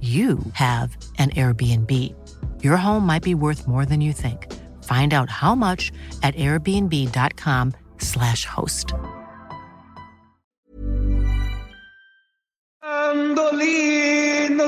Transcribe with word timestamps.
you 0.00 0.38
have 0.52 0.96
an 1.18 1.30
Airbnb. 1.30 2.14
Your 2.62 2.76
home 2.76 3.04
might 3.04 3.24
be 3.24 3.34
worth 3.34 3.66
more 3.66 3.84
than 3.84 4.00
you 4.00 4.12
think. 4.12 4.46
Find 4.84 5.12
out 5.12 5.28
how 5.28 5.56
much 5.56 5.90
at 6.22 6.36
airbnb.com/slash 6.36 8.44
host. 8.44 8.94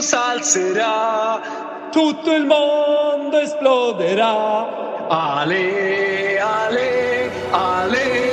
Salzerà, 0.00 1.88
tutto 1.90 2.34
il 2.34 2.46
mondo 2.46 3.38
esploderà. 3.38 5.08
Ale, 5.08 6.38
ale, 6.38 7.30
ale, 7.50 8.29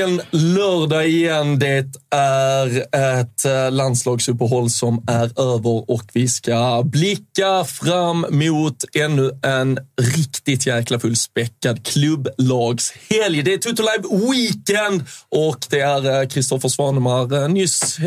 äntligen 0.00 0.20
lördag 0.30 1.08
igen. 1.08 1.58
Det 1.58 1.86
är 2.10 2.96
ett 3.20 3.44
eh, 3.44 3.70
landslagsuppehåll 3.70 4.70
som 4.70 5.04
är 5.06 5.40
över 5.40 5.90
och 5.90 6.02
vi 6.12 6.28
ska 6.28 6.82
blicka 6.84 7.64
fram 7.64 8.26
mot 8.30 8.84
ännu 8.94 9.30
en 9.42 9.78
riktigt 10.16 10.66
jäkla 10.66 11.00
fullspäckad 11.00 11.86
klubblagshelg. 11.86 13.42
Det 13.42 13.52
är 13.52 13.58
Toto 13.58 13.82
Live 13.82 14.32
Weekend 14.32 15.02
och 15.28 15.66
det 15.70 15.80
är 15.80 16.30
Kristoffer 16.30 16.68
Svanemar 16.68 17.42
eh, 17.42 17.48
nyss 17.48 17.98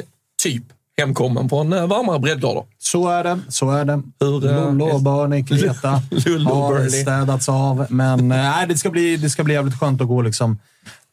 typ 0.44 0.64
hemkommen 0.98 1.50
från 1.50 1.74
eh, 1.74 1.88
varmare 1.88 2.20
breddgrader. 2.20 2.64
Så 2.80 3.08
är 3.08 3.24
det. 3.24 3.40
Så 3.50 3.72
är 3.72 3.86
det. 3.86 3.94
Eh, 3.94 4.00
Lollo 4.20 4.86
och 4.86 5.02
Börn 5.02 5.34
i 5.34 5.44
Kreta 5.44 5.90
har 5.90 6.90
städats 6.90 7.50
av. 7.50 7.86
Men 7.90 8.20
eh, 8.20 8.38
nej, 8.38 8.68
det, 8.68 8.78
ska 8.78 8.90
bli, 8.90 9.18
det 9.18 9.30
ska 9.30 9.44
bli 9.44 9.54
jävligt 9.54 9.80
skönt 9.80 10.02
att 10.02 10.08
gå 10.08 10.22
liksom 10.22 10.58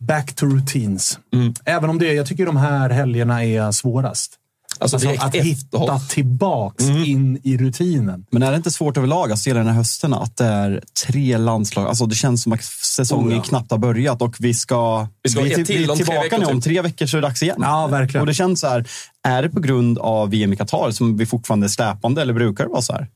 back 0.00 0.34
to 0.34 0.46
routines. 0.46 1.18
Mm. 1.32 1.54
Även 1.64 1.90
om 1.90 1.98
det, 1.98 2.12
jag 2.12 2.26
tycker 2.26 2.46
de 2.46 2.56
här 2.56 2.90
helgerna 2.90 3.44
är 3.44 3.72
svårast. 3.72 4.36
Alltså, 4.78 4.98
direkt 4.98 5.24
att 5.24 5.34
hitta 5.34 5.98
tillbaks 5.98 6.84
Mm. 6.84 7.04
in 7.04 7.40
i 7.42 7.56
rutinen. 7.56 8.24
Men 8.30 8.42
är 8.42 8.50
det 8.50 8.56
inte 8.56 8.70
svårt 8.70 8.96
överlag 8.96 9.32
att 9.32 9.38
se 9.38 9.52
den 9.52 9.66
här 9.66 9.74
hösten 9.74 10.14
att 10.14 10.36
det 10.36 10.44
är 10.44 10.82
tre 11.06 11.38
landslag? 11.38 11.86
Alltså 11.86 12.06
det 12.06 12.14
känns 12.14 12.42
som 12.42 12.52
att 12.52 12.64
säsongen 12.64 13.28
Oh 13.28 13.36
ja. 13.36 13.42
knappt 13.42 13.70
har 13.70 13.78
börjat 13.78 14.22
och 14.22 14.36
vi 14.38 14.54
ska... 14.54 15.08
Vi 15.22 15.30
ska 15.30 15.46
ett 15.46 15.54
till 15.54 15.64
vi 15.66 15.84
är 15.84 15.96
tillbaka 15.96 16.20
veckor, 16.20 16.38
nu. 16.38 16.44
Om 16.44 16.60
tre 16.60 16.82
veckor 16.82 17.06
så 17.06 17.16
är 17.16 17.20
det 17.20 17.26
dags 17.28 17.42
igen. 17.42 17.56
Ja, 17.60 17.86
verkligen. 17.86 18.20
Och 18.20 18.26
det 18.26 18.34
känns 18.34 18.60
så 18.60 18.66
här, 18.68 18.86
är 19.28 19.42
det 19.42 19.48
på 19.48 19.60
grund 19.60 19.98
av 19.98 20.30
VM 20.30 20.52
i 20.52 20.56
Qatar 20.56 20.90
som 20.90 21.16
vi 21.16 21.26
fortfarande 21.26 21.66
är 21.66 21.68
släpande 21.68 22.22
eller 22.22 22.32
brukar 22.34 22.64
det 22.64 22.70
vara 22.70 22.82
så 22.82 22.92
här? 22.92 23.08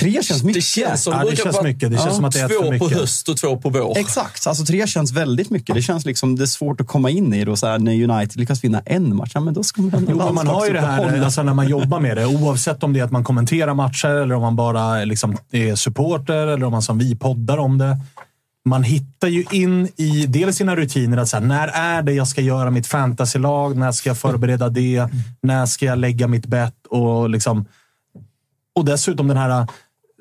Tre 0.00 0.22
känns 0.22 0.42
mycket. 0.42 0.54
Det 0.54 0.66
känns 0.66 1.02
som 1.02 1.12
Ja, 1.12 1.30
det 1.30 1.36
känns 1.36 1.62
mycket. 1.62 1.90
Det 1.90 1.98
känns 1.98 2.16
som 2.16 2.24
att 2.24 2.32
det 2.32 2.40
är 2.40 2.48
två 2.48 2.54
för 2.54 2.78
på 2.78 2.84
mycket. 2.84 2.98
höst 2.98 3.28
och 3.28 3.36
två 3.36 3.56
på 3.56 3.68
vår. 3.70 3.98
Exakt, 3.98 4.46
alltså 4.46 4.64
tre 4.64 4.86
känns 4.86 5.12
väldigt 5.12 5.50
mycket. 5.50 5.74
Det 5.74 5.82
känns 5.82 6.04
liksom, 6.04 6.36
det 6.36 6.44
är 6.44 6.46
svårt 6.46 6.80
att 6.80 6.86
komma 6.86 7.10
in 7.10 7.34
i 7.34 7.44
det. 7.44 7.50
Och 7.50 7.58
så 7.58 7.66
här, 7.66 7.78
när 7.78 8.10
United 8.10 8.36
lyckas 8.36 8.64
vinna 8.64 8.82
en 8.86 9.16
match, 9.16 9.30
ja, 9.34 9.40
men 9.40 9.54
då 9.54 9.62
ska 9.62 9.82
man 9.82 10.06
Jo, 10.08 10.32
man 10.32 10.46
har 10.46 10.66
ju 10.66 10.72
det 10.72 10.80
här 10.80 11.22
alltså, 11.22 11.42
när 11.42 11.54
man 11.54 11.68
jobbar 11.68 12.00
med 12.00 12.16
det. 12.16 12.26
Oavsett 12.26 12.82
om 12.82 12.92
det 12.92 13.00
är 13.00 13.04
att 13.04 13.12
man 13.12 13.24
kommenterar 13.24 13.74
matcher 13.74 14.08
eller 14.08 14.34
om 14.34 14.42
man 14.42 14.56
bara 14.56 15.04
liksom, 15.04 15.36
är 15.50 15.74
supporter 15.74 16.46
eller 16.46 16.66
om 16.66 16.72
man 16.72 16.82
som 16.82 16.98
vi 16.98 17.16
poddar 17.16 17.58
om 17.58 17.78
det. 17.78 17.96
Man 18.68 18.82
hittar 18.82 19.28
ju 19.28 19.44
in 19.50 19.88
i 19.96 20.26
dels 20.26 20.56
sina 20.56 20.76
rutiner. 20.76 21.16
Att 21.16 21.28
så 21.28 21.36
här, 21.36 21.44
när 21.44 21.68
är 21.68 22.02
det 22.02 22.12
jag 22.12 22.28
ska 22.28 22.40
göra 22.40 22.70
mitt 22.70 22.86
fantasylag? 22.86 23.76
När 23.76 23.92
ska 23.92 24.10
jag 24.10 24.18
förbereda 24.18 24.68
det? 24.68 25.08
När 25.42 25.66
ska 25.66 25.86
jag 25.86 25.98
lägga 25.98 26.28
mitt 26.28 26.46
bett? 26.46 26.86
Och, 26.90 27.30
liksom, 27.30 27.64
och 28.74 28.84
dessutom 28.84 29.28
den 29.28 29.36
här... 29.36 29.66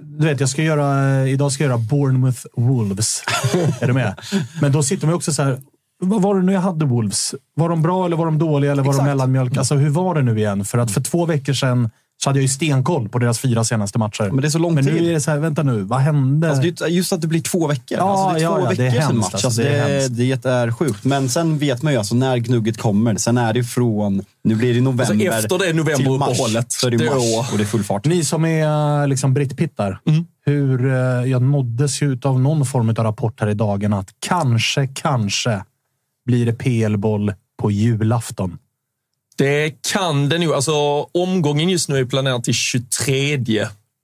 Du 0.01 0.27
vet, 0.27 0.39
jag 0.39 0.49
ska 0.49 0.63
göra, 0.63 1.27
idag 1.27 1.51
ska 1.51 1.63
jag 1.63 1.69
göra 1.69 1.81
Bournemouth 1.89 2.41
Wolves. 2.55 3.23
är 3.81 3.87
du 3.87 3.93
med? 3.93 4.19
Men 4.61 4.71
då 4.71 4.83
sitter 4.83 5.07
man 5.07 5.15
också 5.15 5.33
så 5.33 5.43
här. 5.43 5.61
Vad 5.99 6.21
var 6.21 6.35
det 6.35 6.41
nu 6.41 6.53
jag 6.53 6.61
hade 6.61 6.85
Wolves? 6.85 7.35
Var 7.55 7.69
de 7.69 7.81
bra 7.81 8.05
eller 8.05 8.17
var 8.17 8.25
de 8.25 8.39
dåliga 8.39 8.71
eller 8.71 8.83
var 8.83 8.89
Exakt. 8.89 9.05
de 9.05 9.09
mellanmjölk? 9.09 9.57
Alltså 9.57 9.75
hur 9.75 9.89
var 9.89 10.15
det 10.15 10.21
nu 10.21 10.37
igen? 10.37 10.65
För 10.65 10.77
att 10.77 10.91
för 10.91 11.01
två 11.01 11.25
veckor 11.25 11.53
sedan 11.53 11.89
så 12.23 12.29
hade 12.29 12.39
jag 12.39 12.41
ju 12.41 12.47
stenkoll 12.47 13.09
på 13.09 13.19
deras 13.19 13.39
fyra 13.39 13.63
senaste 13.63 13.99
matcher. 13.99 14.23
Men 14.23 14.41
det 14.41 14.47
är 14.47 14.49
så 14.49 14.59
lång 14.59 14.75
Men 14.75 14.85
tid. 14.85 14.93
nu 14.93 15.09
är 15.09 15.13
det 15.13 15.21
så 15.21 15.31
här, 15.31 15.37
vänta 15.37 15.63
nu, 15.63 15.81
vad 15.81 15.99
hände? 15.99 16.49
Alltså, 16.51 16.87
just 16.87 17.13
att 17.13 17.21
det 17.21 17.27
blir 17.27 17.41
två 17.41 17.67
veckor. 17.67 17.97
Ja, 17.97 18.11
alltså, 18.11 18.39
det 18.39 18.43
är 18.45 18.47
två 18.47 18.59
ja, 18.59 18.73
det 18.75 18.83
är 18.83 18.91
veckor 18.91 19.01
sedan 19.01 19.11
hemskt, 19.15 19.33
match. 19.33 19.33
alltså, 19.33 19.47
Alltså, 19.47 19.61
det 19.61 19.69
är 19.69 19.87
det, 19.89 19.93
hemskt. 20.01 20.43
det 20.43 20.49
är 20.49 20.71
sjukt. 20.71 21.03
Men 21.05 21.29
sen 21.29 21.57
vet 21.57 21.81
man 21.81 21.93
ju 21.93 21.99
alltså 21.99 22.15
när 22.15 22.37
gnugget 22.37 22.77
kommer. 22.77 23.15
Sen 23.15 23.37
är 23.37 23.53
det 23.53 23.63
från, 23.63 24.21
nu 24.43 24.55
blir 24.55 24.73
det 24.73 24.81
november 24.81 25.03
Alltså, 25.03 25.25
efter 25.37 25.57
det 25.59 25.65
till 25.65 25.75
mars. 25.75 25.99
novemberuppehållet, 25.99 26.71
Så 26.71 26.87
är 26.87 26.91
det 26.91 27.05
mars 27.05 27.51
och 27.51 27.57
det 27.57 27.63
är 27.63 27.65
full 27.65 27.83
fart. 27.83 28.05
Ni 28.05 28.23
som 28.23 28.45
är 28.45 29.01
eh, 29.01 29.07
liksom 29.07 29.33
brittpittar. 29.33 29.99
Mm. 30.07 30.25
Hur, 30.45 30.85
eh, 30.85 30.93
jag 31.31 31.41
nåddes 31.41 32.01
ju 32.01 32.19
av 32.23 32.39
någon 32.39 32.65
form 32.65 32.89
av 32.89 32.95
rapport 32.95 33.39
här 33.41 33.47
i 33.49 33.53
dagen 33.53 33.93
att 33.93 34.07
kanske, 34.19 34.87
kanske 34.87 35.63
blir 36.25 36.45
det 36.45 36.53
PL-boll 36.53 37.33
på 37.61 37.71
julafton. 37.71 38.57
Det 39.37 39.71
kan 39.93 40.29
det 40.29 40.37
nog. 40.39 40.53
Alltså, 40.53 40.73
omgången 41.13 41.69
just 41.69 41.89
nu 41.89 41.97
är 41.97 42.05
planerad 42.05 42.43
till 42.43 42.53
23 42.53 43.37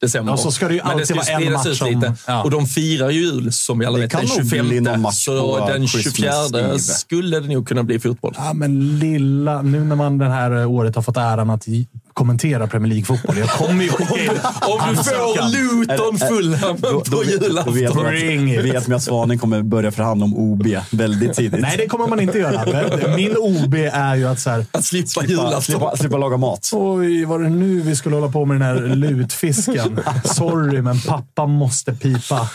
december. 0.01 0.33
Ja, 0.33 0.37
så 0.37 0.51
ska 0.51 0.67
det 0.67 0.73
ju 0.73 0.79
alltid 0.81 1.15
vara 1.15 1.25
en 1.27 1.53
match 1.53 1.65
ut 1.67 1.81
lite. 1.81 2.13
ja. 2.27 2.43
Och 2.43 2.51
de 2.51 2.65
firar 2.67 3.09
ju 3.09 3.19
jul, 3.21 3.51
som 3.53 3.79
vi 3.79 3.85
alla 3.85 3.97
Det 3.97 4.01
vet, 4.03 4.11
kan 4.11 4.19
den 4.21 4.29
nog 4.29 4.37
bli 4.47 4.57
25. 4.59 4.83
någon 4.83 5.01
match 5.01 5.25
Så 5.25 5.57
på 5.57 5.67
den 5.67 5.87
Christmas 5.87 6.49
24 6.51 6.59
Eve. 6.69 6.79
skulle 6.79 7.39
det 7.39 7.47
nog 7.53 7.67
kunna 7.67 7.83
bli 7.83 7.99
fotboll. 7.99 8.33
Ja, 8.37 8.53
men 8.53 8.99
lilla... 8.99 9.61
Nu 9.61 9.79
när 9.83 9.95
man 9.95 10.17
det 10.17 10.29
här 10.29 10.65
året 10.65 10.95
har 10.95 11.01
fått 11.01 11.17
äran 11.17 11.49
att 11.49 11.67
kommentera 12.19 12.67
Premier 12.67 12.89
League-fotboll. 12.89 13.37
Jag 13.37 13.49
kommer 13.49 13.83
ju 13.83 13.89
in 14.23 14.29
Om 14.61 14.79
du 14.89 15.03
får. 15.03 15.49
Luton 15.51 16.17
Fulham 16.19 16.77
på 16.77 17.03
då 17.05 17.19
vet 17.19 17.29
julafton. 17.29 17.75
man, 18.03 18.63
vet 18.63 18.87
man 18.87 18.95
att 18.97 19.03
Svanen 19.03 19.39
kommer 19.39 19.61
börja 19.61 19.91
förhandla 19.91 20.25
om 20.25 20.37
OB 20.37 20.67
väldigt 20.91 21.33
tidigt. 21.33 21.61
Nej, 21.61 21.77
det 21.77 21.87
kommer 21.87 22.07
man 22.07 22.19
inte 22.19 22.37
göra. 22.37 23.15
Min 23.15 23.35
OB 23.37 23.73
är 23.93 24.15
ju 24.15 24.27
att 24.27 24.39
så 24.39 24.49
här, 24.49 24.65
Att 24.71 24.85
slippa 24.85 25.07
slippa, 25.07 25.25
julafton. 25.27 25.61
slippa, 25.61 25.97
slippa 25.97 26.17
laga 26.17 26.37
mat. 26.37 26.69
Oj, 26.73 27.25
var 27.25 27.39
det 27.39 27.49
nu 27.49 27.81
vi 27.81 27.95
skulle 27.95 28.15
hålla 28.15 28.31
på 28.31 28.45
med 28.45 28.55
den 28.55 28.61
här 28.67 28.95
lutfisken? 28.95 29.99
Sorry, 30.23 30.81
men 30.81 30.99
pappa 31.01 31.45
måste 31.45 31.93
pipa. 31.93 32.49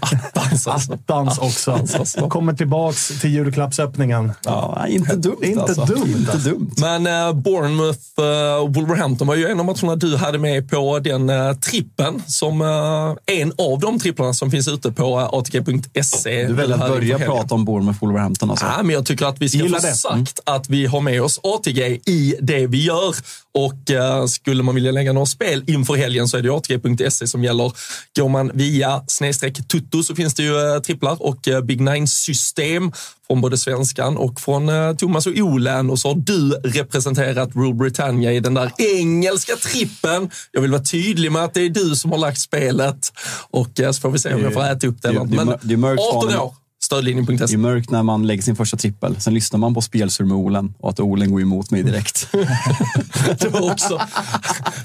Attans, 0.00 0.66
alltså. 0.66 0.92
Attans 0.92 1.38
också. 1.38 1.72
alltså. 1.72 2.28
Kommer 2.28 2.52
tillbaks 2.52 3.20
till 3.20 3.30
julklappsöppningen. 3.30 4.32
Ja, 4.44 4.86
inte 4.88 5.16
dumt 5.16 5.36
Inte 5.42 5.62
alltså. 5.62 5.84
dumt, 5.84 6.06
Inte 6.18 6.32
alltså. 6.32 6.48
dumt. 6.50 6.70
Men 6.80 7.06
eh, 7.06 7.32
Bournemouth 7.32 7.98
uh, 8.20 8.61
Wolverhampton 8.66 9.26
var 9.26 9.34
ju 9.34 9.46
en 9.46 9.60
av 9.60 9.66
matcherna 9.66 9.96
du 9.96 10.16
hade 10.16 10.38
med 10.38 10.70
på 10.70 10.98
den 10.98 11.30
uh, 11.30 11.54
trippen. 11.54 12.22
Som 12.26 12.60
eh, 12.60 13.36
en 13.40 13.52
av 13.58 13.80
de 13.80 13.98
tripplarna 13.98 14.34
som 14.34 14.50
finns 14.50 14.68
ute 14.68 14.92
på 14.92 15.18
uh, 15.18 15.24
atg.se. 15.24 16.46
Du 16.46 16.54
väljer 16.54 16.76
att 16.76 16.88
börja 16.88 17.18
prata 17.18 17.54
om 17.54 17.64
Bournemouth 17.64 18.00
Wolverhampton 18.00 18.50
alltså. 18.50 18.66
Ja, 18.66 18.82
men 18.82 18.94
jag 18.94 19.06
tycker 19.06 19.26
att 19.26 19.38
vi 19.38 19.48
ska 19.48 19.68
få 19.68 19.80
sagt 19.80 20.40
att 20.46 20.68
vi 20.68 20.86
har 20.86 21.00
med 21.00 21.22
oss 21.22 21.40
ATG 21.42 22.00
i 22.06 22.36
det 22.40 22.66
vi 22.66 22.84
gör. 22.84 23.14
Och 23.54 23.90
eh, 23.90 24.26
skulle 24.26 24.62
man 24.62 24.74
vilja 24.74 24.92
lägga 24.92 25.12
några 25.12 25.26
spel 25.26 25.64
inför 25.66 25.94
helgen 25.94 26.28
så 26.28 26.36
är 26.36 26.42
det 26.42 26.48
ju 26.48 26.54
ATG.se 26.56 27.26
som 27.26 27.44
gäller. 27.44 27.72
Går 28.16 28.28
man 28.28 28.50
via 28.54 29.04
snedstreck 29.06 29.68
tutto 29.68 30.02
så 30.02 30.14
finns 30.14 30.34
det 30.34 30.42
ju 30.42 30.74
eh, 30.74 30.78
tripplar 30.80 31.16
och 31.22 31.48
eh, 31.48 31.60
Big 31.60 31.80
Nine-system 31.80 32.92
från 33.26 33.40
både 33.40 33.58
svenskan 33.58 34.16
och 34.16 34.40
från 34.40 34.68
eh, 34.68 34.94
Thomas 34.96 35.26
och 35.26 35.32
Olen. 35.36 35.90
Och 35.90 35.98
så 35.98 36.08
har 36.08 36.14
du 36.14 36.50
representerat 36.50 37.50
Rule 37.56 37.74
Britannia 37.74 38.32
i 38.32 38.40
den 38.40 38.54
där 38.54 38.72
engelska 38.78 39.56
trippen. 39.56 40.30
Jag 40.52 40.60
vill 40.60 40.70
vara 40.70 40.82
tydlig 40.82 41.32
med 41.32 41.44
att 41.44 41.54
det 41.54 41.60
är 41.60 41.68
du 41.70 41.96
som 41.96 42.10
har 42.10 42.18
lagt 42.18 42.38
spelet. 42.40 43.12
Och 43.50 43.80
eh, 43.80 43.90
så 43.92 44.00
får 44.00 44.10
vi 44.10 44.18
se 44.18 44.34
om 44.34 44.42
jag 44.42 44.52
får 44.52 44.64
äta 44.64 44.86
upp 44.86 45.02
det. 45.02 45.08
det- 45.08 45.14
är 45.16 45.24
Men 45.24 45.46
mör- 45.46 45.58
det 45.62 45.74
är 45.74 45.78
mörkt 45.78 46.02
18 46.02 46.20
svanen. 46.22 46.38
år, 46.38 46.54
stödlinjen.se. 46.92 47.46
Det 47.46 47.52
är 47.52 47.58
mörkt 47.58 47.90
när 47.90 48.02
man 48.02 48.26
lägger 48.26 48.42
sin 48.42 48.56
första 48.56 48.76
trippel. 48.76 49.20
Sen 49.20 49.34
lyssnar 49.34 49.58
man 49.58 49.74
på 49.74 49.80
spelsur 49.80 50.24
med 50.24 50.36
Olen 50.36 50.74
och 50.78 50.90
att 50.90 51.00
Olen 51.00 51.32
går 51.32 51.40
emot 51.40 51.70
mig 51.70 51.82
direkt. 51.82 52.28
Du, 53.38 53.48
också, 53.48 54.00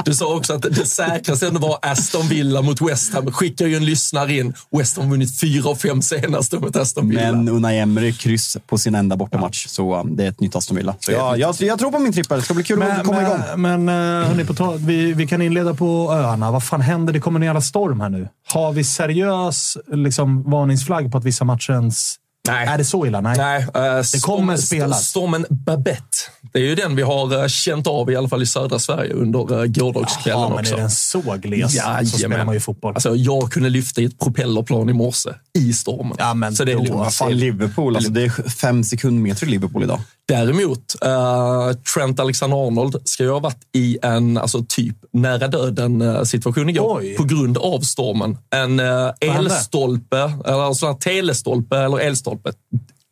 du 0.06 0.14
sa 0.14 0.36
också 0.36 0.54
att 0.54 0.62
det 0.62 0.86
säkraste 0.86 1.48
ändå 1.48 1.60
var 1.60 1.80
Aston 1.82 2.28
Villa 2.28 2.62
mot 2.62 2.82
West 2.82 3.14
Ham. 3.14 3.32
Skickar 3.32 3.66
ju 3.66 3.76
en 3.76 3.86
lyssnare 3.86 4.34
in. 4.34 4.54
West 4.72 4.98
Ham 4.98 5.06
har 5.06 5.12
vunnit 5.12 5.40
fyra 5.40 5.70
av 5.70 5.76
fem 5.76 6.02
senaste 6.02 6.60
mot 6.60 6.76
Aston 6.76 7.10
Villa. 7.10 7.32
Men 7.32 7.50
Unai 7.50 7.80
Emery 7.80 8.14
kryss 8.14 8.58
på 8.68 8.78
sin 8.78 8.96
enda 8.96 9.16
bortamatch. 9.16 9.68
Så 9.68 10.00
um, 10.00 10.16
det 10.16 10.24
är 10.24 10.30
ett 10.30 10.40
nytt 10.40 10.56
Aston 10.56 10.78
Villa. 10.78 10.96
Så 11.00 11.12
jag, 11.12 11.40
jag, 11.40 11.56
jag 11.60 11.80
tror 11.80 11.92
på 11.92 12.00
min 12.00 12.14
trippel. 12.14 12.38
Det 12.40 12.44
ska 12.44 12.54
bli 12.54 12.64
kul 12.64 12.82
att 12.82 12.88
Men, 12.88 13.06
komma 13.06 13.22
igång. 13.22 13.40
men, 13.56 13.86
men 13.86 14.22
eh, 14.22 14.28
hörni, 14.28 14.46
på 14.46 14.54
tal, 14.54 14.78
vi, 14.78 15.14
vi 15.14 15.28
kan 15.28 15.42
inleda 15.42 15.74
på 15.74 16.12
öarna. 16.14 16.52
Vad 16.52 16.64
fan 16.64 16.82
händer? 16.82 17.14
Det 17.14 17.20
kommer 17.20 17.40
en 17.40 17.46
jävla 17.46 17.62
storm 17.62 18.00
här 18.00 18.10
nu. 18.10 18.30
Har 18.54 18.72
vi 18.72 18.84
seriös 18.84 19.78
liksom, 19.88 20.52
varningsflagg 20.52 21.12
på 21.12 21.18
att 21.18 21.24
vissa 21.24 21.46
matcher 21.46 21.74
ens... 21.98 22.27
Nej. 22.48 22.68
Är 22.68 22.78
det 22.78 22.86
så 22.86 23.06
illa? 23.06 23.22
Nej. 23.22 23.38
Nej, 23.38 23.62
eh, 23.74 24.04
Det 24.14 24.22
kommer 24.22 24.58
spelas. 24.58 25.08
Stormen 25.08 25.46
Babette. 25.50 26.18
Det 26.54 26.60
är 26.60 26.64
ju 26.64 26.76
den 26.76 26.96
vi 26.96 27.02
har 27.02 27.42
eh, 27.42 27.48
känt 27.48 27.88
av, 27.88 28.12
i 28.12 28.16
alla 28.16 28.30
fall 28.30 28.44
i 28.44 28.46
södra 28.46 28.80
Sverige, 28.80 29.14
under 29.14 29.40
uh, 29.54 29.66
gårdagskvällen 29.66 30.42
Ja, 30.42 30.50
men 30.50 30.60
också. 30.60 30.74
är 30.74 30.78
den 30.78 30.90
så 30.92 31.22
gles 31.42 31.72
så 31.72 31.78
Jajamän. 31.78 32.06
spelar 32.08 32.46
man 32.46 32.54
ju 32.54 32.60
fotboll. 32.60 32.94
Alltså, 32.94 33.16
jag 33.16 33.52
kunde 33.52 33.70
lyfta 33.70 34.02
i 34.02 34.06
ett 34.06 34.20
propellerplan 34.20 34.90
i 34.90 34.94
morse 34.94 35.30
i 35.60 35.74
stormen. 35.74 36.16
Ja, 36.20 36.34
men 36.34 36.56
så 36.56 36.64
det 36.64 36.72
är 36.72 36.76
lugnt. 36.76 37.14
Fan, 37.14 37.32
Liverpool. 37.38 37.96
Alltså, 37.96 38.12
det 38.12 38.24
är 38.24 38.50
fem 38.50 38.84
sekundmeter 38.84 39.48
i 39.48 39.50
Liverpool 39.50 39.84
idag. 39.84 40.00
Däremot, 40.28 40.96
eh, 41.06 41.72
Trent 41.96 42.20
Alexander-Arnold 42.20 42.96
ska 43.04 43.24
ju 43.24 43.30
ha 43.32 43.40
varit 43.40 43.60
i 43.76 43.98
en 44.02 44.38
alltså, 44.38 44.66
typ 44.70 44.96
nära 45.14 45.48
döden 45.48 46.02
eh, 46.02 46.24
situation 46.24 46.70
igår 46.70 46.98
Oj. 47.00 47.16
på 47.16 47.24
grund 47.24 47.58
av 47.58 47.80
stormen. 47.80 48.38
En 48.56 48.80
uh, 48.80 49.12
elstolpe, 49.22 50.18
eller 50.46 50.74
sån 50.74 50.90
här 50.90 50.96
telestolpe 50.96 51.78
eller 51.78 52.00
elstolpe. 52.00 52.37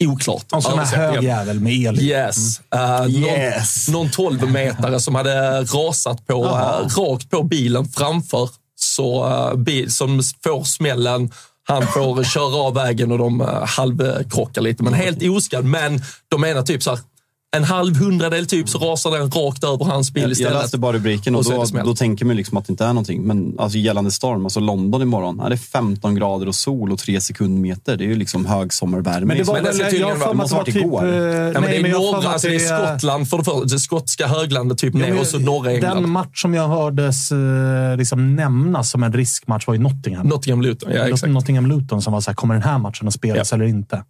Oklart. 0.04 0.45
En 0.54 0.62
sån 0.62 0.72
här 0.72 0.77
Översättningen. 0.80 1.13
hög 1.16 1.24
jävel 1.24 1.60
med 1.60 1.74
el. 1.74 2.01
Yes. 2.01 2.60
Eh, 2.75 3.06
Yes. 3.10 3.88
Någon, 3.88 4.10
någon 4.18 4.39
12-metare 4.39 5.00
som 5.00 5.16
hade 5.16 5.62
rasat 5.62 6.27
på, 6.27 6.45
eh, 6.45 6.88
rakt 7.01 7.30
på 7.30 7.44
bilen 7.44 7.86
framför. 7.86 8.50
Så, 8.80 9.25
eh, 9.27 9.56
bil, 9.56 9.92
som 9.92 10.22
får 10.44 10.63
smällen. 10.63 11.31
Han 11.68 11.88
får 11.88 12.24
köra 12.33 12.56
av 12.56 12.74
vägen 12.74 13.12
och 13.12 13.18
de 13.18 13.42
uh, 13.42 13.48
halvkrockar 13.66 14.62
lite, 14.62 14.83
men 14.83 14.94
helt 14.94 15.24
oskadd. 15.24 15.66
Men 15.66 16.01
de 16.30 16.42
menar 16.42 16.62
typ 16.62 16.83
så 16.83 16.89
här, 16.89 17.00
en 17.55 17.63
halv 17.63 17.95
hundradel 17.97 18.45
typ 18.45 18.69
så 18.69 18.77
rasar 18.77 19.11
den 19.11 19.31
rakt 19.31 19.63
över 19.63 19.85
hans 19.85 20.11
bil 20.11 20.23
Jag 20.23 20.31
istället. 20.31 20.53
läste 20.53 20.77
bara 20.77 20.93
rubriken 20.93 21.35
och, 21.35 21.39
Och 21.39 21.53
då, 21.53 21.63
det 21.63 21.83
då 21.83 21.95
tänker 21.95 22.25
man 22.25 22.35
liksom 22.35 22.57
att 22.57 22.65
det 22.67 22.71
inte 22.71 22.83
är 22.83 22.87
någonting. 22.87 23.21
Men 23.23 23.55
alltså, 23.59 23.77
gällande 23.77 24.11
storm, 24.11 24.45
alltså 24.45 24.59
London 24.59 25.01
imorgon, 25.01 25.39
är 25.39 25.49
det 25.49 25.57
15 25.57 26.15
grader 26.15 26.47
och 26.47 26.55
sol 26.55 26.91
och 26.91 26.99
3 26.99 27.21
sekundmeter. 27.21 27.97
Det 27.97 28.03
är 28.03 28.07
ju 28.07 28.15
liksom 28.15 28.45
högsommarvärme. 28.45 29.25
Men 29.25 29.37
det 29.37 29.43
var 29.43 29.53
Men 29.53 29.63
det 29.63 29.69
väl... 29.69 29.77
tydligen 29.79 30.07
Jag 30.07 30.15
har 30.15 30.25
för 30.25 30.33
mig 30.33 30.43
att 30.43 30.49
det 30.49 30.55
var 30.55 30.63
typ... 30.63 30.83
ha 30.83 30.89
varit 30.89 31.05
igår. 31.13 31.23
Ja, 31.45 31.51
men 31.53 31.61
nej, 31.61 31.81
det 31.83 31.87
är 31.89 31.91
jag 31.91 32.01
norra, 32.01 32.21
mig 32.21 32.27
alltså 32.27 32.47
det 32.47 32.55
är 32.55 32.87
Skottland 32.87 33.29
för 33.29 33.37
det, 33.37 33.43
för, 33.43 33.65
det 33.65 33.79
skotska 33.79 34.27
höglandet 34.27 34.77
typ 34.77 34.93
Ja, 34.95 34.99
ner 34.99 35.09
men 35.09 35.19
och 35.19 35.27
så 35.27 35.39
norra 35.39 35.71
England. 35.71 35.95
Den 35.95 36.09
match 36.09 36.41
som 36.41 36.53
jag 36.53 36.67
hördes 36.67 37.31
eh, 37.31 37.97
liksom 37.97 38.35
nämnas 38.35 38.89
som 38.91 39.03
en 39.03 39.13
riskmatch 39.13 39.67
var 39.67 39.75
i 39.75 39.77
Nottingham. 39.77 40.27
Nottingham 40.27 40.61
Luton, 40.61 40.91
ja 40.93 41.07
exakt. 41.07 41.33
Nottingham-Luton 41.33 42.01
som 42.01 42.13
var 42.13 42.21
så 42.21 42.29
här, 42.31 42.35
kommer 42.35 42.53
den 42.53 42.63
här 42.63 42.77
matchen 42.77 43.07
att 43.07 43.13
spelas 43.13 43.53
eller 43.53 43.65
inte? 43.65 44.03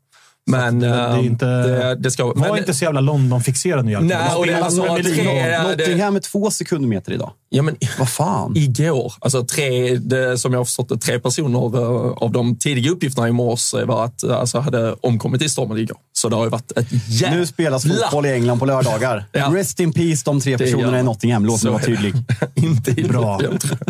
Men 0.48 0.80
det, 0.80 0.88
det 0.88 0.94
är 0.94 1.18
eh, 1.18 1.26
inte, 1.26 1.46
det, 1.46 1.96
det 1.96 2.12
ska... 2.12 2.26
var 2.26 2.36
men, 2.36 2.58
inte 2.58 2.74
så 2.74 2.84
jävla 2.86 3.02
London-fixerad 3.02 3.86
nu. 3.86 3.92
Nej, 3.92 4.18
De 4.30 4.36
och 4.38 4.46
det- 4.46 4.52
spelar 4.52 4.66
alltså, 4.66 5.14
tre- 5.14 5.60
Nottingham 5.64 6.16
är 6.16 6.20
två 6.20 6.52
sekundmeter 6.52 7.12
idag. 7.12 7.32
Ja, 7.50 7.62
men 7.62 7.76
Vad 8.00 8.10
fan? 8.10 8.54
igår, 8.56 9.14
alltså 9.20 9.46
tre, 9.46 9.96
det, 9.96 10.38
som 10.38 10.52
jag 10.54 10.60
har 10.60 10.66
förstått 10.66 10.90
det, 10.90 10.98
tre 10.98 11.20
personer 11.20 11.78
eh, 11.78 12.12
av 12.12 12.32
de 12.32 12.56
tidiga 12.58 12.92
uppgifterna 12.92 13.28
i 13.28 13.32
morse 13.32 13.84
var 13.84 14.06
att 14.06 14.24
eh, 14.24 14.38
alltså, 14.38 14.60
hade 14.60 14.94
omkommit 14.94 15.42
i 15.42 15.50
stormen 15.50 15.78
igår. 15.78 15.98
Så 16.14 16.30
det 16.30 16.36
har 16.36 16.44
ju 16.44 16.50
varit 16.50 16.72
ett 16.78 16.88
jävla... 17.08 17.38
Nu 17.38 17.46
spelas 17.46 17.84
fotboll 17.84 18.26
i 18.26 18.32
England 18.34 18.60
på 18.60 18.66
lördagar. 18.66 19.26
Ja. 19.32 19.52
Rest 19.54 19.80
in 19.80 19.94
peace 19.94 20.22
de 20.26 20.42
tre 20.42 20.58
personerna 20.58 21.00
i. 21.00 21.04
Nottingham. 21.04 21.46
Låt 21.46 21.64
mig 21.64 21.72
vara 21.74 21.84
tydlig. 21.84 22.14
inte 22.56 22.92
i 22.92 23.04
Bra. 23.04 23.40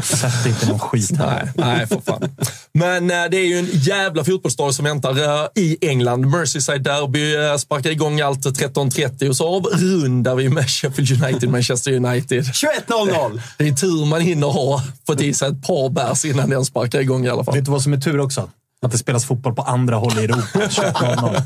Sätt 0.03 0.45
inte 0.45 0.69
någon 0.69 0.79
skit 0.79 1.17
här. 1.17 1.51
Nej, 1.55 1.77
nej, 1.77 1.87
för 1.87 2.01
fan. 2.05 2.29
Men 2.73 3.11
eh, 3.11 3.23
det 3.31 3.37
är 3.37 3.45
ju 3.47 3.59
en 3.59 3.67
jävla 3.71 4.23
fotbollsdag 4.23 4.73
som 4.73 4.85
väntar 4.85 5.15
i 5.59 5.77
England. 5.81 6.25
Merseyside 6.45 6.83
Derby 6.83 7.35
eh, 7.35 7.57
sparkar 7.57 7.89
igång 7.89 8.21
allt 8.21 8.39
13.30 8.45 9.29
och 9.29 9.35
så 9.35 9.47
avrundar 9.47 10.35
vi 10.35 10.49
med 10.49 10.69
Sheffield 10.69 11.23
United, 11.23 11.49
Manchester 11.49 11.91
United. 11.91 12.43
21.00! 12.43 13.41
Det 13.57 13.67
är 13.67 13.73
tur 13.73 14.05
man 14.05 14.21
hinner 14.21 14.47
ha 14.47 14.83
fått 15.07 15.21
i 15.21 15.33
sig 15.33 15.49
ett 15.49 15.67
par 15.67 15.89
bärs 15.89 16.25
innan 16.25 16.49
den 16.49 16.65
sparkar 16.65 16.99
igång 16.99 17.25
i 17.25 17.29
alla 17.29 17.43
fall. 17.43 17.55
Vet 17.55 17.65
du 17.65 17.71
vad 17.71 17.81
som 17.81 17.93
är 17.93 17.97
tur 17.97 18.19
också? 18.19 18.49
Att 18.81 18.91
det 18.91 18.97
spelas 18.97 19.25
fotboll 19.25 19.55
på 19.55 19.61
andra 19.61 19.95
håll 19.95 20.19
i 20.19 20.23
Europa. 20.23 20.41
21.00. 20.59 21.41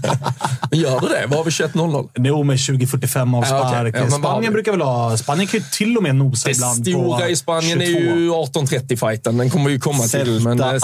Men 0.72 0.80
gör 0.80 1.00
det 1.02 1.08
det? 1.08 1.26
Vad 1.28 1.38
har 1.38 1.44
vi 1.44 1.50
21.00? 1.52 2.10
Jo, 2.16 2.44
med 2.44 2.66
2045 2.66 3.34
av 3.34 3.44
Ja, 3.44 3.48
spark. 3.48 3.96
Ja, 3.98 4.10
Spanien 4.10 4.44
vi? 4.44 4.50
brukar 4.54 4.72
väl 4.72 4.82
ha... 4.82 5.18
Spanien 5.18 5.48
kan 5.48 5.60
ju 5.60 5.66
till 5.72 5.98
och 5.98 6.04
med 6.04 6.16
nosa 6.16 6.50
Det 6.50 6.56
ibland 6.56 6.86
på 6.86 6.92
stora 6.92 7.30
i 7.30 7.36
Spanien 7.36 7.80
22. 7.80 8.00
är 8.00 8.16
ju 8.16 8.32
18.30-fighten. 8.32 9.38
Den 9.38 9.50
kommer 9.50 9.70
ju 9.70 9.80
komma 9.80 10.04
till. 10.04 10.10
Celta 10.10 10.50
Men, 10.56 10.60
eh, 10.60 10.80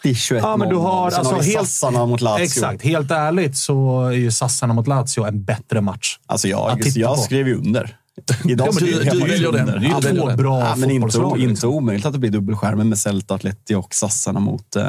Atleti 0.00 0.12
21.00. 0.34 0.38
Ja, 0.42 0.56
men 0.56 0.68
du 0.68 0.76
har, 0.76 1.10
Sen 1.10 1.18
alltså, 1.18 1.34
har 1.34 1.42
vi 1.42 1.46
helt, 1.52 1.68
Sassarna 1.68 2.06
mot 2.06 2.20
Lazio. 2.20 2.44
Exakt. 2.44 2.82
Helt 2.82 3.10
ärligt 3.10 3.56
så 3.56 4.04
är 4.06 4.12
ju 4.12 4.30
Sassarna 4.30 4.74
mot 4.74 4.86
Lazio 4.86 5.24
en 5.24 5.44
bättre 5.44 5.80
match. 5.80 6.18
Alltså 6.26 6.48
jag, 6.48 6.80
jag 6.94 7.16
på. 7.16 7.22
skrev 7.22 7.48
ju 7.48 7.56
under. 7.58 7.96
Idag 8.44 8.68
Ja, 8.68 8.72
du- 8.80 8.86
du 8.86 9.18
väljer 9.20 9.52
den. 9.52 9.66
Det 9.66 9.72
är 9.72 9.82
Ja, 10.02 10.10
ju 10.10 10.18
två 10.20 10.36
bra 10.36 10.60
Ja, 10.60 10.76
men 10.76 10.90
inte, 10.90 11.04
fotbollslag. 11.06 11.38
inte 11.38 11.48
liksom. 11.50 11.70
omöjligt 11.70 12.06
att 12.06 12.12
det 12.12 12.18
blir 12.18 12.30
dubbelskärmar 12.30 12.84
med 12.84 12.98
Celta 12.98 13.34
Atleti 13.34 13.74
och 13.74 13.94
Sassarna 13.94 14.40
mot 14.40 14.76
eh, 14.76 14.84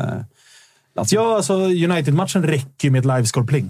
Lazio. 0.95 1.15
Ja, 1.15 1.35
alltså 1.35 1.53
United-matchen 1.55 2.43
räcker 2.43 2.87
ju 2.87 2.91
med 2.91 2.99
ett 2.99 3.05
livescore-pling. 3.05 3.69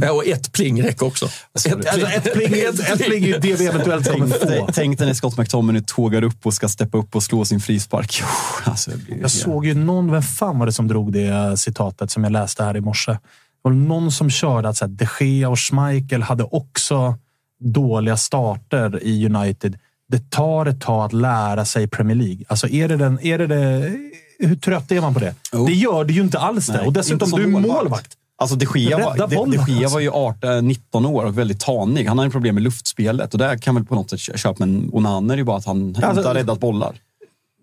Ja, 0.00 0.12
och 0.12 0.26
ett 0.26 0.52
pling 0.52 0.82
räcker 0.82 1.06
också. 1.06 1.26
Ett 1.26 1.32
Alltså 1.54 1.68
ett 2.06 2.32
pling, 2.34 2.54
ett 2.54 3.04
pling 3.04 3.24
är 3.24 3.38
det 3.38 3.54
vi 3.54 3.66
eventuellt 3.66 4.12
kommer 4.12 4.36
Tänk, 4.46 4.66
få. 4.66 4.68
tänk 4.72 4.98
dig 4.98 5.06
när 5.06 5.14
Scott 5.14 5.38
McTominay 5.38 5.82
tågar 5.86 6.24
upp 6.24 6.46
och 6.46 6.54
ska 6.54 6.68
steppa 6.68 6.98
upp 6.98 7.16
och 7.16 7.22
slå 7.22 7.44
sin 7.44 7.60
frispark. 7.60 8.22
Alltså, 8.64 8.90
Jag 9.20 9.30
såg 9.30 9.66
ju 9.66 9.74
någon, 9.74 10.10
vem 10.12 10.22
fan 10.22 10.58
var 10.58 10.66
det 10.66 10.72
som 10.72 10.88
drog 10.88 11.12
det 11.12 11.56
citatet 11.56 12.10
som 12.10 12.24
jag 12.24 12.32
läste 12.32 12.64
här 12.64 12.76
i 12.76 12.80
morse? 12.80 13.12
Det 13.12 13.18
var 13.62 13.72
någon 13.72 14.12
som 14.12 14.30
körde 14.30 14.68
att 14.68 14.76
så 14.76 14.84
här, 14.84 14.92
de 14.92 15.24
Gea 15.26 15.48
och 15.48 15.58
Schmeichel 15.60 16.22
hade 16.22 16.44
också 16.44 17.18
dåliga 17.60 18.16
starter 18.16 19.02
i 19.02 19.26
United. 19.26 19.78
Det 20.08 20.30
tar 20.30 20.66
ett 20.66 20.80
tag 20.80 21.04
att 21.04 21.12
lära 21.12 21.64
sig 21.64 21.88
Premier 21.88 22.16
League. 22.16 22.44
Alltså 22.48 22.68
är 22.68 22.88
det 22.88 22.96
den, 22.96 23.20
är 23.26 23.38
det 23.38 23.46
det, 23.46 23.92
hur 24.38 24.56
trött 24.56 24.92
är 24.92 25.00
man 25.00 25.14
på 25.14 25.20
det? 25.20 25.34
Jo. 25.52 25.66
Det 25.66 25.72
gör 25.72 26.04
det 26.04 26.12
ju 26.12 26.20
inte 26.20 26.38
alls 26.38 26.66
det. 26.66 26.72
Nej, 26.72 26.86
Och 26.86 26.92
dessutom, 26.92 27.30
du 27.30 27.42
är 27.42 27.46
målvakt. 27.46 28.16
Alltså 28.38 28.56
de 28.56 28.66
Gea, 28.80 28.98
var, 28.98 29.16
de, 29.16 29.30
de 29.30 29.72
Gea 29.72 29.78
alltså. 29.84 29.94
var 29.94 30.00
ju 30.00 30.10
18, 30.10 30.68
19 30.68 31.06
år 31.06 31.24
och 31.24 31.38
väldigt 31.38 31.60
tanig. 31.60 32.06
Han 32.06 32.18
ju 32.24 32.30
problem 32.30 32.54
med 32.54 32.64
luftspelet 32.64 33.32
och 33.32 33.38
där 33.38 33.56
kan 33.58 33.74
väl 33.74 33.84
på 33.84 33.94
något 33.94 34.10
sätt 34.10 34.20
köpa. 34.20 34.54
Men 34.58 34.90
Onaner 34.92 35.34
är 35.34 35.38
ju 35.38 35.44
bara 35.44 35.56
att 35.56 35.66
han 35.66 35.96
Alltså- 35.96 36.10
inte 36.20 36.28
har 36.28 36.34
räddat 36.34 36.60
bollar. 36.60 36.94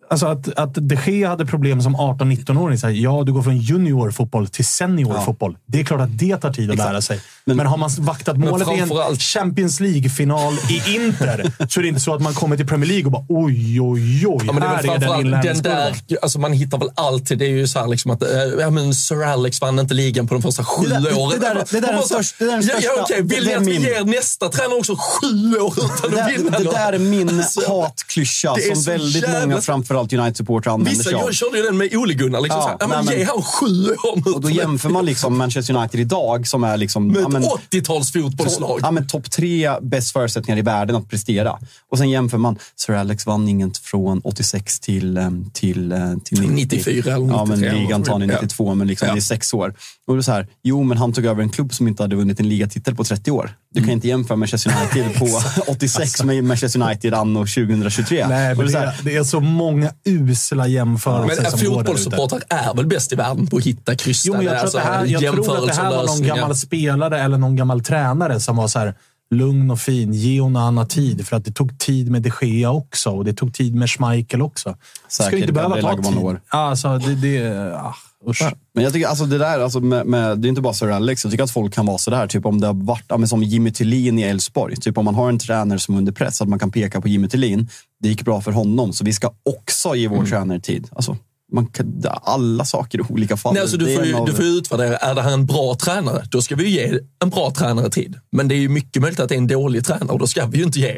Alltså 0.10 0.26
att, 0.28 0.54
att 0.60 0.74
de 0.74 0.96
Gea 1.06 1.30
hade 1.30 1.46
problem 1.46 1.82
som 1.82 1.96
18-19-åring. 1.96 2.78
så 2.78 2.88
här, 2.88 2.94
Ja, 2.94 3.24
du 3.26 3.34
går 3.34 3.42
från 3.42 3.58
juniorfotboll 3.58 4.48
till 4.48 4.66
seniorfotboll. 4.66 5.58
Det 5.66 5.80
är 5.80 5.84
klart 5.84 6.02
att 6.02 6.20
det 6.20 6.38
tar 6.38 6.54
tid 6.54 6.72
att 6.72 6.78
lära 6.78 7.02
sig. 7.02 7.20
Men, 7.46 7.60
har 7.66 7.78
man 7.78 7.90
vaktat 8.00 8.38
målet 8.38 8.68
i 8.68 8.80
en 8.80 9.18
Champions 9.18 9.80
League-final 9.80 10.54
i 10.70 10.96
Inter 10.96 11.52
så 11.70 11.80
är 11.80 11.82
det 11.82 11.88
inte 11.90 12.02
så 12.02 12.14
att 12.16 12.22
man 12.22 12.34
kommer 12.34 12.58
till 12.58 12.68
Premier 12.68 12.88
League 12.90 13.06
och 13.06 13.12
bara 13.12 13.26
oj, 13.30 13.82
oj, 13.82 14.28
oj. 14.28 14.44
Ja, 14.46 14.54
men 14.54 14.56
det 14.62 14.68
är 14.68 14.96
är 14.96 14.98
den 15.00 15.20
inlärningskurvan. 15.26 15.62
där, 16.08 16.18
alltså 16.22 16.40
man 16.40 16.54
hittar 16.54 16.78
väl 16.78 16.90
alltid, 16.96 17.38
det 17.38 17.46
är 17.46 17.50
ju 17.50 17.68
så 17.68 17.80
här 17.80 17.88
liksom 17.88 18.12
att, 18.12 18.24
eh, 18.24 18.30
ja 18.60 18.70
men 18.70 18.94
Sir 18.96 19.24
Alex 19.24 19.62
vann 19.62 19.80
inte 19.80 19.94
ligan 19.94 20.28
på 20.28 20.34
de 20.34 20.42
första 20.42 20.64
sju 20.66 20.84
Det 20.88 20.90
där- 20.94 21.02
det 21.02 21.14
åren. 21.14 21.40
där- 21.40 21.64
det 21.72 21.80
där 21.80 21.88
är 21.88 21.94
den 21.94 22.02
största- 22.04 22.46
ja, 22.46 22.80
ja, 22.84 22.90
okej, 23.04 23.22
vill 23.22 23.46
ni 23.46 23.54
att 23.54 23.66
vi 23.68 23.78
ger 23.80 24.04
nästa 24.04 24.50
tränare 24.50 24.78
också 24.80 24.96
sju 24.96 25.56
år 25.58 25.74
utan 25.78 26.12
Det 26.12 26.22
att 26.22 26.28
där, 26.30 26.38
vinna? 26.38 26.58
det 26.58 26.64
där 26.64 26.94
är 26.94 27.00
min 27.00 27.44
hatklyscha 27.68 28.56
som 28.74 28.84
väldigt 28.84 29.24
jävla- 29.24 29.40
många, 29.48 29.62
framförallt 29.62 30.14
United-supportrar, 30.14 30.74
använder 30.74 30.92
Vissa 30.92 31.04
sig 31.04 31.14
av. 31.14 31.22
jag 31.22 31.34
körde 31.34 31.58
ju 31.58 31.64
den 31.64 31.78
med 31.78 31.96
Ole-Gunnar. 31.96 32.42
Liksom, 32.42 32.60
Ja, 32.60 32.64
så 32.64 32.70
här, 32.70 32.78
ja, 32.80 32.88
men 32.88 33.06
nej, 33.06 33.16
men- 33.16 33.20
ge 33.20 33.26
han 33.34 33.42
sju 33.42 33.90
år. 33.92 34.36
Och 34.36 34.42
då 34.42 34.50
jämför 34.50 34.90
man 34.90 35.06
liksom 35.06 35.38
Manchester 35.38 35.74
United 35.76 36.00
idag 36.00 36.48
som 36.48 36.64
är 36.64 36.78
liksom... 36.78 37.12
men- 37.34 37.44
ett 37.44 37.50
80-tals 37.72 38.12
fotbollslag. 38.12 38.80
Ja, 38.84 38.92
men 38.92 39.08
topp 39.08 39.32
tre 39.32 39.72
bäst 39.82 40.12
förutsättningar 40.14 40.58
i 40.58 40.62
världen 40.62 40.96
att 40.96 41.10
prestera. 41.10 41.60
Och 41.90 41.98
sen 41.98 42.10
jämför 42.10 42.38
man. 42.38 42.58
Sir 42.76 42.94
Alex 42.94 43.26
vann 43.26 43.48
inget 43.48 43.78
från 43.78 44.22
86 44.24 44.80
till, 44.80 45.18
em, 45.18 45.50
till, 45.54 45.92
eh, 45.92 46.16
till 46.24 46.40
90. 46.42 46.56
94 46.56 47.16
eller 47.16 47.28
Ja, 47.28 47.46
men 47.46 47.60
93 47.60 47.80
ligan 47.80 48.04
tar 48.04 48.20
ni 48.20 48.26
Ja. 48.26 48.34
92, 48.42 48.76
men 48.76 48.88
liksom, 48.88 49.08
Ja. 49.08 49.14
det 49.14 49.20
är 49.20 49.22
sex 49.22 49.54
år. 49.54 49.74
Och 50.08 50.16
det 50.16 50.20
är 50.20 50.22
så 50.22 50.32
här, 50.32 50.48
jo, 50.64 50.84
men 50.84 50.98
han 50.98 51.14
tog 51.14 51.26
över 51.26 51.44
en 51.44 51.50
klubb 51.50 51.74
som 51.74 51.88
inte 51.88 52.04
hade 52.04 52.16
vunnit 52.16 52.40
en 52.40 52.50
ligatitel 52.50 52.96
på 52.96 53.04
30 53.04 53.32
år. 53.32 53.52
Du 53.74 53.80
Mm. 53.80 53.88
kan 53.88 53.94
inte 53.94 54.08
jämföra 54.08 54.36
Manchester 54.38 54.74
United 54.82 55.20
på 55.20 55.28
86 55.72 56.24
med 56.24 56.44
Manchester 56.44 56.82
United 56.82 57.14
anno 57.14 57.40
2023. 57.40 58.28
Nej, 58.28 58.56
det 58.56 58.64
är 58.64 58.68
så 58.68 58.74
det, 58.74 58.80
här, 58.80 58.88
är, 58.88 58.94
det 59.04 59.16
är 59.16 59.24
så 59.24 59.40
många 59.40 59.92
usla 60.06 60.68
jämförelser 60.68 61.36
Men 61.44 61.46
en 61.46 61.52
som 61.52 61.60
fotbollssupporter 61.60 62.42
är 62.50 62.74
väl 62.74 62.86
bäst 62.86 63.12
i 63.14 63.16
världen 63.16 63.48
på 63.48 63.58
att 63.58 63.64
hitta 63.64 63.96
krystade 63.96 64.38
Jo, 64.38 64.44
men 64.44 64.54
jag 64.54 64.60
tror, 64.60 64.68
att 64.80 64.86
det 64.86 64.92
här, 64.92 65.06
jag 65.06 65.22
tror 65.34 65.58
att 65.58 65.68
det 65.68 65.74
här 65.84 65.90
var 65.96 66.06
någon 66.06 66.24
gammal 66.24 66.56
spelare 66.56 67.20
eller 67.22 67.38
någon 67.38 67.56
gammal 67.56 67.82
tränare 67.84 68.40
som 68.40 68.56
var 68.58 68.68
så 68.68 68.80
här 68.80 68.94
lugn 69.32 69.72
och 69.72 69.80
fin. 69.80 70.14
Ge 70.14 70.40
hon 70.42 70.56
Anna 70.56 70.86
tid. 70.86 71.28
För 71.28 71.38
att 71.38 71.46
det 71.46 71.52
tog 71.52 71.80
tid 71.80 72.12
med 72.12 72.22
de 72.22 72.32
Gea 72.42 72.72
också 72.72 73.10
och 73.10 73.26
det 73.26 73.34
tog 73.34 73.54
tid 73.54 73.76
med 73.76 73.90
Schmeichel 73.90 74.42
också. 74.42 74.70
Det 74.70 74.76
ska 75.08 75.24
Säkert 75.24 75.40
inte 75.40 75.54
behöva 75.54 75.82
ta 75.82 76.04
tid. 76.04 76.18
år. 76.18 76.42
Ja, 76.52 76.58
alltså, 76.58 76.98
det, 76.98 77.16
det, 77.16 77.76
ah, 77.76 77.96
usch. 78.30 78.42
Men 78.74 78.84
jag 78.84 78.94
tycker 78.94 79.08
alltså 79.08 79.26
det 79.26 79.38
där, 79.38 79.60
alltså 79.60 79.80
med, 79.80 80.06
med, 80.06 80.40
det 80.40 80.48
är 80.48 80.50
inte 80.50 80.62
bara 80.62 80.74
Sir 80.74 80.90
Alex. 80.90 81.24
Jag 81.24 81.32
tycker 81.32 81.44
att 81.44 81.52
folk 81.52 81.74
kan 81.74 81.86
vara 81.86 81.98
sådär. 81.98 82.28
Typ 82.28 82.46
om 82.46 82.62
det 82.62 82.68
har 82.68 82.74
varit, 82.74 83.04
ja, 83.08 83.18
men 83.18 83.28
som 83.28 83.44
Jimmy 83.44 83.72
Tillin 83.72 84.20
i 84.20 84.22
Elfsborg. 84.22 84.76
Typ 84.76 84.98
om 84.98 85.06
man 85.06 85.16
har 85.16 85.30
en 85.30 85.40
tränare 85.40 85.80
som 85.80 85.94
är 85.96 85.98
under 85.98 86.12
press, 86.12 86.42
att 86.42 86.48
man 86.50 86.60
kan 86.60 86.72
peka 86.72 87.02
på 87.02 87.08
Jimmy 87.08 87.28
Tillin. 87.30 87.70
Det 88.00 88.10
gick 88.10 88.26
bra 88.26 88.42
för 88.42 88.52
honom, 88.52 88.94
så 88.94 89.06
vi 89.06 89.14
ska 89.14 89.32
också 89.44 89.96
ge 89.96 90.08
vår 90.08 90.16
Mm. 90.18 90.30
tränare 90.30 90.60
tid. 90.60 90.88
Alltså, 90.92 91.18
man 91.52 91.66
kan, 91.68 92.04
alla 92.24 92.66
saker 92.66 93.00
i 93.00 93.02
olika 93.10 93.38
fall. 93.38 93.54
Nej, 93.54 93.62
alltså 93.62 93.78
du, 93.78 93.96
får 93.96 94.06
ju, 94.06 94.16
av- 94.16 94.26
du 94.26 94.34
får 94.34 94.46
utvärdera, 94.46 94.98
är 94.98 95.16
det 95.16 95.22
här 95.22 95.34
en 95.34 95.46
bra 95.46 95.76
tränare? 95.76 96.24
Då 96.32 96.42
ska 96.42 96.56
vi 96.56 96.64
ju 96.64 96.70
ge 96.70 97.00
en 97.24 97.30
bra 97.30 97.52
tränare 97.52 97.90
tid. 97.90 98.16
Men 98.32 98.48
det 98.48 98.56
är 98.56 98.60
ju 98.60 98.70
mycket 98.70 99.02
möjligt 99.02 99.20
att 99.20 99.30
det 99.30 99.36
är 99.36 99.38
en 99.38 99.48
dålig 99.48 99.86
tränare 99.86 100.10
och 100.10 100.20
då 100.20 100.28
ska 100.28 100.46
vi 100.46 100.58
ju 100.58 100.64
inte 100.64 100.80
ge 100.80 100.98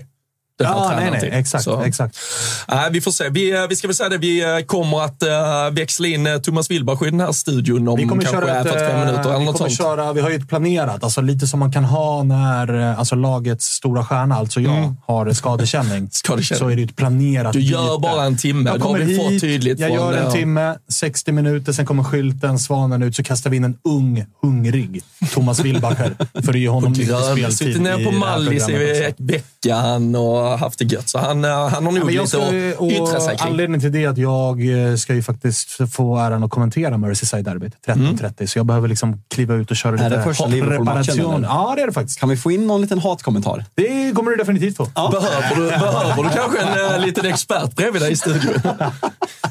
den 0.57 0.67
här 0.67 0.95
nej, 0.95 1.11
nej. 1.11 1.29
Exakt. 1.33 1.63
Så, 1.63 1.81
exakt. 1.81 2.17
nej, 2.67 2.89
vi 2.91 3.01
får 3.01 3.11
se. 3.11 3.29
Vi, 3.29 3.51
eh, 3.51 3.67
vi 3.69 3.75
ska 3.75 3.87
väl 3.87 3.95
säga 3.95 4.09
det, 4.09 4.17
vi 4.17 4.43
eh, 4.43 4.65
kommer 4.65 5.01
att 5.01 5.23
uh, 5.23 5.75
växla 5.75 6.07
in 6.07 6.41
Thomas 6.43 6.71
Wilbacher 6.71 7.07
i 7.07 7.09
den 7.09 7.19
här 7.19 7.31
studion 7.31 7.87
om 7.87 7.97
Vi 7.97 8.07
kommer 8.07 8.23
kanske 8.23 8.41
köra 8.41 8.59
ett, 8.59 8.67
45 8.67 8.99
minuter 8.99 9.29
eller 9.29 9.39
vi 9.39 9.45
något 9.45 9.57
kommer 9.57 9.69
sånt. 9.69 9.77
köra, 9.77 10.13
vi 10.13 10.21
har 10.21 10.29
ju 10.29 10.35
ett 10.35 10.49
planerat, 10.49 11.03
alltså 11.03 11.21
lite 11.21 11.47
som 11.47 11.59
man 11.59 11.71
kan 11.71 11.83
ha 11.83 12.23
när 12.23 12.95
alltså 12.97 13.15
lagets 13.15 13.65
stora 13.65 14.05
stjärna, 14.05 14.35
alltså 14.35 14.61
jag, 14.61 14.95
har 15.05 15.33
skadekänning. 15.33 15.97
Mm. 15.97 16.09
Skadekänning. 16.11 16.59
Så 16.59 16.69
är 16.69 16.75
det 16.75 16.83
ett 16.83 16.95
planerat 16.95 17.53
Du 17.53 17.59
gör 17.59 17.97
byte. 17.97 18.01
bara 18.01 18.25
en 18.25 18.37
timme. 18.37 18.69
Jag 18.69 18.81
kommer 18.81 18.99
fått 18.99 19.31
hit, 19.31 19.41
tydligt 19.41 19.79
jag 19.79 19.91
gör 19.91 20.13
en 20.13 20.31
timme, 20.31 20.75
60 20.89 21.31
minuter, 21.31 21.73
sen 21.73 21.85
kommer 21.85 22.03
skylten, 22.03 22.59
svanen 22.59 23.03
ut, 23.03 23.15
så 23.15 23.23
kastar 23.23 23.49
vi 23.49 23.57
in 23.57 23.63
en 23.63 23.77
ung, 23.83 24.25
hungrig 24.41 25.01
Thomas 25.33 25.59
Wilbacher. 25.59 26.15
För 26.43 26.53
är 26.53 26.57
ju 26.57 26.69
honom 26.69 26.93
Grön, 26.93 27.23
speltid 27.23 27.57
suttit 27.57 27.81
nere 27.81 28.03
på 28.03 28.11
Mallis 28.11 28.69
i 28.69 29.13
veckan 29.17 30.15
och 30.15 30.44
haft 30.57 30.79
det 30.79 30.85
gött. 30.85 31.09
Så 31.09 31.19
han, 31.19 31.45
eh, 31.45 31.51
han 31.51 31.85
har 31.85 31.91
nog 31.91 32.11
Ja, 32.11 32.21
lite 32.23 32.75
att 32.79 32.91
yttra 32.91 33.19
sig 33.19 33.37
kring. 33.37 33.47
anledningen 33.51 33.81
till 33.81 33.91
det 33.91 34.03
är 34.03 34.09
att 34.09 34.17
jag 34.17 34.89
eh, 34.91 34.95
ska 34.95 35.13
ju 35.13 35.23
faktiskt 35.23 35.93
få 35.93 36.17
äran 36.17 36.43
att 36.43 36.51
kommentera 36.51 36.97
Merseyside-derbyt 36.97 37.73
13.30. 37.87 38.45
Så 38.47 38.59
jag 38.59 38.65
behöver 38.65 38.87
liksom 38.87 39.21
kliva 39.29 39.53
ut 39.55 39.71
och 39.71 39.77
köra 39.77 39.99
Är 39.99 40.09
lite 40.09 40.23
första 40.23 40.45
reparation. 40.45 41.43
Ja, 41.43 41.73
det 41.75 41.81
är 41.81 41.87
det 41.87 41.93
faktiskt. 41.93 42.19
Kan 42.19 42.29
vi 42.29 42.37
få 42.37 42.51
in 42.51 42.67
någon 42.67 42.81
liten 42.81 42.99
hatkommentar? 42.99 43.65
Det 43.75 44.11
kommer 44.15 44.31
du 44.31 44.37
definitivt 44.37 44.77
få. 44.77 44.85
Behöver 44.85 45.55
du, 45.55 45.67
behöver 45.69 46.23
du 46.23 46.29
kanske 46.29 46.59
en 46.59 46.95
äh, 46.95 47.05
liten 47.05 47.25
expert 47.25 47.75
bredvid 47.75 48.01
dig 48.01 48.11
i 48.11 48.15
studion? 48.15 48.53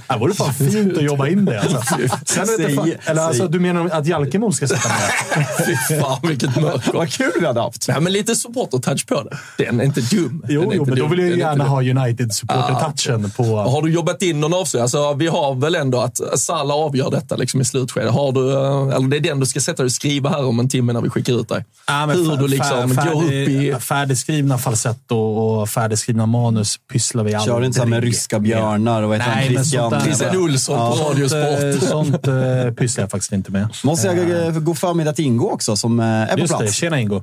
Det 0.08 0.18
vore 0.20 0.34
fan 0.34 0.54
fint 0.54 0.96
att 0.96 1.02
jobba 1.02 1.28
in 1.28 1.44
det. 1.44 1.60
Alltså. 1.60 1.78
Sen 2.24 2.46
vet 2.46 2.60
jag 2.60 2.74
fan, 2.74 2.84
Säg- 2.84 2.98
eller 3.04 3.22
alltså, 3.22 3.42
säg. 3.42 3.52
du 3.52 3.60
menar 3.60 3.88
att 3.90 4.06
Jalkemo 4.06 4.52
ska 4.52 4.68
sätta 4.68 4.88
med? 4.88 5.46
Fy 5.66 5.96
fan 6.00 6.18
vilket 6.22 6.56
mörker. 6.60 6.92
Vad 6.92 7.12
kul 7.12 7.32
vi 7.40 7.46
hade 7.46 7.60
haft! 7.60 7.88
Nej, 7.88 8.00
men 8.00 8.12
lite 8.12 8.34
supporter-touch 8.34 9.06
på 9.06 9.22
det. 9.22 9.64
Den 9.64 9.80
är 9.80 9.84
inte 9.84 10.00
dum. 10.00 10.44
Jo, 10.48 10.72
är 10.72 10.83
jo 10.86 10.94
men 10.94 10.98
då 10.98 11.06
vill 11.06 11.18
jag 11.18 11.28
ju 11.28 11.38
gärna 11.38 11.64
ha 11.64 11.82
United-supporter-touchen 11.82 13.30
på... 13.36 13.42
Har 13.56 13.82
du 13.82 13.92
jobbat 13.92 14.22
in 14.22 14.40
någon 14.40 14.54
avslöjning? 14.54 14.82
Alltså, 14.82 15.14
vi 15.14 15.26
har 15.26 15.54
väl 15.54 15.74
ändå 15.74 16.00
att 16.00 16.20
Salah 16.38 16.76
avgör 16.76 17.10
detta 17.10 17.36
liksom 17.36 17.60
i 17.60 17.64
slutskedet. 17.64 18.12
Har 18.12 18.32
du, 18.32 18.52
eh, 18.52 18.96
eller 18.96 19.08
det 19.08 19.16
är 19.16 19.20
den 19.20 19.40
du 19.40 19.46
ska 19.46 19.60
sätta 19.60 19.76
dig 19.82 19.86
och 19.86 19.92
skriva 19.92 20.30
här 20.30 20.44
om 20.46 20.60
en 20.60 20.68
timme 20.68 20.92
när 20.92 21.00
vi 21.00 21.10
skickar 21.10 21.40
ut 21.40 21.48
dig. 21.48 21.64
Ja, 21.86 22.06
men 22.06 22.16
Hur 22.16 22.36
du 22.36 22.48
liksom 22.48 22.92
fär- 22.92 23.12
går 23.14 23.24
upp 23.24 23.30
i... 23.30 23.46
färdig- 23.46 23.78
Färdigskrivna 23.80 24.58
falsetto 24.58 25.16
och 25.16 25.68
färdigskrivna 25.68 26.26
manus 26.26 26.76
pysslar 26.92 27.24
vi 27.24 27.34
aldrig 27.34 27.54
Kör 27.56 27.64
inte 27.64 27.86
med 27.86 28.02
ryska 28.04 28.38
björnar 28.38 29.02
och 29.02 29.08
vad 29.08 29.18
heter 29.18 29.30
han? 29.30 29.38
Nej, 29.40 29.48
där- 29.90 30.00
Christian 30.00 30.36
Olsson 30.36 30.90
på 30.90 30.96
Sånt, 30.96 31.08
Radiosport. 31.10 31.82
eh, 31.82 31.88
sånt 31.88 32.26
eh, 32.28 32.74
pysslar 32.76 33.02
jag 33.02 33.10
faktiskt 33.10 33.32
inte 33.32 33.50
med. 33.52 33.68
Måste 33.84 34.06
jag 34.06 34.46
eh, 34.46 34.52
gå 34.58 34.74
för 34.74 34.94
mig 34.94 35.08
att 35.08 35.18
Ingo 35.18 35.50
också, 35.50 35.76
som 35.76 36.00
eh, 36.00 36.06
är 36.06 36.26
på 36.34 36.38
Just 36.40 36.52
det, 36.52 36.58
plats. 36.58 36.74
tjena 36.74 37.00
Ingo. 37.00 37.22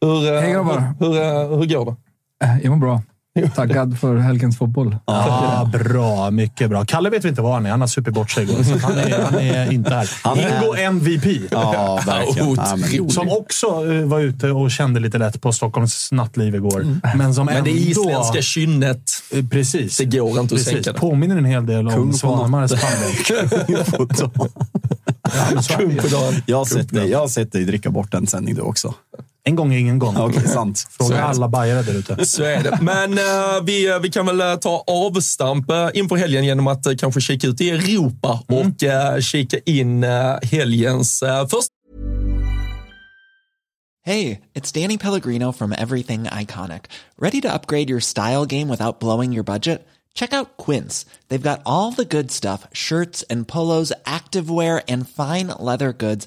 Hur, 0.00 0.34
eh, 0.34 0.40
Hej, 0.40 0.52
grabbar. 0.52 0.94
hur, 1.00 1.16
eh, 1.16 1.58
hur 1.58 1.66
går 1.66 1.84
det? 1.86 1.96
Eh, 2.44 2.58
Jag 2.62 2.70
mår 2.70 2.76
bra. 2.76 3.02
Taggad 3.54 3.98
för 3.98 4.16
helgens 4.16 4.58
fotboll. 4.58 4.96
Ah, 5.04 5.64
bra, 5.64 6.30
mycket 6.30 6.70
bra. 6.70 6.84
Kalle 6.84 7.10
vet 7.10 7.24
vi 7.24 7.28
inte 7.28 7.42
var 7.42 7.52
han 7.54 7.66
är. 7.66 7.70
Han 7.70 7.80
har 7.80 7.88
supit 7.88 8.14
bort 8.14 8.30
sig 8.30 8.44
igår. 8.44 8.62
så 8.62 8.78
Han 8.86 8.98
är, 8.98 9.22
han 9.22 9.34
är 9.40 9.72
inte 9.72 9.94
här. 9.94 10.10
Han 10.24 10.38
är- 10.38 10.62
Ingo 10.64 10.74
MVP. 10.74 11.40
Ja, 11.50 12.00
verkligen. 12.06 13.10
Som 13.10 13.28
också 13.28 13.66
eh, 13.92 14.04
var 14.06 14.20
ute 14.20 14.50
och 14.50 14.70
kände 14.70 15.00
lite 15.00 15.18
lätt 15.18 15.40
på 15.40 15.52
Stockholms 15.52 16.12
nattliv 16.12 16.54
igår. 16.54 16.86
Men 17.16 17.34
som 17.34 17.46
Men 17.46 17.56
ändå... 17.56 17.70
det 17.70 17.76
isländska 17.76 18.42
kynnet, 18.42 19.10
Eh, 19.34 19.44
Precis. 19.46 19.96
det 19.96 20.04
går 20.04 20.40
inte 20.40 20.54
att 20.54 20.60
sänka 20.60 20.92
det. 20.92 20.98
Påminner 20.98 21.36
en 21.36 21.44
hel 21.44 21.66
del 21.66 21.78
om 21.88 21.92
är 21.92 21.96
det 21.96 21.96
Kung 25.76 25.90
ju. 25.90 25.96
på 26.00 26.08
dagen. 26.08 26.34
Jag 26.46 27.18
har 27.18 27.28
sett 27.28 27.52
dig 27.52 27.64
dricka 27.64 27.90
bort 27.90 28.14
en 28.14 28.26
sändning 28.26 28.54
du 28.54 28.60
också. 28.60 28.94
En 29.48 29.56
gång 29.56 29.74
är 29.74 29.78
ingen 29.78 29.98
gång. 29.98 30.16
Okej, 30.16 30.48
sant. 30.48 30.86
Fråga 30.90 31.08
Så 31.08 31.14
är 31.14 31.18
det. 31.18 31.24
alla 31.24 31.48
bajare 31.48 31.82
där 31.82 31.94
ute. 31.94 32.26
Så 32.26 32.42
är 32.42 32.62
det. 32.62 32.78
Men 32.80 33.12
eh, 33.18 33.62
vi, 33.64 33.98
vi 34.02 34.10
kan 34.10 34.26
väl 34.26 34.40
eh, 34.40 34.54
ta 34.56 34.84
avstamp 34.86 35.70
eh, 35.70 35.88
inför 35.94 36.16
helgen 36.16 36.44
genom 36.44 36.66
att 36.66 36.86
eh, 36.86 36.92
kanske 36.98 37.20
kika 37.20 37.46
ut 37.46 37.60
i 37.60 37.70
Europa 37.70 38.42
och 38.48 38.82
eh, 38.82 39.20
kika 39.20 39.58
in 39.66 40.04
eh, 40.04 40.34
helgens 40.42 41.22
uh, 41.22 41.46
första 41.48 41.72
Hey, 44.04 44.40
it's 44.54 44.70
Danny 44.82 44.98
Pellegrino 44.98 45.52
from 45.52 45.72
Everything 45.72 46.24
Iconic. 46.24 46.84
Ready 47.18 47.40
to 47.40 47.52
upgrade 47.52 47.90
your 47.90 48.00
style 48.00 48.46
game 48.46 48.68
without 48.68 49.00
blowing 49.00 49.32
your 49.32 49.42
budget? 49.44 49.86
Check 50.14 50.32
out 50.32 50.56
Quince. 50.56 51.06
They've 51.28 51.42
got 51.50 51.60
all 51.66 51.92
the 51.92 52.04
good 52.04 52.30
stuff 52.30 52.66
shirts 52.72 53.24
and 53.28 53.48
polos, 53.48 53.92
activewear, 54.04 54.80
and 54.88 55.08
fine 55.08 55.48
leather 55.58 55.92
goods, 55.92 56.26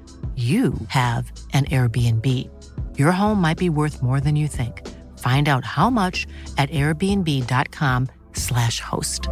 you 0.35 0.73
have 0.87 1.29
an 1.53 1.65
Airbnb. 1.65 2.25
Your 2.97 3.11
home 3.11 3.41
might 3.41 3.57
be 3.57 3.69
worth 3.69 4.01
more 4.01 4.21
than 4.21 4.37
you 4.37 4.47
think. 4.47 4.87
Find 5.17 5.49
out 5.49 5.65
how 5.65 5.89
much 5.89 6.25
at 6.57 6.69
airbnb.com/slash 6.69 8.79
host. 8.79 9.27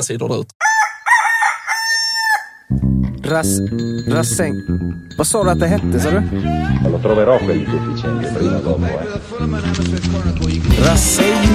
sidor 0.00 0.40
ut. 0.40 0.46
Ras, 3.24 3.46
rassäng. 4.08 4.54
Vad 5.18 5.26
sa 5.26 5.44
du 5.44 5.50
att 5.50 5.60
det 5.60 5.66
hette, 5.66 6.00
sa 6.00 6.10
du? 6.10 6.22
Lo 6.90 6.98
troverò 6.98 7.38
quelli 7.38 7.64
deficienti 7.64 8.26
prima 8.34 8.56
o 8.56 8.60
dopo, 8.62 8.84
eh. 8.84 9.06
Rassäng. 10.84 11.48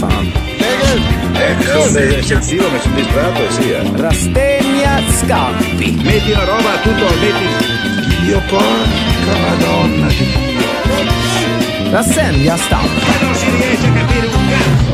Fan. 0.00 0.51
Sono 0.92 1.98
eccessivo, 1.98 2.70
mi 2.70 2.78
sono 2.80 2.94
distratto 2.94 3.46
e 3.46 3.50
sì, 3.50 3.70
eh. 3.70 3.90
Rastegna 3.96 5.02
Scampi. 5.10 6.00
Metti 6.02 6.30
una 6.30 6.44
roba, 6.44 6.78
tutto, 6.82 7.06
metti... 7.20 8.24
Dio 8.24 8.40
porca 8.48 9.38
madonna 9.48 10.06
di 10.08 10.16
Dio. 10.16 11.90
Rassegna 11.90 12.56
Stampa. 12.56 13.06
Ma 13.06 13.26
non 13.26 13.34
si 13.34 13.50
riesce 13.50 13.86
a 13.86 13.92
capire 13.92 14.26
un 14.26 14.48
cazzo! 14.48 14.92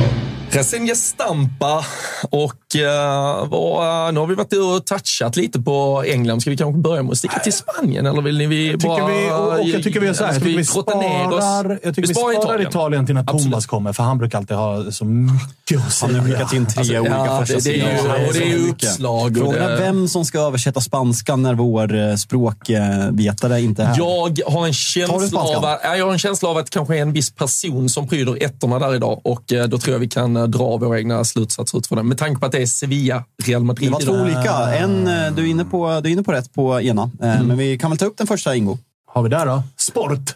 Resenja 0.51 0.95
Stampa 0.95 1.85
och 2.31 2.57
uh, 2.77 3.49
vad, 3.51 4.15
nu 4.15 4.21
har 4.21 4.27
vi 4.27 4.35
varit 4.35 4.53
och 4.53 4.87
touchat 4.87 5.37
lite 5.37 5.61
på 5.61 6.05
England. 6.07 6.41
Ska 6.41 6.51
vi 6.51 6.57
kanske 6.57 6.81
börja 6.81 7.03
med 7.03 7.13
att 7.13 7.19
sticka 7.19 7.39
till 7.39 7.53
Spanien? 7.53 8.07
Eller 8.07 8.23
vill 8.23 8.39
ni 8.39 8.47
vi 8.47 8.71
Jag 8.71 8.81
tycker 8.81 8.89
bara... 8.89 9.07
vi, 9.07 9.31
och, 9.31 9.61
och 9.61 9.69
jag 9.69 9.83
tycker 9.83 10.01
vi 10.01 10.07
gör 10.07 10.15
så 10.15 10.25
här. 10.25 10.35
Tycker 10.35 10.47
vi 10.47 10.63
grotta 10.75 10.99
ner 10.99 11.27
oss? 11.29 11.35
sparar, 11.35 11.79
jag 11.83 11.95
tycker 11.95 12.09
vi 12.09 12.15
sparar 12.15 12.41
sparar 12.43 12.63
Italien. 12.69 13.07
till 13.07 13.15
när 13.15 13.23
Absolut. 13.23 13.43
Thomas 13.43 13.67
kommer, 13.67 13.93
för 13.93 14.03
han 14.03 14.19
brukar 14.19 14.39
alltid 14.39 14.57
ha 14.57 14.91
så 14.93 15.05
mycket 15.05 15.77
att 15.77 15.83
Han 15.83 15.91
säga. 15.91 16.21
har 16.21 16.29
skickat 16.29 16.53
in 16.53 16.67
tre 16.67 16.79
Alltså, 16.81 16.99
olika 16.99 17.15
ja, 17.17 17.39
första 17.41 17.55
det- 17.55 17.61
det 17.65 17.81
är 17.81 17.93
ju- 17.93 17.99
sidor. 17.99 18.27
och 18.29 18.33
det 18.35 18.39
är 18.43 18.47
ju 18.47 18.59
så 18.59 18.63
mycket. 18.67 18.89
uppslag 18.91 19.37
Frågan 19.39 19.63
är 19.63 19.71
det- 19.71 19.77
vem 19.77 20.09
som 20.09 20.25
ska 20.25 20.39
översätta 20.41 20.81
spanska 20.81 21.37
när 21.37 21.55
vår 21.55 21.95
eh, 21.97 22.15
språkvetare 22.15 23.61
inte 23.61 23.83
är 23.83 23.87
här. 23.87 23.97
Jag 23.99 24.41
har 24.47 24.67
en 24.67 24.73
känsla 24.73 25.41
av 25.41 25.79
jag 25.99 26.05
har 26.07 26.13
en 26.13 26.19
känsla 26.19 26.49
av 26.49 26.57
att 26.57 26.65
det 26.67 26.71
kanske 26.71 26.97
är 26.97 27.03
en 27.03 27.13
viss 27.13 27.31
person 27.31 27.89
som 27.89 28.09
pryder 28.09 28.45
ettorna 28.45 28.79
där 28.79 28.95
idag 28.95 29.21
och 29.25 29.53
eh, 29.53 29.65
då 29.67 29.79
tror 29.79 29.93
jag 29.95 30.01
vi 30.01 30.09
kan 30.09 30.37
eh, 30.37 30.45
dra 30.45 30.77
våra 30.77 30.99
egna 30.99 31.25
slutsatser 31.25 31.79
utifrån 31.79 31.99
det. 31.99 32.03
Med 32.05 32.19
tanke 32.19 32.41
på 32.41 32.47
att 32.47 32.53
det 32.53 32.58
är 32.63 32.67
Sevilla, 32.67 33.25
Real 33.43 33.65
Madrid 33.65 33.89
Det 33.89 33.93
var 33.93 34.01
två 34.01 34.13
olika. 34.13 34.53
En, 34.77 35.07
eh, 35.07 35.33
du, 35.35 35.43
är 35.43 35.47
inne 35.47 35.65
på, 35.65 36.01
du 36.01 36.09
är 36.09 36.13
inne 36.13 36.23
på 36.23 36.33
rätt 36.33 36.53
på 36.55 36.81
ena. 36.81 37.03
Eh, 37.23 37.43
Men 37.43 37.57
vi 37.59 37.79
kan 37.79 37.91
väl 37.91 37.99
ta 37.99 38.05
upp 38.07 38.17
den 38.19 38.27
första, 38.27 38.57
Ingo. 38.57 38.79
Har 39.07 39.23
vi 39.23 39.29
där 39.29 39.47
då? 39.47 39.63
Sport. 39.77 40.35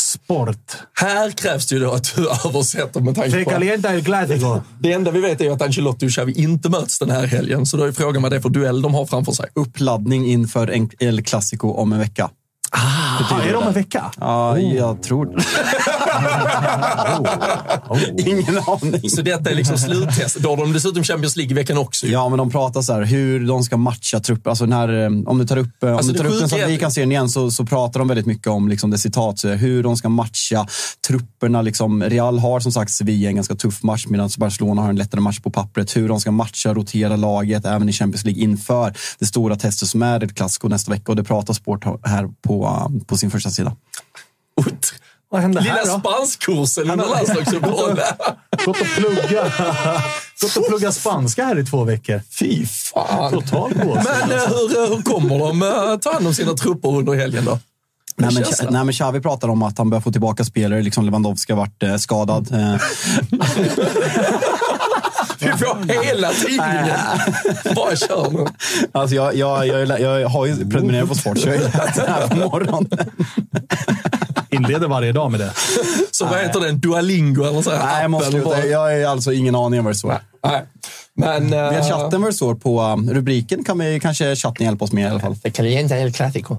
Sport. 0.00 0.76
Här 1.00 1.30
krävs 1.30 1.66
det 1.66 1.74
ju 1.74 1.80
då 1.80 1.92
att 1.92 2.16
du 2.16 2.28
översätter 2.48 3.00
med 3.00 3.14
tanke 3.14 3.44
på... 3.44 3.50
calienta. 3.50 3.90
Det 4.80 4.92
enda 4.92 5.10
vi 5.10 5.20
vet 5.20 5.40
är 5.40 5.44
ju 5.44 5.52
att 5.52 5.62
Ancelotti 5.62 6.06
och 6.06 6.10
Xavi 6.10 6.32
inte 6.32 6.68
möts 6.68 6.98
den 6.98 7.10
här 7.10 7.26
helgen, 7.26 7.66
så 7.66 7.76
då 7.76 7.84
är 7.84 7.92
frågan 7.92 8.22
vad 8.22 8.32
det 8.32 8.36
är 8.36 8.40
för 8.40 8.48
duell 8.48 8.82
de 8.82 8.94
har 8.94 9.06
framför 9.06 9.32
sig. 9.32 9.46
Uppladdning 9.54 10.26
inför 10.26 10.68
en- 10.70 10.90
El 10.98 11.22
Clasico 11.24 11.68
om 11.68 11.92
en 11.92 11.98
vecka. 11.98 12.30
Ah, 13.30 13.40
är 13.42 13.48
det 13.50 13.56
om 13.56 13.66
en 13.66 13.72
vecka? 13.72 14.04
Ja, 14.20 14.58
jag 14.58 15.02
tror 15.02 15.26
det. 15.26 15.42
Ingen 18.30 18.58
aning. 18.66 19.10
Så 19.10 19.22
detta 19.22 19.50
är 19.50 19.54
liksom 19.54 19.78
sluttest. 19.78 20.36
Då 20.36 20.48
har 20.50 20.56
de 20.56 20.72
dessutom 20.72 21.04
Champions 21.04 21.36
League 21.36 21.50
i 21.50 21.54
veckan 21.54 21.78
också. 21.78 22.06
ju. 22.06 22.12
Ja, 22.12 22.28
men 22.28 22.38
de 22.38 22.50
pratar 22.50 22.82
så 22.82 22.92
här, 22.92 23.02
hur 23.02 23.46
de 23.46 23.62
ska 23.62 23.76
matcha 23.76 24.20
trupper. 24.20 24.50
Alltså 24.50 24.66
när, 24.66 25.02
eh, 25.04 25.10
om 25.26 25.38
du 25.38 25.46
tar 25.46 25.56
upp, 25.56 25.82
eh, 25.82 25.88
om 25.90 25.96
Alltså, 25.96 26.12
du 26.12 26.18
det 26.18 26.24
tar 26.28 26.34
upp 26.44 26.50
den 26.50 26.60
är- 26.60 26.66
vi 26.66 26.78
kan 26.78 26.90
se 26.92 27.00
den 27.00 27.12
igen 27.12 27.28
så, 27.28 27.50
så 27.50 27.64
pratar 27.64 27.98
de 28.00 28.08
väldigt 28.08 28.26
mycket 28.26 28.46
om 28.46 28.68
liksom 28.68 28.90
det 28.90 28.98
citat, 28.98 29.44
hur 29.44 29.82
de 29.82 29.96
ska 29.96 30.08
matcha 30.08 30.66
trupperna. 31.08 31.62
Liksom, 31.62 32.02
Real 32.02 32.38
har 32.38 32.60
som 32.60 32.72
sagt 32.72 32.90
Sevilla 32.92 33.28
en 33.28 33.34
ganska 33.34 33.54
tuff 33.54 33.82
match 33.82 34.06
medan 34.08 34.30
Barcelona 34.38 34.82
har 34.82 34.88
en 34.88 34.96
lättare 34.96 35.20
match 35.20 35.40
på 35.40 35.50
pappret. 35.50 35.96
Hur 35.96 36.08
de 36.08 36.20
ska 36.20 36.30
matcha, 36.30 36.74
rotera 36.74 37.16
laget 37.16 37.64
även 37.66 37.88
i 37.88 37.92
Champions 37.92 38.24
League 38.24 38.42
inför 38.42 38.94
det 39.18 39.26
stora 39.26 39.56
testet 39.56 39.88
som 39.88 40.02
är 40.02 40.24
ett 40.24 40.34
Clasico 40.34 40.68
nästa 40.68 40.90
vecka. 40.90 41.12
Och 41.12 41.16
det 41.16 41.24
pratar 41.24 41.54
Sport 41.54 41.84
här 42.04 42.28
på, 42.42 42.64
eh, 42.66 43.05
på 43.06 43.16
sin 43.16 43.30
första 43.30 43.50
sida. 43.50 43.76
Ut. 44.66 44.94
Vad 45.30 45.40
hände 45.40 45.60
Lilla 45.60 45.74
här 45.74 45.86
då? 45.86 46.00
spanskkursen 46.00 46.90
under 46.90 47.08
landslagsuppehållet. 47.08 48.18
Gått 48.64 48.80
och 48.80 48.86
plugga, 48.86 49.52
gått 50.40 50.56
och 50.56 50.66
plugga 50.68 50.92
spanska 50.92 51.44
här 51.44 51.58
i 51.58 51.64
två 51.64 51.84
veckor. 51.84 52.20
Fy 52.30 52.66
fan. 52.66 53.32
Total 53.32 53.74
gåshud. 53.74 54.04
Men 54.04 54.30
eh, 54.30 54.46
hur, 54.46 54.82
eh, 54.82 54.88
hur 54.88 55.02
kommer 55.02 55.38
de 55.38 55.62
eh, 55.62 55.98
ta 55.98 56.12
hand 56.12 56.26
om 56.26 56.34
sina 56.34 56.54
trupper 56.54 56.88
under 56.88 57.14
helgen 57.14 57.44
då? 57.44 57.58
Nej 58.18 58.34
men, 58.34 58.44
nej 58.70 58.84
men 58.84 58.92
Xavi 58.92 59.20
pratar 59.20 59.48
om 59.48 59.62
att 59.62 59.78
han 59.78 59.90
börjar 59.90 60.00
få 60.00 60.12
tillbaka 60.12 60.44
spelare. 60.44 60.82
Liksom 60.82 61.04
Lewandowski 61.04 61.52
har 61.52 61.60
varit 61.60 61.82
eh, 61.82 61.96
skadad. 61.96 62.54
Eh, 62.54 62.58
Vi 65.46 65.52
får 65.52 66.04
hela 66.04 66.30
tidningen. 66.30 66.98
Bara 67.74 67.96
kör 67.96 68.30
nu. 68.30 68.46
Alltså 68.92 69.16
jag, 69.16 69.34
jag, 69.34 69.66
jag, 69.66 70.00
jag 70.00 70.28
har 70.28 70.46
ju 70.46 70.70
prenumererat 70.70 71.08
på 71.08 71.14
sport, 71.14 71.38
så 71.38 71.48
jag 71.48 71.54
har 71.54 72.06
det 72.06 72.10
här 72.10 72.28
på 72.28 72.36
morgonen. 72.36 72.88
Inleder 74.50 74.88
varje 74.88 75.12
dag 75.12 75.30
med 75.30 75.40
det. 75.40 75.52
Så 76.10 76.24
vad 76.24 76.38
heter 76.38 76.60
den? 76.60 76.80
Duolingo 76.80 77.44
eller 77.44 77.62
så? 77.62 77.70
Nej, 77.70 78.02
jag 78.02 78.10
måste 78.10 78.30
sluta. 78.30 78.66
Jag 78.66 78.78
har 78.78 79.04
alltså 79.04 79.32
ingen 79.32 79.54
aning 79.54 79.78
om 79.78 79.84
vad 79.84 79.94
det 79.94 79.98
står. 79.98 80.18
Nej. 80.46 80.62
Men... 81.14 81.54
Uh, 81.54 81.70
Vet 81.70 81.88
chatten 81.88 82.22
vad 82.22 82.30
det 82.30 82.34
står 82.34 82.54
på 82.54 82.82
um, 82.82 83.10
rubriken 83.10 83.64
kan 83.64 83.78
vi 83.78 84.00
kanske 84.00 84.36
chatten 84.36 84.66
hjälpa 84.66 84.84
oss 84.84 84.92
med 84.92 85.04
i 85.04 85.10
alla 85.10 85.20
fall. 85.20 85.36
Det 85.42 85.50
kan 85.50 85.64
ju 85.64 85.80
inte 85.80 85.94
El 85.94 86.12
Clasico. 86.12 86.56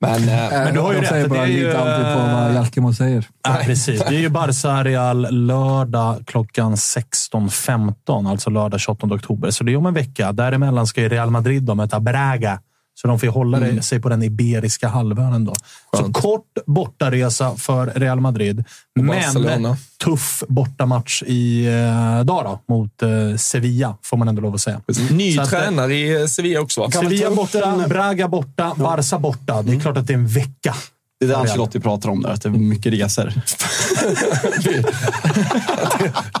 Men, 0.00 0.28
eh, 0.28 0.50
Men 0.50 0.74
du 0.74 0.80
har 0.80 0.92
ju 0.92 0.96
de 0.96 1.00
rätt, 1.00 1.08
säger 1.08 1.22
det 1.22 1.28
bara 1.28 1.42
är 1.42 1.46
ju, 1.46 1.72
alltid 1.72 2.14
på 2.14 2.20
vad 2.20 2.48
eh, 2.48 2.54
Jalkemo 2.54 2.92
säger. 2.94 3.26
Ja, 3.42 3.56
precis. 3.64 4.00
Det 4.08 4.16
är 4.16 4.20
ju 4.20 4.28
Barca-Real 4.28 5.26
lördag 5.30 6.22
klockan 6.26 6.74
16.15, 6.74 8.30
alltså 8.30 8.50
lördag 8.50 8.80
28 8.80 9.06
oktober. 9.06 9.50
Så 9.50 9.64
det 9.64 9.72
är 9.72 9.76
om 9.76 9.86
en 9.86 9.94
vecka. 9.94 10.32
Däremellan 10.32 10.86
ska 10.86 11.00
ju 11.00 11.08
Real 11.08 11.30
Madrid 11.30 11.62
då 11.62 11.74
möta 11.74 12.00
Braga. 12.00 12.60
Så 13.02 13.08
de 13.08 13.18
får 13.18 13.26
hålla 13.26 13.56
Mm. 13.56 13.82
sig 13.82 14.00
på 14.00 14.08
den 14.08 14.22
iberiska 14.22 14.88
halvön 14.88 15.32
ändå. 15.32 15.54
Så 15.96 16.12
kort 16.12 16.46
bortaresa 16.66 17.56
för 17.56 17.86
Real 17.86 18.20
Madrid. 18.20 18.64
Men 18.94 19.06
Barcelona. 19.06 19.76
tuff 20.04 20.42
bortamatch 20.48 21.22
i 21.26 21.66
eh, 21.66 22.24
då, 22.24 22.60
mot 22.68 23.02
eh, 23.02 23.36
Sevilla, 23.36 23.96
får 24.02 24.16
man 24.16 24.28
ändå 24.28 24.42
lov 24.42 24.54
att 24.54 24.60
säga. 24.60 24.80
ny 25.10 25.32
Så 25.34 25.42
att, 25.42 25.52
eh, 25.52 25.58
tränare 25.60 25.94
i 25.94 26.28
Sevilla 26.28 26.60
också 26.60 26.80
va? 26.80 26.90
Sevilla 26.90 27.30
borta, 27.30 27.84
Braga 27.88 28.28
borta, 28.28 28.72
Barca 28.76 29.18
borta. 29.18 29.62
Det 29.62 29.72
är 29.76 29.80
klart 29.80 29.96
att 29.96 30.06
det 30.06 30.12
är 30.12 30.18
en 30.18 30.28
vecka. 30.28 30.74
Det 31.20 31.24
är 31.26 31.28
det. 31.28 31.36
Ancelotti 31.36 31.80
pratar 31.80 32.08
om 32.08 32.22
där, 32.22 32.30
att 32.30 32.42
det 32.42 32.48
är 32.48 32.50
mycket 32.50 32.92
resor. 32.92 33.32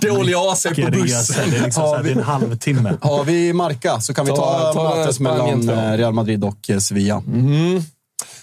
Dålig 0.00 0.34
AC 0.34 0.62
på 0.62 0.90
bussen. 0.90 1.50
Det 1.50 1.56
är, 1.56 1.62
liksom 1.64 1.82
här, 1.82 2.02
det 2.02 2.10
är 2.10 2.16
en 2.16 2.22
halvtimme. 2.22 2.96
Har 3.00 3.24
vi 3.24 3.52
Marca 3.52 4.00
så 4.00 4.14
kan 4.14 4.24
vi 4.26 4.30
Ta- 4.30 4.36
ta, 4.36 4.72
ta 4.72 4.96
mötet 4.96 5.18
mellan 5.20 5.68
eh, 5.68 5.92
Real 5.96 6.12
Madrid 6.12 6.44
och 6.44 6.70
eh, 6.70 6.78
Sevilla. 6.78 7.22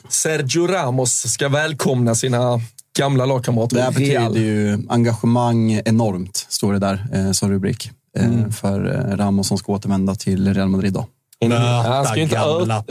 Sergio 0.10 0.67
Ramos 0.67 1.32
ska 1.34 1.50
välkomna 1.50 2.15
sina 2.15 2.62
gamla 2.97 3.26
lagkamrater 3.26 3.76
Det 3.76 3.82
här 3.82 3.91
betyder 3.91 4.39
ju 4.39 4.86
engagemang 4.89 5.82
enormt, 5.86 6.45
står 6.50 6.73
det 6.73 6.80
där 6.80 7.08
eh, 7.13 7.32
som 7.32 7.50
rubrik. 7.52 7.86
Eh, 8.17 8.26
Mm. 8.26 8.52
För 8.52 8.80
Ramos 9.17 9.47
som 9.47 9.58
ska 9.58 9.71
återvända 9.71 10.15
till 10.15 10.54
Real 10.54 10.69
Madrid 10.69 10.93
då. 10.93 11.06
Han 11.45 12.06
ska 12.06 12.15
ju 12.15 12.21
inte 12.23 12.39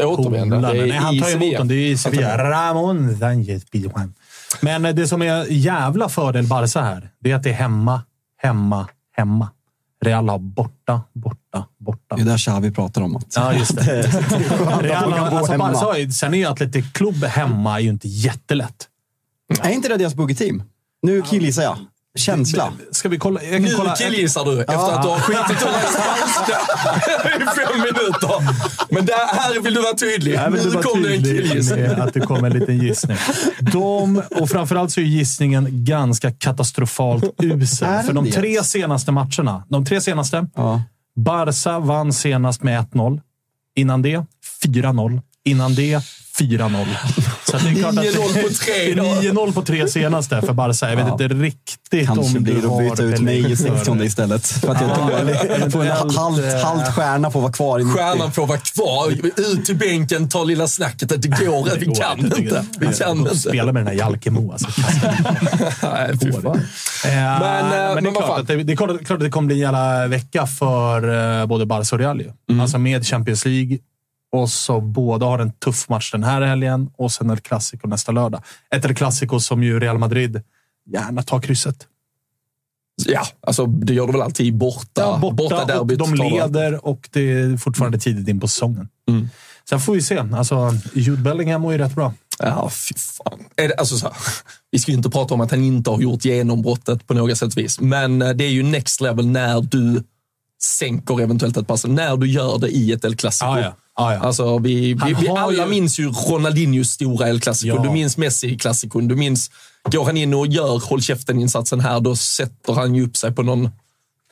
återvända. 0.05 0.57
Det 0.57 0.63
polare. 0.63 0.79
är 0.83 0.87
Nej, 0.87 0.97
han 0.97 1.19
tar 1.21 1.31
emot 1.31 1.57
dem. 1.57 1.69
Det 1.69 1.75
är 1.75 1.91
i 1.91 1.97
Sevilla. 1.99 2.51
Ramon 2.51 3.19
Sanchez 3.19 3.65
Pizjuan. 3.65 4.15
Men 4.61 4.85
eh, 4.85 4.95
det 4.95 5.09
som 5.09 5.23
är 5.23 5.47
jävla 5.51 6.09
fördel 6.09 6.47
Barca 6.47 6.81
här, 6.81 7.11
det 7.21 7.31
är 7.31 7.37
att 7.37 7.43
det 7.43 7.51
är 7.51 7.55
hemma, 7.55 8.03
hemma, 8.43 8.89
hemma. 9.17 9.49
Real 10.05 10.29
har 10.29 10.39
borta, 10.39 11.01
borta, 11.13 11.67
borta. 11.79 12.17
Det 12.17 12.23
är 12.23 12.27
där 12.27 12.39
Xavi 12.39 12.71
pratar 12.71 13.03
om. 13.03 13.17
Att 13.17 13.33
Ja, 13.37 13.53
just 13.53 13.77
det. 13.77 14.03
Real 14.81 15.13
alltså. 15.15 15.59
Barca, 15.59 15.99
ju- 15.99 16.11
sen 16.13 16.35
är 16.35 16.39
ju 16.39 16.45
Atletic 16.45 16.93
Club 16.93 17.25
hemma 17.25 17.77
är 17.77 17.81
ju 17.81 17.89
inte 17.89 18.09
jättelätt. 18.09 18.89
Är 19.63 19.71
inte 19.71 19.89
det 19.89 19.97
deras 19.97 20.15
buggeteam? 20.15 20.63
Nu 21.03 21.23
killgissar 21.23 21.63
jag. 21.63 21.79
Känsla. 22.16 22.72
Ska 22.90 23.09
vi 23.09 23.18
kolla? 23.18 23.42
Jag 23.42 23.52
kan 23.52 23.62
Nu 23.62 23.70
kolla. 23.76 23.94
killgissar 23.96 24.44
du 24.44 24.61
efter 24.61 24.74
att 24.92 25.02
du 25.02 25.09
har 25.09 25.18
skitit 25.18 25.62
ur 25.62 25.66
dig 25.66 25.83
spanska 25.90 26.59
i 27.37 27.66
fem 27.66 27.81
minuter. 27.81 28.55
Men 28.94 29.07
där, 29.07 29.35
här 29.40 29.61
vill 29.61 29.74
du 29.74 29.83
vara 29.83 29.94
tydlig. 29.94 30.35
Jag 30.35 30.50
vill 30.50 30.64
nu 30.64 30.70
vara 30.70 30.83
kom 30.83 31.02
det 31.02 31.14
en 31.16 31.22
tydlig 31.22 31.46
killgissning. 31.48 31.81
med 31.83 32.00
att 32.00 32.14
det 32.14 32.20
kommer 32.20 32.50
en 32.50 32.59
liten 32.59 32.79
gissning. 32.79 33.16
De, 33.61 34.22
och 34.40 34.48
framförallt 34.50 34.90
så 34.92 35.00
är 35.00 35.05
gissningen 35.05 35.66
ganska 35.70 36.33
katastrofalt 36.33 37.24
usel. 37.42 38.02
För 38.05 38.12
de 38.12 38.31
tre 38.31 38.64
senaste 38.64 39.12
matcherna, 39.12 39.64
de 39.68 39.85
tre 39.85 40.00
senaste, 40.00 40.46
Ja. 40.57 40.83
Barca 41.16 41.79
vann 41.79 42.12
senast 42.12 42.62
med 42.62 42.85
1-0. 42.85 43.20
Innan 43.76 44.02
det 44.02 44.24
4-0. 44.64 45.20
Innan 45.47 45.75
det 45.75 46.01
4-0. 46.39 46.87
Så 47.51 47.57
att 47.57 47.63
det 47.65 47.71
är 47.71 47.75
klart 47.75 47.99
att 47.99 48.05
9-0 48.05 48.43
på 48.43 48.49
tre 48.55 48.95
då. 48.97 49.03
9-0 49.03 49.53
på 49.53 49.63
tre 49.63 49.89
senaste 49.89 50.43
för 50.43 50.53
Barca. 50.53 50.89
Jag 50.91 50.97
vet 50.97 51.07
Ja. 51.07 51.13
inte 51.13 51.29
riktigt 51.29 52.07
Kanske 52.07 52.37
om 52.39 52.43
blir 52.45 52.55
du 52.55 52.61
det 52.61 52.69
har 52.69 52.83
att 52.83 52.91
byta 52.91 53.03
ut 53.03 53.21
mig 53.21 53.39
i 53.39 53.43
belägg 53.43 53.59
för 53.59 53.77
60 53.77 53.95
det. 53.95 54.05
istället. 54.05 54.47
För 54.47 54.69
att 54.73 54.81
jag. 54.81 54.91
Jag 55.61 55.73
får 55.73 55.85
en 55.85 55.91
halvt, 55.91 56.55
eh, 56.55 56.65
halvt 56.65 56.95
stjärna 56.95 57.31
på 57.31 57.39
att 57.39 57.43
vara 57.43 57.53
kvar 57.53 57.79
i 57.81 57.85
90. 57.85 57.99
Stjärnan 57.99 58.33
får 58.33 58.47
vara 58.47 58.59
kvar. 58.59 59.11
Ut 59.53 59.65
till 59.65 59.77
bänken, 59.77 60.29
ta 60.29 60.45
lilla 60.45 60.69
snacket. 60.69 61.09
Det 61.23 61.29
går, 61.29 61.79
vi 61.79 61.87
går 61.87 61.95
kan 61.95 62.19
inte. 62.19 62.41
inte. 62.43 62.65
Vi 62.81 62.93
kan 62.93 63.19
inte. 63.19 63.37
Spela 63.39 63.73
med 63.73 63.81
den 63.81 63.87
här 63.87 63.95
Jalkemo. 63.95 64.53
Alltså. 64.53 64.69
Nej. 65.83 66.11
Eh, 67.05 67.13
Men, 67.41 67.89
eh, 67.89 67.95
men, 67.95 68.05
det 68.05 68.11
är 68.11 68.15
vad 68.15 68.25
klart 68.25 68.41
att 68.41 68.47
det, 68.47 68.63
det 68.63 68.73
är 68.73 68.77
klart, 68.77 69.05
klart 69.07 69.17
att 69.19 69.21
det 69.25 69.31
kommer 69.31 69.47
bli 69.47 69.55
en 69.57 69.61
jävla 69.63 70.07
vecka 70.07 70.47
för 70.47 71.41
eh, 71.41 71.47
både 71.47 71.67
Barca 71.67 71.95
och 71.97 72.01
Real. 72.01 72.23
Mm. 72.51 72.61
Alltså 72.61 72.79
med 72.79 73.07
Champions 73.07 73.45
League 73.45 73.79
och 74.37 74.51
så 74.51 74.81
båda 74.81 75.27
har 75.27 75.38
en 75.38 75.53
tuff 75.53 75.88
match 75.88 76.12
den 76.12 76.25
här 76.25 76.42
helgen 76.42 76.90
och 76.96 77.12
sen 77.12 77.31
ett 77.31 77.42
Clasico 77.42 77.88
nästa 77.88 78.12
lördag. 78.12 78.42
Ett 78.70 78.85
El 78.85 78.94
Clasico 78.94 79.40
som 79.40 79.62
ju 79.62 79.81
Real 79.81 79.99
Madrid 79.99 80.42
gärna 80.92 81.22
tar 81.22 81.40
krysset. 81.40 81.87
Ja, 83.07 83.27
alltså 83.40 83.66
det 83.66 83.94
gör 83.94 84.07
du 84.07 84.12
väl 84.12 84.22
alltid 84.22 84.55
borta. 84.55 85.18
Ja, 85.22 85.31
borta, 85.33 85.62
och 85.62 85.66
derbyt 85.66 85.99
de 85.99 86.14
leder 86.14 86.87
och 86.87 87.09
det 87.12 87.33
är 87.33 87.57
fortfarande 87.57 87.99
tidigt 87.99 88.29
in 88.29 88.40
på 88.40 88.49
säsongen. 88.49 88.88
Mm. 89.09 89.29
Sen 89.68 89.81
får 89.81 89.94
vi 89.94 90.03
se. 90.03 90.18
Alltså, 90.18 90.72
Jude 90.94 91.22
Bellingham 91.22 91.61
mår 91.62 91.72
ju 91.72 91.79
rätt 91.79 91.94
bra. 91.94 92.12
Ja, 92.38 92.70
fy 92.70 92.94
fan. 92.94 93.44
Är 93.57 93.68
det, 93.68 93.75
alltså 93.75 93.96
så 93.96 94.07
här, 94.07 94.16
vi 94.70 94.79
ska 94.79 94.92
ju 94.92 94.96
inte 94.96 95.11
prata 95.11 95.35
om 95.35 95.40
att 95.40 95.51
han 95.51 95.64
inte 95.64 95.90
har 95.90 96.01
gjort 96.01 96.25
genombrottet 96.25 97.07
på 97.07 97.14
något 97.14 97.38
sätt 97.38 97.57
vis. 97.57 97.81
Men 97.81 98.22
eh, 98.22 98.31
det 98.31 98.44
är 98.44 98.51
ju 98.51 98.62
next 98.62 99.01
level 99.01 99.27
när 99.27 99.61
du 99.61 100.03
sänker 100.62 101.20
eventuellt 101.20 101.57
ett 101.57 101.66
pass. 101.66 101.87
När 101.87 102.16
du 102.16 102.27
gör 102.27 102.59
det 102.59 102.68
i 102.68 102.92
ett 102.92 103.05
El 103.05 103.16
Clasico. 103.16 103.46
Ah, 103.46 103.61
ja. 103.61 103.77
Ah, 103.99 104.13
ja. 104.13 104.21
Alltså, 104.21 104.59
vi, 104.59 104.95
vi, 104.95 105.15
vi 105.21 105.29
alla 105.29 105.65
ju- 105.65 105.71
minns 105.71 105.99
ju 105.99 106.09
Ronaldinhos 106.11 106.89
stora 106.91 107.29
El 107.29 107.41
Clasico. 107.41 107.77
Ja. 107.77 107.83
Du 107.83 107.91
minns 107.91 108.17
Messi 108.17 108.47
i 108.49 108.59
klassikon. 108.59 109.09
Du 109.09 109.17
minns, 109.17 109.51
går 109.91 110.05
han 110.05 110.17
in 110.17 110.35
och 110.35 110.47
gör 110.47 110.89
håll 110.89 111.01
käften-insatsen 111.03 111.81
här, 111.81 112.01
då 112.01 112.17
sätter 112.17 112.73
han 112.73 112.95
ju 112.95 113.07
upp 113.07 113.17
sig 113.17 113.33
på 113.33 113.43
någon 113.43 113.71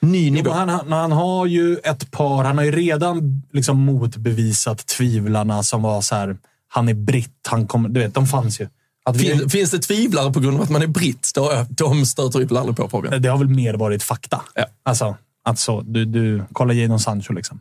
ny 0.01 0.27
Jo, 0.27 0.33
nivå. 0.35 0.51
men 0.55 0.69
han, 0.69 0.93
han, 0.93 1.13
har 1.13 1.47
ju 1.47 1.77
ett 1.77 2.11
par... 2.11 2.45
Han 2.45 2.59
har 2.59 2.65
ju 2.65 2.71
redan 2.71 3.43
liksom 3.53 3.81
motbevisat 3.81 4.87
tvivlarna 4.87 5.63
som 5.63 5.83
var 5.83 6.01
så 6.01 6.15
här. 6.15 6.37
Han 6.69 6.89
är 6.89 6.95
britt. 6.95 7.47
Han 7.49 7.67
kommer, 7.67 7.89
du 7.89 8.01
vet, 8.01 8.15
de 8.15 8.27
fanns 8.27 8.61
ju. 8.61 8.69
Att 9.05 9.17
vi, 9.17 9.25
Fin, 9.39 9.51
finns 9.51 9.71
det 9.71 9.79
tvivlare 9.79 10.33
på 10.33 10.41
grund 10.41 10.57
av 10.57 10.63
att 10.63 10.71
man 10.71 10.83
är 10.83 10.87
britt? 10.87 11.31
Då, 11.35 11.67
de 11.69 12.07
stöter 12.07 12.39
vi 12.39 12.45
väl 12.45 12.57
aldrig 12.57 12.77
på 12.77 12.89
Fabian. 12.89 13.23
det 13.23 13.29
har 13.29 13.39
väl 13.39 13.49
mer 13.49 13.75
varit 13.75 14.03
fakta. 14.03 14.43
Ja. 14.55 14.65
Alltså, 14.83 15.17
alltså 15.45 15.81
du, 15.81 16.05
du, 16.05 16.43
kolla 16.53 16.73
Jadon 16.75 17.01
Sancho 17.01 17.33
liksom. 17.33 17.61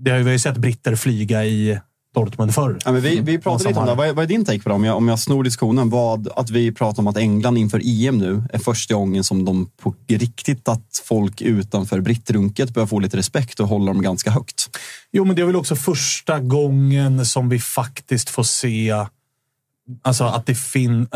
Det 0.00 0.10
har 0.10 0.18
ju, 0.18 0.24
vi 0.24 0.30
har 0.30 0.32
ju 0.32 0.38
sett 0.38 0.56
britter 0.56 0.96
flyga 0.96 1.44
i 1.44 1.80
Dortmund 2.14 2.54
förr. 2.54 2.78
Ja, 2.84 2.92
men 2.92 3.00
vi, 3.00 3.20
vi 3.20 3.38
pratade 3.38 3.68
lite 3.68 3.80
om 3.80 3.86
det. 3.86 3.94
Vad 3.94 4.08
är, 4.08 4.12
vad 4.12 4.24
är 4.24 4.28
din 4.28 4.44
take 4.44 4.60
på 4.60 4.68
det? 4.68 4.74
Om 4.74 4.84
jag, 4.84 4.96
om 4.96 5.08
jag 5.08 5.18
snor 5.18 5.44
diskussionen. 5.44 5.90
Vad, 5.90 6.28
att 6.36 6.50
vi 6.50 6.72
pratar 6.72 7.02
om 7.02 7.06
att 7.06 7.16
England 7.16 7.58
inför 7.58 7.80
EM 7.84 8.18
nu 8.18 8.42
är 8.52 8.58
första 8.58 8.94
gången 8.94 9.24
som 9.24 9.44
de 9.44 9.70
på 9.82 9.94
riktigt 10.08 10.68
att 10.68 11.02
folk 11.04 11.42
utanför 11.42 12.00
brittrunket 12.00 12.74
börjar 12.74 12.86
få 12.86 12.98
lite 12.98 13.16
respekt 13.16 13.60
och 13.60 13.68
håller 13.68 13.86
dem 13.86 14.02
ganska 14.02 14.30
högt. 14.30 14.78
Jo, 15.12 15.24
men 15.24 15.36
det 15.36 15.42
är 15.42 15.46
väl 15.46 15.56
också 15.56 15.76
första 15.76 16.40
gången 16.40 17.26
som 17.26 17.48
vi 17.48 17.58
faktiskt 17.60 18.30
får 18.30 18.42
se 18.42 19.06
alltså 20.02 20.24
att 20.24 20.46
det 20.46 20.54
finns... 20.54 21.08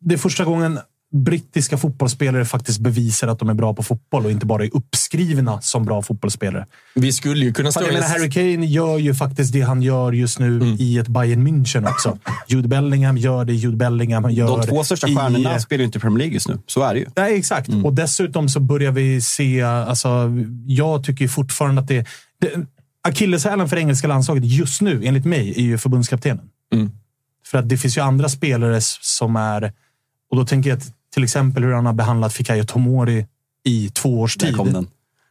Det 0.00 0.14
är 0.14 0.18
första 0.18 0.44
gången 0.44 0.78
brittiska 1.12 1.78
fotbollsspelare 1.78 2.44
faktiskt 2.44 2.80
bevisar 2.80 3.28
att 3.28 3.38
de 3.38 3.48
är 3.48 3.54
bra 3.54 3.74
på 3.74 3.82
fotboll 3.82 4.24
och 4.24 4.30
inte 4.30 4.46
bara 4.46 4.64
är 4.64 4.70
uppskrivna 4.76 5.60
som 5.60 5.84
bra 5.84 6.02
fotbollsspelare. 6.02 6.66
Vi 6.94 7.12
skulle 7.12 7.44
ju 7.44 7.52
kunna 7.52 7.72
stå 7.72 7.80
jag 7.80 7.90
i 7.90 7.92
menar, 7.94 8.08
Harry 8.08 8.30
Kane 8.30 8.66
gör 8.66 8.98
ju 8.98 9.14
faktiskt 9.14 9.52
det 9.52 9.60
han 9.60 9.82
gör 9.82 10.12
just 10.12 10.38
nu 10.38 10.76
i 10.78 10.98
ett 10.98 11.08
Bayern 11.08 11.48
München 11.48 11.88
också. 11.90 12.18
Jude 12.48 12.68
Bellingham 12.68 13.16
gör 13.18 13.44
det 13.44 13.52
Jude 13.54 13.76
Bellingham 13.76 14.30
gör 14.30 14.58
De 14.58 14.66
två 14.66 14.84
största 14.84 15.08
i- 15.08 15.16
stjärnorna 15.16 15.60
spelar 15.60 15.78
ju 15.78 15.84
inte 15.84 15.98
i 15.98 16.00
Premier 16.00 16.18
League 16.18 16.34
just 16.34 16.48
nu. 16.48 16.58
Så 16.66 16.82
är 16.82 16.94
det 16.94 17.00
ju. 17.00 17.06
Nej, 17.16 17.36
exakt. 17.38 17.68
Och 17.84 17.94
dessutom 17.94 18.48
så 18.48 18.60
börjar 18.60 18.92
vi 18.92 19.20
se... 19.20 19.62
Alltså, 19.62 20.30
jag 20.66 21.04
tycker 21.04 21.28
fortfarande 21.28 21.80
att 21.80 21.88
det... 21.88 22.06
det 22.40 22.50
Akilleshälen 23.08 23.68
för 23.68 23.76
engelska 23.76 24.08
landslaget 24.08 24.44
just 24.44 24.80
nu, 24.80 25.02
enligt 25.04 25.24
mig, 25.24 25.50
är 25.56 25.62
ju 25.62 25.78
förbundskaptenen. 25.78 26.44
Mm. 26.74 26.90
För 27.46 27.58
att 27.58 27.68
det 27.68 27.76
finns 27.78 27.96
ju 27.96 28.00
andra 28.00 28.28
spelare 28.28 28.78
som 29.00 29.36
är... 29.36 29.72
Och 30.30 30.36
då 30.36 30.46
tänker 30.46 30.70
jag 30.70 30.78
till 31.14 31.24
exempel 31.24 31.64
hur 31.64 31.72
han 31.72 31.86
har 31.86 31.92
behandlat 31.92 32.32
Fikayo 32.32 32.64
Tomori 32.64 33.26
i 33.64 33.88
två 33.88 34.20
års 34.20 34.36
Där 34.36 34.46
tid. 34.46 34.56
kom 34.56 34.72
den. 34.72 34.88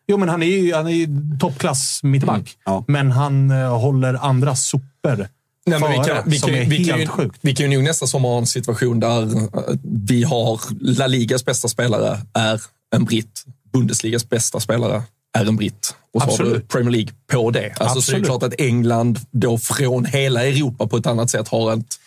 Jo, 0.08 0.18
men 0.18 0.30
han 0.30 0.44
är 0.44 0.48
ju 0.48 0.74
han 0.74 0.88
är 0.88 0.92
ju 0.92 1.08
toppklass 1.40 2.04
mittback. 2.04 2.38
Mm, 2.38 2.48
ja. 2.66 2.84
Men 2.88 3.12
han 3.12 3.52
eh, 3.52 3.80
håller 3.80 4.14
andra 4.14 4.56
sopor 4.56 5.28
Nej, 5.68 5.80
men 5.80 5.92
vi, 5.92 5.98
kan, 5.98 6.18
vi, 6.26 6.40
som 6.40 6.50
kan, 6.50 6.70
vi, 6.70 6.86
kan 6.86 7.00
ju, 7.00 7.08
vi 7.42 7.56
kan 7.56 7.72
ju 7.72 7.78
nog 7.78 7.88
nästa 7.88 8.08
sommar 8.08 8.30
ha 8.30 8.38
en 8.38 8.48
situation 8.48 9.00
där 9.00 9.22
eh, 9.22 9.76
vi 9.82 10.24
har 10.24 10.60
La 10.80 11.08
Ligas 11.08 11.46
bästa 11.46 11.68
spelare 11.68 12.22
är 12.34 12.62
en 12.96 13.06
britt, 13.06 13.46
Bundesligas 13.74 14.30
bästa 14.30 14.60
spelare 14.60 15.04
är 15.38 15.46
en 15.46 15.56
britt. 15.56 15.96
Och 16.14 16.22
så 16.22 16.28
har 16.28 16.38
du 16.38 16.44
Absolut. 16.44 16.68
Premier 16.68 16.92
League 16.92 17.14
på 17.32 17.52
det. 17.52 17.74
Alltså, 17.80 18.02
så 18.02 18.12
det 18.12 18.18
är 18.18 18.20
Absolut. 18.20 18.26
klart 18.26 18.44
att 18.44 18.62
England 18.62 19.20
då 19.32 19.58
från 19.58 20.06
hela 20.06 20.46
Europa 20.46 20.88
på 20.88 20.98
ett 20.98 21.06
annat 21.06 21.30
sätt 21.30 21.48
har 21.48 21.74
ett 21.74 22.00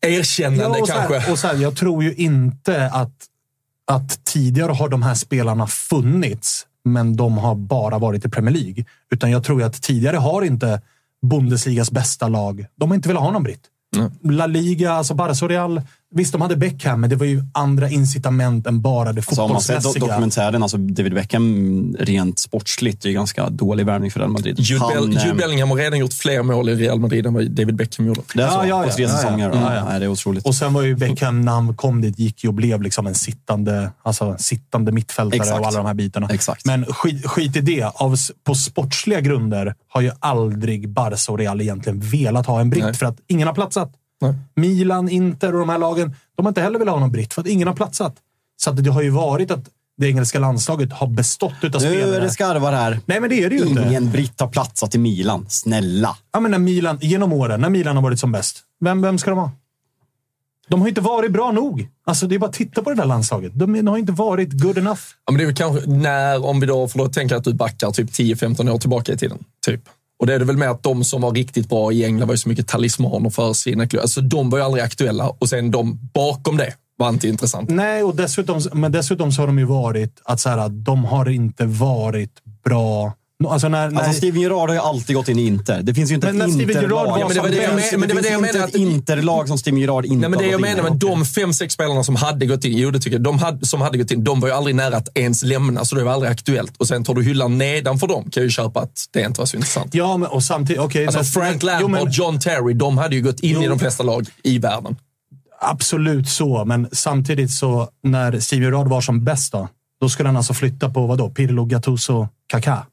erkännande 0.00 0.80
och 0.80 0.88
så 0.88 0.92
här- 0.94 1.08
kanske. 1.08 1.32
och 1.32 1.38
så 1.38 1.46
här, 1.46 1.56
jag 1.56 1.76
tror 1.76 2.02
ju 2.04 2.14
inte 2.14 2.86
att, 2.90 3.12
att 3.86 4.24
tidigare 4.24 4.72
har 4.72 4.88
de 4.88 5.02
här 5.02 5.14
spelarna 5.14 5.66
funnits, 5.66 6.66
men 6.84 7.16
de 7.16 7.38
har 7.38 7.54
bara 7.54 7.98
varit 7.98 8.24
i 8.24 8.28
Premier 8.28 8.54
League. 8.54 8.84
Utan 9.10 9.30
jag 9.30 9.44
tror 9.44 9.62
att 9.62 9.82
tidigare 9.82 10.16
har 10.16 10.42
inte 10.42 10.80
Bundesligas 11.22 11.90
bästa 11.90 12.28
lag, 12.28 12.66
de 12.76 12.90
har 12.90 12.94
inte 12.94 13.08
velat 13.08 13.22
ha 13.22 13.30
någon 13.30 13.42
britt. 13.42 13.62
La 14.22 14.46
Liga, 14.46 14.92
alltså 14.92 15.14
Barca 15.14 15.48
Real. 15.48 15.82
Visst, 16.14 16.32
de 16.32 16.40
hade 16.40 16.56
Beckham, 16.56 17.00
men 17.00 17.10
det 17.10 17.16
var 17.16 17.26
ju 17.26 17.42
andra 17.54 17.88
incitament 17.88 18.66
än 18.66 18.80
bara 18.80 19.12
det 19.12 19.18
Alltså, 19.20 19.42
om 19.42 19.52
man 19.52 19.60
ser 19.60 19.74
do- 19.74 19.76
fotbollsmässiga. 19.76 20.06
dokumentären, 20.14 20.62
alltså 20.62 20.76
David 20.76 21.14
Beckham 21.14 21.96
rent 22.00 22.38
sportsligt, 22.38 23.04
är 23.04 23.08
ju 23.08 23.14
ganska 23.14 23.50
dålig 23.50 23.86
värvning 23.86 24.10
för 24.10 24.20
Real 24.20 24.30
Madrid. 24.32 24.56
Jude, 24.60 24.80
Han, 24.84 25.16
eh, 25.16 25.24
Jude 25.24 25.36
Bellingham 25.38 25.70
har 25.70 25.76
redan 25.76 25.98
gjort 25.98 26.12
fler 26.12 26.42
mål 26.42 26.68
i 26.68 26.74
Real 26.74 27.00
Madrid 27.00 27.26
än 27.26 27.34
vad 27.34 27.50
David 27.50 27.76
Beckham 27.76 28.06
gjorde. 28.06 28.20
Det 28.34 28.42
är 28.42 28.48
så? 28.48 28.54
Ja, 28.54 28.66
ja, 28.66 28.84
ja. 28.86 28.92
Ja, 28.98 29.02
ja. 29.02 29.08
säsonger? 29.08 29.50
Ja, 29.54 29.74
ja. 29.74 29.84
Nej, 29.84 30.00
det 30.00 30.06
är 30.06 30.10
otroligt. 30.10 30.46
Och 30.46 30.54
sen 30.54 30.72
var 30.72 30.82
ju 30.82 30.96
Beckham, 30.96 31.40
när 31.40 31.52
han 31.52 31.76
kom 31.76 32.00
dit, 32.00 32.18
gick 32.18 32.44
ju 32.44 32.48
och 32.48 32.54
blev 32.54 32.82
liksom 32.82 33.06
en 33.06 33.14
sittande, 33.14 33.90
alltså, 34.02 34.36
sittande 34.38 34.92
mittfältare 34.92 35.40
Exakt. 35.40 35.60
och 35.60 35.66
alla 35.66 35.76
de 35.78 35.86
här 35.86 35.94
bitarna. 35.94 36.28
Exakt. 36.30 36.64
Men 36.66 36.84
skit, 36.84 37.26
skit 37.26 37.56
i 37.56 37.60
det. 37.60 37.82
Av, 37.94 38.16
på 38.46 38.54
sportsliga 38.54 39.20
grunder 39.20 39.74
har 39.88 40.00
ju 40.00 40.10
aldrig 40.18 40.88
Barca 40.88 41.32
och 41.32 41.38
Real 41.38 41.60
egentligen 41.60 42.00
velat 42.00 42.46
ha 42.46 42.60
en 42.60 42.70
britt 42.70 42.84
Nej. 42.84 42.94
för 42.94 43.06
att 43.06 43.16
ingen 43.28 43.46
har 43.48 43.54
platsat. 43.54 43.92
Nej. 44.20 44.34
Milan, 44.56 45.08
Inter 45.08 45.52
och 45.52 45.60
de 45.60 45.68
här 45.68 45.78
lagen, 45.78 46.14
de 46.36 46.46
har 46.46 46.50
inte 46.50 46.60
heller 46.60 46.78
velat 46.78 46.94
ha 46.94 47.00
någon 47.00 47.12
britt 47.12 47.34
för 47.34 47.40
att 47.40 47.48
ingen 47.48 47.68
har 47.68 47.74
platsat. 47.74 48.16
Så 48.56 48.70
att 48.70 48.84
det 48.84 48.90
har 48.90 49.02
ju 49.02 49.10
varit 49.10 49.50
att 49.50 49.68
det 49.96 50.06
engelska 50.08 50.38
landslaget 50.38 50.92
har 50.92 51.06
bestått 51.06 51.52
utav 51.62 51.82
Nu 51.82 51.88
är 51.88 52.02
spelare. 52.02 52.20
det 52.20 52.30
skarvar 52.30 52.72
här. 52.72 53.00
Nej, 53.06 53.20
men 53.20 53.30
det 53.30 53.44
är 53.44 53.50
det 53.50 53.56
ju 53.56 53.66
inte. 53.66 53.82
Ingen 53.82 54.10
britt 54.10 54.40
har 54.40 54.48
platsat 54.48 54.94
i 54.94 54.98
Milan. 54.98 55.46
Snälla. 55.48 56.16
Ja, 56.32 56.40
men 56.40 56.50
när 56.50 56.58
Milan, 56.58 56.98
genom 57.00 57.32
åren, 57.32 57.60
när 57.60 57.70
Milan 57.70 57.96
har 57.96 58.02
varit 58.02 58.20
som 58.20 58.32
bäst. 58.32 58.62
Vem, 58.80 59.02
vem 59.02 59.18
ska 59.18 59.30
de 59.30 59.38
ha? 59.38 59.50
De 60.68 60.80
har 60.80 60.88
inte 60.88 61.00
varit 61.00 61.32
bra 61.32 61.52
nog. 61.52 61.88
Alltså, 62.04 62.26
det 62.26 62.34
är 62.34 62.38
bara 62.38 62.46
att 62.46 62.52
titta 62.52 62.82
på 62.82 62.90
det 62.90 62.96
där 62.96 63.04
landslaget. 63.04 63.52
De 63.54 63.86
har 63.86 63.98
inte 63.98 64.12
varit 64.12 64.52
good 64.52 64.78
enough. 64.78 65.00
Ja, 65.26 65.32
men 65.32 65.38
det 65.38 65.50
är 65.50 65.54
kanske 65.54 65.90
när, 65.90 66.44
om 66.44 66.60
vi 66.60 66.66
då 66.66 66.88
får 66.88 67.08
tänka 67.08 67.36
att 67.36 67.44
du 67.44 67.54
backar 67.54 67.90
typ 67.90 68.10
10-15 68.10 68.70
år 68.70 68.78
tillbaka 68.78 69.12
i 69.12 69.16
tiden. 69.16 69.44
Typ. 69.66 69.80
Och 70.20 70.26
det 70.26 70.34
är 70.34 70.38
det 70.38 70.44
väl 70.44 70.56
med 70.56 70.70
att 70.70 70.82
de 70.82 71.04
som 71.04 71.22
var 71.22 71.32
riktigt 71.32 71.68
bra 71.68 71.92
i 71.92 72.04
England 72.04 72.26
var 72.28 72.34
ju 72.34 72.38
så 72.38 72.48
mycket 72.48 72.68
talismaner 72.68 73.30
för 73.30 73.52
sina 73.52 73.86
klubbar. 73.86 74.02
Alltså 74.02 74.20
de 74.20 74.50
var 74.50 74.58
ju 74.58 74.64
aldrig 74.64 74.84
aktuella 74.84 75.28
och 75.28 75.48
sen 75.48 75.70
de 75.70 76.10
bakom 76.14 76.56
det 76.56 76.74
var 76.96 77.08
inte 77.08 77.28
intressant. 77.28 77.70
Nej, 77.70 78.02
och 78.02 78.16
dessutom, 78.16 78.60
men 78.72 78.92
dessutom 78.92 79.32
så 79.32 79.42
har 79.42 79.46
de 79.46 79.58
ju 79.58 79.64
varit 79.64 80.20
att 80.24 80.40
så 80.40 80.48
här, 80.48 80.68
de 80.68 81.04
har 81.04 81.28
inte 81.28 81.64
varit 81.64 82.32
bra. 82.64 83.12
Alltså 83.48 83.68
när, 83.68 83.90
när, 83.90 84.00
Alltså 84.00 84.12
Steven 84.18 84.40
Gerrard 84.40 84.68
har 84.68 84.74
ju 84.74 84.80
alltid 84.80 85.16
gått 85.16 85.28
in 85.28 85.38
i 85.38 85.46
Inter. 85.46 85.82
Det 85.82 85.94
finns 85.94 86.10
ju 86.10 86.14
inte 86.14 86.32
Men 86.32 86.40
ett 86.42 86.54
Steven 86.54 86.68
Gerrard 86.68 86.82
Interlag. 86.84 87.18
Ja, 87.20 87.26
men 87.26 87.34
det 87.36 87.40
var 87.42 87.48
det 87.48 87.56
jag 87.56 87.74
men- 87.74 88.00
men 88.00 88.08
det 88.08 88.14
var 88.14 88.22
det 88.22 88.28
finns 88.28 88.30
jag 88.30 88.46
inte 88.48 88.58
ett 88.58 88.64
att- 88.64 88.74
Interlag 88.74 89.48
som 89.48 89.58
Steven 89.58 89.80
Gerrard 89.80 90.04
inte 90.04 90.16
Nej, 90.20 90.28
men 90.30 90.38
det 90.38 90.44
har 90.44 90.50
jag 90.52 90.60
gått 90.60 90.68
in 90.70 90.76
menar 90.76 90.88
i. 90.88 90.90
med 90.92 91.00
de 91.00 91.24
fem, 91.24 91.52
sex 91.52 91.74
spelarna 91.74 92.04
som 92.04 92.16
hade 92.16 92.46
gått 92.46 92.64
in, 92.64 92.78
jo 92.78 92.90
det 92.90 92.98
tycker 92.98 93.16
jag, 93.16 93.22
de 93.22 93.38
hade, 93.38 93.66
som 93.66 93.80
hade 93.80 93.98
gått 93.98 94.10
in, 94.10 94.24
de 94.24 94.40
var 94.40 94.48
ju 94.48 94.54
aldrig 94.54 94.76
nära 94.76 94.96
att 94.96 95.08
ens 95.18 95.42
lämna, 95.42 95.84
så 95.84 95.96
det 95.96 96.04
var 96.04 96.12
aldrig 96.12 96.32
aktuellt. 96.32 96.76
Och 96.76 96.88
sen 96.88 97.04
tar 97.04 97.14
du 97.14 97.22
hyllan 97.22 97.58
nedanför 97.58 98.06
dem, 98.06 98.22
kan 98.22 98.30
jag 98.34 98.44
ju 98.44 98.50
köpa 98.50 98.80
att 98.80 98.92
det 99.12 99.20
inte 99.22 99.40
var 99.40 99.46
så 99.46 99.56
intressant. 99.56 99.94
ja, 99.94 100.16
men, 100.16 100.28
och 100.28 100.42
samtidigt... 100.44 100.82
okej, 100.82 101.06
Alltså 101.06 101.24
Frank 101.24 101.62
Lampard, 101.62 101.90
men- 101.90 102.10
John 102.12 102.38
Terry, 102.38 102.72
de 102.74 102.98
hade 102.98 103.16
ju 103.16 103.22
gått 103.22 103.40
in 103.40 103.50
Jo. 103.54 103.62
i 103.62 103.66
de 103.66 103.78
flesta 103.78 104.02
lag 104.02 104.26
i 104.42 104.58
världen. 104.58 104.96
Absolut 105.62 106.28
så, 106.28 106.64
men 106.64 106.88
samtidigt 106.92 107.50
så 107.50 107.88
när 108.02 108.40
Steve 108.40 108.64
Gerrard 108.64 108.88
var 108.88 109.00
som 109.00 109.24
bäst 109.24 109.52
då, 109.52 109.68
då 110.00 110.08
skulle 110.08 110.28
han 110.28 110.36
alltså 110.36 110.54
flytta 110.54 110.90
på 110.90 111.06
vadå? 111.06 111.30
Pirlo, 111.30 111.64
Gattuso, 111.64 112.28
Kaká? 112.52 112.86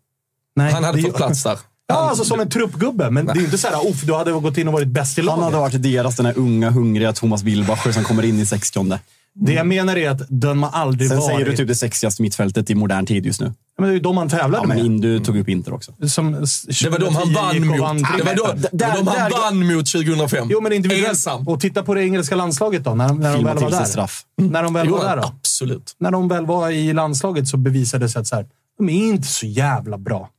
Nej, 0.58 0.74
Han 0.74 0.84
hade 0.84 0.98
det- 0.98 1.04
fått 1.04 1.16
plats 1.16 1.44
där. 1.44 1.58
Ja, 1.90 1.96
alltså 1.96 2.24
som 2.26 2.40
en 2.40 2.50
truppgubbe. 2.50 3.10
Men 3.10 3.26
det 3.26 3.32
är 3.32 3.36
ju 3.36 3.44
inte 3.46 3.58
så 3.58 3.68
här, 3.68 3.90
uff, 3.90 4.02
du 4.04 4.14
hade 4.14 4.32
gått 4.32 4.58
in 4.58 4.68
och 4.68 4.74
varit 4.74 4.88
bäst 4.88 5.18
i 5.18 5.22
Han 5.22 5.26
laget. 5.26 5.44
hade 5.44 5.58
varit 5.58 5.84
deras, 5.84 6.16
den 6.16 6.26
här 6.26 6.38
unga, 6.38 6.70
hungriga 6.70 7.14
Thomas 7.14 7.44
Wilbacher 7.44 7.92
som 7.92 8.04
kommer 8.04 8.24
in 8.26 8.40
i 8.40 8.46
60 8.46 9.00
Det 9.34 9.54
jag 9.54 9.68
menar 9.68 9.96
är 9.98 10.10
att 10.10 10.22
den 10.30 10.64
har 10.64 10.70
aldrig 10.70 11.10
Sen 11.10 11.18
varit... 11.18 11.28
säger 11.36 11.46
du 11.46 11.58
typ 11.58 11.68
det 11.68 11.76
sexigaste 11.76 12.22
mittfältet 12.22 12.70
i 12.70 12.76
modern 12.76 13.06
tid 13.06 13.26
just 13.26 13.42
nu. 13.42 13.54
Men 13.80 13.88
det 13.88 13.92
är 13.92 13.94
ju 13.94 14.00
de 14.00 14.18
han 14.18 14.30
tävlade 14.30 14.64
Ja, 14.64 14.68
men 14.68 14.78
med. 14.78 14.86
in, 14.86 15.02
du 15.02 15.20
tog 15.20 15.38
upp 15.38 15.50
Inter 15.50 15.74
också. 15.74 15.94
Som 16.08 16.32
Det 16.32 16.90
var 16.90 17.00
de 17.00 17.16
han 17.16 17.24
2010 17.24 17.34
vann 17.36 17.68
mot. 17.68 17.80
vann 17.80 17.98
Det 17.98 18.24
var 18.24 18.36
de, 18.36 18.42
var 18.42 18.96
de 18.96 19.08
han 19.08 19.32
där- 19.32 19.42
vann 19.42 19.76
mot 19.76 19.86
2005. 19.92 20.48
Jo, 20.52 20.62
men 20.62 20.74
individuellt. 20.74 21.10
Ensam. 21.10 21.48
Och 21.48 21.60
titta 21.60 21.84
på 21.84 21.94
det 21.94 22.04
engelska 22.04 22.36
landslaget 22.36 22.84
då, 22.84 22.96
när, 22.96 23.14
när 23.14 23.34
de 23.36 23.44
väl 23.46 23.58
var 23.58 23.70
där. 23.72 23.84
straff. 23.86 24.22
När 24.38 24.64
de 24.64 24.74
väl 24.74 24.88
Jo, 24.90 24.98
var 24.98 25.04
där 25.06 25.18
då. 25.18 25.24
absolut. 25.24 25.96
När 26.00 26.12
de 26.12 26.28
väl 26.28 26.46
var 26.46 26.70
i 26.70 26.94
landslaget 26.94 27.48
så 27.48 27.58
bevisade 27.58 28.06
det 28.06 28.10
sig 28.10 28.20
att 28.20 28.28
så 28.28 28.36
här, 28.36 28.46
de 28.78 28.90
är 28.90 29.08
inte 29.08 29.28
så 29.28 29.46
jävla 29.46 29.98
bra. 29.98 30.30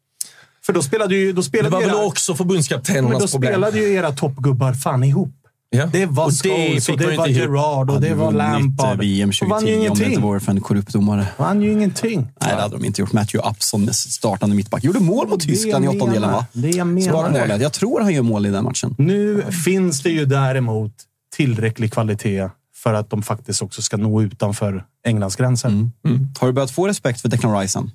För 0.68 0.72
då 0.72 0.82
spelade 0.82 1.14
ju... 1.14 1.32
Då 1.32 1.40
Det 1.40 1.46
spelade 1.46 1.70
var 1.70 1.80
ju 1.80 1.86
väl 1.86 1.96
era, 1.96 2.04
också 2.04 2.32
men 2.32 2.36
då 2.36 2.44
förbundskaptenernas 2.44 3.32
problem. 3.32 3.52
spelade 3.52 3.78
ju 3.78 3.92
era 3.92 4.12
toppgubbar 4.12 4.72
fan 4.72 5.04
ihop. 5.04 5.34
Ja. 5.70 5.86
Det 5.86 6.06
var 6.06 6.24
Och 6.26 6.32
det 6.32 6.38
Scholes 6.38 6.88
och 6.88 6.98
det 6.98 7.16
var. 7.16 7.26
Gerard 7.28 7.90
och 7.90 8.00
det 8.00 8.14
var 8.14 8.32
Lampard. 8.32 8.98
VM 8.98 9.30
De 9.40 9.48
vann 9.48 9.66
ju 9.66 9.72
2010 9.74 9.74
om 9.74 9.80
det 9.80 9.88
inte 9.88 10.02
ingenting. 10.04 10.22
vore 10.22 10.40
för 10.40 10.52
en 10.52 10.60
korrupt 10.60 10.92
domare. 10.92 11.26
vann 11.36 11.62
ju 11.62 11.72
ingenting. 11.72 12.20
Nej, 12.40 12.54
det 12.56 12.62
hade 12.62 12.76
de 12.76 12.84
inte 12.84 13.00
gjort. 13.00 13.12
Matthew 13.12 13.50
Upson, 13.50 13.94
startande 13.94 14.56
mittback, 14.56 14.84
gjorde 14.84 15.00
mål 15.00 15.28
mot 15.28 15.40
Det 15.40 15.46
Tyskland 15.46 15.84
i 15.84 15.88
åttondelen, 15.88 16.30
va? 16.32 16.46
Det 16.52 16.68
jag 16.68 17.02
Så 17.02 17.12
var 17.12 17.24
det 17.24 17.30
menar. 17.30 17.46
målet. 17.46 17.62
Jag 17.62 17.72
tror 17.72 18.00
han 18.00 18.14
gör 18.14 18.22
mål 18.22 18.46
i 18.46 18.50
den 18.50 18.64
matchen. 18.64 18.94
Nu 18.98 19.42
finns 19.64 20.02
det 20.02 20.10
ju 20.10 20.24
däremot 20.24 20.92
tillräcklig 21.36 21.92
kvalitet 21.92 22.48
för 22.76 22.94
att 22.94 23.10
de 23.10 23.22
faktiskt 23.22 23.62
också 23.62 23.82
ska 23.82 23.96
nå 23.96 24.22
utanför 24.22 24.84
Englands 25.06 25.36
gränser. 25.36 25.68
Mm. 25.68 25.90
Har 26.38 26.46
du 26.46 26.52
börjat 26.52 26.70
få 26.70 26.88
respekt 26.88 27.20
för 27.20 27.28
Declan 27.28 27.60
Rice 27.60 27.78
än? 27.78 27.90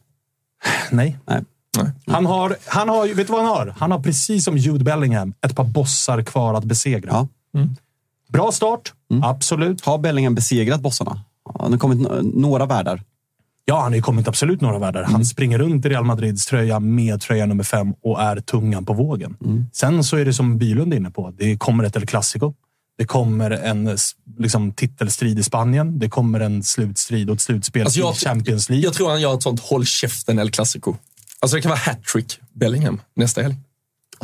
Nej. 0.92 1.18
Nej. 1.78 1.92
Han 2.08 2.26
har, 2.26 2.56
han 2.66 2.90
har, 2.90 3.08
vet 3.08 3.28
du 3.28 3.34
vad 3.34 3.42
han 3.46 3.50
har? 3.56 3.74
Han 3.78 3.92
har 3.92 4.00
precis 4.00 4.46
som 4.46 4.58
Jude 4.58 4.84
Bellingham 4.84 5.34
ett 5.46 5.56
par 5.56 5.64
bossar 5.64 6.22
kvar 6.24 6.54
att 6.54 6.64
besegra. 6.64 7.10
Ja. 7.12 7.28
Bra 8.30 8.52
start, 8.52 8.94
absolut. 9.24 9.86
Har 9.86 9.98
Bellingham 9.98 10.36
besegrat 10.36 10.82
bossarna? 10.82 11.22
Det 11.54 11.60
har 11.64 11.78
kommit 11.78 12.08
några 12.36 12.66
världar. 12.66 13.02
Ja, 13.66 13.76
han 13.82 13.92
har 13.92 13.96
ju 13.96 14.02
kommit 14.02 14.28
absolut 14.28 14.62
några 14.62 14.80
världar. 14.80 15.04
Han 15.04 15.26
springer 15.26 15.58
runt 15.58 15.86
i 15.86 15.90
Real 15.90 16.04
Madrids 16.06 16.46
tröja 16.46 16.80
med 16.80 17.22
tröja 17.22 17.46
nummer 17.46 17.64
fem 17.64 17.94
och 18.04 18.22
är 18.22 18.40
tungan 18.40 18.86
på 18.86 18.94
vågen. 18.94 19.38
Sen 19.74 20.04
så 20.04 20.18
är 20.18 20.26
det 20.26 20.34
som 20.34 20.58
Bylund 20.58 20.94
är 20.94 20.98
inne 20.98 21.12
på. 21.12 21.32
Det 21.38 21.58
kommer 21.58 21.84
ett 21.84 21.96
El 21.96 22.06
Clasico. 22.06 22.54
Det 22.98 23.06
kommer 23.06 23.52
en 23.52 23.98
liksom, 24.38 24.72
titelstrid 24.72 25.40
i 25.40 25.44
Spanien. 25.44 26.00
Det 26.00 26.10
kommer 26.10 26.40
en 26.40 26.64
slutstrid 26.64 27.30
och 27.30 27.36
ett 27.36 27.42
slutspel 27.42 27.84
Alltså, 27.84 28.00
i 28.00 28.04
jag- 28.04 28.16
Champions 28.16 28.70
League. 28.70 28.86
Jag 28.86 28.94
tror 28.94 29.10
han 29.10 29.22
gör 29.22 29.34
ett 29.34 29.44
sånt 29.44 29.60
håll 29.60 29.86
käften 29.86 30.40
El 30.40 30.52
Clasico. 30.52 30.96
Alltså 31.44 31.56
det 31.56 31.62
kan 31.62 31.70
vara 31.70 31.80
hattrick 31.80 32.40
Bellingham 32.54 33.02
nästa 33.16 33.42
helg. 33.42 33.56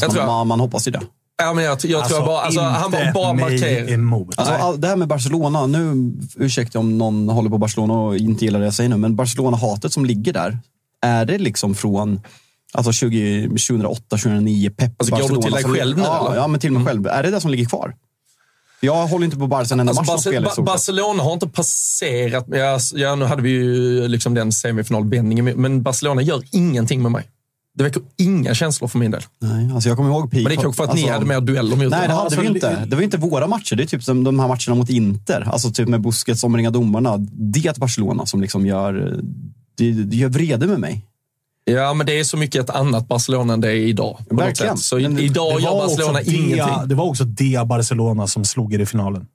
Jag 0.02 0.08
Man, 0.08 0.16
tror, 0.16 0.26
man, 0.26 0.48
man 0.48 0.60
hoppas 0.60 0.88
ju 0.88 0.92
det. 0.92 1.02
ja, 1.38 1.54
men 1.54 1.64
jag, 1.64 1.72
jag 1.72 2.08
tror 2.08 2.20
jag 2.20 2.26
bara, 2.28 2.42
alltså, 2.42 2.62
han 2.62 2.92
bara 3.14 3.34
mig 3.34 3.44
markerar. 3.60 3.90
emot. 3.94 4.40
Alltså, 4.40 4.54
all, 4.54 4.82
det 4.82 4.88
här 4.88 4.96
med 4.96 5.08
Barcelona, 5.08 5.66
nu 5.66 6.12
ursäkta 6.36 6.80
om 6.80 6.98
någon 6.98 7.30
håller 7.30 7.50
på 7.50 7.58
Barcelona 7.58 7.94
och 7.94 8.18
inte 8.18 8.46
gillar 8.46 8.60
det 8.60 8.66
jag 8.66 8.74
säger 8.74 8.90
nu, 8.90 8.98
men 8.98 9.16
Barcelona-hatet 9.16 9.94
som 9.94 10.06
ligger 10.06 10.34
där, 10.34 10.58
är 11.02 11.26
det 11.26 11.38
liksom 11.38 11.76
från 11.76 12.22
alltså 12.74 12.92
20, 12.92 13.42
2008, 13.50 14.02
2009, 14.10 14.70
Pep 14.70 14.92
Alltså, 15.02 15.16
går 15.16 15.22
du 15.22 15.36
Barcelona? 15.36 15.42
till 15.42 15.52
dig 15.54 15.64
själv 15.80 15.98
nu, 15.98 16.04
Ja, 16.04 16.28
eller? 16.28 16.38
ja, 16.42 16.48
men 16.48 16.60
till 16.60 16.72
mig 16.72 16.86
själv. 16.86 17.08
Är 17.08 17.24
det 17.24 17.32
det 17.32 17.42
som 17.42 17.52
ligger 17.52 17.66
kvar? 17.66 17.96
Jag 18.82 19.08
håller 19.08 19.26
inte 19.26 19.38
på 19.38 19.48
Barca 19.48 19.74
en 19.74 19.80
enda 19.80 19.90
Alltså, 19.90 20.14
match 20.14 20.26
Barce- 20.26 20.30
spelar. 20.30 20.62
Barcelona 20.62 21.24
har 21.24 21.34
inte 21.34 21.48
passerat, 21.48 22.46
jag, 22.48 22.82
ja, 22.96 23.16
nu 23.16 23.26
hade 23.26 23.42
vi 23.42 23.50
ju 23.50 24.08
liksom 24.08 24.34
den 24.34 24.52
semifinalvändningen, 24.52 25.46
men 25.46 25.84
Barcelona 25.84 26.22
gör 26.22 26.44
ingenting 26.52 27.02
med 27.02 27.12
mig. 27.12 27.28
Det 27.78 27.84
väcker 27.84 28.02
inga 28.18 28.54
känslor 28.54 28.88
för 28.88 29.00
min 29.00 29.12
del. 29.12 29.22
Nej, 29.42 29.72
alltså 29.74 29.90
jag 29.90 29.98
kommer 29.98 30.10
ihåg 30.10 30.32
Peak. 30.32 30.44
Men 30.44 30.50
det 30.50 30.54
är 30.54 30.62
kanske 30.62 30.84
för 30.84 30.84
att 30.84 30.96
ni 30.96 31.02
alltså- 31.02 31.14
hade 31.14 31.26
mer 31.26 31.42
dueller 31.42 31.76
mot 31.76 31.80
Nej, 31.80 31.90
det 31.90 31.98
hade 31.98 32.14
Alltså, 32.14 32.42
vi 32.42 32.48
inte. 32.48 32.86
Det 32.88 32.96
var 32.96 33.04
inte 33.04 33.18
våra 33.18 33.48
matcher. 33.48 33.76
Det 33.76 33.84
är 33.84 33.88
typ 33.88 34.04
som 34.04 34.24
de 34.24 34.40
här 34.40 34.48
matcherna 34.48 34.76
mot 34.76 34.90
Inter. 34.90 35.48
Alltså 35.52 35.72
typ 35.72 35.88
med 35.90 36.02
Busquets 36.02 36.44
omringar 36.44 36.72
domarna. 36.72 37.18
Det 37.32 37.66
är 37.66 37.80
Barcelona 37.80 38.26
som 38.26 38.42
liksom 38.42 38.66
gör, 38.66 39.20
det, 39.78 39.92
det 39.92 40.18
gör 40.18 40.30
vrede 40.30 40.68
med 40.68 40.80
mig. 40.80 41.06
Ja, 41.72 41.94
men 41.94 42.06
det 42.06 42.20
är 42.20 42.24
så 42.24 42.38
mycket 42.38 42.64
ett 42.64 42.70
annat 42.76 43.08
Barcelona 43.08 43.54
än 43.54 43.62
det 43.62 43.68
är 43.72 43.76
idag. 43.76 44.18
Verkligen. 44.30 44.78
Så 44.78 44.96
det- 44.96 45.04
idag 45.22 45.62
gör 45.62 45.70
var, 45.72 45.86
också 45.86 45.96
Barcelona 45.98 46.20
det, 46.20 46.32
ingenting. 46.32 46.88
det 46.88 46.96
var 46.96 47.06
också 47.06 47.24
det 47.24 47.68
Barcelona 47.68 48.28
som 48.28 48.46
slog 48.46 48.74
er 48.74 48.80
i 48.80 48.86
finalen. 48.86 49.26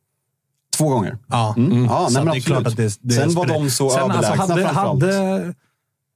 Två 0.77 0.88
gånger. 0.88 1.18
Ja. 1.29 1.55
Mm. 1.57 1.85
Ja, 1.85 2.07
Så 2.09 2.14
nej, 2.14 2.25
men 2.25 2.33
det 2.33 2.38
är 2.38 2.40
klart 2.40 2.59
absolut. 2.66 2.92
att 2.92 2.99
det, 3.03 3.09
det 3.09 3.20
Sen 3.20 3.35
var 3.35 3.47
de 3.47 3.70
så 3.70 3.90
Sen, 3.90 4.01
alltså, 4.11 4.18
överlägsna 4.33 4.55
hade, 4.55 4.62
framförallt. 4.62 5.03
hade, 5.05 5.55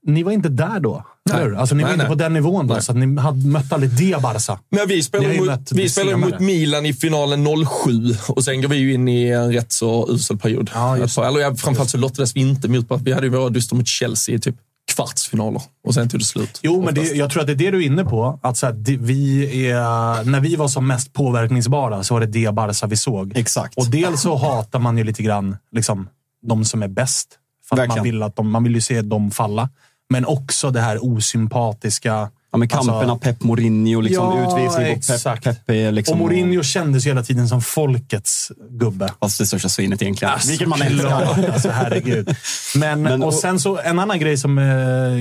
Ni 0.07 0.23
var 0.23 0.33
inte 0.33 0.49
där 0.49 0.81
då, 0.81 1.05
hur? 1.33 1.57
Alltså, 1.57 1.75
ni 1.75 1.83
var 1.83 1.89
Nej, 1.89 1.95
inte 1.95 2.05
nej. 2.05 2.09
på 2.17 2.23
den 2.23 2.33
nivån 2.33 2.67
då, 2.67 2.75
Nej. 2.75 2.83
så 2.83 2.93
att 2.93 2.99
ni 2.99 3.21
hade, 3.21 3.47
mötte 3.49 3.75
aldrig 3.75 3.91
det 3.93 4.23
Barca. 4.23 4.59
Nej, 4.71 4.87
vi 4.87 5.03
spelade 5.03 5.41
mot, 5.41 5.73
vi 5.73 5.89
spelade 5.89 6.17
mot 6.17 6.41
Milan 6.41 6.87
i 6.87 6.93
finalen 6.93 7.47
07 7.85 8.15
och 8.29 8.45
sen 8.45 8.63
går 8.63 8.69
vi 8.69 8.77
ju 8.77 8.95
in 8.95 9.09
i 9.09 9.29
en 9.29 9.53
rätt 9.53 9.73
så 9.73 10.09
usel 10.11 10.39
period. 10.39 10.71
Ja, 10.75 10.97
just 10.99 11.17
par- 11.17 11.25
Eller 11.27 11.41
ja, 11.41 11.55
framförallt 11.55 11.91
så 11.91 11.99
lottades 11.99 12.37
vi 12.37 12.41
inte 12.41 12.69
mot, 12.69 12.87
vi 13.03 13.13
hade 13.13 13.27
ju 13.27 13.33
våra 13.33 13.49
dyster 13.49 13.77
mot 13.77 13.87
Chelsea 13.89 14.39
typ 14.39 14.55
kvartsfinaler 14.99 15.63
och 15.85 15.95
sen 15.95 16.09
tog 16.09 16.21
det 16.21 16.25
slut. 16.25 16.61
Jo, 16.63 16.83
men 16.85 16.95
det, 16.95 17.03
jag 17.03 17.31
tror 17.31 17.41
att 17.41 17.47
det 17.47 17.53
är 17.53 17.57
det 17.57 17.71
du 17.71 17.83
är 17.83 17.87
inne 17.87 18.05
på. 18.05 18.41
Att 18.43 18.57
så 18.57 18.67
här, 18.67 18.73
det, 18.73 18.97
vi 18.97 19.45
är, 19.71 20.25
när 20.25 20.41
vi 20.41 20.57
var 20.57 20.69
som 20.69 20.87
mest 20.87 21.13
påverkningsbara 21.13 22.03
så 22.03 22.15
var 22.15 22.21
det 22.21 22.27
det 22.27 22.55
Barca 22.55 22.87
vi 22.87 22.97
såg. 22.97 23.37
Exakt. 23.37 23.79
Och 23.79 23.91
dels 23.91 24.21
så 24.21 24.37
hatar 24.37 24.79
man 24.79 24.99
ju 24.99 25.05
lite 25.05 25.23
grann 25.23 25.57
liksom, 25.73 26.09
de 26.43 26.65
som 26.65 26.83
är 26.83 26.89
bäst. 26.89 27.29
För 27.69 27.87
man 27.87 28.03
vill, 28.03 28.23
att 28.23 28.37
de, 28.37 28.51
man 28.51 28.65
vill 28.65 28.75
ju 28.75 28.81
se 28.81 29.03
dem 29.03 29.31
falla. 29.31 29.69
Men 30.11 30.27
också 30.27 30.71
det 30.71 30.81
här 30.81 31.05
osympatiska. 31.05 32.31
Ja, 32.53 32.59
men 32.59 32.69
kamperna 32.69 32.99
Alltså- 32.99 33.19
Pep 33.19 33.43
Mourinho, 33.43 34.01
liksom, 34.01 34.25
Ja, 34.39 34.43
utvisning 34.43 34.87
på 34.87 34.93
Pep, 34.95 34.99
exakt. 34.99 35.45
Pep 35.45 35.71
är 35.71 35.93
liksom... 35.93 36.13
Och 36.13 36.19
Mourinho 36.19 36.63
kändes 36.63 37.07
hela 37.07 37.23
tiden 37.23 37.49
som 37.49 37.61
folkets 37.63 38.53
gubbe. 38.71 39.09
Fast 39.21 39.39
det 39.39 39.47
största 39.47 39.69
svinet 39.69 40.03
egentligen. 40.03 40.35
Alltså, 40.35 40.49
Vilket 40.49 40.69
man 40.69 40.83
älskar. 40.83 41.51
Alltså, 41.53 41.71
herregud. 41.71 42.37
Men, 42.77 43.03
Men- 43.03 43.23
och 43.23 43.35
sen 43.35 43.61
så, 43.61 43.79
en 43.79 43.99
annan 43.99 44.19
grej 44.19 44.37
som 44.37 44.59
eh, 44.59 44.65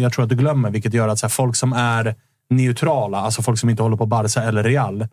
jag 0.01 0.13
tror 0.13 0.23
att 0.23 0.29
du 0.29 0.35
glömmer, 0.35 0.69
vilket 0.69 0.93
gör 0.93 1.07
att 1.07 1.19
så 1.19 1.25
här, 1.25 1.29
folk 1.29 1.55
som 1.55 1.73
är 1.73 2.15
neutrala, 2.49 3.17
alltså 3.17 3.41
folk 3.41 3.59
som 3.59 3.69
inte 3.69 3.83
håller 3.83 3.97
på 3.97 4.05
Barca 4.05 4.43
eller 4.43 4.63
Real, 4.63 5.07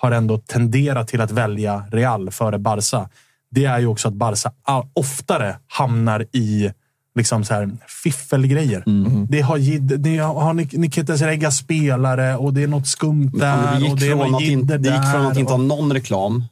har 0.00 0.10
ändå 0.12 0.38
tenderat 0.38 1.08
till 1.08 1.20
att 1.20 1.30
välja 1.30 1.84
Real 1.92 2.30
före 2.30 2.58
Barca. 2.58 3.08
Det 3.50 3.64
är 3.64 3.78
ju 3.78 3.86
också 3.86 4.08
att 4.08 4.14
Barca 4.14 4.52
oftare 4.94 5.56
hamnar 5.66 6.26
i 6.32 6.70
liksom 7.14 7.44
så 7.44 7.54
här 7.54 7.70
fiffelgrejer. 8.02 8.82
Mm. 8.86 9.26
Det 9.30 9.40
har, 9.40 9.58
det 9.98 10.16
har 10.18 10.54
Nik- 10.54 10.78
Nikitas 10.78 11.20
Regga 11.20 11.50
spelare 11.50 12.36
och 12.36 12.54
det 12.54 12.62
är 12.62 12.68
något 12.68 12.86
skumt 12.86 13.30
men 13.32 13.40
där. 13.40 13.70
det, 13.70 13.76
och 13.76 13.80
gick 13.90 14.00
det 14.00 14.06
är 14.06 14.16
från 14.16 14.34
att 14.34 14.40
inte, 14.42 14.50
jidder 14.74 14.78
det 14.78 14.88
gick 14.96 15.12
från 15.12 15.26
att 15.26 15.36
inte 15.38 15.52
ha 15.52 15.58
och- 15.58 15.64
någon 15.64 15.92
reklam 15.92 16.44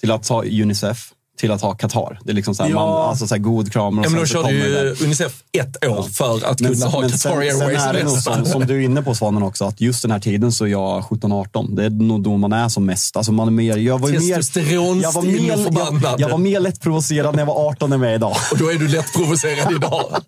till 0.00 0.10
att 0.10 0.28
ha 0.28 0.44
Unicef 0.44 1.12
till 1.38 1.50
att 1.50 1.62
ha 1.62 1.74
Qatar. 1.74 2.18
Det 2.24 2.30
är 2.30 2.34
liksom 2.34 2.54
så 2.54 2.62
här, 2.62 2.70
Ja. 2.70 2.76
man, 2.76 3.08
alltså 3.08 3.26
så 3.26 3.34
här 3.34 3.42
god 3.42 3.72
kram 3.72 3.98
och 3.98 4.04
Ja, 4.06 4.10
men 4.10 4.20
så 4.20 4.26
körde 4.26 4.48
det 4.48 4.54
ju. 4.54 4.96
Unicef 5.04 5.42
ett 5.52 5.84
år 5.86 6.02
för 6.02 6.46
att 6.46 6.60
Men, 6.60 6.72
kunna 6.72 6.86
ha 6.86 7.00
Qatar 7.00 7.08
sen, 7.08 7.18
sen 7.18 7.38
Airways 7.38 7.82
är 7.82 8.20
som, 8.20 8.44
som 8.44 8.66
du 8.66 8.76
är 8.76 8.80
inne 8.84 9.02
på 9.02 9.14
Svanen 9.14 9.42
också, 9.42 9.64
att 9.64 9.80
just 9.80 10.02
den 10.02 10.10
här 10.10 10.18
tiden 10.18 10.52
så 10.52 10.64
är 10.64 10.68
jag 10.68 11.02
17-18. 11.02 11.76
Det 11.76 11.84
är 11.84 11.90
nog 11.90 12.22
då 12.22 12.36
man 12.36 12.52
är 12.52 12.68
som 12.68 12.86
mest. 12.86 13.16
Alltså 13.16 13.32
man 13.32 13.48
är 13.48 13.52
mer, 13.52 13.76
jag 13.76 13.98
var 13.98 14.08
mer, 14.08 15.02
jag 15.02 15.12
var 15.12 15.22
mer, 15.22 15.66
och 15.66 16.02
jag, 16.02 16.20
jag 16.20 16.28
var 16.28 16.38
mer 16.38 16.60
lätt 16.60 16.80
provocerad 16.80 17.34
när 17.34 17.40
jag 17.42 17.46
var 17.46 17.68
18 17.68 17.92
än 17.92 18.02
jag 18.02 18.10
är 18.10 18.14
idag. 18.14 18.36
Och 18.52 18.58
då 18.58 18.70
är 18.72 18.74
du 18.74 18.88
lätt 18.88 19.12
provocerad 19.12 19.72
idag. 19.72 20.04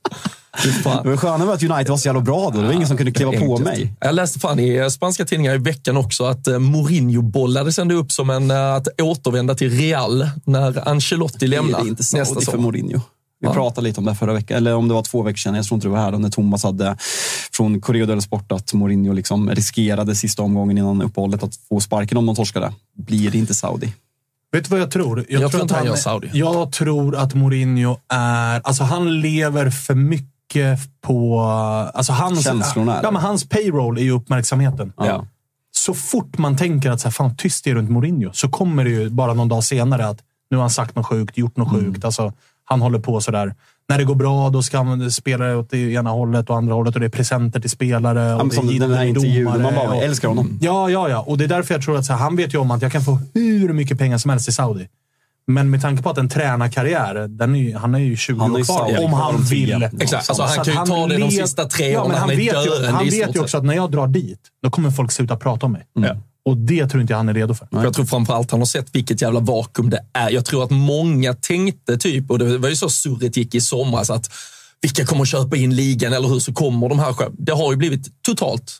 Fan. 0.82 1.06
Det 1.06 1.16
sköna 1.16 1.44
var 1.44 1.54
att 1.54 1.62
United 1.62 1.88
var 1.88 1.96
så 1.96 2.08
jävla 2.08 2.20
bra 2.20 2.50
då. 2.50 2.60
Det 2.60 2.66
var 2.66 2.72
ingen 2.72 2.88
som 2.88 2.96
kunde 2.96 3.12
kliva 3.12 3.30
på 3.32 3.36
Enkelt. 3.38 3.64
mig. 3.64 3.94
Jag 4.00 4.14
läste 4.14 4.38
fan 4.40 4.58
i 4.60 4.76
eh, 4.76 4.88
spanska 4.88 5.24
tidningar 5.24 5.54
i 5.54 5.58
veckan 5.58 5.96
också 5.96 6.24
att 6.24 6.46
eh, 6.46 6.58
Mourinho 6.58 7.22
bollades 7.22 7.78
ändå 7.78 7.94
upp 7.94 8.12
som 8.12 8.30
en 8.30 8.50
eh, 8.50 8.74
att 8.74 8.88
återvända 9.02 9.54
till 9.54 9.70
Real 9.70 10.28
när 10.44 10.88
Ancelotti 10.88 11.46
lämnar 11.46 11.78
Det 11.78 11.84
är 11.86 11.88
inte 11.88 12.16
nästa 12.18 12.40
för. 12.40 12.58
Mourinho. 12.58 13.00
Vi 13.40 13.46
Ja. 13.48 13.54
pratade 13.54 13.84
lite 13.86 14.00
om 14.00 14.06
det 14.06 14.14
förra 14.14 14.32
veckan, 14.32 14.56
eller 14.56 14.74
om 14.74 14.88
det 14.88 14.94
var 14.94 15.02
två 15.02 15.22
veckor 15.22 15.36
sedan. 15.36 15.54
Jag 15.54 15.64
tror 15.64 15.76
inte 15.76 15.86
du 15.86 15.90
var 15.92 15.98
här 15.98 16.12
då, 16.12 16.18
när 16.18 16.30
Thomas 16.30 16.62
hade 16.64 16.96
från 17.52 17.80
Correo 17.80 18.06
dello 18.06 18.20
Sport 18.20 18.52
att 18.52 18.72
Mourinho 18.72 19.12
liksom 19.12 19.50
riskerade 19.50 20.14
sista 20.14 20.42
omgången 20.42 20.78
innan 20.78 21.02
uppehållet 21.02 21.42
att 21.42 21.56
få 21.68 21.80
sparken 21.80 22.18
om 22.18 22.26
de 22.26 22.36
torskade. 22.36 22.72
Blir 22.98 23.30
det 23.30 23.38
inte 23.38 23.54
Saudi? 23.54 23.92
Vet 24.52 24.64
du 24.64 24.70
vad 24.70 24.80
jag 24.80 24.90
tror? 24.90 25.26
Jag 25.28 25.40
tror 25.50 25.60
att 25.60 25.62
inte 25.62 25.74
han 25.74 25.86
gör 25.86 25.96
Saudi. 25.96 26.30
Jag 26.32 26.72
tror 26.72 27.16
att 27.16 27.34
Mourinho 27.34 27.96
är... 28.12 28.60
Alltså 28.64 28.84
han 28.84 29.20
lever 29.20 29.70
för 29.70 29.94
mycket 29.94 30.28
på... 31.00 31.40
Alltså 31.94 32.12
hans, 32.12 32.44
Känslorna, 32.44 33.00
Ja, 33.02 33.10
men 33.10 33.22
hans 33.22 33.48
payroll 33.48 33.98
är 33.98 34.02
ju 34.02 34.10
uppmärksamheten. 34.10 34.92
Ja. 34.96 35.26
Så 35.76 35.94
fort 35.94 36.38
man 36.38 36.56
tänker 36.56 36.90
att 36.90 37.00
så 37.00 37.08
här, 37.08 37.12
fan, 37.12 37.36
tyst 37.36 37.66
är 37.66 37.74
runt 37.74 37.90
Mourinho, 37.90 38.30
så 38.32 38.48
kommer 38.48 38.84
det 38.84 38.90
ju 38.90 39.10
bara 39.10 39.34
någon 39.34 39.48
dag 39.48 39.64
senare 39.64 40.06
att 40.08 40.18
nu 40.50 40.56
har 40.56 40.62
han 40.62 40.70
sagt 40.70 40.96
något 40.96 41.06
sjukt, 41.06 41.38
gjort 41.38 41.56
något 41.56 41.72
Mm. 41.72 41.84
sjukt. 41.84 42.04
Alltså, 42.04 42.32
han 42.64 42.80
håller 42.82 42.98
på 42.98 43.20
sådär. 43.20 43.54
När 43.88 43.98
det 43.98 44.04
går 44.04 44.14
bra, 44.14 44.50
då 44.50 44.62
ska 44.62 44.82
man 44.82 45.10
spela 45.10 45.56
åt 45.56 45.70
det 45.70 45.92
ena 45.92 46.10
hållet 46.10 46.50
och 46.50 46.56
andra 46.56 46.74
hållet 46.74 46.94
och 46.94 47.00
det 47.00 47.06
är 47.06 47.10
presenter 47.10 47.60
till 47.60 47.70
spelare. 47.70 48.34
Och 48.34 48.40
Ja, 48.40 48.44
men 48.44 48.66
det 48.66 48.76
är 48.76 48.80
den 48.80 48.94
här 48.94 49.04
intervjun, 49.04 49.44
man 49.44 49.62
bara 49.62 49.88
och- 49.88 50.02
älskar 50.02 50.28
honom. 50.28 50.58
Ja, 50.60 50.90
ja, 50.90 51.08
ja. 51.08 51.20
Och 51.20 51.38
det 51.38 51.44
är 51.44 51.48
därför 51.48 51.74
jag 51.74 51.82
tror 51.82 51.98
att 51.98 52.04
så 52.04 52.12
här, 52.12 52.20
han 52.20 52.36
vet 52.36 52.54
ju 52.54 52.58
om 52.58 52.70
att 52.70 52.82
jag 52.82 52.92
kan 52.92 53.02
få 53.02 53.18
hur 53.34 53.72
mycket 53.72 53.98
pengar 53.98 54.18
som 54.18 54.30
helst 54.30 54.48
i 54.48 54.52
Saudi. 54.52 54.88
Men 55.46 55.70
med 55.70 55.82
tanke 55.82 56.02
på 56.02 56.10
att 56.10 56.18
en 56.18 56.28
tränarkarriär, 56.28 57.28
den 57.28 57.56
är 57.56 57.76
han 57.76 57.94
är 57.94 57.98
ju 57.98 58.16
20 58.16 58.40
Han 58.40 58.54
är 58.54 58.60
år 58.60 58.64
kvar. 58.64 59.04
Om 59.04 59.12
han 59.12 59.42
vill. 59.42 59.68
Ja, 59.68 59.90
Exakt, 60.00 60.30
alltså, 60.30 60.42
han 60.42 60.64
kan 60.64 60.74
ju 60.74 60.86
ta 60.86 61.06
det 61.06 61.18
de 61.18 61.30
sista 61.30 61.64
tre 61.64 61.90
ja, 61.90 62.00
åren 62.00 62.10
han 62.10 62.20
han 62.20 62.28
vet 62.28 62.66
ju, 62.66 62.86
Han 62.86 63.04
vet 63.04 63.36
ju 63.36 63.40
också 63.40 63.56
att 63.56 63.64
när 63.64 63.74
jag 63.74 63.90
drar 63.90 64.06
dit, 64.06 64.40
då 64.62 64.70
kommer 64.70 64.90
folk 64.90 65.12
sluta 65.12 65.36
prata 65.36 65.66
om 65.66 65.72
mig. 65.72 65.86
Ja. 65.94 66.16
Och 66.44 66.56
det 66.56 66.86
tror 66.86 67.00
inte 67.00 67.12
jag 67.12 67.18
han 67.18 67.28
är 67.28 67.34
redo 67.34 67.54
för. 67.54 67.68
Jag 67.70 67.94
tror 67.94 68.04
framförallt 68.04 68.50
han 68.50 68.60
har 68.60 68.66
sett 68.66 68.94
vilket 68.94 69.22
jävla 69.22 69.40
vakuum 69.40 69.90
det 69.90 70.04
är. 70.12 70.30
Jag 70.30 70.44
tror 70.44 70.64
att 70.64 70.70
många 70.70 71.34
tänkte 71.34 71.96
typ, 71.96 72.30
och 72.30 72.38
det 72.38 72.58
var 72.58 72.68
ju 72.68 72.76
så 72.76 72.88
surret 72.88 73.36
gick 73.36 73.54
i 73.54 73.60
somras, 73.60 74.10
att 74.10 74.30
vilka 74.82 75.06
kommer 75.06 75.22
att 75.22 75.28
köpa 75.28 75.56
in 75.56 75.76
ligan 75.76 76.12
eller 76.12 76.28
hur 76.28 76.38
så 76.38 76.52
kommer 76.52 76.88
de 76.88 76.98
här... 76.98 77.14
Det 77.32 77.52
har 77.52 77.70
ju 77.70 77.76
blivit 77.76 78.22
totalt 78.22 78.72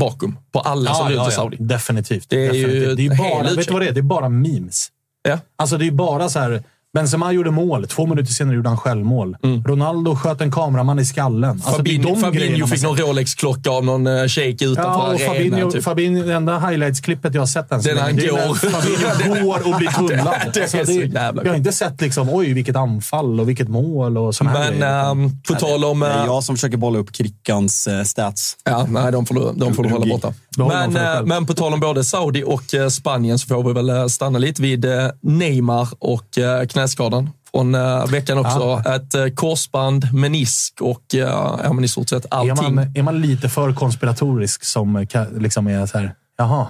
vakuum 0.00 0.36
på 0.52 0.60
alla 0.60 0.94
som 0.94 1.08
vill 1.08 1.20
till 1.20 1.32
Saudi. 1.32 1.56
Definitivt. 1.60 2.26
Det 2.28 2.46
är 2.46 2.54
ju 2.54 2.66
definitivt. 2.66 2.96
Det 2.96 3.02
är 3.02 3.04
ju 3.04 3.14
hel 3.14 3.44
bara, 3.44 3.54
vet 3.54 3.66
du 3.66 3.72
vad 3.72 3.82
det 3.82 3.88
är? 3.88 3.92
Det 3.92 4.00
är 4.00 4.02
bara 4.02 4.28
memes. 4.28 4.88
Ja. 5.22 5.38
Alltså 5.56 5.76
det 5.78 5.86
är 5.86 5.90
bara 5.90 6.28
så 6.28 6.38
här. 6.38 6.62
Benzema 6.94 7.32
gjorde 7.32 7.50
mål. 7.50 7.86
Två 7.86 8.06
minuter 8.06 8.32
senare 8.32 8.56
gjorde 8.56 8.68
han 8.68 8.78
självmål. 8.78 9.36
Ronaldo 9.66 10.16
sköt 10.16 10.40
en 10.40 10.50
kameraman 10.52 10.98
i 10.98 11.04
skallen. 11.04 11.50
Alltså, 11.50 11.82
det 11.82 11.90
är 11.90 11.94
Fabinho, 11.94 12.14
de 12.14 12.20
Fabinho 12.20 12.66
fick 12.66 12.82
någon 12.82 12.96
Rolex-klocka 12.96 13.70
av 13.70 13.84
någon 13.84 14.06
uh, 14.06 14.26
shejk 14.28 14.62
utanför 14.62 14.82
Ja, 14.82 14.96
och 14.96 15.08
arenan. 15.08 15.34
Fabinho, 15.34 15.70
typ. 15.70 15.84
Fabinho, 15.84 16.24
det 16.24 16.34
enda 16.34 16.58
highlights-klippet 16.58 17.34
jag 17.34 17.40
har 17.40 17.46
sett 17.46 17.72
än 17.72 17.82
så 17.82 17.88
Det 17.88 17.92
är 17.92 17.94
när 17.94 18.02
han 18.02 18.16
länge, 18.16 18.30
det 18.32 18.42
är 18.42 18.48
går. 18.48 18.54
Fabinho 18.54 19.44
går 19.44 19.72
och 19.72 19.78
blir 19.78 19.88
tunnad. 19.88 20.34
Det 20.54 20.60
är 20.60 20.62
Alltså, 20.62 20.84
så 20.84 20.92
jävla 20.92 21.42
jag 21.44 21.50
har 21.50 21.56
inte 21.56 21.72
sett 21.72 22.00
liksom, 22.00 22.28
oj, 22.30 22.52
vilket 22.52 22.76
anfall 22.76 23.40
och 23.40 23.48
vilket 23.48 23.68
mål 23.68 24.18
och 24.18 24.34
såna 24.34 24.50
här 24.50 24.72
Men 24.72 24.82
ehm, 24.82 25.42
på 25.48 25.54
tal 25.54 25.84
om... 25.84 26.00
Det 26.00 26.06
är 26.06 26.20
eh, 26.20 26.24
jag 26.26 26.44
som 26.44 26.56
försöker 26.56 26.76
bolla 26.76 26.98
upp 26.98 27.12
Krickans 27.12 27.86
eh, 27.86 28.02
stats. 28.02 28.56
Ja, 28.64 28.86
nej, 28.88 29.12
de 29.12 29.26
får 29.26 29.34
du, 29.34 29.52
de 29.56 29.74
får 29.74 29.82
du 29.82 29.88
hålla 29.90 30.06
borta. 30.06 30.34
Men, 30.56 30.96
eh, 30.96 31.22
men 31.24 31.46
på 31.46 31.54
tal 31.54 31.72
om 31.74 31.80
både 31.80 32.04
Saudi 32.04 32.44
och 32.46 32.74
eh, 32.74 32.88
Spanien 32.88 33.38
så 33.38 33.46
får 33.46 33.64
vi 33.64 33.72
väl 33.72 33.90
eh, 33.90 34.06
stanna 34.06 34.38
lite 34.38 34.62
vid 34.62 34.84
eh, 34.84 35.06
Neymar 35.22 35.88
och 35.98 36.38
eh, 36.38 36.66
knäskadan 36.80 37.30
från 37.50 37.74
eh, 37.74 38.06
veckan 38.06 38.38
också. 38.38 38.82
Ett 38.90 39.14
eh, 39.14 39.26
korsband, 39.34 40.12
menisk 40.14 40.80
och 40.80 41.14
eh, 41.14 41.20
ja, 41.64 41.72
men 41.72 41.84
i 41.84 41.88
stort 41.88 42.08
sett 42.08 42.24
är, 42.24 42.28
allting. 42.34 42.74
man, 42.74 42.92
är 42.96 43.02
man 43.02 43.20
lite 43.20 43.48
för 43.48 43.72
konspiratorisk 43.72 44.64
som 44.64 44.96
eh, 44.96 45.06
liksom 45.38 45.66
är 45.66 45.86
så 45.86 45.98
här, 45.98 46.14
jaha. 46.38 46.66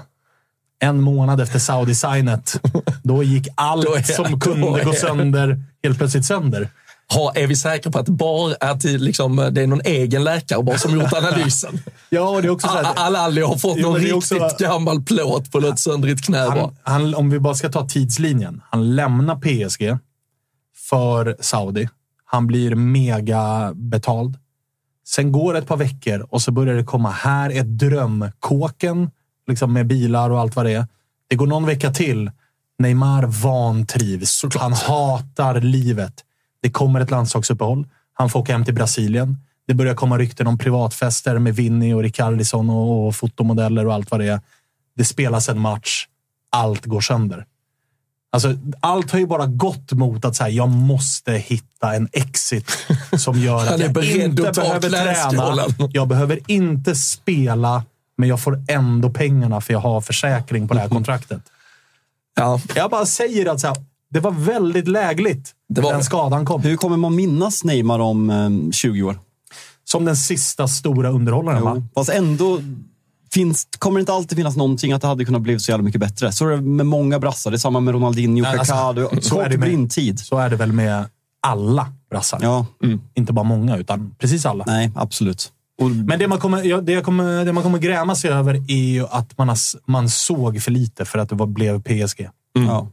En 0.82 1.00
månad 1.00 1.40
efter 1.40 1.58
Saudi-signet, 1.58 2.60
då 3.02 3.22
gick 3.22 3.48
allt 3.54 3.86
Då 3.86 3.94
är- 3.94 4.02
som 4.02 4.40
kunde 4.40 4.60
gå 4.66 4.76
är- 4.76 4.92
sönder 4.92 5.62
helt 5.82 5.98
plötsligt 5.98 6.24
sönder. 6.24 6.68
Har, 7.12 7.38
är 7.38 7.46
vi 7.46 7.56
säkra 7.56 7.92
på 7.92 7.98
att 7.98 8.08
är, 8.08 8.78
till, 8.78 9.02
liksom, 9.02 9.36
det 9.52 9.62
är 9.62 9.66
någon 9.66 9.80
egen 9.84 10.24
läkare 10.24 10.62
bara 10.62 10.78
som 10.78 11.00
gjort 11.00 11.12
analysen? 11.12 11.78
Ja, 12.12 12.28
och 12.28 12.42
det 12.42 12.48
är 12.48 12.50
också 12.50 12.68
så 12.68 12.74
här, 12.74 12.92
Al-Ali 12.96 13.40
har 13.42 13.56
fått 13.56 13.76
Jo, 13.78 13.88
någon 13.90 14.00
riktigt 14.00 14.42
också- 14.42 14.56
gammal 14.58 15.02
plåt 15.02 15.52
på 15.52 15.60
något 15.60 15.78
söndrigt 15.78 16.24
knä. 16.24 16.38
han, 16.38 16.76
han, 16.82 17.14
om 17.14 17.30
vi 17.30 17.38
bara 17.38 17.54
ska 17.54 17.68
ta 17.68 17.88
tidslinjen. 17.88 18.62
Han 18.70 18.96
lämnar 18.96 19.36
PSG 19.36 19.98
för 20.90 21.36
Saudi. 21.40 21.88
Han 22.24 22.46
blir 22.46 22.74
mega 22.74 23.72
betald. 23.74 24.38
Sen 25.06 25.32
går 25.32 25.52
det 25.52 25.58
ett 25.58 25.66
par 25.66 25.76
veckor 25.76 26.26
och 26.30 26.42
så 26.42 26.52
börjar 26.52 26.74
det 26.74 26.84
komma. 26.84 27.10
Här 27.10 27.50
är 27.50 27.62
drömkåken 27.62 29.10
liksom 29.46 29.72
med 29.72 29.86
bilar 29.86 30.30
och 30.30 30.40
allt 30.40 30.56
vad 30.56 30.66
det 30.66 30.72
är. 30.72 30.86
Det 31.28 31.36
går 31.36 31.46
någon 31.46 31.66
vecka 31.66 31.90
till. 31.92 32.30
Neymar 32.78 33.26
vantrivs. 33.26 34.44
Han 34.58 34.72
hatar 34.72 35.60
livet. 35.60 36.24
Det 36.62 36.70
kommer 36.70 37.00
ett 37.00 37.10
landslagsuppehåll. 37.10 37.86
Han 38.12 38.30
får 38.30 38.40
åka 38.40 38.52
hem 38.52 38.64
till 38.64 38.74
Brasilien. 38.74 39.36
Det 39.66 39.74
börjar 39.74 39.94
komma 39.94 40.18
rykten 40.18 40.46
om 40.46 40.58
privatfester 40.58 41.38
med 41.38 41.54
Vinny 41.56 41.92
och 41.92 42.02
Ricardisson 42.02 42.70
och, 42.70 43.06
och 43.06 43.16
fotomodeller 43.16 43.86
och 43.86 43.94
allt 43.94 44.10
vad 44.10 44.20
det 44.20 44.26
är. 44.26 44.40
Det 44.96 45.04
spelas 45.04 45.48
en 45.48 45.60
match. 45.60 46.06
Allt 46.50 46.84
går 46.84 47.00
sönder. 47.00 47.46
Alltså, 48.32 48.54
allt 48.80 49.10
har 49.10 49.18
ju 49.18 49.26
bara 49.26 49.46
gått 49.46 49.92
mot 49.92 50.24
att 50.24 50.36
så 50.36 50.42
här, 50.44 50.50
jag 50.50 50.68
måste 50.68 51.32
hitta 51.32 51.94
en 51.94 52.08
exit 52.12 52.86
som 53.18 53.38
gör 53.38 53.66
att 53.74 53.80
jag 53.80 54.04
inte 54.04 54.52
behöver 54.52 54.90
träna. 54.90 55.88
Jag 55.92 56.08
behöver 56.08 56.38
inte 56.46 56.94
spela, 56.94 57.84
men 58.16 58.28
jag 58.28 58.40
får 58.40 58.64
ändå 58.68 59.10
pengarna 59.10 59.60
för 59.60 59.72
jag 59.72 59.80
har 59.80 60.00
försäkring 60.00 60.68
på 60.68 60.74
det 60.74 60.80
här 60.80 60.88
kontraktet. 60.98 61.42
Ja, 62.36 62.60
Jag 62.74 62.90
bara 62.90 63.06
säger 63.06 63.50
att 63.50 63.60
så 63.60 63.66
här, 63.66 63.76
det 64.10 64.20
var 64.20 64.30
väldigt 64.30 64.88
lägligt 64.88 65.50
Det 65.68 65.80
var 65.80 65.92
den 65.92 66.04
skadan 66.04 66.44
kom. 66.46 66.62
Hur 66.62 66.76
kommer 66.76 66.96
man 66.96 67.14
minnas 67.14 67.64
Neymar 67.64 67.98
om 67.98 68.30
eh, 68.30 68.70
20 68.72 69.02
år? 69.02 69.18
Som 69.84 70.04
den 70.04 70.16
sista 70.16 70.68
stora 70.68 71.10
underhållaren. 71.10 71.62
Va? 71.62 71.82
Fast 71.94 72.10
ändå 72.10 72.60
finns, 73.32 73.68
kommer 73.78 73.98
det 73.98 74.00
inte 74.00 74.12
alltid 74.12 74.38
finnas 74.38 74.56
någonting 74.56 74.92
att 74.92 75.02
det 75.02 75.08
hade 75.08 75.24
kunnat 75.24 75.42
bli 75.42 75.58
så 75.58 75.70
jävla 75.70 75.84
mycket 75.84 76.00
bättre. 76.00 76.32
Så 76.32 76.46
är 76.46 76.50
det 76.50 76.60
med 76.60 76.86
många 76.86 77.18
brassar. 77.18 77.50
Det 77.50 77.56
är 77.56 77.58
samma 77.58 77.80
med 77.80 77.94
Ronaldinho, 77.94 78.46
alltså, 78.46 78.74
Kaká. 78.74 78.92
Du- 78.92 79.20
så 79.22 79.40
är 79.40 79.44
det 79.48 79.58
med- 79.58 79.60
brintid. 79.68 80.20
Så 80.20 80.38
är 80.38 80.50
det 80.50 80.56
väl 80.56 80.72
med 80.72 81.04
alla 81.46 81.92
brassar. 82.10 82.38
Ja, 82.42 82.66
Inte 83.14 83.32
bara 83.32 83.42
många, 83.44 83.76
utan 83.76 84.14
precis 84.18 84.46
alla. 84.46 84.64
nej, 84.66 84.90
absolut. 84.94 85.52
Och, 85.82 85.90
Men 85.90 86.18
det 86.18 86.28
man, 86.28 86.38
kommer, 86.38 86.82
det, 86.82 86.92
jag 86.92 87.04
kommer, 87.04 87.44
det 87.44 87.52
man 87.52 87.62
kommer 87.62 87.78
gräma 87.78 88.14
sig 88.14 88.30
över 88.30 88.54
är 88.54 88.74
ju 88.92 89.06
att 89.10 89.38
man, 89.38 89.48
har, 89.48 89.54
s- 89.54 89.76
man 89.86 90.08
såg 90.08 90.62
för 90.62 90.70
lite 90.70 91.04
för 91.04 91.18
att 91.18 91.28
det 91.28 91.34
var, 91.34 91.46
blev 91.46 91.82
PSG. 91.82 92.28
ja. 92.52 92.88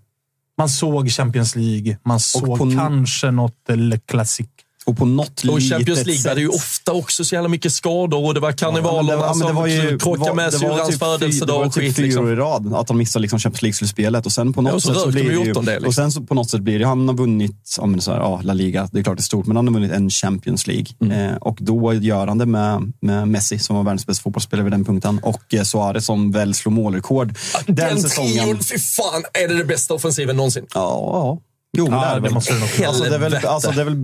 Man 0.57 0.69
såg 0.69 1.09
Champions 1.11 1.55
League, 1.55 1.97
man 2.03 2.19
såg 2.19 2.57
på- 2.57 2.71
kanske 2.75 3.31
något 3.31 3.63
Le 3.67 3.97
Classique. 3.97 4.56
Och 4.87 4.97
på 4.97 5.05
något 5.05 5.43
och 5.49 5.59
Champions 5.61 6.05
League 6.05 6.15
sätt. 6.17 6.25
var 6.25 6.35
det 6.35 6.41
ju 6.41 6.47
ofta 6.47 6.93
också 6.93 7.25
så 7.25 7.35
jävla 7.35 7.49
mycket 7.49 7.71
skador 7.73 8.25
och 8.25 8.33
det 8.33 8.39
var 8.39 8.51
karnevalerna 8.51 9.21
Ja, 9.21 9.33
det 9.65 9.89
som 9.89 9.99
krockade 9.99 10.33
med 10.33 10.51
det 10.51 10.59
syrrans 10.59 10.81
typ 10.89 10.93
fy- 10.93 10.97
födelsedag 10.99 11.47
Det 11.55 11.59
var 11.59 11.65
och 11.65 11.73
typ 11.73 11.83
skit. 11.83 11.95
fyra 11.95 12.05
Liksom. 12.05 12.25
år 12.25 12.31
i 12.31 12.35
rad 12.35 12.73
att 12.73 12.87
de 12.87 12.97
missade 12.97 13.21
liksom 13.21 13.39
Champions 13.39 13.61
League-slutspelet. 13.61 14.25
Och 14.25 14.31
sen 14.31 14.53
på 14.53 14.61
något 14.61 14.69
Ja, 14.71 14.75
och 14.75 14.81
så 14.83 14.93
sätt 14.93 15.01
så 15.03 15.09
blir 15.11 15.23
det 15.23 15.31
ju... 15.45 15.51
åttondel, 15.51 15.73
liksom. 15.73 15.87
Och 15.87 15.93
sen 15.93 16.11
så 16.11 16.21
på 16.21 16.33
något 16.33 16.49
sätt 16.49 16.61
blir 16.61 16.79
det... 16.79 16.85
Han 16.85 17.07
har 17.07 17.15
vunnit, 17.15 17.77
ja, 17.81 17.99
så 17.99 18.11
här, 18.11 18.19
ja, 18.19 18.39
La 18.43 18.53
Liga, 18.53 18.89
det 18.91 18.99
är 18.99 19.03
klart 19.03 19.17
det 19.17 19.21
är 19.21 19.23
stort, 19.23 19.45
men 19.45 19.55
han 19.55 19.67
har 19.67 19.73
vunnit 19.73 19.91
en 19.91 20.09
Champions 20.09 20.67
League. 20.67 20.85
Mm. 21.01 21.29
Eh, 21.31 21.35
och 21.37 21.57
då 21.61 21.93
gör 21.93 22.27
han 22.27 22.37
det 22.37 22.45
med, 22.45 22.93
med 23.01 23.27
Messi, 23.27 23.59
som 23.59 23.75
var 23.75 23.83
världens 23.83 24.05
bästa 24.05 24.23
fotbollsspelare 24.23 24.63
vid 24.63 24.73
den 24.73 24.85
punkten. 24.85 25.19
Och 25.23 25.53
eh, 25.53 25.63
Suarez 25.63 26.05
som 26.05 26.31
väl 26.31 26.53
slår 26.53 26.71
målrekord. 26.71 27.33
Den, 27.65 27.75
Den 27.75 28.01
säsongen. 28.01 28.43
trion, 28.45 28.59
fy 28.63 28.77
fan, 28.79 29.23
är 29.43 29.47
det 29.47 29.57
det 29.57 29.65
bästa 29.65 29.93
offensiven 29.93 30.35
någonsin? 30.37 30.65
Ja, 30.73 30.79
ja. 31.13 31.39
Jo, 31.77 31.87
Ja, 31.91 31.99
det 31.99 32.05
är 32.05 32.19
det 32.19 32.29
måste 32.29 32.53
det 32.53 32.59
nog 32.59 32.85
Alltså, 32.87 33.03
det 33.03 33.15
är 33.15 33.19
väl... 33.19 33.35
Alltså, 33.45 33.71
det 33.71 33.81
är 33.81 33.85
väl 33.85 33.95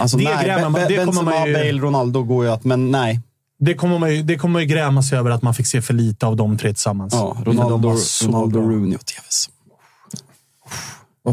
alltså, 0.00 0.16
Det 0.16 0.24
nej, 0.24 0.62
man- 0.62 0.72
det 0.72 0.80
kommer 0.80 0.96
Benzema, 1.06 1.22
man 1.30 1.46
ju- 1.48 1.54
Bale, 1.54 1.72
Ronaldo 1.72 2.22
går 2.22 2.44
ju 2.44 2.50
att... 2.50 2.64
Men 2.64 2.90
nej. 2.90 3.20
Det 3.60 3.74
kommer, 3.74 3.98
man 3.98 4.14
ju, 4.14 4.22
det 4.22 4.36
kommer 4.36 4.52
man 4.52 4.62
ju 4.62 4.68
gräma 4.68 5.02
sig 5.02 5.18
över 5.18 5.30
att 5.30 5.42
man 5.42 5.54
fick 5.54 5.66
se 5.66 5.82
för 5.82 5.94
lite 5.94 6.26
av 6.26 6.36
de 6.36 6.58
tre 6.58 6.68
tillsammans. 6.70 7.14
Ja, 7.14 7.36
Ronaldo, 7.44 7.94
Ronaldo 8.24 8.60
bra. 8.60 8.68
Rooney 8.70 8.94
och 8.94 9.06
TVs. 9.06 9.48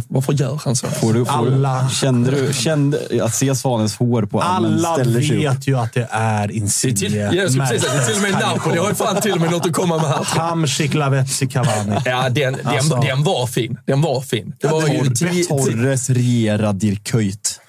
Varför, 0.07 0.33
gör 0.33 0.61
han 0.65 0.75
så? 0.75 0.87
Får 0.87 1.13
du, 1.13 1.25
får 1.25 1.31
Alla- 1.33 1.83
du, 1.89 1.95
kände 1.95 2.31
du 2.47 2.53
kände, 2.53 2.99
att 3.23 3.35
se 3.35 3.55
Svanens 3.55 3.95
hår 3.97 4.23
på 4.25 4.41
Alla 4.41 4.93
ställer 4.93 5.21
sig 5.21 5.47
upp? 5.47 5.53
vet 5.53 5.67
ju 5.67 5.77
att 5.77 5.93
det 5.93 6.07
är 6.11 6.37
Det 6.37 6.43
är 6.43 6.47
till, 6.47 6.57
Insigne. 6.57 7.17
jag 7.33 7.49
skulle 7.51 7.67
precis 7.67 7.91
det 7.91 7.97
är 7.97 8.05
till 8.07 8.15
och 8.15 8.21
med 8.21 8.31
Napoli 8.31 8.77
har 8.77 8.89
ju 8.89 8.95
fan 8.95 9.21
till 9.21 9.31
och 9.31 9.41
med 9.41 9.51
något 9.51 9.65
att 9.65 9.73
komma 9.73 9.95
med 9.97 10.05
här. 10.09 10.23
Hamsik, 10.23 10.93
Lavetzi, 10.93 11.47
Cavani. 11.47 11.95
Ja, 12.05 12.29
den, 12.29 12.53
den, 12.53 12.67
Alltså. 12.67 12.95
den 13.01 13.23
var 13.23 13.47
fin. 13.47 13.77
Den 13.85 14.01
var 14.01 14.21
fin. 14.21 14.53
Det 14.59 14.67
var 14.67 14.87
ju 14.87 15.09
tio, 15.15 15.43
Torres, 15.43 16.09
Riera, 16.09 16.73
Dirköjt. 16.73 17.61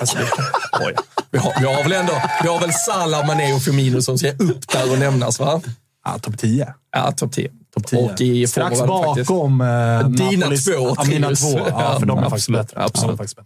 alltså, 0.00 0.16
det, 0.18 0.24
oj. 0.86 0.94
vi, 1.30 1.38
har, 1.38 1.52
vi 1.60 1.66
har 1.66 1.82
väl 1.82 1.92
ändå 1.92 2.12
vi 2.42 2.48
har 2.48 2.60
väl 2.60 2.72
Salah, 2.72 3.26
Mané 3.26 3.52
och 3.52 3.62
Firmino 3.62 4.02
som 4.02 4.18
ska 4.18 4.28
upp 4.30 4.68
där 4.72 4.92
och 4.92 4.98
nämnas, 4.98 5.38
va? 5.40 5.60
Ja, 6.04 6.18
Topp 6.18 6.38
10. 6.38 6.74
Ja, 6.96 7.12
topp 7.12 7.32
10. 7.32 7.48
Top 7.74 7.86
10. 7.86 7.98
Och 8.12 8.20
i 8.20 8.46
Strax 8.46 8.80
bakom 8.80 9.60
eh, 9.60 10.08
Dina 10.08 10.30
Napolis. 10.40 10.64
två 10.64 10.72
Ja, 10.96 11.04
mina 11.08 11.30
två. 11.34 11.58
Ja, 11.68 11.96
för 12.00 12.06
de 12.06 12.18
är 12.18 12.22
faktiskt 12.22 12.48
absolut, 12.48 12.66
bättre. 12.66 12.84
absolut. 12.84 13.18
Bättre. 13.18 13.42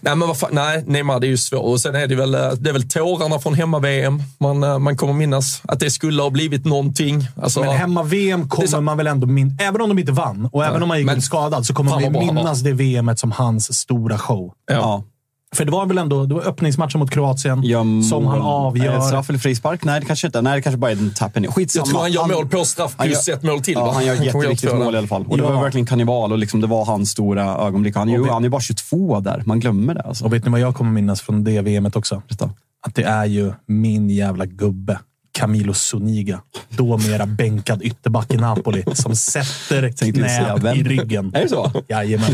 Nej, 0.00 0.16
men 0.16 0.28
vad 0.28 0.38
fan, 0.38 0.50
nej, 0.52 0.84
Neymar, 0.86 1.20
det 1.20 1.26
är 1.26 1.28
ju 1.28 1.36
svårt. 1.36 1.60
Och 1.64 1.80
sen 1.80 1.94
är 1.94 2.06
det 2.06 2.14
väl, 2.14 2.34
eh, 2.34 2.50
det 2.52 2.68
är 2.70 2.72
väl 2.72 2.88
tårarna 2.88 3.38
från 3.38 3.54
hemma-VM 3.54 4.22
man, 4.38 4.62
eh, 4.62 4.78
man 4.78 4.96
kommer 4.96 5.12
minnas. 5.12 5.62
Att 5.68 5.80
det 5.80 5.90
skulle 5.90 6.22
ha 6.22 6.30
blivit 6.30 6.64
någonting. 6.64 7.26
Alltså, 7.42 7.60
Men 7.60 7.76
hemma-VM 7.76 8.48
kommer 8.48 8.68
så- 8.68 8.80
man 8.80 8.96
väl 8.96 9.06
ändå 9.06 9.26
minnas. 9.26 9.60
Även 9.60 9.80
om 9.80 9.88
de 9.88 9.98
inte 9.98 10.12
vann 10.12 10.48
och 10.52 10.64
även 10.64 10.82
om 10.82 10.88
man 10.88 10.98
gick 10.98 11.06
men- 11.06 11.22
skadad 11.22 11.66
så 11.66 11.74
kommer 11.74 11.90
man 11.90 12.02
han 12.04 12.12
minnas 12.12 12.60
det 12.60 12.72
VMet 12.72 13.18
som 13.18 13.32
hans 13.32 13.78
stora 13.78 14.18
show. 14.18 14.52
Ja. 14.70 15.02
För 15.54 15.64
det 15.64 15.70
var 15.72 15.86
väl 15.86 15.98
ändå 15.98 16.26
det 16.26 16.34
var 16.34 16.42
öppningsmatchen 16.48 16.98
mot 17.00 17.10
Kroatien 17.10 17.62
Gör 17.62 18.02
som 18.02 18.26
han 18.26 18.40
avgör. 18.42 19.00
Straff 19.00 19.28
eller 19.28 19.38
frispark? 19.38 19.84
Nej, 19.84 20.00
det 20.00 20.06
kanske 20.06 20.26
inte. 20.26 20.42
Nej, 20.42 20.54
det 20.56 20.62
kanske 20.62 20.78
bara 20.78 20.90
är 20.90 20.96
en 20.96 21.14
tappen. 21.14 21.52
Skitsamma. 21.52 21.82
jag 21.86 21.90
tror 21.90 22.00
han 22.00 22.12
gör 22.12 22.26
mål 22.36 22.48
på 22.48 22.64
straff 22.64 22.96
plus 22.96 23.28
gör- 23.28 23.34
ett 23.36 23.42
mål 23.42 23.60
till. 23.60 23.74
Ja, 23.74 23.84
va? 23.84 23.92
han 23.94 24.06
gör 24.06 24.14
jätteviktigt 24.24 24.74
mål 24.74 24.94
i 24.94 24.98
alla 24.98 25.06
fall. 25.06 25.26
Och 25.28 25.36
det 25.36 25.42
Ja. 25.44 25.50
var 25.52 25.62
verkligen 25.62 25.86
kannibal 25.86 26.32
och 26.32 26.38
liksom, 26.38 26.60
det 26.60 26.66
var 26.66 26.84
hans 26.84 27.10
stora 27.10 27.44
ögonblick. 27.66 27.96
Han, 27.96 28.08
är 28.08 28.12
ju, 28.12 28.28
han 28.28 28.44
är 28.44 28.48
bara 28.48 28.60
22 28.60 29.20
där. 29.20 29.42
Man 29.46 29.60
glömmer 29.60 29.94
det. 29.94 30.00
Alltså. 30.02 30.24
Och 30.24 30.32
vet 30.32 30.44
ni 30.44 30.50
vad 30.50 30.60
jag 30.60 30.74
kommer 30.76 30.90
minnas 30.90 31.20
från 31.20 31.44
det 31.44 31.60
VMet 31.62 31.96
också? 31.96 32.22
Att 32.86 32.94
det 32.94 33.02
är 33.02 33.24
ju 33.24 33.52
min 33.66 34.10
jävla 34.10 34.46
gubbe. 34.46 34.98
Camilo 35.38 35.74
Zuniga. 35.74 36.40
Då 36.68 36.98
mera 36.98 37.26
bänkad 37.26 37.82
ytterback 37.82 38.34
i 38.34 38.36
Napoli 38.36 38.84
som 38.94 39.16
sätter 39.16 40.12
knät 40.12 40.76
i 40.76 40.82
ryggen. 40.82 41.30
Är 41.34 41.42
det 41.42 41.48
så? 41.48 41.70
Jajamän. 41.88 42.30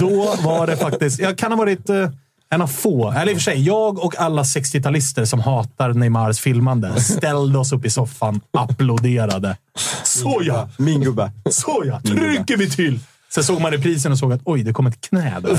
Då 0.00 0.34
var 0.42 0.66
det 0.66 0.76
faktiskt... 0.76 1.20
Jag 1.20 1.38
kan 1.38 1.52
ha 1.52 1.56
varit 1.58 1.90
eh, 1.90 2.08
en 2.54 2.62
av 2.62 2.66
få. 2.66 3.12
Eller 3.12 3.32
i 3.32 3.34
och 3.34 3.38
för 3.38 3.42
sig, 3.42 3.62
jag 3.62 3.98
och 3.98 4.18
alla 4.18 4.42
60-talister 4.42 5.24
som 5.24 5.40
hatar 5.40 5.92
Neymars 5.92 6.40
filmande 6.40 7.00
ställde 7.00 7.58
oss 7.58 7.72
upp 7.72 7.84
i 7.84 7.90
soffan, 7.90 8.40
applåderade. 8.58 9.56
Såja! 10.04 10.68
Min 10.78 11.00
gubbe. 11.00 11.32
Såja! 11.50 12.00
Trycker 12.00 12.56
vi 12.56 12.70
till! 12.70 13.00
Sen 13.34 13.44
såg 13.44 13.60
man 13.60 13.72
reprisen 13.72 14.12
och 14.12 14.18
såg 14.18 14.32
att 14.32 14.40
oj, 14.44 14.62
det 14.62 14.72
kom 14.72 14.86
ett 14.86 15.00
knä 15.00 15.40
där. 15.40 15.50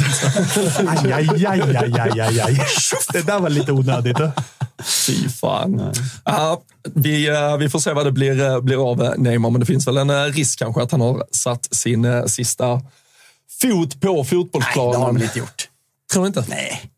Aj, 0.88 1.14
aj, 1.14 1.46
aj, 1.46 1.62
aj, 1.62 1.98
aj, 1.98 2.20
aj, 2.22 2.40
aj. 2.40 2.60
Det 3.14 3.22
där 3.22 3.40
var 3.40 3.50
lite 3.50 3.72
onödigt. 3.72 4.18
Fy 4.84 5.30
fan. 5.30 5.94
Ja, 6.26 6.62
vi, 6.94 7.28
eh, 7.28 7.58
vi 7.58 7.70
får 7.70 7.80
se 7.80 7.94
vad 7.94 8.06
det 8.06 8.12
blir, 8.12 8.42
eh, 8.42 8.62
blir 8.62 8.92
av 8.92 9.04
eh, 9.04 9.12
Neymar, 9.18 9.50
men 9.50 9.60
det 9.60 9.66
finns 9.66 9.88
väl 9.88 9.98
en 9.98 10.34
risk 10.34 10.60
kanske 10.60 10.82
att 10.82 10.92
han 10.92 11.02
har 11.02 11.24
satt 11.32 11.76
sin 11.76 12.30
sista 12.30 12.82
fot 13.62 14.02
på 14.02 14.24
fotbollsplanen. 14.24 14.92
Det 14.92 15.06
har 15.06 15.14
väl 15.14 15.24
inte 15.24 15.40
gjort? 15.40 15.70
Tror 16.14 16.24
du 16.24 16.28
inte? 16.28 16.46
Nej. 16.50 16.92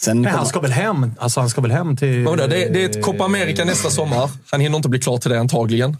Sen 0.00 0.22
Nej, 0.22 0.32
han 0.32 0.46
ska 0.46 0.60
väl 0.60 0.72
hem, 0.72 1.12
alltså, 1.18 1.40
han 1.40 1.50
ska 1.50 1.60
väl 1.60 1.70
hem 1.70 1.96
till... 1.96 2.24
Det, 2.24 2.46
det 2.46 2.84
är 2.84 2.88
ett 2.90 3.02
Copa 3.02 3.24
America 3.24 3.64
nästa 3.64 3.90
sommar. 3.90 4.30
Han 4.50 4.60
hinner 4.60 4.76
inte 4.76 4.88
bli 4.88 4.98
klar 4.98 5.18
till 5.18 5.30
det 5.30 5.40
antagligen. 5.40 5.96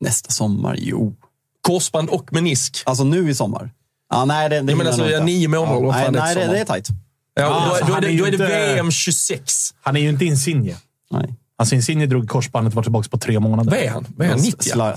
Nästa 0.00 0.30
sommar, 0.30 0.76
jo. 0.78 1.14
Korsband 1.60 2.08
och 2.08 2.32
menisk. 2.32 2.82
Alltså 2.86 3.04
nu 3.04 3.30
i 3.30 3.34
sommar? 3.34 3.70
Ja, 4.10 4.24
nej, 4.24 4.48
det, 4.48 4.60
det 4.60 4.72
Jag 4.72 4.78
menar, 4.78 4.90
alltså, 4.90 5.02
nog 5.02 5.10
ja, 5.10 5.14
inte. 5.14 5.24
nio 5.24 5.48
månader, 5.48 5.86
Ja, 5.86 5.92
nej, 5.92 6.10
det 6.12 6.18
nej, 6.18 6.34
det, 6.34 6.46
det 6.46 6.58
är 6.58 6.64
tajt. 6.64 6.88
Ja, 7.34 7.46
och 7.46 7.68
då, 7.68 7.74
alltså, 7.74 7.86
då, 7.86 7.94
är 7.94 8.00
det, 8.00 8.06
är 8.06 8.10
ju 8.10 8.18
då 8.18 8.24
är 8.26 8.30
det 8.30 8.74
VM 8.74 8.90
26. 8.90 9.74
Han 9.80 9.96
är 9.96 10.00
ju 10.00 10.08
inte 10.08 10.24
Insigne. 10.24 10.76
Nej. 11.10 11.34
Alltså 11.58 11.74
Insigne 11.74 12.06
drog 12.06 12.28
korsbandet 12.28 12.72
och 12.72 12.76
var 12.76 12.82
tillbaka 12.82 13.08
på 13.08 13.18
tre 13.18 13.40
månader. 13.40 13.70
Vad 13.70 13.80
är 13.80 13.90
han? 13.90 14.06
Vad 14.16 14.26
är 14.26 14.30
han? 14.30 14.40
90? 14.40 14.72
Sla- 14.72 14.90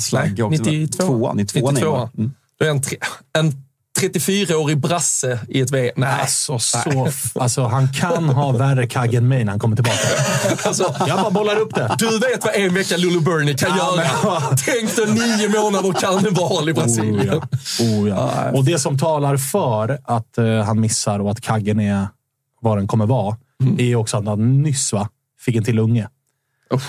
också. 0.43 0.49
92? 0.49 1.03
Tvåa, 1.03 1.34
92 1.34 1.72
Neymar. 1.72 2.10
Mm. 2.18 2.32
Då 2.60 2.66
är 2.66 2.70
han 2.70 2.82
tre, 2.82 2.97
en 3.38 3.64
34-årig 4.00 4.78
brasse 4.80 5.39
i 5.50 5.62
ett 5.62 5.72
VM. 5.72 5.93
Nej. 5.97 6.20
Alltså, 6.22 6.60
så, 6.60 7.08
alltså, 7.36 7.64
han 7.64 7.93
kan 7.93 8.30
ha 8.30 8.52
värre 8.52 8.88
kagg 8.88 9.14
än 9.14 9.28
mig 9.28 9.43
när 9.43 9.52
han 9.52 9.60
kommer 9.60 9.76
tillbaka. 9.76 9.97
Alltså, 10.68 10.95
Jag 11.08 11.20
bara 11.20 11.32
bollar 11.32 11.56
upp 11.60 11.76
det. 11.76 11.95
du 12.00 12.06
vet 12.20 12.45
vad 12.45 12.56
en 12.56 12.74
vecka 12.74 12.97
Lulu 12.97 13.20
Bernie 13.20 13.54
kan 13.54 13.78
Ja, 13.78 13.95
göra. 13.95 14.39
Tänk 14.66 14.95
dig 14.95 15.14
nio 15.14 15.50
månader 15.62 15.91
karneval 15.93 16.70
i 16.70 16.74
Brasilien. 16.74 17.30
Oh, 17.38 17.43
ja. 17.80 17.86
Oh, 17.86 18.10
ja. 18.10 18.52
Och 18.54 18.64
det 18.66 18.80
som 18.80 18.97
talar 18.97 19.38
för 19.38 20.00
att 20.04 20.38
eh, 20.38 20.45
han 20.64 20.80
missar 20.80 21.20
och 21.20 21.32
att 21.32 21.41
kaggen 21.41 21.80
är 21.80 22.08
vad 22.62 22.78
den 22.78 22.88
kommer 22.88 23.06
vara, 23.06 23.38
Mm. 23.64 23.80
är 23.80 23.95
också 23.95 24.18
att 24.18 24.26
han 24.26 24.62
nyss 24.62 24.93
va, 24.93 25.10
fick 25.41 25.56
en 25.56 25.64
till 25.64 25.80
unge. 25.80 26.08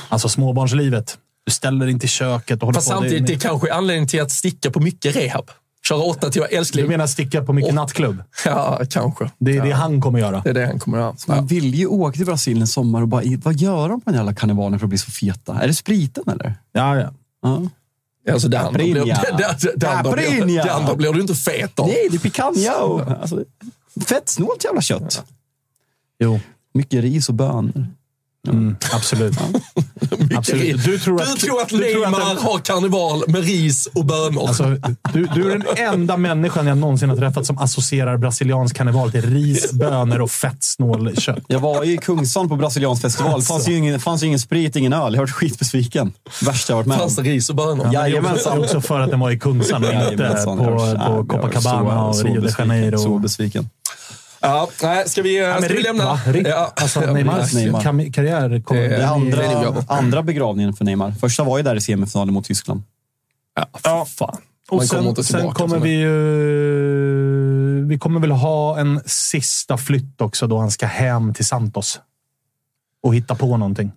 Alltså 0.08 0.28
småbarnslivet. 0.28 1.18
Du 1.46 1.52
ställer 1.52 1.86
inte 1.86 2.06
i 2.06 2.08
köket 2.08 2.60
och 2.60 2.66
håller 2.66 2.74
Fast 2.74 2.88
på. 2.88 2.94
samtidigt, 2.94 3.26
det, 3.26 3.32
är 3.32 3.38
kanske 3.38 3.72
anledningen 3.74 4.08
till 4.08 4.22
att 4.22 4.30
sticka 4.30 4.70
på 4.70 4.80
mycket 4.80 5.16
rehab. 5.16 5.50
Köra 5.88 5.98
åtta 6.02 6.30
timmar. 6.30 6.48
du 6.50 6.56
Älskling. 6.56 6.86
menar 6.88 7.06
sticka 7.06 7.42
på 7.44 7.52
mycket 7.52 7.74
nattklubb? 7.74 8.22
Ja, 8.44 8.80
kanske. 8.90 9.30
Det 9.38 9.56
är 9.56 9.62
det 9.64 9.70
han 9.72 10.00
kommer 10.00 10.18
göra. 10.18 10.40
Det 10.44 10.50
är 10.50 10.54
det 10.54 10.66
han 10.66 10.78
kommer 10.78 10.98
göra. 10.98 11.14
Man 11.28 11.46
vill 11.46 11.74
ju 11.74 11.86
åka 11.86 12.16
till 12.16 12.26
Brasilien 12.26 12.66
sommar 12.66 13.02
och 13.02 13.08
bara, 13.08 13.22
vad 13.42 13.54
gör 13.56 13.88
de 13.88 14.00
på 14.00 14.10
den 14.10 14.16
jävla 14.18 14.34
karnevalen 14.34 14.78
för 14.78 14.86
att 14.86 14.88
bli 14.88 14.98
så 14.98 15.10
feta? 15.10 15.60
Är 15.60 15.66
det 15.66 15.74
spriten 15.74 16.24
eller? 16.26 16.54
Ja, 16.72 16.96
ja. 16.96 17.12
Ja. 17.42 18.32
Alltså, 18.32 18.48
det, 18.48 18.58
andra 18.60 18.72
blir, 18.72 18.94
det, 19.04 19.04
det, 19.04 19.72
det, 19.76 19.88
andra 19.90 20.12
blir, 20.12 20.46
det 20.64 20.72
andra 20.72 20.94
blir 20.94 21.12
du 21.12 21.20
inte 21.20 21.34
fet 21.34 21.78
av. 21.78 21.86
Nej, 21.86 22.08
det 22.10 22.16
är 22.16 22.20
picanha. 22.20 22.76
och- 22.76 23.00
Alltså, 23.10 23.44
fettsnålt 24.06 24.64
jävla 24.64 24.80
kött. 24.80 25.24
Jo, 26.18 26.40
Mycket 26.74 27.02
ris 27.02 27.28
och 27.28 27.34
bönor. 27.34 27.86
Mm, 28.48 28.76
absolut. 28.92 29.34
absolut. 30.36 30.84
Du 30.84 30.98
tror 30.98 31.22
att, 31.22 31.34
du 31.34 31.46
tror 31.46 31.60
att 31.62 31.68
du 31.68 31.76
tror 31.78 32.04
att 32.06 32.12
Neymar 32.12 32.30
en- 32.30 32.36
har 32.38 32.58
karneval 32.58 33.22
med 33.26 33.44
ris 33.44 33.88
och 33.94 34.04
bönor. 34.04 34.48
Alltså, 34.48 34.64
du, 35.12 35.26
du 35.34 35.52
är 35.52 35.58
den 35.58 35.86
enda 35.92 36.16
människan 36.16 36.66
jag 36.66 36.78
någonsin 36.78 37.08
har 37.08 37.16
träffat 37.16 37.46
som 37.46 37.58
associerar 37.58 38.16
brasiliansk 38.16 38.76
karneval 38.76 39.10
till 39.12 39.22
ris, 39.22 39.72
bönor 39.80 40.20
och 40.20 40.30
fettsnål 40.30 41.16
kött. 41.16 41.38
Jag 41.48 41.60
var 41.60 41.84
i 41.84 41.96
Kungsan 41.96 42.48
på 42.48 42.56
brasiliansk 42.56 43.02
festival. 43.02 43.40
Det 43.40 43.46
fanns 43.46 43.68
ju 43.68 43.76
ingen, 43.76 44.00
fanns 44.00 44.22
ju 44.22 44.26
ingen 44.26 44.38
sprit, 44.38 44.76
ingen 44.76 44.92
öl. 44.92 45.00
Jag 45.00 45.20
har 45.20 45.26
varit 45.26 45.30
skitbesviken. 45.30 46.12
Värsta 46.42 46.72
jag 46.72 46.76
varit 46.76 46.86
med. 46.86 46.98
Fanns 46.98 47.16
det 47.16 47.22
ris 47.22 47.50
och 47.50 47.56
bönor? 47.56 47.84
Ja, 47.92 48.08
Jajamensan. 48.08 48.58
också 48.58 48.80
för 48.80 49.00
att 49.00 49.10
den 49.10 49.20
var 49.20 49.30
i 49.30 49.38
Kungsan 49.38 49.84
och 49.84 49.92
inte 49.92 50.42
på, 50.46 50.54
på 51.06 51.24
Copacabana 51.28 52.12
så- 52.12 52.20
och 52.20 52.26
Rio 52.34 52.40
de 52.40 52.48
Janeiro. 52.58 52.98
Så 52.98 53.18
besviken. 53.18 53.68
Ja, 54.40 54.68
nej, 54.82 55.08
ska 55.08 55.22
vi, 55.22 55.38
Ja, 55.38 55.62
ska 55.62 55.74
vi 55.74 55.82
lämna? 55.82 56.14
Rick, 56.26 56.46
Ja. 56.46 56.72
alltså, 56.76 57.00
Neymars 57.00 57.54
Neymar. 57.54 58.12
karriär 58.12 58.60
kommer... 58.62 58.80
Det- 58.80 58.94
är 58.94 58.98
det 58.98 59.08
andra, 59.08 59.84
andra 59.88 60.22
begravningen 60.22 60.72
för 60.72 60.84
Neymar. 60.84 61.10
Första 61.12 61.44
var 61.44 61.56
ju 61.58 61.62
där 61.64 61.76
i 61.76 61.80
semifinalen 61.80 62.34
mot 62.34 62.44
Tyskland. 62.44 62.82
Ja, 63.54 63.66
Ja. 63.84 64.04
fan. 64.04 64.36
Och 64.70 64.76
Man 64.76 64.86
sen, 64.86 65.04
inte 65.06 65.24
sen 65.24 65.50
kommer 65.52 65.78
vi 65.78 65.90
ju... 65.90 67.84
Vi 67.86 67.98
kommer 67.98 68.20
väl 68.20 68.30
ha 68.30 68.78
en 68.78 69.00
sista 69.06 69.76
flytt 69.78 70.20
också 70.20 70.46
då 70.46 70.58
han 70.58 70.70
ska 70.70 70.86
hem 70.86 71.34
till 71.34 71.46
Santos. 71.46 72.00
Och 73.02 73.14
hitta 73.14 73.34
på 73.34 73.56
någonting. 73.56 73.92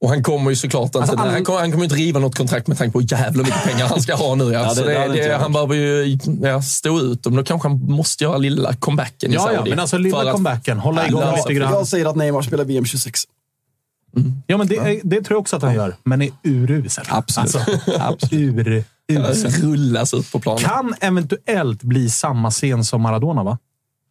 Och 0.00 0.08
han 0.08 0.22
kommer 0.22 0.50
ju 0.50 0.56
såklart 0.56 0.84
inte, 0.84 0.98
Alltså, 0.98 1.16
han, 1.16 1.44
kommer, 1.44 1.58
han 1.60 1.72
kommer 1.72 1.84
inte 1.84 1.96
riva 1.96 2.20
något 2.20 2.36
kontrakt 2.36 2.66
med 2.66 2.78
tanke 2.78 2.92
på 2.92 3.00
jävla 3.00 3.42
mycket 3.42 3.64
pengar 3.64 3.86
han 3.86 4.02
ska 4.02 4.14
ha 4.14 4.34
nu. 4.34 4.44
Ja. 4.44 4.50
Ja, 4.52 4.68
det- 4.68 4.74
så 4.74 4.82
det 4.84 4.92
det, 4.92 5.08
det, 5.08 5.26
jag 5.26 5.38
han 5.38 5.52
behöver 5.52 5.74
ju 5.74 6.18
ja, 6.42 6.62
stå 6.62 7.00
ut. 7.00 7.24
Men 7.24 7.34
då 7.36 7.44
kanske 7.44 7.68
han 7.68 7.78
måste 7.78 8.24
göra 8.24 8.36
lilla 8.38 8.74
comebacken 8.74 9.30
i 9.30 9.34
Ja, 9.34 9.48
ja, 9.52 9.56
Saudi. 9.58 9.70
men 9.70 9.78
alltså 9.80 9.98
lilla 9.98 10.32
comebacken. 10.32 10.78
Hålla 10.78 11.06
igång 11.06 11.20
Ja, 11.22 11.36
lite 11.36 11.54
grann. 11.54 11.72
Jag 11.72 11.86
säger 11.86 12.06
att 12.06 12.16
Neymar 12.16 12.42
spelar 12.42 12.64
VM 12.64 12.84
26. 12.84 13.20
Ja, 14.46 14.56
men 14.56 14.66
det, 14.68 15.00
det 15.04 15.20
tror 15.22 15.34
jag 15.36 15.40
också 15.40 15.56
att 15.56 15.62
han 15.62 15.74
gör. 15.74 15.96
Men 16.04 16.22
är 16.22 16.30
urusel. 16.42 17.04
Absolut. 17.08 17.56
Alltså, 17.56 18.30
urusel. 19.08 19.52
rullas 19.62 20.14
ut 20.14 20.32
på 20.32 20.40
planen. 20.40 20.60
Kan 20.64 20.94
eventuellt 21.00 21.82
bli 21.82 22.10
samma 22.10 22.50
scen 22.50 22.84
som 22.84 23.02
Maradona, 23.02 23.42
va? 23.42 23.58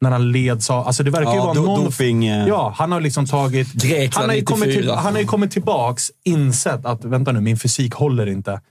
När 0.01 0.11
han 0.11 0.31
leds 0.31 0.69
av... 0.69 0.87
Alltså 0.87 1.03
det 1.03 1.11
verkar 1.11 1.31
ju 1.31 1.37
Ja, 1.37 1.43
vara 1.45 1.53
do- 1.57 1.65
någon... 1.65 1.85
doping, 1.85 2.25
eh. 2.25 2.47
Ja, 2.47 2.73
han 2.77 2.91
har 2.91 3.01
liksom 3.01 3.25
tagit... 3.25 3.73
Grekland 3.73 4.13
han, 4.13 4.29
har 4.29 4.35
ju 4.35 4.43
kommit 4.43 4.67
94. 4.67 4.81
till, 4.81 4.91
han 4.91 5.13
har 5.13 5.19
ju 5.19 5.27
kommit 5.27 5.51
tillbaks, 5.51 6.11
insett 6.23 6.85
att 6.85 7.05
vänta 7.05 7.31
nu, 7.31 7.41
min 7.41 7.57
fysik 7.57 7.93
håller 7.93 8.27
inte. 8.27 8.61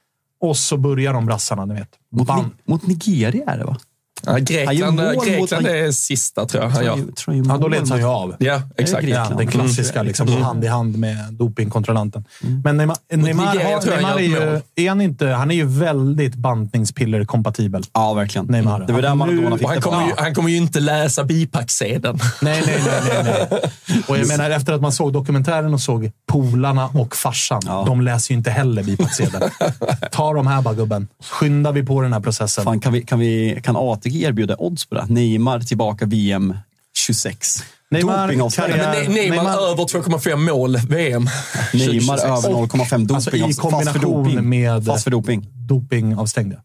Och 0.41 0.57
så 0.57 0.77
börjar 0.77 1.13
de 1.13 1.27
brassarna, 1.27 1.65
ni 1.65 1.75
vet. 1.75 1.89
Mot, 2.13 2.27
Bam. 2.27 2.51
Mot 2.65 2.87
Nigeria 2.87 3.45
är 3.51 3.59
det 3.59 3.65
va? 3.65 3.77
Ja, 4.23 4.33
Han 4.33 4.45
Grekland, 4.45 5.01
Grekland 5.25 5.67
är 5.67 5.93
sista, 5.93 6.47
tror 6.47 6.63
jag 6.65 6.71
han 6.71 6.85
gör. 6.85 6.95
Tror 6.95 7.07
jag- 7.07 7.17
tror 7.17 7.37
jag 7.37 7.47
Ja, 7.47 7.57
då 7.59 7.69
leds 7.69 7.91
han 7.91 7.99
ju 7.99 8.05
av. 8.05 8.35
Ja, 8.39 8.63
exakt. 8.77 9.09
Ja, 9.09 9.29
den 9.39 9.47
klassiska, 9.47 10.03
liksom, 10.03 10.29
hand 10.43 10.65
i 10.65 10.67
hand 10.67 10.99
med 10.99 11.17
dopingkontrollanten. 11.31 12.25
Men 12.65 12.77
Neymar, 12.77 12.97
Neymar, 13.13 13.47
har, 13.47 13.87
Neymar 13.97 14.17
är, 14.19 14.21
ju, 14.21 14.61
är 14.85 14.89
han 14.89 15.01
inte... 15.01 15.27
Han 15.27 15.51
är 15.51 15.55
ju 15.55 15.65
väldigt 15.65 16.35
bantningspiller-kompatibel. 16.35 17.83
Ja, 17.93 18.15
verkligen. 18.15 18.47
Neymar. 18.47 18.81
Det 18.87 18.93
var 18.93 19.03
där 19.03 19.15
Maradona 19.15 19.49
Nu- 19.51 19.59
fick 19.59 19.67
han, 19.67 19.75
det 19.77 19.83
kommer 19.83 20.07
ju, 20.07 20.13
han 20.17 20.35
kommer 20.35 20.51
ju 20.51 20.57
inte 20.57 20.81
läsa 20.81 21.25
bipacksedeln. 21.25 22.19
Nej, 22.43 22.63
nej, 22.67 22.83
nej, 22.87 23.23
nej, 23.25 23.47
nej. 23.51 23.61
Och 24.09 24.19
jag 24.19 24.29
menar, 24.29 24.51
efter 24.51 24.73
att 24.73 24.81
man 24.81 24.93
såg 24.93 25.13
dokumentären 25.13 25.75
och 25.75 25.81
såg 25.81 26.11
polarna 26.27 26.87
och 26.87 27.17
farsan. 27.17 27.63
Ja. 27.67 27.85
De 27.87 28.01
läser 28.01 28.33
ju 28.33 28.39
inte 28.39 28.51
heller 28.51 28.83
bipacksedeln. 28.83 29.51
Ta 30.13 30.33
de 30.33 30.47
här 30.47 30.63
bara, 30.63 30.75
gubben. 30.75 31.09
Skyndar 31.31 31.73
vi 31.73 31.83
på 31.83 32.01
den 32.03 32.13
här 32.13 32.21
processen. 32.21 32.65
Fan, 32.65 32.81
kan, 32.81 32.93
vi, 32.93 33.03
kan, 33.03 33.19
vi, 33.19 33.61
kan 33.63 33.77
ATG 34.07 34.23
erbjuda 34.25 34.57
odds 34.59 34.87
på 34.87 34.95
det? 34.95 35.05
Neymar 35.09 35.61
tillbaka 35.61 36.07
VM 36.07 36.55
26. 36.99 37.63
Neymar, 37.91 38.29
karriär- 38.29 39.09
Neymar, 39.09 39.37
Neymar- 39.37 39.71
över 39.73 39.85
2,5 39.85 40.37
mål 40.37 40.77
VM. 40.77 41.29
Neymar 41.73 42.17
2026. 42.17 42.25
över 42.25 42.49
0,5 42.55 43.07
doping. 43.07 43.15
Alltså 43.17 43.37
i 43.37 43.41
fast 43.41 43.55
för 43.61 43.71
kombination 43.71 44.25
doping. 44.25 44.49
med- 44.49 44.85
Fast 44.87 45.05
för 45.05 45.11
doping. 45.11 45.47
Dopingavstängda. 45.69 46.57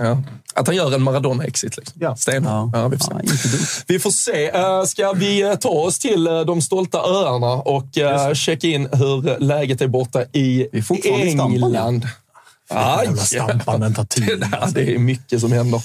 Ja. 0.00 0.22
Att 0.54 0.66
han 0.66 0.76
gör 0.76 0.94
en 0.94 1.02
Maradona-exit. 1.02 1.76
Liksom. 1.76 1.98
Ja. 2.00 2.16
Stenhårt. 2.16 2.70
Ja. 2.72 2.80
Ja. 2.80 2.88
vi 2.88 2.98
får 2.98 3.04
se. 3.04 3.12
Ja. 3.24 3.82
Vi 3.86 3.98
får 3.98 4.10
se. 4.10 4.50
Uh, 4.52 4.84
ska 4.84 5.12
vi 5.12 5.42
eh, 5.42 5.54
ta 5.54 5.68
oss 5.68 5.98
till 5.98 6.26
eh, 6.26 6.40
de 6.40 6.62
stolta 6.62 6.98
öarna 6.98 7.46
och 7.52 7.86
checka 8.34 8.66
in 8.66 8.88
hur 8.92 9.38
läget 9.40 9.80
är 9.80 9.86
borta 9.88 10.22
i 10.32 10.68
Vi 10.72 10.78
är 10.78 11.26
England? 11.26 12.06
Aj! 12.70 13.06
Jävla 13.06 13.22
stampanden 13.22 13.94
tar 13.94 14.02
Det, 14.02 14.08
tid. 14.26 14.40
där, 14.40 14.68
det 14.74 14.94
är 14.94 14.98
mycket 14.98 15.40
som 15.40 15.52
händer. 15.52 15.82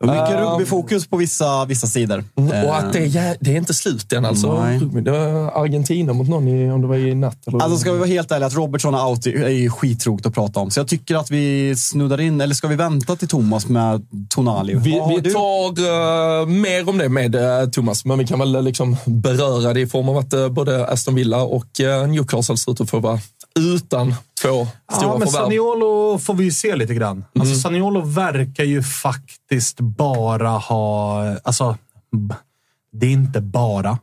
Mycket 0.00 0.36
Um, 0.36 0.50
rugbyfokus 0.50 1.06
på 1.06 1.16
vissa, 1.16 1.64
vissa 1.64 1.86
sidor. 1.86 2.24
Och 2.34 2.76
att 2.76 2.92
det, 2.92 2.98
är, 2.98 3.36
det 3.40 3.52
är 3.52 3.56
inte 3.56 3.74
slut 3.74 4.12
än 4.12 4.24
alltså. 4.24 4.60
Nej. 4.62 4.80
Det 5.02 5.10
var 5.10 5.18
Argentina 5.64 6.12
mot 6.12 6.28
någon 6.28 6.48
i, 6.48 6.70
om 6.70 6.82
det 6.82 6.86
var 6.86 6.96
i 6.96 7.14
natt. 7.14 7.46
Eller? 7.46 7.62
Alltså 7.62 7.78
ska 7.78 7.92
vi 7.92 7.98
vara 7.98 8.08
helt 8.08 8.32
ärliga, 8.32 8.46
att 8.46 8.54
Robertson 8.54 8.94
är 8.94 9.08
out 9.08 9.26
är 9.26 9.48
ju 9.48 9.70
skittråkigt 9.70 10.26
att 10.26 10.34
prata 10.34 10.60
om. 10.60 10.70
Så 10.70 10.80
jag 10.80 10.88
tycker 10.88 11.14
att 11.14 11.30
vi 11.30 11.76
snuddar 11.76 12.20
in, 12.20 12.40
eller 12.40 12.54
ska 12.54 12.68
vi 12.68 12.76
vänta 12.76 13.16
till 13.16 13.28
Thomas 13.28 13.68
med 13.68 14.06
Tonali? 14.28 14.74
Vi, 14.74 15.20
vi 15.22 15.32
tar 15.32 15.68
eh, 15.68 16.46
mer 16.46 16.88
om 16.88 16.98
det 16.98 17.08
med 17.08 17.34
eh, 17.34 17.68
Thomas, 17.68 18.04
men 18.04 18.18
vi 18.18 18.26
kan 18.26 18.38
väl 18.38 18.54
eh, 18.54 18.62
liksom 18.62 18.96
beröra 19.06 19.74
det 19.74 19.80
i 19.80 19.86
form 19.86 20.08
av 20.08 20.16
att 20.16 20.32
eh, 20.32 20.48
både 20.48 20.86
Aston 20.86 21.14
Villa 21.14 21.42
och 21.42 21.66
uh, 21.80 22.08
Newcastle 22.08 22.56
ser 22.56 22.72
ut 22.72 22.80
att 22.80 22.90
få 22.90 23.00
vara 23.00 23.20
utan 23.56 24.14
två 24.42 24.66
stora 24.92 25.12
Ja, 25.12 25.18
men 25.18 25.28
förvärv. 25.28 25.42
Saniolo 25.44 26.18
får 26.18 26.34
vi 26.34 26.44
ju 26.44 26.50
se 26.50 26.76
lite 26.76 26.94
grann. 26.94 27.24
Alltså, 27.34 27.52
Mm. 27.52 27.56
Saniolo 27.60 28.00
verkar 28.00 28.64
ju 28.64 28.82
faktiskt 28.82 29.80
bara 29.80 30.48
ha... 30.50 31.22
Alltså, 31.42 31.76
det 32.92 33.06
är 33.06 33.10
inte 33.10 33.40
bara. 33.40 33.98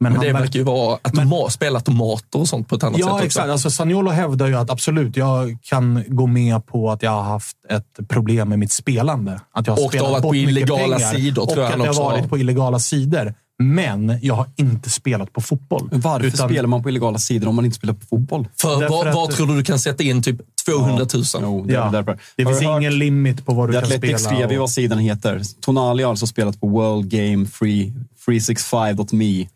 Men, 0.00 0.12
Men 0.12 0.20
det 0.22 0.32
han 0.32 0.40
verkar 0.42 0.58
ju 0.58 0.64
vara 0.64 0.98
att 1.02 1.12
toma- 1.12 1.48
spela 1.50 1.80
tomater 1.80 2.38
och 2.40 2.48
sånt 2.48 2.68
på 2.68 2.74
ett 2.74 2.82
annat 2.82 2.96
sätt 3.00 3.06
Ja, 3.08 3.22
exakt. 3.22 3.48
Alltså, 3.48 3.70
Saniolo 3.70 4.10
hävdar 4.10 4.46
ju 4.46 4.54
att 4.54 4.70
absolut, 4.70 5.16
jag 5.16 5.58
kan 5.62 6.04
gå 6.08 6.26
med 6.26 6.66
på 6.66 6.90
att 6.90 7.02
jag 7.02 7.10
har 7.10 7.22
haft 7.22 7.56
ett 7.68 8.08
problem 8.08 8.48
med 8.48 8.58
mitt 8.58 8.72
spelande. 8.72 9.40
Att 9.52 9.66
jag 9.66 9.76
har 9.76 9.84
Och 9.84 9.90
spelat 9.92 10.22
bort 10.22 10.30
på 10.32 10.36
illegala 10.36 10.96
pengar. 10.96 11.12
sidor, 11.14 11.42
och 11.42 11.50
att 11.68 11.78
jag 11.78 11.92
har. 11.94 11.94
varit 11.94 12.28
på 12.28 12.38
illegala 12.38 12.78
sidor. 12.78 13.34
Men 13.62 14.18
jag 14.22 14.34
har 14.34 14.46
inte 14.56 14.90
spelat 14.90 15.32
på 15.32 15.40
fotboll. 15.40 15.88
Varför 15.92 16.26
Utan- 16.26 16.48
spelar 16.48 16.66
man 16.68 16.82
på 16.82 16.88
illegala 16.88 17.18
sidor 17.18 17.48
om 17.48 17.54
man 17.56 17.64
inte 17.64 17.76
spelar 17.76 17.94
på 17.94 18.06
fotboll? 18.06 18.48
För 18.60 18.88
vad, 18.88 19.08
att- 19.08 19.14
vad 19.14 19.30
tror 19.30 19.46
du 19.46 19.56
du 19.56 19.64
kan 19.64 19.78
sätta 19.78 20.02
in? 20.02 20.22
Typ 20.22 20.36
200 20.66 21.06
000? 21.14 21.24
Jo, 21.42 21.64
det, 21.66 21.72
är 21.74 21.78
Ja, 21.78 21.90
därför. 21.92 22.18
det 22.36 22.44
finns 22.46 22.62
hört- 22.62 22.80
ingen 22.80 22.98
limit 22.98 23.46
på 23.46 23.54
vad 23.54 23.68
du 23.68 23.72
The 23.72 23.78
kan 23.78 23.84
Athletic 23.84 24.20
spela. 24.20 24.36
skrev 24.36 24.50
ju 24.50 24.56
och- 24.56 24.60
vad 24.62 24.70
sidan 24.70 24.98
heter. 24.98 25.42
Tonali 25.60 26.02
har 26.02 26.10
alltså 26.10 26.26
spelat 26.26 26.60
på 26.60 26.68
World 26.68 27.10
Game 27.10 27.46
Free, 27.46 27.92
365.me. 28.26 29.48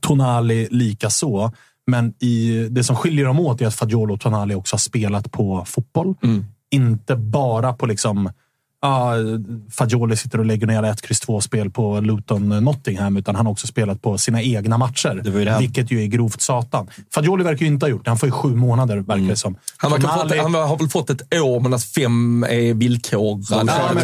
Tonali 0.00 0.68
lika 0.70 1.10
så. 1.10 1.52
Men 1.86 2.14
i, 2.20 2.68
det 2.70 2.84
som 2.84 2.96
skiljer 2.96 3.24
dem 3.24 3.40
åt 3.40 3.60
är 3.60 3.66
att 3.66 3.74
Fagiolo 3.74 4.14
och 4.14 4.20
Tonali 4.20 4.54
också 4.54 4.74
har 4.74 4.78
spelat 4.78 5.32
på 5.32 5.64
fotboll. 5.66 6.14
Mm. 6.22 6.44
Inte 6.70 7.16
bara 7.16 7.72
på 7.72 7.86
liksom... 7.86 8.30
Ja, 8.84 9.14
Fagioli 9.70 10.16
sitter 10.16 10.38
och 10.38 10.44
lägger 10.46 10.66
ner 10.66 10.82
ett 10.82 11.02
kryss 11.02 11.22
2-spel 11.22 11.70
på 11.70 12.00
Luton 12.00 12.48
Nottingham, 12.48 13.16
utan 13.16 13.36
han 13.36 13.46
har 13.46 13.52
också 13.52 13.66
spelat 13.66 14.02
på 14.02 14.18
sina 14.18 14.42
egna 14.42 14.78
matcher. 14.78 15.20
Det 15.24 15.30
ju 15.30 15.44
det 15.44 15.56
Vilket 15.58 15.90
ju 15.90 16.02
är 16.02 16.06
grovt 16.06 16.40
satan. 16.40 16.88
Fagioli 17.14 17.44
verkar 17.44 17.60
ju 17.60 17.66
inte 17.72 17.86
ha 17.86 17.90
gjort 17.90 18.04
det. 18.04 18.10
Han 18.10 18.18
får 18.18 18.26
ju 18.28 18.32
sju 18.32 18.48
månader, 18.54 18.96
verkar 18.96 19.22
det 19.28 19.36
som. 19.36 19.56
Han, 19.76 19.90
verkar 19.92 20.08
ha 20.08 20.22
fått, 20.28 20.36
han 20.38 20.54
har 20.54 20.78
väl 20.78 20.88
fått 20.88 21.10
ett 21.10 21.34
år, 21.34 21.60
men 21.60 21.74
att 21.74 21.84
fem 21.84 22.44
är 22.44 22.74
villkorade. 22.74 23.44
Ja, 23.50 23.60
Typ 23.60 23.70
här, 23.70 23.94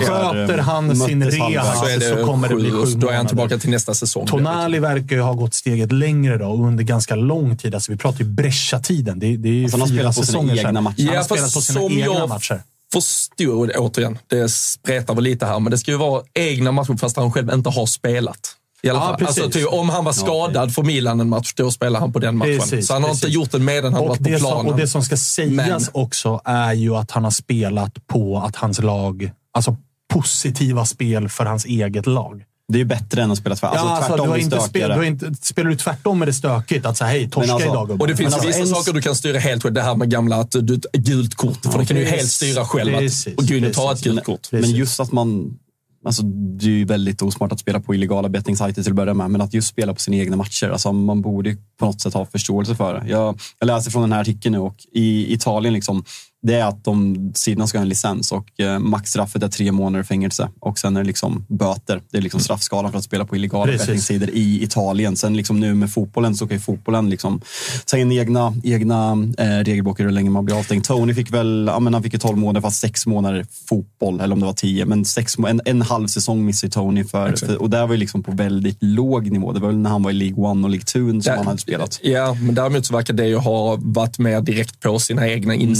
Sköter 0.00 0.58
han 0.58 0.86
möttes 0.86 1.04
sin 1.04 1.24
rehab 1.24 1.64
så 2.00 2.16
så 2.16 2.24
kommer 2.26 2.48
det 2.48 2.54
bli 2.54 2.70
sju, 2.70 2.84
sju 2.84 2.90
Då 2.94 3.06
är 3.08 3.12
han 3.12 3.16
månader. 3.16 3.28
tillbaka 3.28 3.58
till 3.58 3.70
nästa 3.70 3.94
säsong. 3.94 4.26
Tonali 4.26 4.78
verkar 4.78 5.16
ju 5.16 5.22
ha 5.22 5.32
gått 5.32 5.54
steget 5.54 5.92
längre 5.92 6.38
då, 6.38 6.46
och 6.46 6.66
under 6.66 6.84
ganska 6.84 7.14
lång 7.14 7.56
tid. 7.56 7.74
Alltså 7.74 7.92
vi 7.92 7.98
pratar 7.98 8.18
ju 8.18 8.24
Brescia-tiden. 8.24 9.18
Det, 9.18 9.36
det 9.36 9.48
är 9.48 9.52
ju 9.52 9.62
Alltså, 9.64 9.78
han 9.78 9.80
har 9.80 9.88
fyra 9.88 9.96
spelat 10.12 10.16
på 10.16 10.22
sina 10.22 10.26
säsonger 10.26 10.56
sedan. 10.56 10.66
egna 10.66 10.80
matcher. 10.80 10.98
Han 11.02 11.08
har 11.08 11.14
Ja, 11.14 11.24
spelat 11.24 11.54
på 11.54 11.60
sina 11.60 11.80
egna 11.90 12.26
matcher. 12.26 12.62
Förstod, 13.02 13.70
återigen, 13.76 14.18
det 14.26 14.48
spretar 14.50 15.14
väl 15.14 15.24
lite 15.24 15.46
här, 15.46 15.60
men 15.60 15.70
det 15.70 15.78
ska 15.78 15.90
ju 15.90 15.96
vara 15.96 16.22
egna 16.34 16.72
matcher 16.72 16.96
fast 16.96 17.16
han 17.16 17.32
själv 17.32 17.52
inte 17.54 17.70
har 17.70 17.86
spelat. 17.86 18.56
I 18.82 18.88
alla 18.90 18.98
Ja, 18.98 19.06
fall. 19.06 19.16
precis. 19.18 19.42
Alltså, 19.44 19.58
typ, 19.60 19.72
om 19.72 19.88
han 19.88 20.04
var 20.04 20.12
skadad 20.12 20.74
för 20.74 20.82
Milan 20.82 21.20
en 21.20 21.28
match, 21.28 21.52
då 21.56 21.70
spelar 21.70 22.00
han 22.00 22.12
på 22.12 22.18
den 22.18 22.36
matchen. 22.36 22.58
Precis, 22.58 22.86
så 22.86 22.92
han 22.92 23.02
har 23.02 23.10
precis. 23.10 23.24
inte 23.24 23.34
gjort 23.34 23.50
den 23.52 23.64
medan 23.64 23.92
han 23.92 24.02
Och 24.02 24.08
varit 24.08 24.18
på 24.18 24.24
det, 24.24 24.38
som, 24.38 24.48
planen. 24.48 24.72
och 24.72 24.78
det 24.78 24.88
som 24.88 25.02
ska 25.02 25.16
sägas 25.16 25.90
också 25.92 26.40
är 26.44 26.72
ju 26.72 26.96
att 26.96 27.10
han 27.10 27.24
har 27.24 27.30
spelat 27.30 28.06
på 28.06 28.38
att 28.38 28.56
hans 28.56 28.82
lag... 28.82 29.30
Alltså 29.56 29.76
positiva 30.12 30.84
spel 30.86 31.28
för 31.28 31.44
hans 31.44 31.64
eget 31.64 32.06
lag. 32.06 32.44
Det 32.68 32.76
är 32.76 32.78
ju 32.78 32.84
bättre 32.84 33.22
än 33.22 33.30
att 33.30 33.38
spela 33.38 33.56
tvärtom. 33.56 33.78
Alltså, 33.78 33.86
ja, 33.86 33.96
alltså, 33.96 34.08
tvärtom 34.10 34.26
du 34.26 34.30
har 34.30 34.38
inte 34.38 34.60
spel, 34.60 34.88
du 34.90 34.94
har 34.96 35.02
inte, 35.04 35.34
spelar 35.40 35.70
du 35.70 35.76
tvärtom 35.76 36.22
är 36.22 36.26
det 36.26 36.32
stökigt. 36.32 36.86
Att 36.86 36.96
säga 36.96 37.08
hej, 37.10 37.30
torska 37.30 37.52
alltså- 37.52 37.68
idag 37.68 37.88
gubbar. 37.88 38.04
Och 38.04 38.08
det 38.08 38.16
finns 38.16 38.26
Men 38.30 38.34
alltså, 38.34 38.46
vissa 38.48 38.60
en- 38.60 38.66
saker 38.66 38.92
du 38.92 39.02
kan 39.02 39.14
styra 39.14 39.38
helt 39.38 39.62
själv. 39.62 39.74
Det 39.74 39.82
här 39.82 39.94
med 39.96 40.10
gamla 40.10 40.36
att 40.36 40.50
du 40.60 40.74
ett 40.74 40.92
gult 40.92 41.34
kort, 41.34 41.58
för 41.62 41.78
det 41.78 41.86
kan 41.86 41.96
du 41.96 42.02
ju 42.02 42.08
helt 42.08 42.20
precis, 42.20 42.32
styra 42.32 42.64
själv. 42.64 42.94
Att, 42.94 43.00
precis, 43.00 43.34
och 43.36 43.46
gå 43.46 43.54
in 43.54 43.64
och 43.64 43.72
ta 43.72 43.82
ett 43.92 43.98
precis. 43.98 44.06
gult 44.12 44.24
kort. 44.24 44.48
Men 44.52 44.60
Precis. 44.60 44.76
just 44.76 45.00
att 45.00 45.12
man... 45.12 45.58
Alltså, 46.06 46.22
det 46.22 46.66
är 46.66 46.70
ju 46.70 46.84
väldigt 46.84 47.22
osmart 47.22 47.52
att 47.52 47.60
spela 47.60 47.80
på 47.80 47.94
illegala 47.94 48.28
bettingsajter 48.28 48.82
till 48.82 48.92
att 48.92 48.96
börja 48.96 49.14
med, 49.14 49.30
men 49.30 49.40
att 49.40 49.54
just 49.54 49.68
spela 49.68 49.94
på 49.94 50.00
sina 50.00 50.16
egna 50.16 50.36
matcher. 50.36 50.68
Alltså, 50.68 50.92
man 50.92 51.22
borde 51.22 51.56
på 51.78 51.86
något 51.86 52.00
sätt 52.00 52.14
ha 52.14 52.26
förståelse 52.26 52.74
för 52.74 52.94
det. 52.94 53.08
Jag, 53.08 53.40
jag 53.58 53.66
läser 53.66 53.90
från 53.90 54.02
den 54.02 54.12
här 54.12 54.20
artikeln 54.20 54.52
nu 54.52 54.58
och 54.58 54.76
i 54.92 55.32
Italien, 55.34 55.74
liksom, 55.74 56.04
det 56.44 56.54
är 56.54 56.64
att 56.64 56.84
de 56.84 57.16
sidorna 57.34 57.66
ska 57.66 57.78
ha 57.78 57.82
en 57.82 57.88
licens 57.88 58.32
och 58.32 58.60
eh, 58.60 58.78
maxstraffet 58.78 59.42
är 59.42 59.48
tre 59.48 59.72
månader 59.72 60.04
fängelse. 60.04 60.48
Och 60.60 60.78
sen 60.78 60.96
är 60.96 61.00
det 61.00 61.06
liksom 61.06 61.46
böter. 61.48 62.02
Det 62.10 62.18
är 62.18 62.22
liksom 62.22 62.40
straffskalan 62.40 62.90
för 62.90 62.98
att 62.98 63.04
spela 63.04 63.24
på 63.24 63.36
illegala 63.36 63.72
bettingsidor 63.72 64.30
i 64.30 64.62
Italien. 64.62 65.16
Sen 65.16 65.36
liksom 65.36 65.60
nu 65.60 65.74
med 65.74 65.92
fotbollen 65.92 66.34
så 66.34 66.46
kan 66.46 66.56
ju 66.56 66.60
fotbollen 66.60 67.10
liksom 67.10 67.40
ta 67.86 67.98
in 67.98 68.12
egna, 68.12 68.54
egna 68.64 69.12
eh, 69.38 69.64
regelböcker 69.64 70.04
hur 70.04 70.10
länge 70.10 70.30
man 70.30 70.44
blir 70.44 70.58
avstängd. 70.58 70.84
Tony 70.84 71.14
fick 71.14 71.32
väl, 71.32 71.70
ja, 71.72 71.80
men 71.80 71.94
han 71.94 72.02
fick 72.02 72.12
ju 72.12 72.18
12 72.18 72.38
månader 72.38 72.60
fast 72.60 72.80
sex 72.80 73.06
månader 73.06 73.46
fotboll, 73.68 74.20
eller 74.20 74.32
om 74.32 74.40
det 74.40 74.46
var 74.46 74.52
10. 74.52 74.84
Men 74.84 75.04
sex, 75.04 75.38
en, 75.38 75.60
en 75.64 75.82
halv 75.82 76.06
säsong 76.06 76.44
missade 76.44 76.70
Tony 76.70 77.04
för, 77.04 77.36
för, 77.36 77.62
och 77.62 77.70
där 77.70 77.86
var 77.86 77.94
ju 77.94 78.00
liksom 78.00 78.22
på 78.22 78.32
väldigt 78.32 78.78
låg 78.80 79.30
nivå. 79.30 79.52
Det 79.52 79.60
var 79.60 79.68
väl 79.68 79.78
när 79.78 79.90
han 79.90 80.02
var 80.02 80.10
i 80.10 80.14
League 80.14 80.44
One 80.44 80.64
och 80.64 80.70
League 80.70 80.84
2 80.84 81.20
som 81.20 81.36
han 81.36 81.46
hade 81.46 81.58
spelat. 81.58 82.00
Ja, 82.02 82.36
men 82.40 82.54
däremot 82.54 82.86
så 82.86 82.94
verkar 82.94 83.14
det 83.14 83.26
ju 83.26 83.36
ha 83.36 83.76
varit 83.80 84.18
mer 84.18 84.40
direkt 84.40 84.80
på 84.80 84.98
sina 84.98 85.28
egna 85.28 85.54
Mm. 85.54 85.70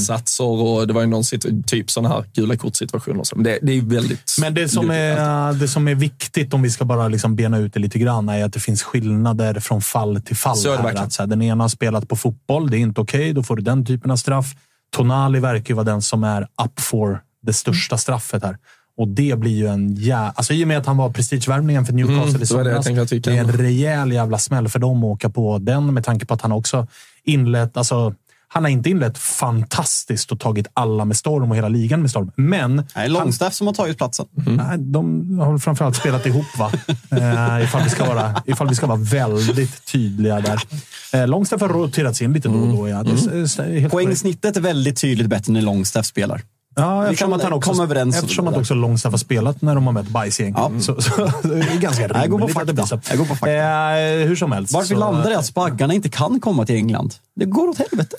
Och 0.62 0.86
det 0.86 0.92
var 0.92 1.00
ju 1.00 1.06
någon 1.06 1.22
typ 1.66 1.90
sådana 1.90 2.14
här 2.14 2.24
gula 2.34 2.56
kortsituationer. 2.56 3.24
Men 3.34 3.44
det, 3.44 3.58
det 3.62 3.72
är 3.72 3.82
väldigt... 3.82 4.36
Men 4.40 4.54
det 4.54 4.68
som, 4.68 4.90
är, 4.90 5.52
det 5.52 5.68
som 5.68 5.88
är 5.88 5.94
viktigt, 5.94 6.54
om 6.54 6.62
vi 6.62 6.70
ska 6.70 6.84
bara 6.84 7.08
liksom 7.08 7.36
bena 7.36 7.58
ut 7.58 7.74
det 7.74 7.80
lite 7.80 7.98
grann, 7.98 8.28
är 8.28 8.44
att 8.44 8.52
det 8.52 8.60
finns 8.60 8.82
skillnader 8.82 9.60
från 9.60 9.80
fall 9.80 10.20
till 10.20 10.36
fall. 10.36 10.56
Så 10.56 10.68
är 10.68 10.72
det 10.72 10.76
här. 10.76 10.84
verkligen. 10.84 11.06
Att 11.06 11.12
så 11.12 11.22
här, 11.22 11.26
den 11.26 11.42
ena 11.42 11.64
har 11.64 11.68
spelat 11.68 12.08
på 12.08 12.16
fotboll, 12.16 12.70
det 12.70 12.76
är 12.76 12.80
inte 12.80 13.00
okej. 13.00 13.32
då 13.32 13.42
får 13.42 13.56
du 13.56 13.62
den 13.62 13.86
typen 13.86 14.10
av 14.10 14.16
straff. 14.16 14.54
Tonali 14.96 15.40
verkar 15.40 15.68
ju 15.68 15.74
vara 15.74 15.84
den 15.84 16.02
som 16.02 16.24
är 16.24 16.42
up 16.42 16.80
for 16.80 17.20
det 17.42 17.52
största 17.52 17.98
straffet 17.98 18.42
här. 18.42 18.56
Och 18.96 19.08
det 19.08 19.38
blir 19.38 19.56
ju 19.56 19.66
en 19.66 19.94
jä... 19.94 20.16
Alltså 20.16 20.54
i 20.54 20.64
och 20.64 20.68
med 20.68 20.78
att 20.78 20.86
han 20.86 20.96
var 20.96 21.10
prestigevärvningen 21.10 21.86
för 21.86 21.92
Newcastle 21.92 22.22
Mm, 22.22 22.28
i 22.28 22.32
det 22.32 22.38
det 22.38 22.46
somras. 22.46 23.12
vi 23.12 23.18
Det 23.18 23.30
är 23.30 23.40
en 23.40 23.52
rejäl 23.52 24.12
jävla 24.12 24.38
smäll 24.38 24.68
för 24.68 24.78
dem 24.78 25.04
att 25.04 25.04
åka 25.04 25.30
på 25.30 25.58
den 25.58 25.94
med 25.94 26.04
tanke 26.04 26.26
på 26.26 26.34
att 26.34 26.40
han 26.40 26.52
också 26.52 26.86
inlett... 27.24 27.76
Alltså, 27.76 28.14
han 28.54 28.64
har 28.64 28.70
inte 28.70 28.90
inlett 28.90 29.18
fantastiskt 29.18 30.32
och 30.32 30.40
tagit 30.40 30.66
alla 30.74 31.04
med 31.04 31.16
storm 31.16 31.50
och 31.50 31.56
hela 31.56 31.68
ligan 31.68 32.00
med 32.00 32.10
storm. 32.10 32.30
Men 32.36 32.82
Nej, 32.96 33.08
Longstaff 33.08 33.54
som 33.54 33.66
har 33.66 33.74
tagit 33.74 33.98
platsen. 33.98 34.26
Nej, 34.46 34.78
de 34.78 35.38
har 35.38 35.58
framförallt 35.58 35.96
spelat 35.96 36.26
ihop, 36.26 36.58
va? 36.58 36.72
Eh, 37.10 37.64
ifall, 37.64 37.82
vi 37.82 37.90
ska 37.90 38.04
vara, 38.04 38.42
ifall 38.46 38.68
vi 38.68 38.74
ska 38.74 38.86
vara 38.86 38.98
väldigt 38.98 39.84
tydliga 39.86 40.40
där. 40.40 40.60
Eh, 41.12 41.28
Longstaff 41.28 41.60
har 41.60 41.68
roterats 41.68 42.22
in 42.22 42.32
lite 42.32 42.48
då 42.48 42.54
och 42.54 42.76
då. 42.76 42.88
Ja. 42.88 43.04
Korrekt. 43.04 43.90
Poängsnittet 43.90 44.56
är 44.56 44.60
väldigt 44.60 45.00
tydligt 45.00 45.26
bättre 45.26 45.52
när 45.52 45.62
Longstaff 45.62 46.06
spelar. 46.06 46.42
Ja, 46.76 47.04
eftersom 47.06 47.32
att 47.32 47.42
han 47.42 47.52
också, 47.52 47.82
överens 47.82 48.16
eftersom 48.16 48.48
att 48.48 48.56
också 48.56 48.74
Longstaff 48.74 49.12
har 49.12 49.18
spelat 49.18 49.62
när 49.62 49.74
de 49.74 49.86
har 49.86 49.92
mött 49.92 50.08
bajsgäng. 50.08 50.54
Ja. 50.56 50.70
Så, 50.80 51.00
så 51.02 51.10
det 51.42 51.54
är 51.58 51.78
ganska 51.78 52.02
rimligt. 52.08 52.16
Jag 52.22 52.30
går 52.30 52.38
på 52.38 52.48
fakta. 52.48 53.00
Jag 53.08 53.18
går 53.18 53.24
på 53.24 53.34
fakta. 53.36 53.52
Eh, 54.00 54.26
hur 54.26 54.36
som 54.36 54.52
helst. 54.52 54.72
Varför 54.74 54.88
så- 54.94 55.00
landar 55.00 55.30
det 55.30 55.38
att 55.38 55.46
spaggarna 55.46 55.94
inte 55.94 56.08
kan 56.08 56.40
komma 56.40 56.66
till 56.66 56.76
England? 56.76 57.14
Det 57.36 57.44
går 57.44 57.68
åt 57.68 57.78
helvete. 57.78 58.16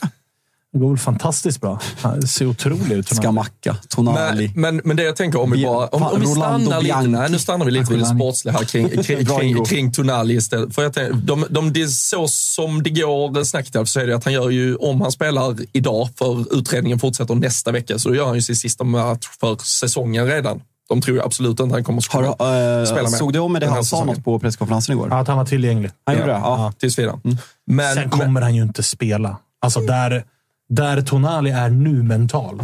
Det 0.76 0.80
går 0.80 0.90
väl 0.90 0.98
fantastiskt 0.98 1.62
bra. 1.62 1.80
Han 2.02 2.22
ser 2.22 2.46
otrolig 2.46 2.92
ut. 2.92 3.10
Skamacka, 3.10 3.78
Tonali. 3.90 4.52
Men, 4.56 4.76
men, 4.76 4.82
men 4.86 4.98
det 4.98 5.04
jag 5.04 5.16
tänker, 5.16 5.42
om 5.42 5.52
vi, 5.52 5.66
bara, 5.66 5.88
om, 5.88 6.04
om 6.04 6.20
vi 6.20 6.28
stannar 6.28 6.82
lite, 6.82 7.02
nej, 7.02 7.32
nu 7.32 7.40
stannar 7.40 7.66
vi 7.66 7.72
lite 7.72 7.92
vid 7.92 8.02
det 8.02 8.06
sportsliga 8.06 8.54
här 8.54 8.66
kring, 8.66 8.90
kring, 8.90 9.26
kring, 9.26 9.66
kring 9.66 9.92
Tonali 9.92 10.34
istället. 10.34 10.76
För 10.76 10.84
jag 10.84 10.94
tänker, 10.94 11.14
de, 11.14 11.46
de, 11.50 11.74
det 11.74 11.82
är 11.82 11.88
så 11.88 12.28
som 12.28 12.84
det 12.84 12.90
går 12.90 13.44
snacket 13.44 13.90
så 13.90 14.00
är 14.00 14.08
det 14.08 14.16
att 14.16 14.24
han 14.24 14.34
gör 14.34 14.50
ju, 14.50 14.76
om 14.76 15.02
han 15.02 15.12
spelar 15.12 15.56
idag, 15.72 16.10
för 16.16 16.58
utredningen 16.58 17.00
fortsätter 17.00 17.36
nästa 17.36 17.72
vecka, 17.72 18.00
så 18.00 18.10
då 18.10 18.16
gör 18.16 18.26
han 18.26 18.36
ju 18.36 18.42
sin 18.42 18.56
sista 18.56 18.84
match 18.84 19.28
för 19.40 19.58
säsongen 19.64 20.28
redan. 20.28 20.62
De 20.90 21.02
tror 21.02 21.26
absolut 21.26 21.50
inte 21.50 21.64
att 21.64 21.72
han 21.72 21.84
kommer 21.84 22.00
att 22.00 22.06
Har, 22.06 22.34
spela, 22.34 22.80
eh, 22.80 22.86
spela 22.86 23.10
med. 23.10 23.12
såg 23.12 23.34
du 23.34 23.40
om 23.40 23.54
med 23.54 23.62
det 23.62 23.68
här 23.68 23.74
han 23.74 23.86
sa 23.86 24.04
något 24.04 24.24
på 24.24 24.40
presskonferensen 24.40 24.96
igår? 24.96 25.08
Ja, 25.12 25.20
att 25.20 25.28
han 25.28 25.38
var 25.38 25.46
tillgänglig. 25.46 25.92
Han 26.06 26.16
gjorde 26.16 26.28
det? 26.28 26.40
Ja. 26.44 26.74
Tills 26.80 27.00
vidare. 27.00 27.20
Men, 27.68 27.94
Sen 27.96 28.10
kommer 28.10 28.42
han 28.42 28.56
ju 28.56 28.62
inte 28.62 28.84
spela. 28.84 29.38
Alltså 29.62 29.80
där, 29.80 30.24
där 30.70 31.02
Tonali 31.02 31.50
är 31.52 31.70
nu 31.70 32.04
mentalt 32.04 32.62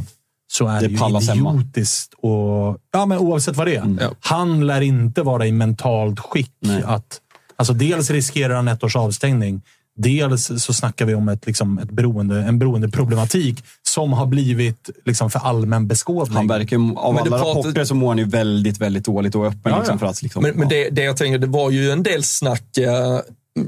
så 0.52 0.68
är 0.68 0.82
Det 0.82 0.88
det, 0.88 0.93
ju 0.93 1.34
idiotiskt. 1.34 2.14
Och, 2.18 2.78
ja, 2.91 3.06
men 3.06 3.18
oavsett 3.18 3.56
vad 3.58 3.68
det 3.68 3.76
är. 3.76 3.97
Ja. 3.99 4.10
Han 4.20 4.68
lär 4.68 4.82
inte 4.82 5.22
vara 5.22 5.47
i 5.47 5.52
mentalt 5.52 6.20
skick. 6.20 6.52
Nej. 6.60 6.84
att 6.86 7.22
alltså 7.56 7.74
Dels 7.74 8.10
riskerar 8.10 8.56
han 8.56 8.68
ett 8.68 8.84
års 8.84 8.95
avstängning. 8.95 9.62
Dels 9.97 10.52
så 10.64 10.74
snackar 10.74 11.06
vi 11.06 11.16
om 11.16 11.30
ett, 11.30 11.45
liksom, 11.45 11.78
ett 11.80 11.91
beroende, 11.91 12.43
en 12.43 12.60
beroendeproblematik 12.60 13.64
som 13.84 14.14
har 14.14 14.26
blivit 14.26 14.89
liksom, 15.06 15.30
för 15.32 15.39
allmän 15.39 15.88
beskådning. 15.88 16.38
Han 16.38 16.47
verkar, 16.47 16.76
av 16.78 16.82
Men 16.82 16.97
alla 16.97 17.22
pratar- 17.22 17.38
rapporter 17.60 17.84
så 17.86 17.95
mår 17.95 18.08
han 18.08 18.18
ju 18.18 18.26
väldigt, 18.26 18.78
väldigt 18.82 19.06
dåligt 19.06 19.36
och 19.36 19.45
öppen 19.45 19.62
Ja, 19.72 19.78
liksom, 19.78 19.99
för 19.99 20.06
att... 20.06 20.22
Liksom, 20.22 20.43
Men, 20.43 20.52
men 20.52 20.62
ja. 20.62 20.68
det, 20.70 20.89
det 20.89 21.04
jag 21.04 21.18
tänker, 21.18 21.39
det 21.39 21.47
var 21.47 21.70
ju 21.72 21.91
en 21.91 22.04
del 22.04 22.24
snack, 22.24 22.78
eh, 22.78 23.20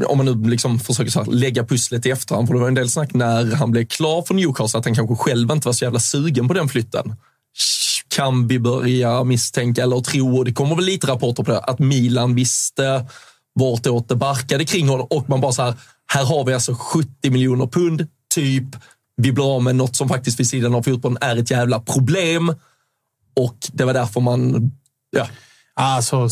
om 0.07 0.17
man 0.17 0.25
nu 0.25 0.49
liksom 0.49 0.79
försöker 0.79 1.11
så 1.11 1.23
här, 1.23 1.31
lägga 1.31 1.65
pusslet 1.65 2.05
i 2.05 2.09
efterhand, 2.09 2.47
för 2.47 2.53
det 2.53 2.59
var 2.59 2.67
en 2.67 2.73
del 2.73 2.89
snack 2.89 3.13
när 3.13 3.55
han 3.55 3.71
blev 3.71 3.85
klar 3.85 4.21
för 4.21 4.33
Newcastle, 4.33 4.79
att 4.79 4.85
han 4.85 4.95
kanske 4.95 5.15
själv 5.15 5.51
inte 5.51 5.67
var 5.67 5.73
så 5.73 5.85
jävla 5.85 5.99
sugen 5.99 6.47
på 6.47 6.53
den 6.53 6.69
flytten. 6.69 7.15
Kan 8.07 8.47
vi 8.47 8.59
börja 8.59 9.23
misstänka 9.23 9.83
eller 9.83 10.01
tro, 10.01 10.37
och 10.37 10.45
det 10.45 10.53
kommer 10.53 10.75
väl 10.75 10.85
lite 10.85 11.07
rapporter 11.07 11.43
på 11.43 11.51
det, 11.51 11.59
att 11.59 11.79
Milan 11.79 12.35
visste 12.35 13.05
vartåt 13.59 14.09
det 14.09 14.15
barkade 14.15 14.65
kring 14.65 14.87
honom 14.87 15.07
och 15.09 15.29
man 15.29 15.41
bara 15.41 15.51
så 15.51 15.63
här, 15.63 15.73
här 16.05 16.25
har 16.25 16.45
vi 16.45 16.53
alltså 16.53 16.75
70 16.75 17.31
miljoner 17.31 17.67
pund, 17.67 18.07
typ, 18.35 18.65
vi 19.15 19.31
blir 19.31 19.55
av 19.55 19.63
med 19.63 19.75
något 19.75 19.95
som 19.95 20.09
faktiskt 20.09 20.39
vid 20.39 20.49
sidan 20.49 20.75
av 20.75 20.83
fotbollen 20.83 21.17
är 21.21 21.35
ett 21.35 21.51
jävla 21.51 21.79
problem. 21.79 22.55
Och 23.35 23.57
det 23.73 23.85
var 23.85 23.93
därför 23.93 24.21
man, 24.21 24.71
ja, 25.11 25.27
Alltså, 25.75 26.15
på 26.15 26.27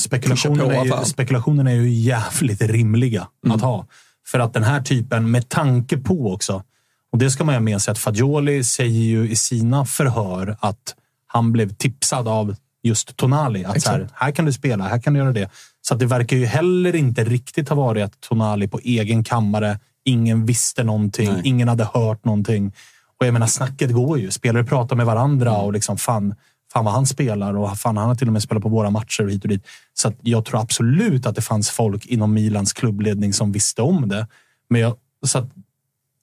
är 0.72 0.86
ju, 0.86 0.92
affären. 0.92 1.06
spekulationen 1.06 1.68
är 1.68 1.72
ju 1.76 1.90
jävligt 1.90 2.62
rimliga 2.62 3.28
Mm. 3.46 3.56
att 3.56 3.62
ha. 3.62 3.86
För 4.28 4.40
att 4.40 4.54
den 4.54 4.64
här 4.64 4.82
typen, 4.82 5.32
med 5.32 5.50
tanke 5.50 5.98
på 5.98 6.34
också, 6.34 6.64
och 7.12 7.18
det 7.18 7.32
ska 7.32 7.44
man 7.44 7.54
ju 7.54 7.58
ha 7.58 7.64
med 7.64 7.82
sig, 7.82 7.92
att 7.92 7.98
Fagioli 7.98 8.64
säger 8.64 9.02
ju 9.02 9.30
i 9.30 9.36
sina 9.36 9.86
förhör 9.86 10.58
att 10.60 10.96
han 11.28 11.52
blev 11.52 11.74
tipsad 11.74 12.28
av 12.28 12.56
just 12.84 13.18
Tonali. 13.18 13.66
Att 13.66 13.88
här, 13.88 14.10
här 14.14 14.32
kan 14.32 14.46
du 14.46 14.54
spela, 14.54 14.88
här 14.88 15.00
kan 15.00 15.14
du 15.14 15.20
göra 15.20 15.32
det. 15.32 15.50
Så 15.82 15.94
att 15.94 16.00
det 16.00 16.06
verkar 16.06 16.38
ju 16.38 16.46
heller 16.46 16.96
inte 16.96 17.24
riktigt 17.24 17.70
ha 17.70 17.76
varit 17.76 18.04
att 18.04 18.20
Tonali 18.22 18.68
på 18.68 18.80
egen 18.84 19.24
kammare, 19.24 19.80
ingen 20.06 20.46
visste 20.46 20.84
någonting, 20.84 21.30
Nej. 21.34 21.42
ingen 21.44 21.68
hade 21.68 21.84
hört 21.94 22.26
någonting. 22.26 22.74
Och 23.20 23.26
jag 23.26 23.34
menar, 23.34 23.48
snacket 23.48 23.92
går 23.92 24.20
ju. 24.20 24.32
Spelare 24.32 24.64
pratar 24.64 24.96
med 24.96 25.06
varandra 25.06 25.58
och 25.58 25.74
liksom 25.74 25.98
fan, 25.98 26.36
fan 26.74 26.86
vad 26.86 26.94
han 26.94 27.06
spelar 27.06 27.58
och 27.58 27.78
fan 27.78 27.98
han 27.98 28.08
har 28.08 28.16
till 28.16 28.28
och 28.28 28.34
med 28.34 28.44
spelat 28.44 28.64
på 28.64 28.70
våra 28.70 28.90
matcher 28.90 29.24
och 29.24 29.32
hit 29.32 29.44
och 29.44 29.50
dit. 29.50 29.68
Så 29.94 30.14
jag 30.22 30.46
tror 30.46 30.62
absolut 30.62 31.26
att 31.26 31.36
det 31.36 31.42
fanns 31.42 31.70
folk 31.70 32.06
inom 32.06 32.34
Milans 32.34 32.74
klubbledning 32.74 33.34
som 33.34 33.52
visste 33.52 33.82
om 33.82 34.10
det. 34.10 34.28
Men 34.70 34.82
jag, 34.82 34.96
så 35.26 35.38
att, 35.38 35.50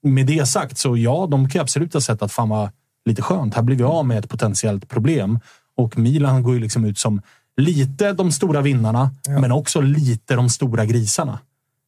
med 0.02 0.26
det 0.26 0.48
sagt 0.48 0.78
så 0.78 0.96
ja, 0.96 1.28
de 1.30 1.48
kan 1.48 1.58
ju 1.58 1.62
absolut 1.62 1.94
ha 1.94 2.00
sett 2.00 2.22
att 2.22 2.32
fan 2.32 2.48
var 2.48 2.70
lite 3.04 3.22
skönt. 3.22 3.54
Här 3.54 3.62
blir 3.62 3.76
vi 3.76 3.84
av 3.84 4.06
med 4.06 4.18
ett 4.18 4.30
potentiellt 4.30 4.88
problem 4.88 5.40
och 5.76 5.98
Milan 5.98 6.42
går 6.42 6.54
ju 6.54 6.60
liksom 6.60 6.84
ut 6.84 6.98
som 6.98 7.22
lite 7.56 8.12
de 8.12 8.32
stora 8.32 8.60
vinnarna, 8.60 9.10
men 9.40 9.52
också 9.52 9.80
lite 9.80 10.34
de 10.34 10.48
stora 10.48 10.84
grisarna. 10.84 11.38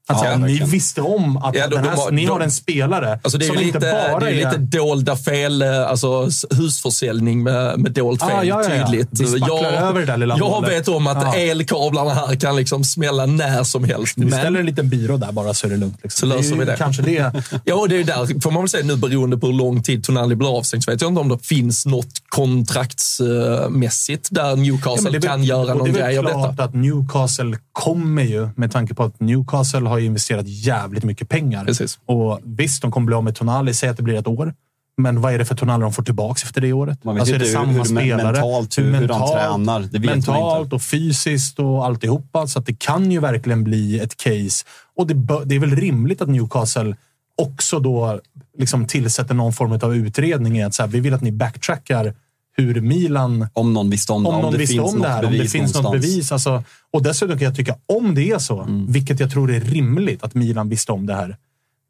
Alltså, 0.08 0.24
Ja, 0.26 0.36
ni 0.36 0.58
visste 0.64 1.02
om 1.02 1.36
att 1.36 1.54
Ja, 1.56 1.66
den 1.68 1.84
här, 1.84 1.96
var- 1.96 2.10
ni 2.10 2.26
de- 2.26 2.32
har 2.32 2.40
en 2.40 2.50
spelare 2.50 3.20
Alltså 3.22 3.38
det 3.38 3.44
är 3.44 3.46
som 3.46 3.56
ju 3.56 3.62
inte 3.66 3.78
lite, 3.78 4.08
bara 4.10 4.20
det 4.20 4.30
är 4.30 4.34
lite 4.34 4.56
dolda 4.78 5.16
fel, 5.16 5.62
eh, 5.62 5.88
alltså 5.90 6.28
husförsäljning 6.50 7.42
med, 7.42 7.78
med 7.78 7.92
dolt 7.92 8.20
fel 8.22 8.30
Ah, 8.32 8.44
ja, 8.44 8.62
tydligt. 8.64 9.18
Spacklar 9.28 9.72
över 9.72 10.00
det 10.00 10.06
där 10.06 10.16
lilla 10.16 10.36
jag 10.38 10.44
hålet. 10.44 10.70
vet 10.70 10.88
om 10.88 11.06
att 11.06 11.22
Ja. 11.22 11.34
elkablarna 11.34 12.14
här 12.14 12.34
kan 12.34 12.56
liksom 12.56 12.84
smälla 12.84 13.26
när 13.26 13.64
som 13.64 13.84
helst. 13.84 14.12
Vi 14.16 14.24
Men- 14.24 14.38
ställer 14.38 14.60
en 14.60 14.66
liten 14.66 14.88
byrå 14.88 15.16
där 15.16 15.32
bara 15.32 15.54
så 15.54 15.66
är 15.66 15.70
det 15.70 15.76
lugnt. 15.76 15.98
Liksom. 16.02 16.28
Så 16.30 16.36
löser 16.36 16.56
vi 16.56 16.64
det. 16.64 16.76
Kanske 16.78 17.02
det. 17.02 17.32
Ja, 17.64 17.74
och 17.74 17.88
det 17.88 17.96
är 18.00 18.04
där, 18.04 18.40
får 18.40 18.50
man 18.50 18.62
väl 18.62 18.68
säga 18.68 18.84
nu 18.84 18.96
beroende 18.96 19.36
på 19.36 19.46
hur 19.46 19.54
lång 19.54 19.82
tid 19.82 20.04
Tonali 20.04 20.34
blir 20.36 20.56
avstängd, 20.58 20.84
så 20.84 20.90
vet 20.90 21.00
jag 21.00 21.10
inte 21.10 21.20
om 21.20 21.28
det 21.28 21.38
finns 21.42 21.86
något 21.86 22.12
kontraktsmässigt 22.28 24.28
där 24.30 24.56
Newcastle 24.56 25.10
Ja, 25.12 25.20
kan 25.20 25.44
göra 25.44 25.74
någon 25.74 25.92
Det 25.92 26.00
är 26.00 26.04
grej 26.04 26.16
väl 26.16 26.26
av 26.26 26.30
klart 26.32 26.50
detta. 26.50 26.64
att 26.64 26.74
Newcastle 26.74 27.58
kommer 27.80 28.22
ju, 28.22 28.48
med 28.56 28.72
tanke 28.72 28.94
på 28.94 29.02
att 29.04 29.20
Newcastle 29.20 29.88
har 29.88 29.98
investerat 29.98 30.48
jävligt 30.48 31.04
mycket 31.04 31.28
pengar. 31.28 31.64
Precis. 31.64 31.98
Och 32.06 32.40
visst, 32.44 32.82
de 32.82 32.90
kommer 32.92 33.06
bli 33.06 33.14
av 33.16 33.24
med 33.24 33.34
Tonali. 33.34 33.74
Säg 33.74 33.88
att 33.88 33.96
det 33.96 34.02
blir 34.02 34.14
ett 34.18 34.26
år. 34.26 34.54
Men 34.96 35.20
vad 35.20 35.32
är 35.34 35.38
det 35.38 35.44
för 35.44 35.54
Tonali 35.54 35.82
de 35.82 35.92
får 35.92 36.02
tillbaka 36.02 36.40
efter 36.44 36.60
det 36.60 36.72
året? 36.72 37.04
Man 37.04 37.14
vet 37.14 37.20
alltså, 37.20 37.34
är 37.34 37.38
det 37.38 37.44
inte 37.44 37.52
samma 37.58 37.66
hur- 37.72 37.78
hur 37.78 37.84
spelare? 37.84 38.32
mentalt, 38.32 38.78
hur- 38.78 38.94
hur 38.94 39.08
han 39.08 39.28
tränar. 39.32 39.80
Det 39.80 39.98
vet 39.98 40.10
mentalt 40.10 40.64
inte. 40.64 40.74
och 40.74 40.82
fysiskt 40.82 41.58
och 41.58 41.86
alltihopa. 41.86 42.46
Så 42.46 42.58
att 42.58 42.66
det 42.66 42.78
kan 42.78 43.12
ju 43.12 43.20
verkligen 43.20 43.64
bli 43.64 44.00
ett 44.00 44.16
case. 44.16 44.64
Och 44.96 45.06
det, 45.06 45.14
det 45.44 45.54
är 45.54 45.58
väl 45.58 45.76
rimligt 45.76 46.22
att 46.22 46.28
Newcastle 46.28 46.96
också 47.42 47.78
då 47.80 48.20
liksom 48.58 48.86
tillsätter 48.86 49.34
någon 49.34 49.52
form 49.52 49.72
av 49.72 49.96
utredning. 49.96 50.58
i 50.58 50.62
Att 50.62 50.74
så 50.74 50.82
här, 50.82 50.88
vi 50.90 51.00
vill 51.00 51.14
att 51.14 51.20
ni 51.22 51.32
backtrackar 51.32 52.14
hur 52.60 52.80
Milan 52.80 53.46
Om 53.52 53.72
någon 53.74 53.90
visste 53.90 54.12
om 54.12 54.22
det. 54.22 54.28
om 54.28 54.42
någon 54.42 54.52
det 54.52 54.66
finns 54.66 54.80
om 54.80 54.92
det 54.92 54.98
något 54.98 55.08
här, 55.08 55.24
om 55.24 55.32
det 55.32 55.48
finns 55.48 55.74
något 55.74 55.82
någonstans. 55.82 56.12
bevis. 56.14 56.32
Alltså, 56.32 56.64
och 56.90 57.02
dessutom 57.02 57.38
kan 57.38 57.44
jag 57.44 57.56
tycka, 57.56 57.76
om 57.86 58.14
det 58.14 58.30
är 58.30 58.38
så, 58.38 58.66
vilket 58.88 59.20
jag 59.20 59.30
tror 59.30 59.50
är 59.50 59.60
rimligt 59.60 60.24
att 60.24 60.34
Milan 60.34 60.68
visste 60.68 60.92
om 60.92 61.06
det 61.06 61.14
här, 61.14 61.36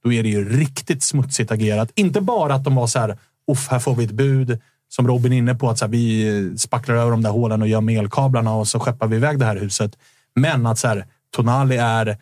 då 0.04 0.12
är 0.12 0.22
det 0.22 0.28
ju 0.28 0.58
riktigt 0.58 1.02
smutsigt 1.02 1.50
agerat. 1.50 1.90
Inte 1.94 2.20
bara 2.20 2.54
att 2.54 2.64
de 2.64 2.74
var 2.74 2.86
så 2.86 2.98
här, 2.98 3.18
uff, 3.52 3.68
här 3.70 3.78
får 3.78 3.94
vi 3.94 4.04
ett 4.04 4.10
bud. 4.10 4.58
Som 4.88 5.08
Robin 5.08 5.32
är 5.32 5.36
inne 5.36 5.54
på, 5.54 5.70
att 5.70 5.78
så 5.78 5.84
här, 5.84 5.92
vi 5.92 6.52
spacklar 6.58 6.94
över 6.94 7.10
de 7.10 7.22
där 7.22 7.30
hålen 7.30 7.62
och 7.62 7.68
gör 7.68 7.80
med 7.80 7.98
elkablarna 7.98 8.54
och 8.54 8.68
så 8.68 8.80
skeppar 8.80 9.06
vi 9.06 9.16
iväg 9.16 9.38
det 9.38 9.44
här 9.44 9.56
huset. 9.56 9.96
Men 10.34 10.66
att 10.66 10.78
så 10.78 10.88
här, 10.88 11.06
Tonali 11.36 11.76
är 11.76 12.18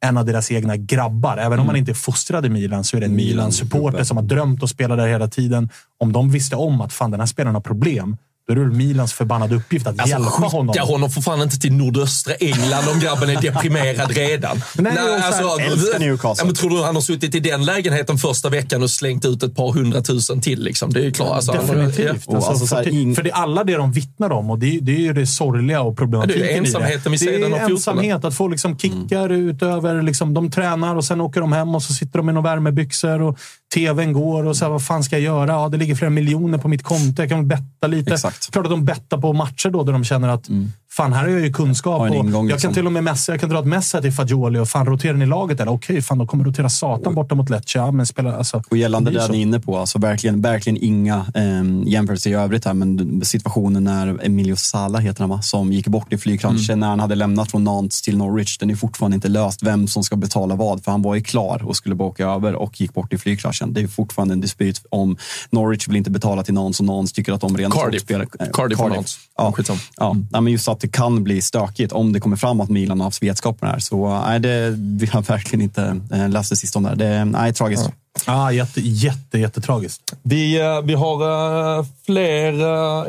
en 0.00 0.16
av 0.16 0.24
deras 0.24 0.50
egna 0.50 0.76
grabbar. 0.76 1.36
Även 1.36 1.58
om 1.58 1.66
man 1.66 1.76
inte 1.76 1.92
är 1.92 1.94
fostrad 1.94 2.46
i 2.46 2.48
Milan 2.48 2.84
så 2.84 2.96
är 2.96 3.00
det 3.00 3.06
en 3.06 3.16
Milan-supporter 3.16 4.04
som 4.04 4.16
har 4.16 4.24
drömt 4.24 4.62
och 4.62 4.70
spelar 4.70 4.96
där 4.96 5.08
hela 5.08 5.28
tiden. 5.28 5.70
Om 5.98 6.12
de 6.12 6.30
visste 6.30 6.56
om 6.56 6.80
att 6.80 6.92
fan, 6.92 7.10
den 7.10 7.20
här 7.20 7.26
spelaren 7.26 7.54
har 7.54 7.62
problem, 7.62 8.16
då 8.48 8.52
är 8.52 8.56
det 8.56 8.62
väl 8.62 8.72
Milans 8.72 9.12
förbannade 9.12 9.54
uppgift 9.56 9.86
att 9.86 10.00
Alltså, 10.00 10.08
hjälpa 10.18 10.30
honom. 10.30 10.74
skicka 10.74 10.84
honom 10.86 11.10
för 11.10 11.20
fan 11.20 11.42
inte 11.42 11.58
till 11.58 11.72
nordöstra 11.72 12.34
England 12.34 12.88
om 12.94 13.00
grabben 13.00 13.30
är 13.30 13.40
deprimerad 13.42 14.10
redan. 14.10 14.62
Nej, 14.74 14.92
och 14.92 15.34
så 15.34 15.58
här, 15.58 15.72
älskar 15.72 15.98
Newcastle. 15.98 16.42
Ja, 16.42 16.44
men 16.46 16.54
tror 16.54 16.70
du 16.70 16.82
han 16.82 16.94
har 16.94 17.02
suttit 17.02 17.34
i 17.34 17.40
den 17.40 17.64
lägenheten 17.64 18.18
första 18.18 18.48
veckan 18.48 18.82
och 18.82 18.90
slängt 18.90 19.24
ut 19.24 19.42
ett 19.42 19.56
par 19.56 19.72
hundratusen 19.72 20.40
till? 20.40 20.62
Liksom? 20.62 20.92
Det 20.92 21.00
är 21.00 21.04
ju 21.04 21.12
klart. 21.12 21.32
Alltså, 21.34 21.52
Definitivt. 21.52 22.26
Och 22.26 22.34
Alltså, 22.34 22.50
alltså 22.50 22.66
så 22.66 22.76
för, 22.76 22.84
ing- 22.84 23.14
för 23.14 23.22
det 23.22 23.30
är 23.30 23.34
alla 23.34 23.64
det 23.64 23.76
de 23.76 23.92
vittnar 23.92 24.32
om 24.32 24.50
och 24.50 24.58
det 24.58 24.76
är, 24.76 24.80
det 24.80 24.92
är 24.92 25.00
ju 25.00 25.12
det 25.12 25.26
sorgliga 25.26 25.80
och 25.82 25.96
problematiken 25.96 26.40
Ja, 26.42 26.46
det 26.48 26.52
är 26.54 26.58
ensamheten 26.58 27.14
i 27.14 27.16
det. 27.16 27.24
Det 27.38 27.44
är 27.56 27.70
ensamhet, 27.70 28.24
att 28.24 28.34
få 28.34 28.48
liksom 28.48 28.78
kickar 28.78 29.28
utöver... 29.32 30.02
Liksom, 30.02 30.34
de 30.34 30.50
tränar 30.50 30.96
och 30.96 31.04
sen 31.04 31.20
åker 31.20 31.40
de 31.40 31.52
hem 31.52 31.74
och 31.74 31.82
så 31.82 31.92
sitter 31.92 32.18
de 32.18 32.28
i 32.28 32.32
några 32.32 32.50
värmebyxor 32.50 33.22
och 33.22 33.38
tvn 33.74 34.12
går 34.12 34.46
och 34.46 34.56
så 34.56 34.64
här, 34.64 34.72
vad 34.72 34.82
fan 34.84 35.04
ska 35.04 35.16
jag 35.16 35.22
göra? 35.22 35.52
Ja, 35.52 35.68
det 35.68 35.76
ligger 35.76 35.94
flera 35.94 36.10
miljoner 36.10 36.58
på 36.58 36.68
mitt 36.68 36.82
konto. 36.82 37.22
Jag 37.22 37.28
kan 37.28 37.48
betta 37.48 37.86
lite. 37.86 38.12
Exakt. 38.14 38.37
Klart 38.50 38.66
att 38.66 38.70
de 38.70 38.84
bettar 38.84 39.18
på 39.18 39.32
matcher 39.32 39.70
då, 39.70 39.82
där 39.84 39.92
de 39.92 40.04
känner 40.04 40.28
att 40.28 40.48
mm 40.48 40.72
fan, 40.98 41.12
här 41.12 41.22
har 41.22 41.28
jag 41.28 41.40
ju 41.40 41.52
kunskap. 41.52 42.00
Och 42.00 42.08
ingång, 42.08 42.32
jag 42.32 42.44
liksom. 42.44 42.68
kan 42.68 42.74
till 42.74 42.86
och 42.86 42.92
med 42.92 43.04
messa, 43.04 43.32
jag 43.32 43.40
kan 43.40 43.48
dra 43.50 43.58
ett 43.58 43.66
messa 43.66 44.00
till 44.02 44.12
Fagioli 44.12 44.58
och 44.58 44.68
fan, 44.68 44.86
roterar 44.86 45.14
ni 45.14 45.26
laget 45.26 45.60
eller? 45.60 45.72
Okej, 45.72 46.02
fan, 46.02 46.18
de 46.18 46.26
kommer 46.26 46.44
rotera 46.44 46.68
satan 46.68 47.14
borta 47.14 47.34
mot 47.34 47.50
Lecce. 47.50 47.78
Ja, 47.78 47.90
men 47.92 48.06
spela, 48.06 48.36
alltså, 48.36 48.62
Och 48.70 48.76
gällande 48.76 49.10
det 49.10 49.18
det 49.18 49.28
ni 49.32 49.38
är 49.38 49.42
inne 49.42 49.60
på, 49.60 49.78
alltså 49.78 49.98
verkligen, 49.98 50.40
verkligen 50.40 50.76
inga 50.84 51.16
eh, 51.34 51.88
jämförelser 51.92 52.30
i 52.30 52.34
övrigt 52.34 52.64
här, 52.64 52.74
men 52.74 53.20
situationen 53.24 53.84
när 53.84 54.18
Emilio 54.26 54.56
Sala 54.56 54.98
heter 54.98 55.20
han 55.20 55.30
va, 55.30 55.42
som 55.42 55.72
gick 55.72 55.86
bort 55.86 56.12
i 56.12 56.18
flygkraschen 56.18 56.58
Mm. 56.68 56.80
när 56.80 56.88
han 56.88 57.00
hade 57.00 57.14
lämnat 57.14 57.50
från 57.50 57.64
Nantes 57.64 58.02
till 58.02 58.16
Norwich. 58.16 58.58
Den 58.58 58.70
är 58.70 58.74
fortfarande 58.74 59.14
inte 59.14 59.28
löst 59.28 59.62
vem 59.62 59.88
som 59.88 60.02
ska 60.04 60.16
betala 60.16 60.54
vad, 60.54 60.84
för 60.84 60.90
han 60.90 61.02
var 61.02 61.14
ju 61.14 61.20
klar 61.22 61.62
och 61.64 61.76
skulle 61.76 61.94
bara 61.94 62.08
åka 62.08 62.26
över 62.26 62.54
och 62.54 62.80
gick 62.80 62.94
bort 62.94 63.12
i 63.12 63.18
flygkraschen. 63.18 63.72
Det 63.72 63.80
är 63.80 63.86
fortfarande 63.88 64.34
en 64.34 64.40
dispyt 64.40 64.82
om 64.90 65.16
Norwich 65.50 65.88
vill 65.88 65.96
inte 65.96 66.10
betala 66.10 66.42
till 66.42 66.54
Nantes 66.54 66.80
och 66.80 66.86
Nantes 66.86 67.12
tycker 67.12 67.32
att 67.32 67.40
de 67.40 67.56
rent 67.56 67.74
Cardiff. 67.74 68.02
spelar... 68.02 68.26
eh, 68.40 68.46
Cardiff 68.52 68.80
och 68.80 68.90
Nantes. 68.90 69.18
Ja, 69.36 69.54
ja. 69.96 70.16
Nej, 70.30 70.40
men 70.40 70.52
just 70.52 70.68
att 70.68 70.80
det 70.88 70.92
kan 70.92 71.24
bli 71.24 71.42
stökigt 71.42 71.92
om 71.92 72.12
det 72.12 72.20
kommer 72.20 72.36
fram 72.36 72.60
att 72.60 72.68
Milan 72.68 73.00
har 73.00 73.04
haft 73.04 73.22
vetskap 73.22 73.56
om 73.60 73.68
det 73.68 73.72
här. 73.72 73.78
Så 73.78 74.08
nej, 74.08 74.40
det, 74.40 74.74
vi 74.76 75.06
har 75.06 75.22
verkligen 75.28 75.62
inte 75.62 76.00
eh, 76.12 76.28
läst 76.28 76.50
det 76.50 76.56
sista 76.56 76.78
om 76.78 76.82
det 76.82 76.88
här. 76.88 76.96
Det 76.96 77.24
nej, 77.24 77.52
tragiskt. 77.52 77.90
Ah, 78.26 78.50
jätte, 78.50 78.80
jätte, 78.80 79.38
jättetragiskt. 79.38 80.14
Vi, 80.22 80.60
eh, 80.60 80.80
vi 80.82 80.94
har 80.94 81.78
eh, 81.78 81.84
fler 82.06 82.52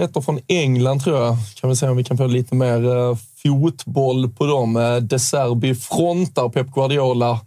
ettor 0.03 0.21
från 0.21 0.39
England, 0.47 1.03
tror 1.03 1.17
jag. 1.17 1.37
Kan 1.61 1.69
vi 1.69 1.75
se 1.75 1.87
om 1.87 1.97
vi 1.97 2.03
kan 2.03 2.17
få 2.17 2.27
lite 2.27 2.55
mer 2.55 3.17
fotboll 3.43 4.29
på 4.29 4.45
dem. 4.45 4.99
De 5.01 5.19
Serbi 5.19 5.75
frontar 5.75 6.49
Pep 6.49 6.67
Guardiola 6.71 7.39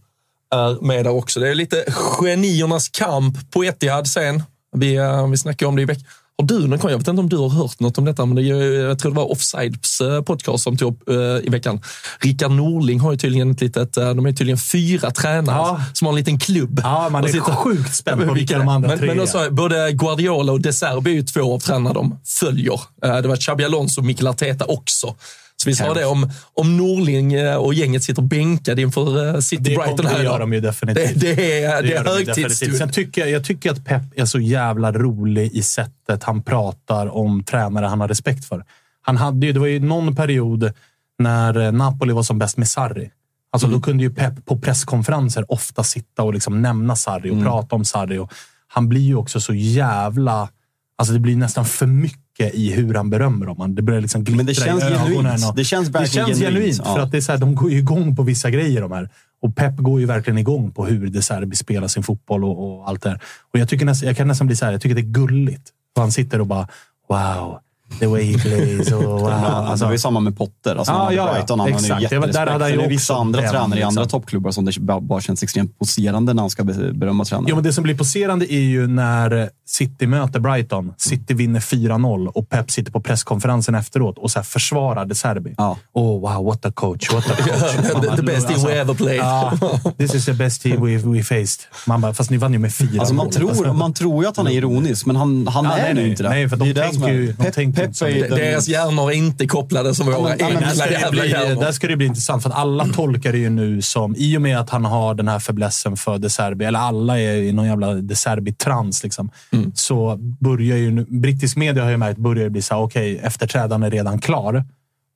är 0.55 0.85
med 0.85 1.05
där 1.05 1.13
också. 1.13 1.41
Det 1.41 1.49
är 1.49 1.55
lite 1.55 1.85
geniernas 1.93 2.89
kamp 2.89 3.51
på 3.51 3.65
Etihad 3.65 4.07
sen. 4.07 4.43
Vi, 4.77 4.99
vi 5.31 5.37
snackade 5.37 5.69
om 5.69 5.77
det 5.77 5.83
i 5.83 5.85
veckan. 5.85 6.05
Har 6.39 6.47
du 6.47 6.67
någon? 6.67 6.79
Jag 6.91 6.99
vet 6.99 7.09
inte 7.09 7.21
om 7.21 7.29
du 7.29 7.37
har 7.37 7.49
hört 7.49 7.81
något 7.81 7.99
om 7.99 8.05
detta, 8.05 8.27
men 8.27 8.37
det 8.37 8.43
jag 8.43 8.99
tror 8.99 9.13
det 9.13 9.17
var 9.17 9.31
Offsides 9.33 10.01
eh, 10.01 10.23
podcast 10.23 10.65
som 10.65 10.77
tog 10.77 10.93
upp 10.93 11.09
eh, 11.09 11.15
i 11.17 11.49
veckan. 11.51 11.81
Rickard 12.21 12.51
Norling 12.51 13.01
har 13.01 13.13
ju 13.13 13.19
tydligen 13.19 13.51
ett 13.51 13.61
litet, 13.61 13.97
eh, 13.97 14.15
de 14.15 14.27
är 14.27 14.33
tydligen 14.33 14.59
fyra 14.59 15.11
tränare 15.11 15.57
Ja. 15.57 15.81
som 15.93 16.07
har 16.07 16.13
en 16.13 16.17
liten 16.19 16.39
klubb. 16.39 16.81
Ja, 16.85 17.09
man 17.11 17.25
är 17.25 17.29
sitter- 17.29 17.55
sjukt 17.55 17.95
spänd 17.95 18.27
på 18.29 18.35
vilka 18.35 18.59
de 18.59 18.69
andra 18.69 18.89
men, 18.89 18.99
tre 18.99 19.07
men 19.07 19.21
också, 19.21 19.51
Både 19.51 19.93
Guardiola 19.93 20.53
och 20.53 20.61
De 20.61 20.73
Serbi 20.73 21.11
är 21.11 21.15
ju 21.15 21.23
två 21.23 21.55
av 21.55 21.59
tränarna 21.59 21.93
de 21.93 22.19
följer. 22.25 22.81
Det 23.23 23.29
var 23.29 23.37
Xabi 23.37 23.65
Alonso 23.65 24.01
och 24.01 24.05
Mikel 24.07 24.27
Arteta 24.27 24.65
också. 24.65 25.15
Så 25.63 25.69
vi 25.71 25.75
sa 25.77 25.95
det, 25.95 26.05
om, 26.05 26.31
om 26.55 26.77
Norling 26.77 27.33
eh, 27.33 27.57
och 27.57 27.75
gänget 27.75 28.03
sitter 28.03 28.23
bänkade 28.23 28.83
inför 28.83 29.35
eh, 29.35 29.41
City 29.41 29.63
Det, 29.63 29.77
Brighton 29.77 30.07
här 30.07 30.19
det 30.19 30.25
gör 30.25 30.39
de 30.41 30.53
ju 30.53 30.61
Det, 30.61 30.67
definitivt. 30.69 31.21
det 31.21 31.63
är, 31.65 31.83
det 31.83 31.93
är 31.95 32.05
de 32.05 32.19
ju 32.19 32.25
definitivt. 32.25 32.37
högtidsstund. 32.37 32.77
Sen 32.77 32.91
tycker 32.91 33.21
jag, 33.21 33.31
jag 33.31 33.45
tycker 33.45 33.71
att 33.71 33.85
Pep 33.85 34.03
är 34.17 34.25
så 34.25 34.41
jävla 34.41 34.93
rolig 34.93 35.53
i 35.53 35.63
sättet 35.63 36.23
han 36.23 36.43
pratar 36.43 37.17
om 37.17 37.45
tränare 37.45 37.87
han 37.87 38.01
har 38.01 38.09
respekt 38.09 38.45
för. 38.45 38.65
Han 39.03 39.17
hade 39.17 39.47
ju, 39.47 39.53
det 39.53 39.61
var 39.61 39.67
ju 39.67 39.81
någon 39.81 40.17
period 40.17 40.73
när 41.19 41.61
eh, 41.61 41.73
Napoli 41.73 42.13
var 42.13 42.23
som 42.23 42.39
bäst 42.39 42.57
med 42.57 42.69
Sarri. 42.69 43.11
Alltså 43.53 43.67
Mm. 43.67 43.81
Då 43.81 43.85
kunde 43.85 44.03
ju 44.03 44.11
Pep 44.15 44.47
på 44.47 44.59
presskonferenser 44.59 45.53
ofta 45.53 45.85
sitta 45.85 46.23
och 46.23 46.35
liksom 46.35 46.63
nämna 46.63 46.97
Sarri 46.97 47.29
Mm. 47.29 47.39
och 47.39 47.45
prata 47.53 47.77
om 47.77 47.85
Sarri. 47.85 48.19
Och 48.19 48.33
han 48.69 48.89
blir 48.89 49.01
ju 49.01 49.15
också 49.15 49.41
så 49.41 49.55
jävla... 49.55 50.49
Alltså 50.97 51.15
det 51.15 51.21
blir 51.21 51.37
nästan 51.37 51.65
för 51.65 51.87
mycket 51.87 52.32
i 52.51 52.73
hur 52.73 52.95
han 52.95 53.11
berömmer 53.11 53.47
dem. 53.47 53.75
Det 53.75 53.83
börjar 53.83 54.01
liksom 54.01 54.25
glittra 54.25 54.37
Men 54.37 54.47
det 54.47 54.55
känns 54.55 54.85
i 54.85 54.87
genuint. 54.87 55.45
och- 55.49 55.57
Det 55.57 55.65
känns 55.65 55.89
det 55.89 55.93
verkligen 55.99 56.27
känns 56.27 56.39
genuint, 56.39 56.57
genuint. 56.57 56.81
ja. 56.85 56.95
För 56.95 57.01
att 57.03 57.11
det 57.11 57.17
är 57.17 57.21
så 57.21 57.33
här, 57.33 57.39
de 57.39 57.55
går 57.55 57.71
ju 57.71 57.79
igång 57.79 58.17
på 58.17 58.23
vissa 58.23 58.51
grejer 58.51 58.81
de 58.81 58.93
här. 58.93 59.09
Och 59.43 59.57
Pep 59.57 59.77
går 59.77 60.01
ju 60.01 60.07
verkligen 60.07 60.39
igång 60.39 60.71
på 60.71 60.87
hur 60.87 61.07
De 61.07 61.23
Serbi 61.23 61.57
spelar 61.57 61.89
sin 61.89 62.03
fotboll 62.03 62.45
och, 62.45 62.81
och 62.81 62.89
allt 62.89 63.03
det 63.03 63.09
här. 63.11 63.21
Och 63.53 63.59
jag, 63.59 63.69
tycker 63.69 63.85
nästan, 63.87 64.07
jag 64.07 64.17
kan 64.17 64.29
nästan 64.29 64.47
bli 64.47 64.57
så 64.57 64.65
här, 64.65 64.73
jag 64.73 64.81
tycker 64.81 64.95
det 64.95 65.01
är 65.01 65.13
gulligt. 65.13 65.63
Han 65.97 66.13
sitter 66.13 66.41
och 66.41 66.47
bara 66.47 66.69
wow, 67.09 67.59
the 67.99 68.07
way 68.07 68.33
he 68.33 68.39
plays. 68.39 68.93
Och, 68.93 69.03
wow. 69.03 69.31
Ja, 69.31 69.37
Alltså, 69.37 69.85
det 69.85 69.89
var 69.89 69.93
ju 69.93 69.99
samma 69.99 70.21
med 70.21 70.37
Potter. 70.39 70.77
Alltså, 70.77 70.93
Ja, 70.93 70.99
hade 71.05 71.15
ja, 71.17 71.27
ja. 71.27 71.33
Brighton, 71.33 71.61
han 71.61 71.69
ju 71.69 71.75
Exakt. 71.75 72.11
Det 72.11 72.19
var- 72.19 72.27
där 72.27 72.47
hade 72.47 72.65
han 72.65 72.73
ju 72.73 72.87
vissa 72.89 73.15
andra 73.15 73.41
den, 73.41 73.51
tränare 73.51 73.81
i 73.81 73.83
andra 73.83 74.03
liksom. 74.03 74.21
toppklubbar 74.21 74.51
som 74.51 74.65
det 74.65 74.79
bara, 74.81 75.21
känns 75.21 75.43
extremt 75.43 75.79
poserande 75.79 76.35
när 76.35 76.43
han 76.43 76.51
ska 76.51 76.65
be- 76.65 76.93
berömma 76.93 77.25
tränare. 77.25 77.47
Jo, 77.49 77.55
men 77.57 77.65
det 77.65 77.73
som 77.73 77.85
blir 77.85 77.95
poserande 77.95 78.53
är 78.55 78.61
ju 78.61 78.87
när 78.87 79.51
City 79.67 80.07
möter 80.07 80.41
Brighton. 80.41 80.93
City 80.97 81.35
vinner 81.35 81.61
4-0 81.61 82.27
och 82.27 82.49
Pep 82.49 82.71
sitter 82.71 82.93
på 82.93 83.01
presskonferensen 83.01 83.75
efteråt 83.75 84.19
och 84.19 84.31
så 84.31 84.39
här 84.39 84.45
försvarar 84.45 85.05
De 85.05 85.15
Serbi. 85.15 85.55
Ja. 85.59 85.77
Oh, 85.93 86.21
wow, 86.21 86.45
what 86.45 86.65
a 86.67 86.73
coach. 86.75 87.13
What 87.13 87.31
a 87.31 87.35
coach. 87.39 87.93
Man 88.09 88.17
the, 88.17 88.23
best 88.23 88.49
team 88.49 88.63
we 88.67 88.73
ever 88.73 88.95
played. 88.95 89.17
Ja, 89.21 89.53
this 89.99 90.15
is 90.15 90.25
the 90.25 90.33
best 90.33 90.63
team 90.63 90.85
we, 90.87 90.97
we 90.97 91.23
faced. 91.23 91.61
Man 91.87 92.01
bara, 92.01 92.15
fast 92.15 92.31
ni 92.31 92.37
vann 92.37 92.53
ju 92.53 92.59
med 92.59 92.71
4-0. 92.71 92.99
Alltså 93.01 93.15
man, 93.15 93.31
tror, 93.31 93.73
man 93.73 93.93
tror 93.95 94.25
ju 94.25 94.29
att 94.29 94.37
han 94.37 94.47
är 94.47 94.51
ironisk, 94.51 95.07
men 95.07 95.17
han, 95.17 95.47
han 95.47 95.65
Ja, 95.65 95.77
är 95.77 95.95
nej, 95.95 96.05
ju 96.05 96.11
inte 96.11 96.23
det. 96.23 96.29
Nej, 96.29 96.49
för 96.49 96.57
de 96.57 96.73
det 96.73 96.83
tänker 96.91 97.09
ju- 97.09 97.27
de 97.27 97.33
Pep, 97.45 97.55
tänker 97.55 97.82
Pep 97.87 97.97
som 97.97 98.09
är 98.09 98.13
vi- 98.13 98.21
den- 98.21 98.31
Deras 98.31 98.69
hjärnor 98.69 99.11
är 99.11 99.15
inte 99.15 99.47
kopplade 99.47 99.95
som 99.95 100.07
våra 100.07 100.17
ja, 100.17 100.23
men 100.29 100.39
där 100.39 100.47
enkla 100.47 100.71
ska, 100.75 100.85
det 100.87 100.93
jävla 100.93 101.23
bli, 101.23 101.31
hjärnor. 101.31 101.61
där 101.63 101.73
ska 101.73 101.89
det 101.89 101.97
bli 101.97 102.07
intressant, 102.07 102.43
för 102.43 102.51
att 102.51 102.57
alla 102.57 102.87
tolkar 102.87 103.33
det 103.33 103.39
ju 103.39 103.51
nu 103.51 103.83
som, 103.83 104.15
i 104.17 104.37
och 104.37 104.43
med 104.43 104.59
att 104.59 104.71
han 104.71 104.85
har 104.85 105.15
den 105.15 105.29
här 105.29 105.39
fäblessen 105.39 105.97
för 105.97 106.19
De 106.19 106.31
Serbi, 106.31 106.65
eller 106.65 106.79
alla 106.79 107.21
är 107.21 107.35
i 107.37 107.53
någon 107.53 107.67
jävla 107.67 107.95
De 107.95 108.15
Serbi-trans, 108.15 109.03
liksom, 109.03 109.31
så 109.75 110.17
börjar 110.41 110.77
ju 110.77 110.91
nu, 110.91 111.07
brittisk 111.09 111.57
media 111.57 111.83
har 111.85 111.91
ju 111.91 111.97
märkt, 111.97 112.19
börjar 112.19 112.45
det 112.45 112.51
bli 112.51 112.63
så 112.63 112.75
här, 112.75 112.83
okej, 112.83 113.19
efterträdaren 113.23 113.83
är 113.83 113.91
redan 113.91 114.19
klar. 114.21 114.65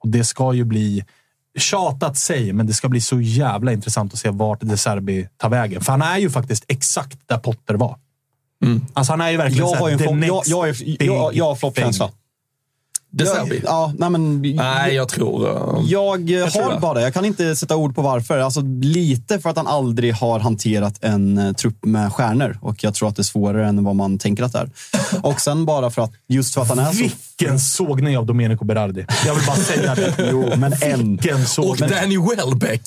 Och 0.05 0.09
det 0.09 0.25
ska 0.25 0.53
ju 0.55 0.65
bli, 0.65 1.05
tjatat 1.59 2.17
sig, 2.17 2.53
men 2.53 2.67
det 2.67 2.73
ska 2.73 2.89
bli 2.89 3.01
så 3.01 3.21
jävla 3.21 3.73
intressant 3.73 4.13
att 4.13 4.19
se 4.19 4.31
vart 4.31 4.61
De 4.61 4.77
Serbi 4.77 5.29
tar 5.37 5.49
vägen. 5.49 5.81
För 5.81 5.93
han 5.93 6.03
är 6.03 6.19
ju 6.19 6.31
faktiskt 6.31 6.65
exakt 6.69 7.19
där 7.27 7.39
Potter 7.39 7.75
var. 7.75 7.97
Alltså 8.95 9.13
han 9.13 9.21
är 9.21 9.31
ju 9.31 9.37
verkligen 9.37 9.67
Jag 9.69 9.77
så 9.79 9.85
har 9.85 9.91
en 9.91 9.99
the 9.99 10.05
flopp- 10.05 10.43
jag, 10.47 10.69
jag, 10.69 10.77
jag, 11.01 11.35
jag 11.35 11.45
har 11.45 11.55
floppkänsla. 11.55 12.11
Thing. 13.25 13.27
De 13.27 13.49
Serbi? 13.49 13.61
Ja, 13.65 13.93
nej 13.99 14.11
men... 14.11 14.43
Nej, 14.43 14.95
jag 14.95 15.09
tror... 15.09 15.49
eh, 15.79 15.83
Jag, 15.85 16.31
eh, 16.43 16.49
tror 16.49 16.63
har 16.63 16.75
det. 16.75 16.81
bara, 16.81 17.01
jag 17.01 17.15
kan 17.15 17.25
inte 17.25 17.57
sätta 17.57 17.77
ord 17.77 17.95
på 17.95 18.03
varför. 18.03 18.39
Alltså, 18.39 18.61
lite 18.83 19.39
för 19.41 19.51
att 19.51 19.57
han 19.57 19.67
aldrig 19.67 20.15
har 20.15 20.39
hanterat 20.41 20.99
en 21.05 21.39
eh, 21.39 21.53
trupp 21.53 21.85
med 21.85 22.13
stjärnor 22.13 22.59
och 22.63 22.85
jag 22.85 22.95
tror 22.95 23.09
att 23.09 23.17
det 23.17 23.21
är 23.23 23.25
svårare 23.25 23.69
än 23.69 23.85
vad 23.85 23.97
man 23.97 24.19
tänker 24.19 24.43
att 24.43 24.53
det 24.53 24.59
är. 24.59 24.71
Och 25.23 25.41
sen 25.41 25.65
bara 25.67 25.91
för 25.91 26.03
att, 26.03 26.13
just 26.29 26.55
för 26.55 26.63
att 26.63 26.69
han 26.69 26.79
är 26.79 26.93
så... 26.93 26.99
Vilken 27.39 27.61
sågning 27.61 28.19
av 28.19 28.27
Domenico 28.27 28.65
Berardi. 28.65 29.07
Jag 29.27 29.35
vill 29.35 29.47
bara 29.47 29.57
säga 29.57 29.95
det. 29.95 30.15
Jo, 30.33 30.51
men 30.57 30.73
en. 30.83 31.11
Vilken 31.17 31.41
Och 31.43 31.49
sågning. 31.49 31.91
Danny 31.91 32.19
Welbeck. 32.19 32.83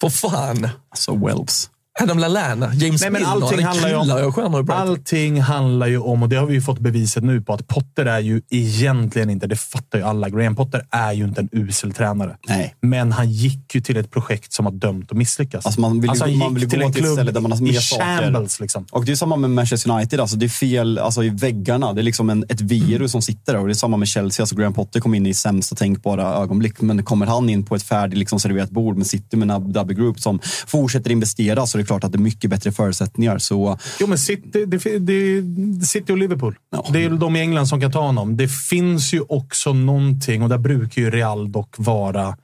För 0.00 0.08
fan. 0.08 0.68
Alltså, 0.90 1.26
Welbs. 1.26 1.70
Adam 2.02 2.18
Lallana, 2.18 2.74
James 2.74 3.00
Nej, 3.02 3.10
men 3.10 3.12
Milner. 3.22 3.28
allting 3.44 3.58
det 3.58 3.64
handlar 3.64 3.88
ju 3.88 3.94
om- 3.94 4.68
i. 4.68 4.72
Allting 4.72 5.40
handlar 5.40 5.86
ju 5.86 5.98
om, 5.98 6.22
och 6.22 6.28
det 6.28 6.36
har 6.36 6.46
vi 6.46 6.54
ju 6.54 6.60
fått 6.60 6.78
beviset 6.78 7.24
nu 7.24 7.40
på, 7.42 7.52
att 7.54 7.66
Potter 7.68 8.06
är 8.06 8.18
ju 8.20 8.42
egentligen 8.50 9.30
inte, 9.30 9.46
det 9.46 9.56
fattar 9.56 9.98
ju 9.98 10.04
alla, 10.04 10.28
Graham 10.28 10.56
Potter 10.56 10.82
är 10.90 11.12
ju 11.12 11.24
inte 11.24 11.40
en 11.40 11.48
usel 11.52 11.92
tränare. 11.92 12.36
Nej. 12.48 12.74
Men 12.80 13.12
han 13.12 13.30
gick 13.32 13.74
ju 13.74 13.80
till 13.80 13.96
ett 13.96 14.10
projekt 14.10 14.52
som 14.52 14.64
var 14.64 14.72
dömt 14.72 15.10
att 15.12 15.16
misslyckas. 15.18 15.66
Alltså, 15.66 15.80
man 15.80 16.00
vill 16.00 16.10
ju- 16.14 16.20
han 16.20 16.38
man 16.38 16.54
vill 16.54 16.64
gå 16.64 16.70
till 16.70 16.82
en 16.82 16.92
till 16.92 17.00
ett 17.02 17.06
klubb 17.06 17.12
ställe 17.16 17.32
där 17.32 17.40
man 17.40 17.52
har 17.52 17.58
i 17.58 17.62
mer 17.62 17.72
saker. 17.72 18.04
shambles. 18.22 18.60
Liksom. 18.60 18.86
Och 18.92 19.04
det 19.04 19.12
är 19.12 19.16
samma 19.16 19.36
med 19.36 19.50
Manchester 19.50 19.90
United. 19.90 20.20
Alltså 20.20 20.36
det 20.36 20.46
är 20.46 20.48
fel 20.48 20.98
alltså 20.98 21.24
i 21.24 21.28
väggarna. 21.28 21.92
Det 21.92 22.00
är 22.00 22.02
liksom 22.02 22.30
en, 22.30 22.44
ett 22.48 22.60
virus 22.60 23.12
som 23.12 23.22
sitter 23.22 23.52
där. 23.52 23.60
Och 23.60 23.66
det 23.66 23.72
är 23.72 23.74
samma 23.74 23.96
med 23.96 24.08
Chelsea. 24.08 24.42
Alltså 24.42 24.56
Graham 24.56 24.72
Potter 24.74 25.00
kom 25.00 25.14
in 25.14 25.26
i 25.26 25.34
sämsta 25.34 25.76
tänkbara 25.76 26.34
ögonblick. 26.34 26.80
Men 26.80 27.02
kommer 27.04 27.26
han 27.26 27.48
in 27.48 27.64
på 27.64 27.74
ett 27.76 27.82
färdigt 27.82 28.18
liksom 28.18 28.40
serverat 28.40 28.70
bord 28.70 28.96
med 28.96 29.06
City 29.06 29.36
med 29.36 29.50
en 29.50 29.76
Abu 29.76 29.94
Group 29.94 30.20
som 30.20 30.40
fortsätter 30.66 31.10
investera 31.10 31.66
så 31.66 31.83
är 31.84 31.86
det 31.86 31.88
klart 31.88 32.04
att 32.04 32.12
det 32.12 32.16
är 32.16 32.20
mycket 32.20 32.50
bättre 32.50 32.72
förutsättningar. 32.72 33.38
Så 33.38 33.78
Jo, 34.00 34.06
men 34.06 34.18
City, 34.18 34.64
det, 34.66 34.98
det, 34.98 35.86
City 35.86 36.12
och 36.12 36.18
Liverpool. 36.18 36.54
Ja. 36.70 36.86
Det 36.92 36.98
är 36.98 37.02
ju 37.02 37.16
de 37.16 37.36
i 37.36 37.40
England 37.40 37.66
som 37.66 37.80
kan 37.80 37.92
ta 37.92 38.00
honom. 38.00 38.36
Det 38.36 38.48
finns 38.48 39.14
ju 39.14 39.20
också 39.28 39.72
någonting, 39.72 40.42
och 40.42 40.48
där 40.48 40.58
brukar 40.58 41.02
ju 41.02 41.10
Real 41.10 41.52
dock 41.52 41.74
vara 41.78 42.36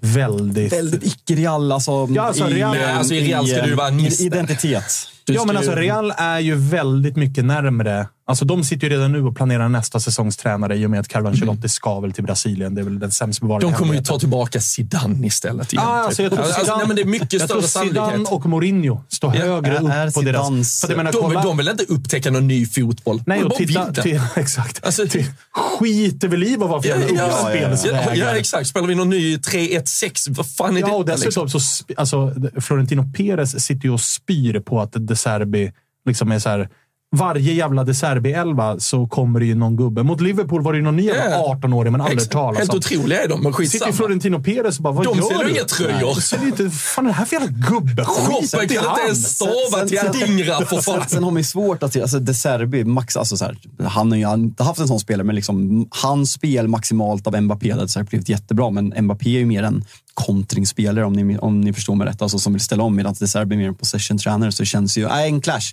väldigt... 0.00 0.72
väldigt 0.72 1.06
icke-Real. 1.06 1.72
Alltså, 1.72 2.08
Ja, 2.10 2.22
alltså, 2.22 2.44
Real- 2.44 2.74
Nej, 2.74 2.84
alltså, 2.84 3.14
i 3.14 3.20
Real 3.20 3.46
ska 3.46 3.62
du 3.62 3.74
vara 3.74 3.90
nister. 3.90 4.24
Identitet. 4.24 4.84
Du 5.24 5.32
Ja, 5.34 5.44
men 5.44 5.56
alltså 5.56 5.72
Real 5.72 6.12
är 6.16 6.38
ju 6.38 6.54
väldigt 6.54 7.16
mycket 7.16 7.44
närmre. 7.44 8.08
Alltså 8.26 8.44
de 8.44 8.64
sitter 8.64 8.86
ju 8.88 8.94
redan 8.96 9.12
nu 9.12 9.22
och 9.24 9.36
planerar 9.36 9.68
nästa 9.68 10.00
säsongs 10.00 10.36
tränare 10.36 10.76
i 10.76 10.86
och 10.86 10.90
med 10.90 11.00
att 11.00 11.08
Carlo 11.08 11.28
Ancelotti 11.28 11.68
ska 11.68 12.00
väl 12.00 12.12
till 12.12 12.24
Brasilien. 12.24 12.74
Det 12.74 12.80
är 12.80 12.84
väl 12.84 12.98
den 12.98 13.10
sämst 13.10 13.40
bevarade 13.40 13.66
De 13.66 13.72
kommer 13.74 13.94
ju 13.94 14.00
ta 14.02 14.18
tillbaka 14.18 14.60
Zidane 14.60 15.26
istället. 15.26 15.72
igen, 15.72 15.84
Ah, 15.86 15.98
typ. 15.98 16.06
alltså 16.06 16.22
jag 16.22 16.32
tror 16.32 16.42
Alltså, 16.44 16.60
Zidane, 16.60 16.78
nej, 16.78 16.86
men 16.86 16.96
det 16.96 17.02
är 17.02 17.06
mycket 17.06 17.32
jag 17.32 17.48
tror 17.48 17.62
större 17.62 17.84
Zidane 17.86 18.06
sannolikhet. 18.10 18.32
och 18.32 18.46
Mourinho 18.46 19.00
står 19.08 19.30
högre 19.30 19.70
är- 19.78 19.90
är 19.90 20.06
upp 20.08 20.14
på 20.14 20.20
deras... 20.22 20.80
För 20.80 20.96
menar, 20.96 21.12
De, 21.12 21.22
kolla, 21.22 21.42
de 21.42 21.56
vill 21.56 21.68
inte 21.68 21.84
upptäcka 21.84 22.30
någon 22.30 22.46
ny 22.46 22.66
fotboll. 22.66 23.22
nej, 23.26 23.40
de 23.40 23.44
och 23.46 23.54
titta, 23.54 23.92
till, 23.92 24.20
exakt. 24.36 24.86
Alltså, 24.86 25.06
till, 25.06 25.24
skiter 25.52 26.28
väl 26.28 26.42
i 26.44 26.56
vad 26.56 26.68
var 26.68 26.80
för 26.82 26.88
Ja, 26.88 26.96
ja, 26.96 27.06
ja, 27.08 27.14
ja, 27.16 27.50
uppspelsvägar. 27.50 28.14
ja, 28.16 28.36
exakt. 28.36 28.66
Spelar 28.68 28.86
vi 28.86 28.94
någon 28.94 29.10
ny 29.10 29.36
3-1-6? 29.36 30.26
Vad 30.36 30.46
fan 30.50 30.76
är 30.76 30.80
Ja, 30.80 30.92
och 30.94 31.04
det? 31.06 31.12
dessutom 31.12 31.48
så 31.48 31.58
sp- 31.58 31.94
alltså, 31.96 32.34
Florentino 32.60 33.12
Perez 33.16 33.64
sitter 33.64 33.84
ju 33.84 33.90
och 33.94 34.00
spyr 34.00 34.60
på 34.60 34.80
att 34.80 34.92
De 34.98 35.16
Serbi 35.16 35.72
liksom 36.06 36.32
är 36.32 36.38
så 36.38 36.48
här. 36.48 36.68
Varje 37.16 37.52
jävla 37.52 37.84
De 37.84 37.92
Serbi-elva 37.94 38.78
så 38.78 39.06
kommer 39.06 39.40
det 39.40 39.46
ju 39.46 39.54
någon 39.54 39.76
gubbe. 39.76 40.02
Mot 40.02 40.20
Liverpool 40.20 40.62
var 40.62 40.72
det 40.72 40.76
ju 40.78 40.82
någon 40.84 40.96
ny 40.96 41.02
jävla 41.02 41.30
Ja. 41.30 41.56
18-åring 41.62 41.92
man 41.92 42.00
aldrig 42.00 42.30
talas 42.30 42.58
Helt 42.58 42.70
om. 42.72 42.76
otroliga 42.78 43.22
är 43.22 43.28
de, 43.28 43.42
men 43.42 43.52
Sitter 43.52 43.64
skitsamma. 43.64 43.92
Florentino 43.92 44.42
Perez 44.42 44.76
och 44.76 44.82
bara, 44.82 44.92
vad 44.94 45.04
De 45.06 45.18
gör 45.18 45.24
säljer 45.28 45.44
du? 45.44 45.50
inga 45.50 45.64
tröjor. 45.64 46.12
Nej, 46.14 46.22
säljer 46.22 46.46
inte, 46.46 46.70
fan 46.70 47.04
är 47.04 47.08
det 47.08 47.14
här 47.14 47.24
för 47.24 47.36
jävla 47.36 47.48
gubbe? 47.70 48.04
Shoppen 48.04 48.48
kan 48.52 48.62
inte 48.62 49.00
ens 49.04 49.36
Sen- 49.38 49.48
stava 49.70 49.86
till 49.88 49.98
Adingra 49.98 50.56
för 50.66 50.76
Sen, 50.80 50.94
fan. 50.94 51.08
sen 51.08 51.24
har 51.24 51.30
man 51.30 51.40
ju 51.40 51.44
svårt 51.44 51.82
att 51.82 51.92
se, 51.92 52.02
alltså 52.02 52.18
De 52.18 52.34
Serbi, 52.34 52.84
max, 52.84 53.16
alltså 53.16 53.36
så 53.36 53.44
här, 53.44 53.56
han 53.84 54.10
har 54.10 54.18
ju 54.18 54.34
inte 54.34 54.62
haft 54.64 54.80
en 54.80 54.88
sån 54.88 55.00
spelare, 55.00 55.24
men 55.26 55.34
liksom, 55.34 55.86
hans 55.90 56.32
spel 56.32 56.68
maximalt 56.68 57.26
av 57.26 57.42
Mbappé 57.42 57.70
hade 57.72 57.88
säkert 57.88 58.10
blivit 58.10 58.28
jättebra, 58.28 58.70
men 58.70 58.94
Mbappé 59.04 59.28
är 59.34 59.38
ju 59.38 59.46
mer 59.46 59.62
en 59.62 59.84
kontringsspelare 60.14 61.04
om 61.04 61.12
ni, 61.12 61.38
om 61.38 61.60
ni 61.60 61.72
förstår 61.72 61.94
mig 61.94 62.06
rätt, 62.06 62.22
alltså 62.22 62.38
som 62.38 62.52
vill 62.52 62.62
ställa 62.62 62.82
om 62.82 62.96
medan 62.96 63.14
De 63.18 63.26
Serbi 63.28 63.54
är 63.54 63.58
mer 63.58 63.68
en 63.68 63.74
possession-tränare, 63.74 64.52
så 64.52 64.62
det 64.62 64.66
känns 64.66 64.98
ju, 64.98 65.08
nej, 65.08 65.28
en 65.28 65.40
clash. 65.40 65.72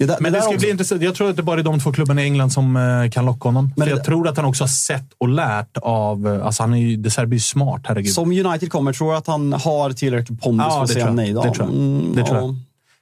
Det 0.00 0.06
där, 0.06 0.16
Men 0.20 0.32
det 0.32 0.38
där 0.38 0.42
ska 0.42 0.48
också- 0.50 0.60
bli 0.60 0.70
intressant. 0.70 1.02
Jag 1.02 1.14
tror 1.14 1.30
att 1.30 1.36
det 1.36 1.42
bara 1.42 1.60
är 1.60 1.64
de 1.64 1.80
två 1.80 1.92
klubbarna 1.92 2.22
i 2.22 2.24
England 2.24 2.50
som 2.50 2.76
eh, 2.76 3.10
kan 3.10 3.24
locka 3.26 3.48
honom. 3.48 3.72
Men 3.76 3.88
det- 3.88 3.94
jag 3.94 4.04
tror 4.04 4.28
att 4.28 4.36
han 4.36 4.46
också 4.46 4.62
har 4.64 4.68
sett 4.68 5.06
och 5.18 5.28
lärt 5.28 5.76
av... 5.82 6.28
eh, 6.28 6.46
Alltså 6.46 6.62
han 6.62 6.74
är 6.74 6.78
ju, 6.78 6.96
De 6.96 7.10
Serbi 7.10 7.36
är 7.36 7.40
smart, 7.40 7.80
herregud. 7.84 8.12
Som 8.12 8.30
United 8.32 8.70
kommer, 8.72 8.92
tror 8.92 9.10
jag 9.12 9.18
att 9.18 9.26
han 9.26 9.52
har 9.52 9.90
tillräckligt 9.92 10.40
pondus 10.42 10.66
Ja, 10.68 10.74
för 10.74 10.82
att 10.82 10.88
det 10.88 10.94
säga 10.94 11.10
nej. 11.10 11.32
då? 11.32 11.42
Det 11.42 11.54
tror 11.54 11.66
jag. 11.68 11.76
Mm, 11.76 12.12
Det 12.16 12.24
tror 12.24 12.36
ja. 12.38 12.42
jag. 12.44 12.56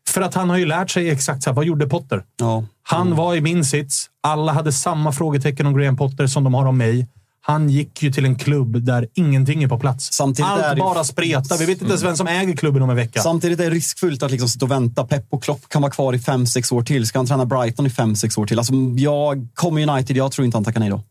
För 0.09 0.20
att 0.22 0.34
han 0.34 0.51
har 0.51 0.57
ju 0.57 0.66
lärt 0.66 0.90
sig 0.90 1.11
exakt 1.11 1.42
så 1.42 1.51
här, 1.51 1.55
vad 1.55 1.64
gjorde 1.64 1.86
Potter? 1.86 2.22
Ja. 2.40 2.64
Han 2.82 3.16
var 3.16 3.34
i 3.34 3.40
min 3.40 3.64
sits. 3.64 4.07
Alla 4.20 4.53
hade 4.53 4.72
samma 4.72 5.12
frågetecken 5.12 5.66
om 5.66 5.78
Graham 5.78 5.96
Potter 5.96 6.26
som 6.26 6.44
de 6.44 6.55
har 6.55 6.66
om 6.66 6.78
mig. 6.78 7.07
Han 7.51 7.70
gick 7.70 8.03
ju 8.03 8.12
till 8.12 8.24
en 8.24 8.34
klubb 8.36 8.82
där 8.84 9.07
ingenting 9.14 9.62
är 9.62 9.68
på 9.68 9.78
plats. 9.78 10.12
Samtidigt 10.12 10.51
Allt 10.51 10.62
är 10.62 10.74
det- 10.74 10.80
bara 10.80 11.05
spretar. 11.05 11.59
Vi 11.59 11.66
vet 11.66 11.80
inte 11.80 11.90
ens 11.90 12.03
vem 12.03 12.16
som 12.16 12.26
äger 12.26 12.57
klubben 12.57 12.82
om 12.82 12.90
en 12.90 12.96
vecka. 12.96 13.20
Samtidigt 13.20 13.61
är 13.61 13.64
det 13.64 13.70
riskfullt 13.70 14.22
att 14.22 14.30
liksom 14.30 14.49
sitta 14.49 14.64
och 14.64 14.70
vänta. 14.70 15.05
Pep 15.05 15.26
och 15.30 15.42
Klopp 15.42 15.68
kan 15.68 15.82
vara 15.82 15.92
kvar 15.92 16.12
i 16.14 16.18
fem 16.18 16.46
sex 16.46 16.72
år 16.72 16.82
till. 16.82 17.07
Ska 17.07 17.18
han 17.18 17.26
träna 17.26 17.46
Brighton 17.46 17.86
i 17.86 17.90
fem 17.90 18.16
sex 18.16 18.38
år 18.38 18.46
till? 18.46 18.59
Alltså, 18.59 18.72
jag 18.96 19.49
kommer 19.55 19.88
United, 19.88 20.16
jag 20.16 20.32
tror 20.32 20.44
inte 20.44 20.57
han 20.57 20.64
tackar 20.64 20.80
nej 20.80 20.90
då. 20.90 21.03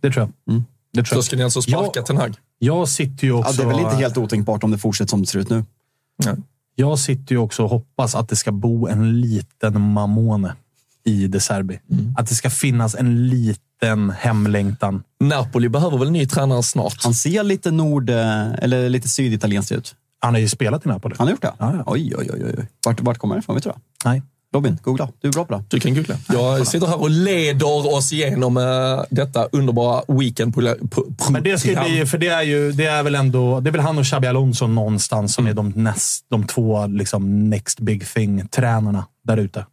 Det 0.00 0.10
tror 0.10 0.30
jag. 0.46 0.62
Det 0.92 1.02
tror 1.02 1.16
jag. 1.16 1.24
ska 1.24 1.36
ni 1.36 1.42
alltså 1.42 1.62
sparka 1.62 2.02
Ten 2.02 2.16
Hag. 2.16 2.34
Jag 2.58 2.88
sitter 2.88 3.26
ju 3.26 3.32
Ja, 3.32 3.38
också... 3.38 3.52
det 3.52 3.62
är 3.62 3.66
väl 3.66 3.80
inte 3.80 3.96
helt 3.96 4.16
otänkbart 4.18 4.64
om 4.64 4.70
det 4.70 4.78
fortsätter 4.78 5.10
som 5.10 5.20
det 5.20 5.26
ser 5.26 5.38
ut 5.38 5.50
nu. 5.50 5.64
Jag 6.74 6.98
sitter 6.98 7.34
ju 7.34 7.38
också 7.38 7.62
och 7.62 7.70
hoppas 7.70 8.14
att 8.14 8.28
det 8.28 8.36
ska 8.36 8.52
bo 8.52 8.86
en 8.88 9.20
liten 9.20 9.80
Mamone 9.80 10.54
i 11.04 11.26
De 11.26 11.40
Serbi. 11.40 11.78
Mm. 11.90 12.14
Att 12.18 12.26
det 12.28 12.34
ska 12.34 12.50
finnas 12.50 12.94
en 12.94 13.28
liten 13.28 13.62
hemlängtan. 14.18 15.02
Napoli 15.20 15.68
behöver 15.68 15.98
väl 15.98 16.06
en 16.06 16.12
ny 16.12 16.26
tränare 16.26 16.62
snart? 16.62 17.04
Han 17.04 17.14
ser 17.14 17.42
lite 17.42 17.70
nord 17.70 18.10
eh, 18.10 18.54
eller 18.54 18.88
lite 18.88 19.08
syditalienskt 19.08 19.72
ut. 19.72 19.94
Han 20.20 20.34
har 20.34 20.40
ju 20.40 20.48
spelat 20.48 20.86
i 20.86 20.88
Napoli. 20.88 21.14
Han 21.18 21.26
har 21.26 21.32
gjort 21.32 21.42
det? 21.42 21.52
Ja, 21.58 21.74
ja. 21.76 21.82
Oj, 21.86 22.14
oj, 22.18 22.30
oj. 22.32 22.44
oj. 22.58 22.68
Vart, 22.86 23.00
vart 23.00 23.18
kommer 23.18 23.34
det 23.34 23.38
ifrån? 23.38 23.54
Vet 23.54 23.64
du 23.64 23.70
det? 23.70 23.76
Nej. 24.04 24.22
Robin, 24.54 24.78
googla. 24.82 25.08
Du 25.20 25.28
är 25.28 25.32
bra 25.32 25.44
på 25.44 25.54
det. 25.54 25.64
Du 25.68 25.80
kan 25.80 25.94
googla. 25.94 26.16
Jag 26.28 26.66
sitter 26.66 26.86
här 26.86 27.00
och 27.00 27.10
leder 27.10 27.94
oss 27.94 28.12
igenom 28.12 28.56
uh, 28.56 29.02
detta 29.10 29.44
underbara 29.44 30.02
weekend 30.08 30.56
Men 31.30 31.42
det 31.42 31.58
ska 31.58 31.84
bli, 31.84 32.06
för 32.06 32.18
det 32.18 32.28
är 32.28 32.42
ju, 32.42 32.72
det 32.72 32.86
är 32.86 33.02
väl 33.02 33.14
ändå, 33.14 33.60
det 33.60 33.70
är 33.70 33.72
väl 33.72 33.80
han 33.80 33.98
och 33.98 34.04
Xabi 34.04 34.26
Alonso 34.26 34.66
någonstans 34.66 35.34
som 35.34 35.46
är 35.46 35.54
de, 35.54 35.72
näst, 35.76 36.26
de 36.30 36.46
två 36.46 36.86
liksom 36.86 37.50
next 37.50 37.80
big 37.80 38.06
thing-tränarna 38.06 39.06
där 39.24 39.36
ute. 39.36 39.66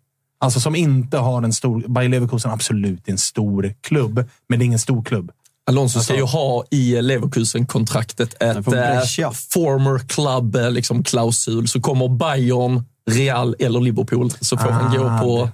Alltså 0.43 0.59
som 0.59 0.75
inte 0.75 1.17
har 1.17 1.43
en 1.43 1.53
stor, 1.53 1.83
Bayer 1.87 2.09
Leverkusen 2.09 2.51
absolut 2.51 3.07
är 3.07 3.11
en 3.11 3.17
stor 3.17 3.73
klubb, 3.81 4.29
men 4.49 4.59
det 4.59 4.63
är 4.63 4.65
ingen 4.65 4.79
stor 4.79 5.03
klubb. 5.03 5.31
Alonso 5.67 5.99
ska 5.99 6.15
ju 6.15 6.23
ha 6.23 6.65
i 6.71 7.01
Leverkusen-kontraktet 7.01 8.33
ett 8.33 8.55
eh, 8.67 9.31
former 9.31 9.99
club 10.07 10.55
eh, 10.55 10.71
liksom, 10.71 11.03
klausul. 11.03 11.67
Så 11.67 11.81
kommer 11.81 12.07
Bayern, 12.07 12.83
Real 13.11 13.55
eller 13.59 13.79
Liverpool 13.79 14.31
så 14.41 14.57
får 14.57 14.69
han 14.69 14.95
Ah, 14.95 14.97
gå 14.97 15.25
på, 15.25 15.49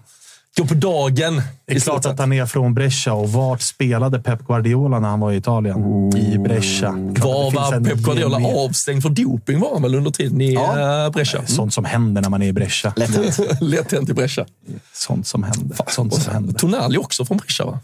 gå 0.58 0.66
på 0.68 0.74
dagen. 0.74 1.42
Det 1.66 1.76
är 1.76 1.80
klart 1.80 2.06
att 2.06 2.20
han 2.20 2.34
är 2.34 2.46
från 2.46 2.74
Brescia 2.74 3.14
och 3.14 3.32
vart 3.32 3.62
spelade 3.62 4.20
Pep 4.20 4.48
Guardiola 4.48 5.00
när 5.00 5.10
han 5.10 5.20
var 5.20 5.32
i 5.32 5.36
Italien? 5.38 6.10
I 6.18 6.38
Brescia. 6.38 6.92
Var 6.92 7.52
var 7.52 7.84
Pep 7.90 7.98
Guardiola 7.98 8.40
gemen- 8.40 8.66
avstängd 8.66 9.02
för 9.02 9.10
doping 9.10 9.60
var 9.60 9.74
han 9.74 9.82
väl 9.82 9.96
under 9.96 10.12
tiden 10.12 10.42
i 10.42 10.54
Ja. 10.54 11.06
eh, 11.06 11.12
Brescia? 11.12 11.46
Sånt 11.48 11.74
som 11.74 11.86
händer 11.86 12.22
när 12.22 12.30
man 12.30 12.42
är 12.42 12.48
i 12.48 12.54
Brescia. 12.54 12.94
Lätt 12.96 13.16
hänt. 13.16 13.40
Lätt 13.62 13.92
hänt 13.92 14.10
i 14.10 14.14
Brescia. 14.14 14.46
Sånt 14.94 15.28
som 15.28 15.44
händer. 15.44 15.78
Sånt 15.88 16.14
Och 16.14 16.20
som 16.22 16.34
händer. 16.34 16.54
Tonali 16.54 16.98
också 16.98 17.26
från 17.26 17.38
Brescia 17.38 17.66
va? 17.66 17.80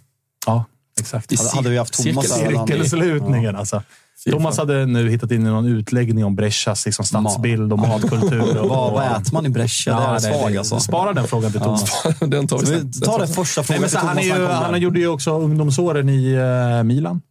Ja, 0.46 0.66
exakt. 1.00 1.32
I 1.32 1.36
Hade- 1.36 1.50
hade 1.50 1.70
vi 1.70 1.78
haft 1.78 2.04
Thomas 2.04 2.26
cirkel- 2.40 2.68
Cirkelslutningen 2.68 3.56
alltså. 3.56 3.84
Thomas 4.32 4.58
hade 4.58 4.86
nu 4.86 5.10
hittat 5.10 5.32
in 5.32 5.42
i 5.42 5.50
någon 5.50 5.66
utläggning 5.66 6.26
om 6.26 6.36
Brescias 6.36 6.86
liksom 6.86 7.06
stadsbild 7.06 7.74
och 7.74 7.80
matkultur. 7.80 8.58
Och, 8.58 8.70
Vad, 8.70 8.94
vad 8.94 9.06
äter 9.06 9.34
man 9.34 9.46
i 9.46 9.50
Brescia? 9.50 10.00
det 10.00 10.06
är 10.06 10.20
svag 10.20 10.58
alltså. 10.58 10.80
Spara 10.80 11.14
den 11.14 11.28
frågan 11.28 11.52
till 11.52 11.62
Thomas. 11.62 12.04
Den 12.20 12.48
tar 12.48 12.60
vi 12.60 12.66
sen. 12.66 12.92
vi 12.94 13.00
tar 13.00 13.20
den 13.20 13.28
första 13.28 13.62
Nej, 13.62 13.66
frågan 13.66 13.82
men 13.82 13.90
till 13.90 14.00
så 14.00 14.06
han, 14.06 14.18
är 14.18 14.24
ju, 14.24 14.46
han 14.48 14.82
gjorde 14.82 15.00
ju 15.00 15.08
också 15.08 15.40
ungdomsåren 15.40 16.10
i 16.10 16.32
eh, 16.34 16.84
Milan. 16.84 17.22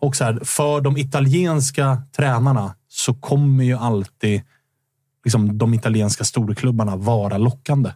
Och 0.00 0.16
så 0.16 0.24
här, 0.24 0.40
för 0.44 0.80
de 0.80 0.96
italienska 0.96 2.02
tränarna 2.16 2.74
så 2.88 3.14
kommer 3.14 3.64
ju 3.64 3.74
alltid 3.78 4.42
liksom, 5.24 5.58
de 5.58 5.74
italienska 5.74 6.24
storklubbarna 6.24 6.96
vara 6.96 7.38
lockande. 7.38 7.90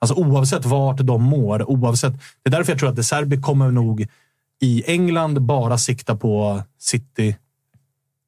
Alltså 0.00 0.14
oavsett 0.14 0.64
vart 0.64 0.98
de 0.98 1.22
mår, 1.22 1.70
oavsett. 1.70 2.12
Det 2.12 2.48
är 2.48 2.50
därför 2.50 2.72
jag 2.72 2.78
tror 2.78 2.88
att 2.88 2.96
De 2.96 3.02
Serbi 3.04 3.40
kommer 3.42 3.70
nog 3.70 4.06
i 4.60 4.82
England 4.86 5.42
bara 5.42 5.78
sikta 5.78 6.16
på 6.16 6.62
City, 6.78 7.36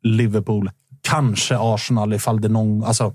Liverpool, 0.03 0.71
kanske 1.01 1.57
Arsenal 1.59 2.15
ifall 2.15 2.41
det 2.41 2.49
någon... 2.49 2.85
Alltså, 2.85 3.15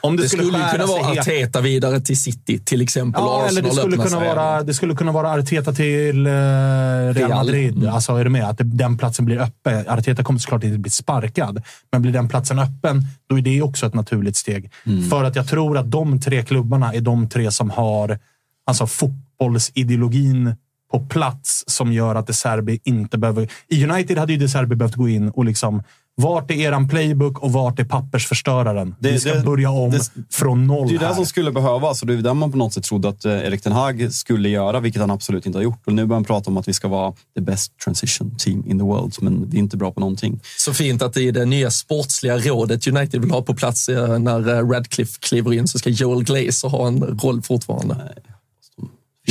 om 0.00 0.16
det, 0.16 0.22
Det 0.22 0.28
skulle, 0.28 0.52
skära 0.52 0.70
kunna 0.70 0.86
vara 0.86 1.02
helt- 1.02 1.18
Arteta 1.18 1.60
vidare 1.60 2.00
till 2.00 2.20
City, 2.20 2.58
till 2.58 2.82
exempel. 2.82 3.22
Ja, 3.22 3.42
och 3.42 3.48
eller 3.48 3.62
det 3.62 3.68
Arsenal 3.68 3.90
skulle, 3.90 4.08
kunna 4.08 4.34
vara, 4.34 4.62
det 4.62 4.74
skulle 4.74 4.94
kunna 4.94 5.12
vara 5.12 5.30
Arteta 5.32 5.72
till 5.72 6.26
eh, 6.26 6.30
Real 6.30 7.14
Real. 7.14 7.30
Madrid. 7.30 7.76
Mm. 7.76 7.94
Alltså, 7.94 8.16
är 8.16 8.24
du 8.24 8.30
med? 8.30 8.44
Att 8.44 8.58
det, 8.58 8.64
den 8.64 8.98
platsen 8.98 9.24
blir 9.24 9.38
öppen. 9.38 9.88
Arteta 9.88 10.24
kommer 10.24 10.38
såklart 10.40 10.64
inte 10.64 10.78
bli 10.78 10.90
sparkad, 10.90 11.62
men 11.92 12.02
blir 12.02 12.12
den 12.12 12.28
platsen 12.28 12.58
öppen, 12.58 13.02
då 13.28 13.38
är 13.38 13.42
det 13.42 13.62
också 13.62 13.86
ett 13.86 13.94
naturligt 13.94 14.36
steg. 14.36 14.70
Mm. 14.86 15.10
För 15.10 15.24
att 15.24 15.36
jag 15.36 15.48
tror 15.48 15.78
att 15.78 15.90
de 15.90 16.20
tre 16.20 16.42
klubbarna 16.42 16.94
är 16.94 17.00
de 17.00 17.28
tre 17.28 17.50
som 17.50 17.70
har 17.70 18.18
alltså, 18.66 18.86
fotbollsideologin 18.86 20.54
på 20.90 21.00
plats 21.00 21.64
som 21.66 21.92
gör 21.92 22.14
att 22.14 22.26
De 22.26 22.32
Serbi 22.32 22.80
inte 22.84 23.18
behöver... 23.18 23.48
I 23.68 23.84
United 23.84 24.18
hade 24.18 24.32
ju 24.32 24.38
De 24.38 24.48
Serbi 24.48 24.76
behövt 24.76 24.94
gå 24.94 25.08
in 25.08 25.28
och 25.28 25.44
liksom 25.44 25.82
vart 26.22 26.50
är 26.50 26.54
eran 26.54 26.88
playbook 26.88 27.38
och 27.38 27.52
vart 27.52 27.78
är 27.78 27.84
pappersförstöraren? 27.84 28.94
Det- 28.98 29.10
Vi 29.12 29.20
ska 29.20 29.34
det- 29.34 29.40
börja 29.44 29.70
om 29.70 29.90
det- 29.90 30.10
från 30.30 30.66
noll 30.66 30.88
Det 30.88 30.94
är 30.94 30.98
det 30.98 31.06
här. 31.06 31.14
som 31.14 31.26
skulle 31.26 31.52
behövas 31.52 32.00
och 32.00 32.06
det 32.08 32.14
är 32.14 32.16
det 32.16 32.34
man 32.34 32.52
på 32.52 32.58
något 32.58 32.72
sätt 32.72 32.84
trodde 32.84 33.08
att 33.08 33.24
eh, 33.24 33.32
Erik 33.32 33.62
Ten 33.62 33.72
Hag 33.72 34.12
skulle 34.12 34.48
göra, 34.48 34.80
vilket 34.80 35.00
han 35.00 35.10
absolut 35.10 35.46
inte 35.46 35.58
har 35.58 35.62
gjort. 35.62 35.82
Och 35.86 35.92
nu 35.92 36.06
börjar 36.06 36.16
han 36.16 36.24
prata 36.24 36.50
om 36.50 36.56
att 36.56 36.68
vi 36.68 36.72
ska 36.72 36.88
vara 36.88 37.12
the 37.34 37.40
best 37.40 37.72
transition 37.84 38.34
team 38.38 38.64
in 38.66 38.78
the 38.78 38.84
world, 38.84 39.14
men 39.20 39.50
vi 39.50 39.56
är 39.56 39.60
inte 39.60 39.76
bra 39.76 39.92
på 39.92 40.00
någonting. 40.00 40.40
Så 40.58 40.72
fint 40.74 41.02
att 41.02 41.16
i 41.16 41.30
det 41.30 41.44
nya 41.44 41.70
sportsliga 41.70 42.38
rådet 42.38 42.86
United 42.86 43.20
vill 43.20 43.30
ha 43.30 43.42
på 43.42 43.54
plats 43.54 43.88
eh, 43.88 44.18
när 44.18 44.48
eh, 44.58 44.68
Radcliffe 44.68 45.18
kliver 45.20 45.52
in 45.52 45.68
så 45.68 45.78
ska 45.78 45.90
Joel 45.90 46.24
Glazer 46.24 46.68
ha 46.68 46.86
en 46.86 47.02
roll 47.22 47.42
fortfarande. 47.42 47.96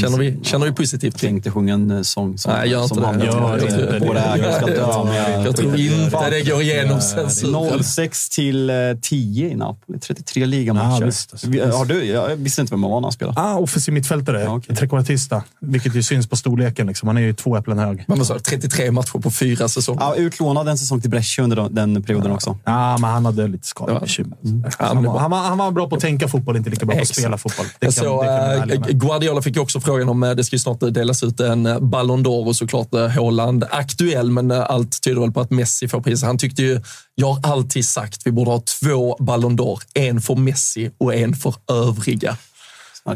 Känner 0.02 0.18
vi, 0.18 0.40
känner 0.44 0.66
vi 0.66 0.72
positivt 0.72 1.18
kring? 1.18 1.32
tänkte 1.32 1.52
sjunga 1.52 1.74
en 1.74 1.92
eh, 1.92 2.02
sång 2.02 2.38
som, 2.38 2.52
Nej, 2.54 2.70
gör 2.70 2.84
inte 2.84 2.96
som 2.96 3.18
det. 3.20 3.26
Gör 3.26 3.62
inte 3.62 3.76
eh, 3.88 3.92
det. 4.02 4.08
våra 4.08 4.20
ägare 4.36 4.54
ska 4.54 4.66
dö 4.66 5.04
med... 5.04 5.46
Jag 5.48 5.56
tror 5.56 5.76
inte 5.80 6.30
det 6.30 6.42
går 6.52 6.62
igenom 6.62 7.02
censur. 7.02 7.84
06 7.84 8.30
till 8.30 8.70
eh, 8.70 8.76
10 9.02 9.50
i 9.50 9.56
Napoli. 9.56 10.00
33 10.00 10.46
ligamatcher. 10.46 11.00
Ja, 11.02 11.06
visst, 11.06 11.32
alltså. 11.34 11.50
Vi- 11.50 11.60
Har 11.60 11.86
du, 11.86 12.04
jag 12.06 12.36
visste 12.36 12.62
inte 12.62 12.74
vem 12.74 12.84
han 12.84 12.92
var 12.92 13.00
när 13.02 13.06
han 13.06 13.12
spelade. 13.12 13.42
Ah, 13.42 13.56
offensiv 13.56 13.94
mittfältare. 13.94 14.42
Ja, 14.44 14.56
okej. 14.56 14.76
Trekvartista. 14.76 15.44
Vilket 15.60 15.96
ju 15.96 16.04
syns 16.04 16.28
på 16.28 16.36
storleken. 16.36 16.88
Liksom. 16.88 17.08
Han 17.08 17.18
är 17.18 17.22
ju 17.22 17.34
två 17.34 17.58
äpplen 17.58 17.80
hög. 17.80 18.04
Men 18.08 18.20
du, 18.20 18.26
33 18.26 18.92
matcher 18.92 19.20
på 19.20 19.32
fyra 19.32 19.68
säsonger. 19.68 20.02
Ja, 20.02 20.16
utlånad 20.16 20.68
en 20.68 20.78
säsong 20.78 21.02
till 21.02 21.10
Brescia 21.10 21.44
under 21.44 21.56
den- 21.56 21.76
den 21.94 22.04
perioden 22.04 22.32
också. 22.32 22.58
Ja, 22.64 22.98
men 22.98 23.10
han 23.10 23.26
hade 23.26 23.48
lite 23.48 23.68
skadebekymmer. 23.68 24.38
Men 24.42 24.64
Han, 24.80 25.06
han, 25.18 25.32
var, 25.32 25.40
han 25.40 25.58
var 25.58 25.72
bra 25.72 25.90
på 25.90 25.96
att 25.96 26.02
tänka 26.02 26.28
fotboll, 26.28 26.58
inte 26.58 26.70
lika 26.70 26.86
bra 26.86 26.96
på 26.96 27.02
att 27.02 27.08
spela 27.08 27.38
fotboll. 27.38 27.66
Det 27.80 27.86
kan, 27.86 27.94
såg, 27.94 28.26
det 28.26 28.68
kan 28.78 28.84
eh. 28.84 28.90
Guardiola 28.98 29.42
fick 29.42 29.56
ju 29.56 29.62
också 29.62 29.80
frågan 29.88 30.10
om, 30.10 30.24
eh, 30.24 30.32
det 30.32 30.44
ska 30.44 30.56
ju 30.56 30.60
snart 30.60 30.80
delas 30.80 31.24
ut 31.24 31.40
en 31.40 31.66
eh, 31.66 31.80
Ballon 31.80 32.26
d'Or 32.26 32.48
och 32.48 32.56
såklart 32.56 32.94
eh, 32.94 33.08
Haaland 33.08 33.64
aktuell, 33.72 34.32
men 34.32 34.52
eh, 34.52 34.66
allt 34.70 35.02
tyder 35.02 35.22
väl 35.22 35.32
på 35.32 35.42
att 35.42 35.52
Messi 35.52 35.88
får 35.88 36.02
priset. 36.02 36.28
Han 36.28 36.38
tyckte 36.38 36.62
ju, 36.62 36.82
jag 37.16 37.28
har 37.34 37.52
alltid 37.54 37.86
sagt 37.86 38.22
vi 38.26 38.32
borde 38.32 38.52
ha 38.52 38.62
två 38.82 39.16
Ballon 39.20 39.58
d'Or, 39.60 39.80
en 39.94 40.22
för 40.22 40.36
Messi 40.36 40.92
och 40.98 41.16
en 41.16 41.36
för 41.36 41.56
övriga. 41.72 42.38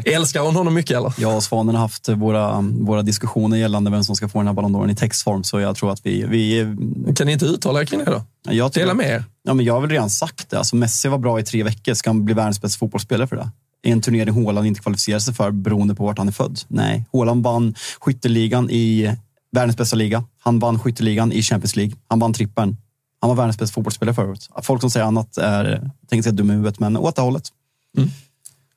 Älskar 0.04 0.40
hon 0.40 0.56
honom 0.56 0.74
mycket 0.74 0.96
eller? 0.96 1.12
Jag 1.18 1.36
och 1.36 1.42
Svanen 1.42 1.74
har 1.74 1.82
haft 1.82 2.08
våra, 2.08 2.60
våra 2.80 3.02
diskussioner 3.02 3.56
gällande 3.56 3.90
vem 3.90 4.04
som 4.04 4.16
ska 4.16 4.28
få 4.28 4.38
den 4.38 4.46
här 4.46 4.54
Ballon 4.54 4.76
d'Oren 4.76 4.90
i 4.92 4.94
textform, 4.94 5.44
så 5.44 5.60
jag 5.60 5.76
tror 5.76 5.92
att 5.92 6.06
vi... 6.06 6.24
vi 6.28 6.66
Kan 7.16 7.26
ni 7.26 7.32
inte 7.32 7.44
uttala 7.46 7.80
er 7.80 7.84
kring 7.84 8.04
det 8.04 8.10
då? 8.10 8.22
jag 8.52 8.72
tycker- 8.72 8.86
Dela 8.86 8.94
med 8.94 9.10
er. 9.10 9.24
Ja, 9.42 9.54
men 9.54 9.66
jag 9.66 9.74
har 9.74 9.80
väl 9.80 9.90
redan 9.90 10.10
sagt 10.10 10.50
det. 10.50 10.58
Alltså, 10.58 10.76
Messi 10.76 11.08
var 11.08 11.18
bra 11.18 11.40
i 11.40 11.42
tre 11.42 11.62
veckor. 11.62 11.94
Ska 11.94 12.10
han 12.10 12.24
bli 12.24 12.34
världens 12.34 12.60
bästa 12.62 12.78
fotbollsspelare 12.78 13.26
för 13.26 13.36
det? 13.36 13.50
En 13.82 14.00
turnering 14.00 14.44
Haaland 14.44 14.66
inte 14.66 14.80
kvalificerar 14.80 15.18
sig 15.18 15.34
för 15.34 15.50
beroende 15.50 15.94
på 15.94 16.04
vart 16.04 16.18
han 16.18 16.28
är 16.28 16.32
född. 16.32 16.60
Nej, 16.68 17.04
Haaland 17.12 17.44
vann 17.44 17.74
skytteligan 18.00 18.70
i 18.70 19.16
världens 19.52 19.76
bästa 19.76 19.96
liga. 19.96 20.24
Han 20.38 20.58
vann 20.58 20.78
skytteligan 20.78 21.32
i 21.32 21.42
Champions 21.42 21.76
League. 21.76 21.96
Han 22.08 22.18
vann 22.18 22.32
trippeln. 22.32 22.76
Han 23.20 23.28
var 23.28 23.36
världens 23.36 23.58
bästa 23.58 23.74
fotbollsspelare 23.74 24.14
förut. 24.14 24.48
Folk 24.62 24.80
som 24.80 24.90
säger 24.90 25.06
annat 25.06 25.36
är, 25.36 25.90
tänker 26.08 26.22
sig 26.22 26.32
dum 26.32 26.50
i 26.50 26.52
huvudet, 26.52 26.80
men 26.80 26.96
åt 26.96 27.16
det 27.16 27.22
hållet. 27.22 27.48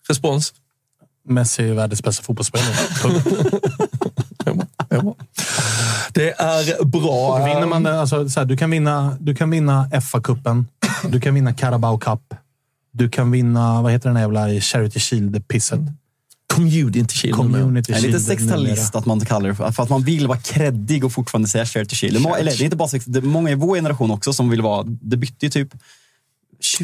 Respons? 0.07 0.53
Messi 1.27 1.69
är 1.69 1.73
världens 1.73 2.03
bästa 2.03 2.23
fotbollsspelare. 2.23 2.75
Det 6.13 6.29
är 6.29 6.85
bra. 6.85 7.45
Vinner 7.45 7.67
man 7.67 7.85
alltså, 7.85 8.29
så 8.29 8.39
här, 8.39 8.47
du, 8.47 8.57
kan 8.57 8.69
vinna, 8.69 9.17
du 9.19 9.35
kan 9.35 9.49
vinna 9.49 9.89
FA-cupen, 9.91 10.65
du 11.09 11.19
kan 11.19 11.33
vinna 11.33 11.53
Carabao 11.53 11.97
Cup, 11.97 12.33
du 12.97 13.09
kan 13.09 13.31
vinna, 13.31 13.81
vad 13.81 13.91
heter 13.91 14.09
den 14.09 14.21
jävla 14.21 14.59
Charity 14.61 14.99
Shield-pisset? 14.99 15.79
Community 16.53 17.15
Shield. 17.15 17.35
Community 17.35 17.91
Det 17.91 17.97
är 17.97 18.01
lite 18.01 18.19
Shield 18.19 18.39
sextalist 18.39 18.95
att 18.95 19.05
man 19.05 19.19
kallar 19.19 19.49
det 19.49 19.55
för, 19.55 19.71
för 19.71 19.83
att 19.83 19.89
man 19.89 20.03
vill 20.03 20.27
vara 20.27 20.37
kreddig 20.37 21.05
och 21.05 21.11
fortfarande 21.11 21.47
säga 21.47 21.65
charity 21.65 21.95
shield. 21.95 22.15
Eller 22.15 22.51
det 22.51 22.61
är 22.61 22.63
inte 22.63 22.75
bara 22.75 22.89
sex, 22.89 23.05
det 23.05 23.19
är 23.19 23.21
många 23.21 23.51
i 23.51 23.55
vår 23.55 23.75
generation 23.75 24.11
också 24.11 24.33
som 24.33 24.49
vill 24.49 24.61
vara, 24.61 24.83
det 24.83 25.17
bytte 25.17 25.45
ju 25.45 25.49
typ 25.49 25.69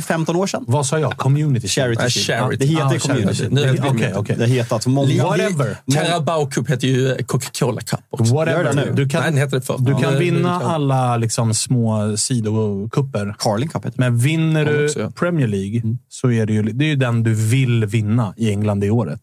15 0.08 0.36
år 0.36 0.48
sedan. 0.48 0.64
Vad 0.68 0.86
sa 0.86 1.00
jag? 1.00 1.18
Community? 1.18 1.68
Charity 1.68 2.10
Shield. 2.10 2.40
charity. 2.42 2.58
Det 2.66 2.66
heter 2.66 2.86
Ah, 2.86 3.00
community. 3.00 3.36
charity. 3.38 3.56
Nu 3.56 3.62
är 3.62 3.72
det 3.72 3.78
community. 3.78 4.14
okej. 4.16 4.36
Det 4.40 4.48
heter 4.48 4.74
alltså 4.76 4.90
många... 4.90 5.24
Whatever. 5.24 5.78
Carabao 5.94 6.46
Cup 6.50 6.70
heter 6.70 6.88
ju 6.88 7.18
Coca-Cola 7.24 7.82
Cup 7.82 8.00
också. 8.10 8.34
Whatever. 8.34 8.64
det 8.64 8.74
nu. 8.74 8.92
Du 8.96 9.10
kan, 9.10 9.34
Nej, 9.34 9.44
heter 9.44 9.56
det 9.60 9.66
förr. 9.66 9.78
du 9.80 9.92
Ja, 9.92 10.00
kan 10.00 10.14
det- 10.14 10.20
vinna 10.20 10.60
det 10.60 10.66
alla 10.66 11.18
liksom, 11.18 11.54
små 11.54 12.18
sidokupper. 12.18 13.36
Carling 13.40 13.70
Cup 13.70 13.86
heter 13.86 13.98
det. 13.98 14.04
Men 14.04 14.18
vinner 14.18 14.66
Ja, 14.66 14.72
du 14.72 14.86
också, 14.86 15.00
ja. 15.02 15.12
Premier 15.12 15.48
League 15.48 15.82
så 16.10 16.32
är 16.32 16.46
det, 16.46 16.54
ju, 16.54 16.62
det 16.64 16.86
är 16.86 16.90
ju 16.90 16.96
den 16.96 17.24
du 17.24 17.34
vill 17.34 17.86
vinna 17.86 18.34
i 18.38 18.50
England 18.52 18.80
det 18.82 18.90
året. 18.90 19.20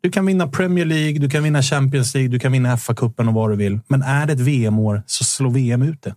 Du 0.00 0.10
kan 0.10 0.26
vinna 0.26 0.48
Premier 0.48 0.84
League, 0.84 1.18
du 1.18 1.30
kan 1.30 1.42
vinna 1.42 1.62
Champions 1.62 2.14
League, 2.14 2.28
du 2.30 2.38
kan 2.38 2.52
vinna 2.52 2.76
FA-cupen 2.76 3.28
och 3.28 3.34
vad 3.34 3.50
du 3.50 3.56
vill. 3.56 3.80
Men 3.88 4.02
är 4.02 4.26
det 4.26 4.32
ett 4.32 4.40
VM-år 4.40 5.02
så 5.06 5.24
slår 5.24 5.50
VM 5.50 5.82
ut 5.82 6.02
det. 6.02 6.14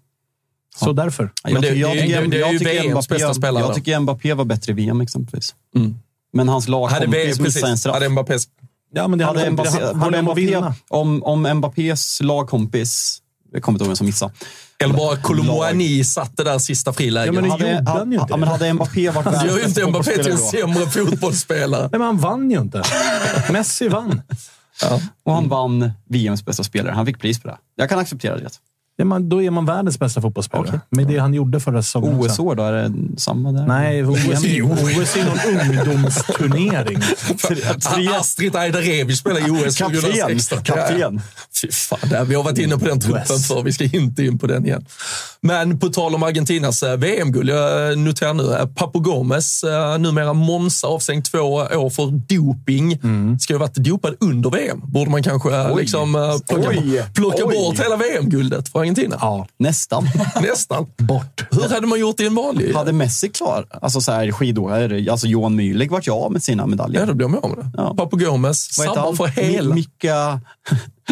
Så 0.78 0.93
därför. 0.93 1.32
Jag 1.43 1.53
Men 1.53 1.61
det- 1.61 1.67
tycker- 1.67 1.82
jag 1.82 1.91
det 1.91 1.99
är 1.99 2.03
ju- 2.05 2.07
tycker- 2.07 2.28
det 2.28 2.36
ju 2.38 2.41
jag 2.41 2.49
tycker 2.59 2.84
Mbappé- 2.84 3.09
bästa 3.09 3.34
spelare. 3.34 3.63
Jag 3.63 3.76
tycker 3.76 3.99
Mbappé 3.99 4.34
var 4.34 4.45
bättre 4.45 4.72
i 4.72 4.76
VM 4.76 5.01
exempelvis. 5.01 5.55
Mm. 5.76 5.95
Men 6.34 6.49
hans 6.49 6.65
Hade, 6.67 6.72
lagkompis 6.72 7.39
missade 7.39 7.72
en 7.72 7.78
straff. 7.78 7.93
hade 7.93 8.09
Mbappés 8.09 8.47
Ja, 8.93 9.07
men 9.07 9.20
det 9.20 9.26
Hade 9.26 9.43
det 9.43 9.51
Mbappé, 9.51 9.84
att 9.84 10.24
Mbappé, 10.24 10.63
om, 10.89 11.24
om 11.24 11.41
Mbappés 11.57 12.22
lagkompis, 12.22 13.22
jag 13.51 13.63
kommer 13.63 13.76
inte 13.76 13.84
ihåg 13.84 13.89
vem 13.89 13.95
som 13.95 14.05
missade. 14.07 14.34
Eller 14.84 14.93
bara 14.93 15.17
Colomboani 15.17 16.03
satt 16.03 16.38
det 16.38 16.43
där 16.43 16.59
sista 16.59 16.93
friläget. 16.93 17.26
Ja, 17.36 17.41
men 17.41 17.43
det 17.43 17.49
hade, 17.49 17.72
gjorde 17.76 17.91
han 17.91 18.11
ju 18.11 18.17
inte. 18.20 18.28
Ja, 18.30 18.38
men 18.38 18.49
hade 18.49 18.74
Mbappé 18.74 19.09
varit 19.09 19.26
det 19.32 19.32
gör 19.32 19.41
ju 19.43 19.49
världens 19.51 19.78
inte 19.78 19.89
Mbappé 19.89 20.24
till 20.24 20.32
en 20.32 20.38
sämre 20.38 20.86
fotbollsspelare. 20.89 21.82
Nej, 21.82 21.89
men 21.91 22.01
han 22.01 22.17
vann 22.17 22.51
ju 22.51 22.59
inte. 22.59 22.84
Messi 23.51 23.88
vann. 23.88 24.22
Och 25.24 25.34
han 25.34 25.49
vann 25.49 25.91
VMs 26.09 26.45
bästa 26.45 26.63
spelare. 26.63 26.93
Han 26.93 27.05
fick 27.05 27.20
pris 27.20 27.39
på 27.39 27.47
det. 27.47 27.57
Jag 27.76 27.89
kan 27.89 27.99
acceptera 27.99 28.38
det. 28.38 28.49
Ja, 29.00 29.06
man, 29.06 29.30
då 29.30 29.43
är 29.43 29.50
man 29.52 29.66
världens 29.66 30.00
bästa 30.00 30.22
fotbollsspelare. 30.22 30.82
Med 30.89 31.08
det 31.08 31.18
han 31.18 31.34
gjorde 31.34 31.60
förra 31.60 31.84
säsongen. 31.84 32.20
OS-år 32.20 32.56
då, 32.56 32.64
är 32.64 32.72
det 32.72 33.20
samma 33.20 33.52
där? 33.52 33.66
Nej, 33.68 34.06
OS, 34.06 34.20
OS 34.20 35.16
är 35.16 35.26
någon 35.26 35.78
ungdomsturnering. 35.88 36.97
Astrid 38.20 38.56
Ajdarevic 38.56 39.20
spelade 39.20 39.47
i 39.47 39.52
OS 39.52 39.78
Kapten. 39.78 40.02
2016. 40.02 40.64
Kapten. 40.64 41.22
Fy 41.62 41.68
fan, 41.72 42.00
vi 42.28 42.36
har 42.36 42.43
varit 42.43 42.58
inne 42.58 42.78
på 42.78 42.86
den 42.86 43.00
truppen 43.00 43.24
West. 43.28 43.47
för 43.47 43.62
vi 43.64 43.74
ska 43.74 43.84
inte 43.84 44.24
in 44.24 44.39
på 44.39 44.47
den 44.47 44.66
igen. 44.66 44.86
Men 45.41 45.80
på 45.80 45.89
tal 45.89 46.16
om 46.16 46.24
Argentinas 46.24 46.84
eh, 46.84 46.97
VM-guld, 46.97 47.50
jag 47.50 47.97
noterar 47.97 48.34
nu, 48.34 48.54
eh, 48.54 48.66
Papo 48.66 49.00
Gomes, 49.00 49.64
eh, 49.64 49.97
numera 49.97 50.34
Monza, 50.34 50.88
avstängd 50.88 51.26
två 51.26 51.39
år 51.39 51.89
för 51.89 52.06
doping. 52.36 53.00
Ska 53.39 53.54
ju 53.54 53.58
ha 53.60 53.66
varit 53.66 53.76
dopad 53.76 54.16
under 54.20 54.50
VM. 54.50 54.82
Borde 54.84 55.12
man 55.12 55.24
kanske 55.24 55.56
eh, 55.56 55.72
Oj. 55.72 55.82
liksom, 55.82 56.16
eh, 56.16 56.22
plocka, 56.50 56.70
Oj. 56.70 57.04
plocka 57.14 57.43
Oj. 57.45 57.56
bort 57.56 57.80
hela 57.80 57.95
VM-guldet 57.95 58.70
Argentina? 58.90 59.18
Ja, 59.22 59.48
Nästan. 59.58 60.08
Nästan. 60.42 60.88
Bort. 60.98 61.44
Hur 61.52 61.70
hade 61.70 61.88
man 61.88 62.00
gjort 62.00 62.20
i 62.20 62.26
en 62.26 62.36
vanlig? 62.36 62.74
Hade 62.74 62.94
Messi 62.94 63.30
klar, 63.30 63.66
alltså 63.82 64.02
så 64.02 64.12
här 64.12 64.32
skidåkare, 64.32 65.12
alltså 65.12 65.28
Johan 65.28 65.60
Mühlegg 65.60 65.90
vart 65.92 66.08
jag 66.08 66.18
av 66.18 66.32
med 66.32 66.44
sina 66.44 66.66
medaljer. 66.66 67.00
Ja, 67.00 67.06
då 67.06 67.14
blir 67.14 67.28
man 67.28 67.40
av 67.44 67.50
med 67.50 67.60
det. 67.60 67.72
Ja. 67.78 67.94
Vad 68.78 68.88
heter 68.88 69.02
sabbar 69.02 69.14
för 69.14 69.28
hela. 69.42 69.72
Mi- 69.72 69.76
Mika... 69.76 70.42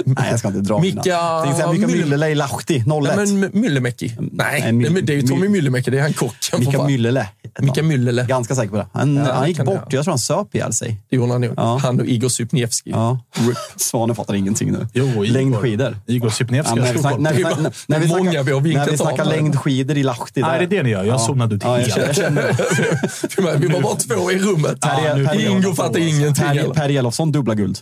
Nej, 0.05 0.27
jag 0.29 0.39
ska 0.39 0.47
inte 0.47 0.59
dra 0.59 0.79
Mika- 0.79 1.01
mina. 1.45 1.71
Mika 1.73 1.87
Myllylä 1.87 2.29
i 2.29 2.35
Lahti, 2.35 2.75
01. 2.75 2.85
Nej, 2.87 3.15
men 3.15 3.43
M- 3.43 3.49
Myllymäki. 3.53 4.13
Nej, 4.19 4.61
Nej, 4.61 4.73
My- 4.73 5.01
det, 5.01 5.13
är 5.13 5.17
ju 5.17 5.21
Tommy 5.27 5.41
My- 5.41 5.49
Myllymäki. 5.49 5.91
Det 5.91 5.97
är 5.97 6.01
han 6.01 6.13
kocken. 6.13 6.59
Mika. 6.59 6.83
Myllylä. 6.85 7.27
Mika. 7.59 7.83
Myllylä. 7.83 8.23
Ganska 8.25 8.55
säker 8.55 8.69
på 8.69 8.75
det. 8.77 8.87
Han, 8.93 9.15
Ja, 9.15 9.33
han 9.33 9.47
gick 9.47 9.57
bort. 9.63 9.89
det. 9.91 9.95
Jag 9.95 10.03
tror 10.03 10.11
han 10.11 10.19
söp 10.19 10.55
ihjäl 10.55 10.73
sig. 10.73 10.97
Det 11.09 11.15
gjorde 11.15 11.31
han 11.31 11.41
nog. 11.41 11.53
Ja. 11.57 11.77
Han 11.83 11.99
och 11.99 12.05
Igor 12.05 12.29
Sypniewski. 12.29 12.89
Ja. 12.91 13.19
Svanen 13.75 14.15
fattar 14.15 14.33
ingenting 14.33 14.71
nu. 14.71 14.87
Jo, 14.93 15.05
Igor. 15.05 15.25
Längdskidor. 15.25 15.97
Igor 16.07 16.27
Ja, 16.29 16.33
Sypniewski 16.33 16.75
men 16.75 16.83
har 17.05 17.17
när 17.17 17.19
när 17.19 17.33
vi 17.33 17.43
Det 17.43 17.49
är 17.49 17.51
snack- 17.51 17.63
bara- 17.63 17.71
när 17.87 17.99
vi 17.99 18.07
många 18.07 18.31
snackar- 18.31 18.59
vi 18.61 18.73
När 18.73 18.97
snackar 18.97 19.25
längdskidor 19.25 19.97
i 19.97 20.03
Lahti. 20.03 20.41
Nej, 20.41 20.59
det 20.59 20.65
är 20.65 20.77
det 20.77 20.83
ni 20.83 20.89
gör. 20.89 21.03
Jag 21.03 21.21
zonade 21.21 21.55
ut 21.55 21.63
Ja, 21.63 21.79
jag 21.79 21.87
helt. 21.87 21.93
känner, 21.95 22.07
jag 22.07 22.15
känner 22.15 22.41
det. 22.41 23.57
Vi 23.67 23.67
var 23.67 23.81
bara 23.81 23.95
två 23.95 24.31
i 24.31 24.37
rummet. 24.39 24.77
Ingo 25.39 25.73
fattar 25.73 25.99
ingenting. 25.99 26.45
Per 26.73 26.89
Elofsson 26.89 27.31
dubbla 27.31 27.55
guld. 27.55 27.77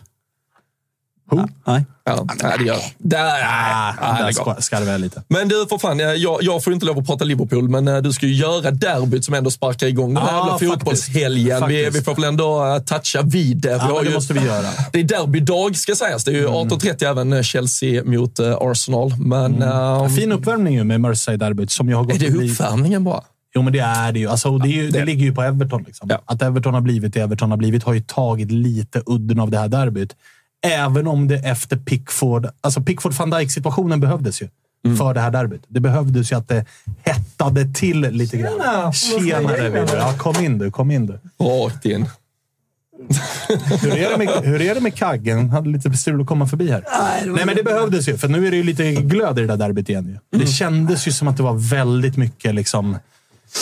Who? 1.32 1.48
Nej. 1.68 1.86
Ja, 2.08 2.28
nej, 2.44 2.56
det 2.60 2.64
gör 2.66 2.76
det. 2.76 2.82
Där, 2.98 3.42
Ah, 3.44 3.94
nej, 4.02 4.22
där 4.22 4.28
det 4.28 4.34
ska- 4.34 4.56
skarvar 4.60 4.92
jag 4.92 5.02
lite. 5.02 5.24
Men 5.28 5.48
du, 5.48 5.66
för 5.70 5.78
fan, 5.78 6.00
jag, 6.00 6.44
jag 6.44 6.64
får 6.64 6.74
inte 6.74 6.86
lov 6.86 7.00
att 7.00 7.06
prata 7.08 7.24
Liverpool, 7.26 7.70
men 7.70 7.88
eh, 7.88 7.98
du 7.98 8.14
ska 8.14 8.26
ju 8.26 8.34
göra 8.34 8.72
derbyt 8.72 9.26
som 9.26 9.34
ändå 9.34 9.52
sparkar 9.52 9.88
igång 9.88 10.14
den 10.14 10.24
här 10.24 10.32
Ja, 10.34 10.58
jävla 10.62 10.76
fotbollshelgen. 10.76 11.68
Vi, 11.68 11.84
Faktiskt. 11.84 11.98
vi 11.98 12.02
får 12.04 12.16
väl 12.16 12.24
ändå 12.24 12.66
eh, 12.66 12.80
toucha 12.80 13.22
vid 13.22 13.58
det. 13.58 13.70
Ja, 13.70 14.00
det 14.02 14.08
ju- 14.10 14.14
måste 14.16 14.34
vi 14.34 14.46
göra. 14.46 14.68
Det 14.94 15.00
är 15.00 15.04
derbydag 15.04 15.76
ska 15.76 15.96
sägas. 15.96 16.24
Det 16.24 16.32
är 16.32 16.36
ju 16.36 16.48
18.30 16.48 17.06
även 17.10 17.34
eh, 17.34 17.42
Chelsea 17.42 18.04
mot 18.04 18.40
Arsenal. 18.40 19.14
Men 19.20 19.62
eh, 19.62 20.08
Fin 20.08 20.32
uppvärmning 20.32 20.74
ju 20.74 20.84
med 20.84 21.02
Merseyside-derbyt 21.02 21.70
som 21.72 21.90
jag 21.90 21.98
har 21.98 22.04
gått 22.04 22.16
är 22.16 22.20
det 22.20 22.52
uppvärmningen 22.52 23.04
bara? 23.04 23.22
Jo, 23.56 23.62
men 23.62 23.74
det 23.74 23.80
är 23.80 24.12
det 24.12 24.20
ju. 24.20 24.30
Alltså, 24.30 24.58
det, 24.58 24.68
är 24.68 24.72
ju, 24.72 24.90
det 24.90 25.06
ligger 25.06 25.26
ju 25.26 25.34
på 25.36 25.42
Everton. 25.42 25.84
Liksom. 25.88 26.10
Ja. 26.12 26.22
Att 26.26 26.42
Everton 26.42 26.74
har 26.74 26.82
blivit 26.82 27.14
det 27.14 27.22
Everton 27.22 27.50
har 27.52 27.58
blivit 27.58 27.84
har 27.84 27.94
ju 27.94 28.02
tagit 28.02 28.52
lite 28.52 29.04
udden 29.06 29.40
av 29.40 29.52
det 29.52 29.58
här 29.58 29.68
derbyt. 29.68 30.16
Även 30.62 31.08
om 31.08 31.28
det 31.28 31.38
efter 31.38 31.78
Pickford... 31.78 32.48
Alltså 32.62 32.82
Pickford-van 32.82 33.30
Dijk-situationen 33.30 34.00
behövdes 34.00 34.42
ju 34.42 34.50
för 34.98 35.14
det 35.14 35.20
här 35.20 35.32
derbyt. 35.32 35.64
Det 35.68 35.80
behövdes 35.80 36.32
ju 36.32 36.36
att 36.36 36.48
det 36.48 36.66
hettade 37.04 37.74
till 37.74 38.02
lite 38.02 38.38
grann. 38.38 38.94
Tjenare, 38.94 39.70
Vidar. 39.70 39.98
Ja, 39.98 40.14
kom 40.18 40.44
in 40.44 40.58
du. 40.58 40.72
Kom 40.72 40.92
in 40.92 41.06
du. 41.06 41.20
Rakt 41.40 41.86
in. 41.86 42.06
Hur 43.82 43.98
är 43.98 44.10
det 44.10 44.18
med, 44.18 44.30
hur 44.44 44.62
är 44.62 44.76
det 44.76 44.82
med 44.82 44.96
Kaggen? 44.96 45.50
Hade 45.50 45.70
lite 45.70 45.94
strul 45.94 46.22
att 46.22 46.28
komma 46.28 46.48
förbi 46.48 46.72
här. 46.72 46.84
Nej, 47.26 47.46
men 47.46 47.56
det 47.56 47.64
behövdes 47.64 48.08
ju. 48.08 48.18
För 48.18 48.28
nu 48.28 48.48
är 48.48 48.52
det 48.52 48.58
ju 48.58 48.64
lite 48.64 48.94
glöd 48.94 49.40
i 49.40 49.42
det 49.42 49.48
där 49.48 49.58
derbyt 49.58 49.90
igen. 49.90 50.20
Ju. 50.32 50.40
Det 50.40 50.48
kändes 50.48 51.08
ju 51.08 51.12
som 51.12 51.28
att 51.28 51.38
det 51.38 51.44
var 51.44 51.70
väldigt 51.70 52.18
mycket 52.18 52.56
liksom... 52.56 52.98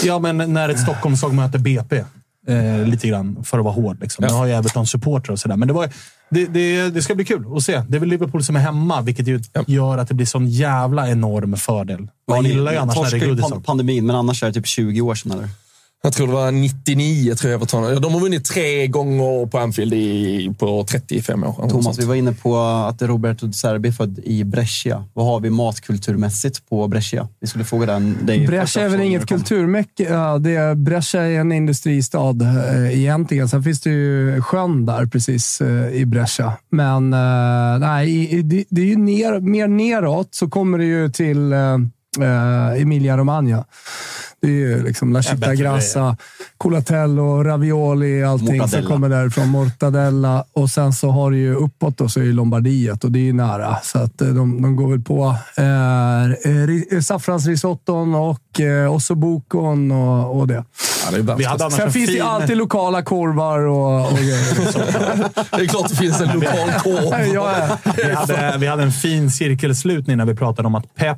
Ja, 0.04 0.20
men 0.20 0.54
när 0.54 0.70
ett 0.70 0.80
Stockholmslag 0.80 1.34
möter 1.34 1.60
BP. 1.60 2.04
Eh, 2.48 2.88
lite 2.88 3.08
grann, 3.08 3.44
för 3.44 3.58
att 3.58 3.64
vara 3.64 3.74
hård. 3.74 4.02
Liksom. 4.02 4.26
Nu 4.28 4.34
har 4.34 4.46
ju 4.46 4.52
Everton 4.52 4.88
supportrar 4.88 5.34
och 5.34 5.40
sådär. 5.40 5.56
Men 5.56 5.68
det, 5.68 5.74
var, 5.74 5.90
det, 6.30 6.46
det, 6.46 6.90
det 6.90 7.02
ska 7.02 7.16
bli 7.16 7.26
kul 7.26 7.46
att 7.56 7.64
se. 7.64 7.82
Det 7.88 7.98
är 7.98 8.00
väl 8.00 8.10
Liverpool 8.10 8.44
som 8.44 8.56
är 8.56 8.60
hemma, 8.60 9.02
vilket 9.02 9.28
ju 9.28 9.42
gör 9.68 9.98
att 9.98 10.08
det 10.08 10.14
blir 10.14 10.26
sån 10.26 10.50
jävla 10.50 11.10
enorm 11.10 11.58
fördel. 11.58 12.08
Man 12.28 12.46
gillar 12.46 12.72
ju 12.72 12.78
annars 12.78 12.96
när 12.96 13.12
det 13.12 13.26
är 13.26 13.30
Goodison. 13.30 13.64
pandemin, 13.64 14.06
men 14.06 14.16
annars 14.16 14.44
är 14.44 14.48
det 14.48 14.54
typ 14.54 14.68
20 14.68 15.02
år 15.02 15.16
sedan. 15.16 15.32
Eller? 15.32 15.50
Jag 16.06 16.14
tror 16.14 16.28
det 16.28 16.34
var 16.34 16.52
99, 16.52 17.36
tror 17.36 17.52
jag, 17.52 17.58
Everton. 17.58 17.84
Ja, 17.84 18.00
De 18.00 18.14
har 18.14 18.20
vunnit 18.20 18.46
tre 18.46 18.88
gånger 18.88 19.46
på 19.46 19.60
Anfield 19.60 19.94
i, 19.94 20.54
på 20.60 20.86
35 20.90 21.44
år. 21.44 21.70
Thomas, 21.70 22.00
vi 22.00 22.06
var 22.06 22.16
inne 22.16 22.34
på 22.34 22.58
att 22.60 23.02
Roberto 23.02 23.46
De 23.46 23.54
Serbi 23.54 23.90
är 23.90 23.94
född 23.94 24.20
i 24.24 24.44
Brescia. 24.44 25.04
Vad 25.14 25.26
har 25.26 25.40
vi 25.40 25.50
matkulturmässigt 25.50 26.70
på 26.70 26.88
Brescia? 26.88 27.28
Vi 27.40 27.48
skulle 27.48 27.66
fråga 27.66 27.86
den, 27.86 28.26
dig. 28.26 28.48
Brescia 28.48 28.84
är 28.84 28.90
väl 28.90 29.02
inget 29.02 29.26
kulturmäcke. 29.26 30.04
Ja, 30.04 30.38
det 30.38 30.56
är, 30.56 30.76
Brescia 30.76 31.22
är 31.22 31.40
en 31.40 31.52
industristad 31.52 32.36
eh, 32.42 33.00
egentligen. 33.00 33.50
Sen 33.50 33.64
finns 33.64 33.82
det 33.82 33.90
ju 33.90 34.42
sjön 34.42 34.86
där 34.86 35.06
precis 35.06 35.62
eh, 35.62 35.94
i 35.94 36.06
Brescia. 36.06 36.54
Men 36.70 37.14
eh, 37.14 37.80
nej, 37.80 38.42
det, 38.44 38.66
det 38.70 38.82
är 38.82 38.86
ju 38.86 38.98
ner, 38.98 39.40
mer 39.40 39.68
neråt 39.68 40.36
så 40.36 40.50
kommer 40.50 40.78
det 40.78 40.86
ju 40.86 41.10
till 41.10 41.54
eh, 42.22 42.74
eh, 42.74 42.82
Emilia-Romagna. 42.82 43.66
Det 44.42 44.48
är 44.48 44.52
ju 44.52 44.84
liksom 44.84 45.14
La 45.14 45.24
Città 45.24 45.36
bättre 45.36 45.56
Grassa, 45.56 46.18
Colatello, 46.58 47.44
Ravioli, 47.44 48.24
allting 48.24 48.48
som 48.48 48.58
Mortadella. 48.58 48.90
kommer 48.90 49.10
därifrån. 49.10 49.48
Mortadella. 49.50 50.44
Och 50.54 50.70
sen 50.70 50.94
så 50.94 51.10
har 51.10 51.32
du 51.32 51.38
ju 51.38 51.56
uppåt 51.56 51.98
då, 51.98 52.10
så 52.10 52.20
är 52.20 52.24
ju 52.24 52.34
Lombardiet 52.34 53.04
och 53.04 53.12
det 53.12 53.20
är 53.20 53.24
ju 53.24 53.34
nära. 53.34 53.78
Så 53.84 54.00
att 54.00 54.22
eh, 54.22 54.28
de, 54.28 54.62
de 54.62 54.76
går 54.76 54.88
väl 54.92 55.02
på 55.02 55.36
eh, 55.58 56.24
eh, 56.24 56.68
ri- 56.68 57.02
saffransrisotton 57.02 58.16
och 58.16 58.60
eh, 58.60 58.94
ossobokon 58.94 59.92
och, 59.92 60.40
och 60.40 60.48
det. 60.48 60.64
Ja, 61.12 61.56
det, 61.58 61.72
Sen 61.72 61.82
en 61.82 61.92
finns 61.92 61.94
det 61.94 62.00
ju 62.14 62.18
fin- 62.18 62.22
alltid 62.26 62.58
lokala 62.58 63.02
korvar 63.04 63.60
och, 63.60 64.12
och 64.12 64.18
det 65.52 65.62
är 65.64 65.68
klart 65.68 65.90
det 65.90 65.96
finns 65.96 66.22
en 66.22 66.28
lokal 66.40 66.72
korv. 66.84 67.34
Ja, 67.34 67.54
ja. 67.84 67.92
Vi 67.98 68.14
hade, 68.14 68.56
vi 68.58 68.68
hade 68.68 68.84
en 68.84 68.92
fin 68.92 69.32
cirkelslutning 69.32 70.18
när 70.18 70.26
vi 70.26 70.36
pratade 70.36 70.66
om 70.68 70.76
att 70.76 70.96
Pep 70.96 71.18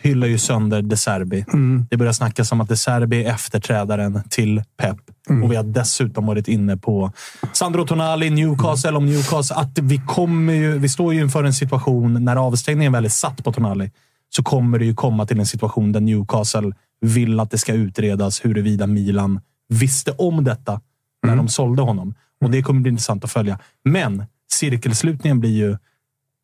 hyllar 0.00 0.26
ju 0.26 0.38
sönder 0.38 0.82
De 0.82 0.96
Serbi. 0.96 1.44
Det 1.90 1.96
börjar 1.96 2.12
snackas 2.12 2.52
om 2.52 2.60
att 2.60 2.68
De 2.68 2.76
Serbi 2.76 3.24
är 3.24 3.34
efterträdaren 3.34 4.22
till 4.28 4.62
Pep. 4.76 4.96
Och 5.42 5.52
vi 5.52 5.56
har 5.56 5.64
dessutom 5.64 6.26
varit 6.26 6.48
inne 6.48 6.76
på 6.76 7.12
Sandro 7.52 7.86
Tonali, 7.86 8.30
Newcastle. 8.30 8.92
Om 8.92 9.06
Newcastle 9.06 9.56
att 9.56 9.78
vi, 9.78 9.98
kommer 10.06 10.52
ju, 10.52 10.78
vi 10.78 10.88
står 10.88 11.14
ju 11.14 11.20
inför 11.20 11.44
en 11.44 11.54
situation 11.54 12.24
när 12.24 12.36
avstängningen 12.36 12.92
väl 12.92 13.04
är 13.04 13.08
satt 13.08 13.44
på 13.44 13.52
Tonali. 13.52 13.90
Så 14.30 14.42
kommer 14.42 14.78
det 14.78 14.84
ju 14.84 14.94
komma 14.94 15.26
till 15.26 15.38
en 15.38 15.46
situation 15.46 15.92
där 15.92 16.00
Newcastle 16.00 16.72
vill 17.00 17.40
att 17.40 17.50
det 17.50 17.58
ska 17.58 17.72
utredas 17.72 18.44
huruvida 18.44 18.86
Milan 18.86 19.40
visste 19.68 20.12
om 20.12 20.44
detta 20.44 20.80
när 21.22 21.36
de 21.36 21.48
sålde 21.48 21.82
honom. 21.82 22.14
Och 22.40 22.50
Det 22.50 22.62
kommer 22.62 22.80
bli 22.80 22.90
intressant 22.90 23.24
att 23.24 23.32
följa. 23.32 23.58
Men 23.84 24.24
cirkelslutningen 24.52 25.40
blir 25.40 25.50
ju 25.50 25.76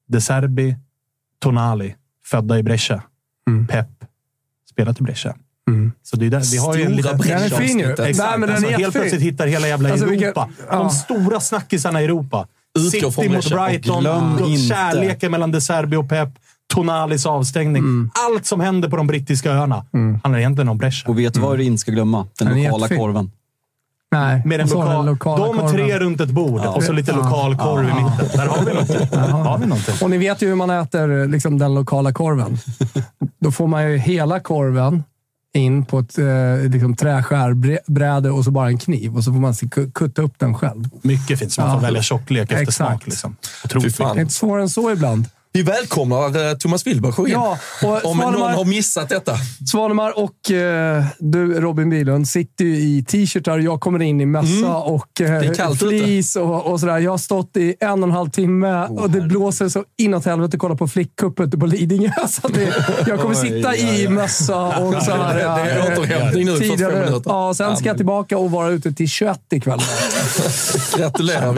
De 0.09 0.21
Serbi, 0.21 0.77
Tonali, 1.39 1.95
födda 2.25 2.59
i 2.59 2.63
Brescia. 2.63 3.03
Pep, 3.68 3.86
spelat 4.70 5.01
i 5.01 5.03
Brescia. 5.03 5.34
Så 6.03 6.16
det 6.16 6.26
är 6.26 6.30
där, 6.30 6.42
vi 6.53 6.59
har 6.59 6.74
ju 6.76 6.82
en 6.82 6.99
Stora 7.03 7.12
liten... 7.12 7.28
Den 7.28 7.42
är 7.42 7.49
fin 7.68 7.78
ju. 7.78 7.90
Exakt. 7.90 8.18
Nej, 8.18 8.38
men 8.38 8.40
den 8.40 8.49
är 8.49 8.53
Alltså, 8.55 8.68
helt 8.68 8.80
jättefin. 8.80 9.01
plötsligt 9.01 9.22
hittar 9.22 9.47
hela 9.47 9.68
jävla 9.68 9.90
Alltså, 9.90 10.07
vilka- 10.07 10.24
Europa. 10.26 10.49
ja. 10.70 10.76
De 10.78 10.90
stora 10.90 11.40
snackisarna 11.40 12.01
i 12.03 12.05
Europa. 12.05 12.47
Utgår 12.78 13.11
City 13.11 13.28
mot 13.28 13.51
Brighton. 13.51 14.05
Kärleken 14.68 15.30
mellan 15.30 15.53
De 15.53 15.61
Serbi 15.61 15.97
och 15.97 16.09
Pep. 16.09 16.28
Tonalis 16.74 17.26
avstängning. 17.26 17.82
Mm. 17.82 18.11
Allt 18.14 18.47
som 18.47 18.61
händer 18.61 18.88
på 18.88 18.97
de 18.97 19.07
brittiska 19.07 19.53
öarna 19.53 19.84
handlar 20.22 20.38
egentligen 20.38 20.68
om 20.68 20.78
Brescia. 20.78 21.09
Och 21.11 21.18
vet 21.18 21.34
du 21.34 21.40
vad 21.40 21.59
du 21.59 21.64
inte 21.64 21.78
ska 21.80 21.92
glömma? 21.92 22.26
Den 22.38 22.49
Den 22.49 22.62
lokala 22.64 22.88
korven. 22.88 23.30
Nej, 24.19 24.43
Med 24.45 24.61
den 24.61 24.69
lokal, 24.69 25.07
lokala 25.07 25.47
de 25.62 25.71
tre 25.73 25.83
korven. 25.83 25.99
runt 25.99 26.21
ett 26.21 26.31
bord 26.31 26.61
och 26.67 26.83
så 26.83 26.93
lite 26.93 27.12
lokal 27.12 27.57
korv 27.57 27.85
i 27.89 27.93
mitten. 27.93 28.29
Där 28.35 28.47
har 28.47 28.65
vi 28.65 28.75
något. 28.75 29.15
Har 29.47 29.59
vi 29.59 29.67
någonting. 29.67 29.95
Och 30.03 30.11
ni 30.11 30.19
vet 30.19 30.43
ju 30.43 30.49
hur 30.49 30.55
man 30.55 30.71
äter 30.71 31.27
liksom, 31.29 31.59
den 31.59 31.75
lokala 31.75 32.12
korven. 32.12 32.59
Då 33.41 33.51
får 33.53 33.67
man 33.67 33.91
ju 33.91 33.97
hela 33.99 34.41
korven 34.41 35.03
in 35.55 35.85
på 35.85 35.99
ett 35.99 36.19
eh, 36.19 36.71
liksom, 36.71 36.97
träskärbräde 36.97 38.31
och 38.31 38.45
så 38.45 38.51
bara 38.51 38.67
en 38.69 38.79
kniv. 38.79 39.17
Och 39.17 39.25
så 39.25 39.33
får 39.33 39.41
man 39.41 39.55
kutta 39.95 40.23
upp 40.23 40.35
den 40.39 40.55
själv. 40.55 40.89
Mycket 41.03 41.39
fint. 41.39 41.53
Så 41.53 41.61
man 41.61 41.71
får 41.71 41.79
Ja. 41.81 41.87
välja 41.87 42.03
tjocklek 42.03 42.43
efter 42.51 42.62
Exakt. 42.62 42.77
smak. 42.77 43.07
Liksom. 43.07 43.37
Fy 43.62 43.67
Otroligt 43.69 43.97
fan. 43.97 44.15
Det 44.17 44.21
är 44.21 44.23
inte 44.23 44.35
svårare 44.35 44.62
än 44.62 44.69
så 44.69 44.93
ibland. 44.93 45.27
Vi 45.57 45.63
välkomnar 45.63 46.51
eh, 46.51 46.57
Thomas 46.57 46.87
Wilbacher 46.87 47.27
in. 47.27 47.33
Ja, 47.33 47.59
och 47.83 48.05
Om 48.05 48.19
någon 48.19 48.55
har 48.55 48.65
missat 48.65 49.09
detta. 49.09 49.37
Svanemar 49.71 50.19
och 50.19 50.51
eh, 50.51 51.05
du, 51.19 51.61
Robin 51.61 51.91
Bylund, 51.91 52.29
sitter 52.29 52.65
ju 52.65 52.77
i 52.77 53.05
t-shirtar. 53.09 53.59
Jag 53.59 53.81
kommer 53.81 54.03
in 54.03 54.21
i 54.21 54.27
mössa 54.27 54.77
och 54.77 55.21
eh, 55.21 55.73
fleece 55.75 56.41
och, 56.41 56.67
och 56.67 56.81
sådär. 56.81 56.99
Jag 56.99 57.11
har 57.11 57.19
stått 57.19 57.57
i 57.57 57.75
en 57.81 58.03
och 58.03 58.09
en 58.09 58.11
halv 58.11 58.31
timme 58.31 58.87
och 58.87 59.11
det 59.11 59.21
blåser 59.21 59.69
så 59.69 59.85
inåt 59.99 60.25
helvete. 60.25 60.59
Kolla 60.59 60.75
på 60.75 60.89
flickcup 60.89 61.41
ute 61.41 61.59
på 61.59 61.67
Lidingö. 61.67 62.11
Så 62.29 62.49
det, 62.49 62.75
jag 63.07 63.21
kommer 63.21 63.35
sitta 63.35 63.77
i 63.77 64.09
mössa 64.09 64.79
och 64.79 65.03
så 65.03 65.11
här. 65.11 65.35
Det 65.35 65.43
är 65.43 65.99
återhämtning 65.99 66.45
nu 66.45 66.53
i 66.53 66.55
45 66.55 66.77
tidigare. 66.77 67.21
Ja, 67.25 67.55
sen 67.55 67.77
ska 67.77 67.89
jag 67.89 67.97
tillbaka 67.97 68.39
och 68.39 68.51
vara 68.51 68.69
ute 68.69 68.93
till 68.93 69.09
21 69.09 69.41
ikväll. 69.53 69.81
Gratulerar 70.97 71.55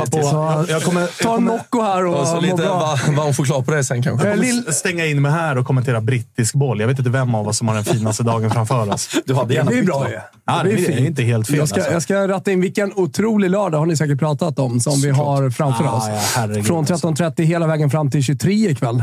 jag 0.68 0.82
kommer, 0.82 1.22
Ta 1.22 1.36
en 1.36 1.44
Nocco 1.44 1.82
här 1.82 2.06
och, 2.06 2.20
Och 2.20 2.28
så 2.28 2.40
lite 2.40 2.62
varm 2.62 3.34
choklad 3.34 3.66
på 3.66 3.72
det 3.72 3.85
sen 3.86 4.02
kanske. 4.02 4.28
Eh, 4.30 4.36
Lill- 4.36 4.72
stänga 4.72 5.06
in 5.06 5.22
mig 5.22 5.32
här 5.32 5.58
och 5.58 5.66
kommentera 5.66 6.00
brittisk 6.00 6.54
boll. 6.54 6.80
Jag 6.80 6.88
vet 6.88 6.98
inte 6.98 7.10
vem 7.10 7.34
av 7.34 7.48
oss 7.48 7.58
som 7.58 7.68
har 7.68 7.74
den 7.74 7.84
finaste 7.84 8.22
dagen 8.22 8.50
framför 8.50 8.92
oss. 8.92 9.08
Du 9.26 9.34
hade 9.34 9.48
Det 9.48 9.54
gärna 9.54 9.70
blir 9.70 9.80
bytt, 9.80 9.86
bra 9.86 10.08
ju. 10.10 10.18
Ja, 10.46 10.60
det 10.64 10.70
är 10.72 11.06
inte 11.06 11.22
helt 11.22 11.46
fel. 11.46 11.56
Jag 11.56 11.68
ska, 11.68 11.76
alltså. 11.76 11.92
jag 11.92 12.02
ska 12.02 12.28
ratta 12.28 12.52
in 12.52 12.60
vilken 12.60 12.92
otrolig 12.96 13.50
lördag 13.50 13.78
har 13.78 13.86
ni 13.86 13.96
säkert 13.96 14.18
pratat 14.18 14.58
om 14.58 14.80
som 14.80 15.00
vi 15.00 15.10
har 15.10 15.50
framför 15.50 15.84
Ah, 15.84 15.92
oss. 15.96 16.04
ja, 16.36 16.62
Från 16.62 16.78
alltså. 16.78 17.08
13.30 17.08 17.42
hela 17.42 17.66
vägen 17.66 17.90
fram 17.90 18.10
till 18.10 18.22
23 18.22 18.70
ikväll. 18.70 19.02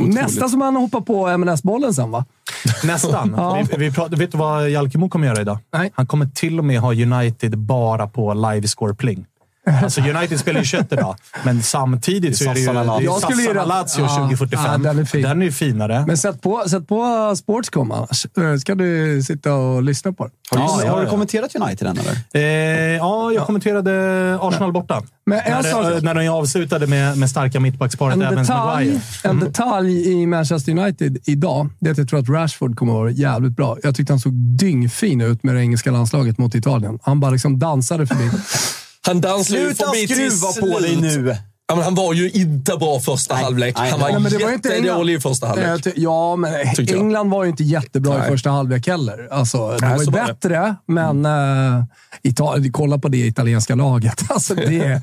Nästan 0.00 0.48
som 0.50 0.60
han 0.60 0.76
hoppar 0.76 1.00
på 1.00 1.28
M&S-bollen 1.28 1.94
sen 1.94 2.10
va? 2.10 2.24
Nästan. 2.84 3.34
Ja. 3.36 3.62
vi, 3.70 3.76
vi 3.78 3.92
pratar, 3.92 4.16
vet 4.16 4.32
du 4.32 4.38
vad 4.38 4.70
Jalkemo 4.70 5.08
kommer 5.08 5.26
göra 5.26 5.40
idag? 5.40 5.58
Nej. 5.72 5.92
Han 5.94 6.06
kommer 6.06 6.26
till 6.26 6.58
och 6.58 6.64
med 6.64 6.80
ha 6.80 6.92
United 6.94 7.58
bara 7.58 8.06
på 8.06 8.34
livescore-pling. 8.34 9.24
Alltså 9.82 10.00
United 10.00 10.40
spelar 10.40 10.60
ju 10.60 10.64
21 10.66 10.92
idag, 10.92 11.16
men 11.44 11.62
samtidigt 11.62 12.36
så 12.38 12.44
är 12.50 12.54
det 12.54 12.60
ju, 12.60 12.66
Sassana 12.66 13.00
Ja, 13.02 13.20
2045. 13.20 14.64
ja, 14.64 14.78
den 14.78 14.98
är 14.98 15.04
fin. 15.04 15.22
Den 15.22 15.40
är 15.42 15.46
ju 15.46 15.52
finare. 15.52 16.04
Men 16.06 16.16
sätt 16.16 16.42
på, 16.42 16.62
sätt 16.68 16.88
på 16.88 17.32
Sportscom 17.36 17.92
annars. 17.92 18.26
Eh, 18.38 18.56
ska 18.56 18.74
du 18.74 19.22
sitta 19.22 19.54
och 19.54 19.82
lyssna 19.82 20.12
på 20.12 20.24
det. 20.24 20.30
Har 20.50 20.58
du, 20.58 20.62
Ja, 20.64 20.80
ja, 20.84 20.90
har 20.92 20.98
du 20.98 21.04
ja. 21.04 21.10
kommenterat 21.10 21.54
United 21.54 21.88
än 21.88 21.98
eller? 21.98 22.12
Eh, 22.32 22.42
ja, 22.96 23.32
jag 23.32 23.46
kommenterade 23.46 23.92
Arsenal 24.42 24.72
borta. 24.72 25.02
Men 25.26 25.38
en 25.38 25.52
när, 25.52 25.62
sak- 25.62 25.84
det, 25.84 26.00
när 26.00 26.14
de 26.14 26.28
avslutade 26.28 26.86
med, 26.86 27.18
med 27.18 27.30
starka 27.30 27.60
mittbacksparet 27.60 28.14
En 28.14 28.20
detalj, 28.36 28.86
Maguire. 28.86 29.00
en 29.24 29.40
detalj 29.40 30.12
i 30.12 30.26
Manchester 30.26 30.72
United 30.78 31.18
idag, 31.24 31.68
det 31.80 31.88
är 31.88 31.92
att 31.92 31.98
jag 31.98 32.08
tror 32.08 32.18
att 32.20 32.28
Rashford 32.28 32.76
kommer 32.76 32.92
att 32.92 32.98
vara 32.98 33.10
jävligt 33.10 33.56
bra. 33.56 33.76
Jag 33.82 33.94
tyckte 33.94 34.12
han 34.12 34.20
såg 34.20 34.32
dyngfin 34.34 35.20
ut 35.20 35.42
med 35.42 35.54
det 35.54 35.60
engelska 35.60 35.90
landslaget 35.90 36.38
mot 36.38 36.54
Italien. 36.54 36.98
Han 37.02 37.20
bara 37.20 37.30
liksom 37.30 37.58
dansade 37.58 38.06
förbi. 38.06 38.30
Han 39.06 39.20
dansade 39.20 39.60
ju 39.60 39.66
Sluta 39.66 39.84
förbi 39.84 40.06
till 40.06 40.16
skruva 40.38 40.72
på 40.72 40.78
dig 40.80 40.90
slut. 40.96 41.00
nu! 41.24 41.36
Ja, 41.68 41.74
men 41.74 41.84
han 41.84 41.94
var 41.94 42.12
ju 42.14 42.30
inte 42.30 42.76
bra 42.76 43.00
första 43.00 43.34
Nej, 43.34 43.44
halvlek. 43.44 43.76
nej, 43.78 43.90
Han 43.90 44.00
var 44.00 44.08
nej, 44.10 44.20
men 44.20 44.32
det 44.32 44.38
var 44.38 44.48
ju 44.48 44.54
inte 44.54 44.68
jättedålig 44.68 45.14
i 45.14 45.20
första 45.20 45.46
Eh, 45.46 45.50
halvlek. 45.50 45.84
ty- 45.84 45.92
Ja, 45.96 46.36
men 46.36 46.74
Tyckte 46.74 46.92
jag. 46.94 47.00
England 47.02 47.30
var 47.30 47.44
ju 47.44 47.50
inte 47.50 47.64
jättebra 47.64 48.18
Nej. 48.18 48.26
i 48.28 48.30
första 48.30 48.50
halvlek 48.50 48.86
heller. 48.86 49.28
Alltså, 49.30 49.68
det 49.70 49.76
Nej, 49.80 49.90
var 49.90 49.98
ju 49.98 50.04
så 50.04 50.10
var 50.10 50.20
det. 50.20 50.26
bättre, 50.26 50.76
men 50.86 51.26
uh, 51.26 51.84
Italien, 52.22 52.72
kolla 52.72 52.98
på 52.98 53.08
det 53.08 53.18
italienska 53.18 53.74
laget. 53.74 54.22
Alltså, 54.30 54.54
det, 54.54 55.02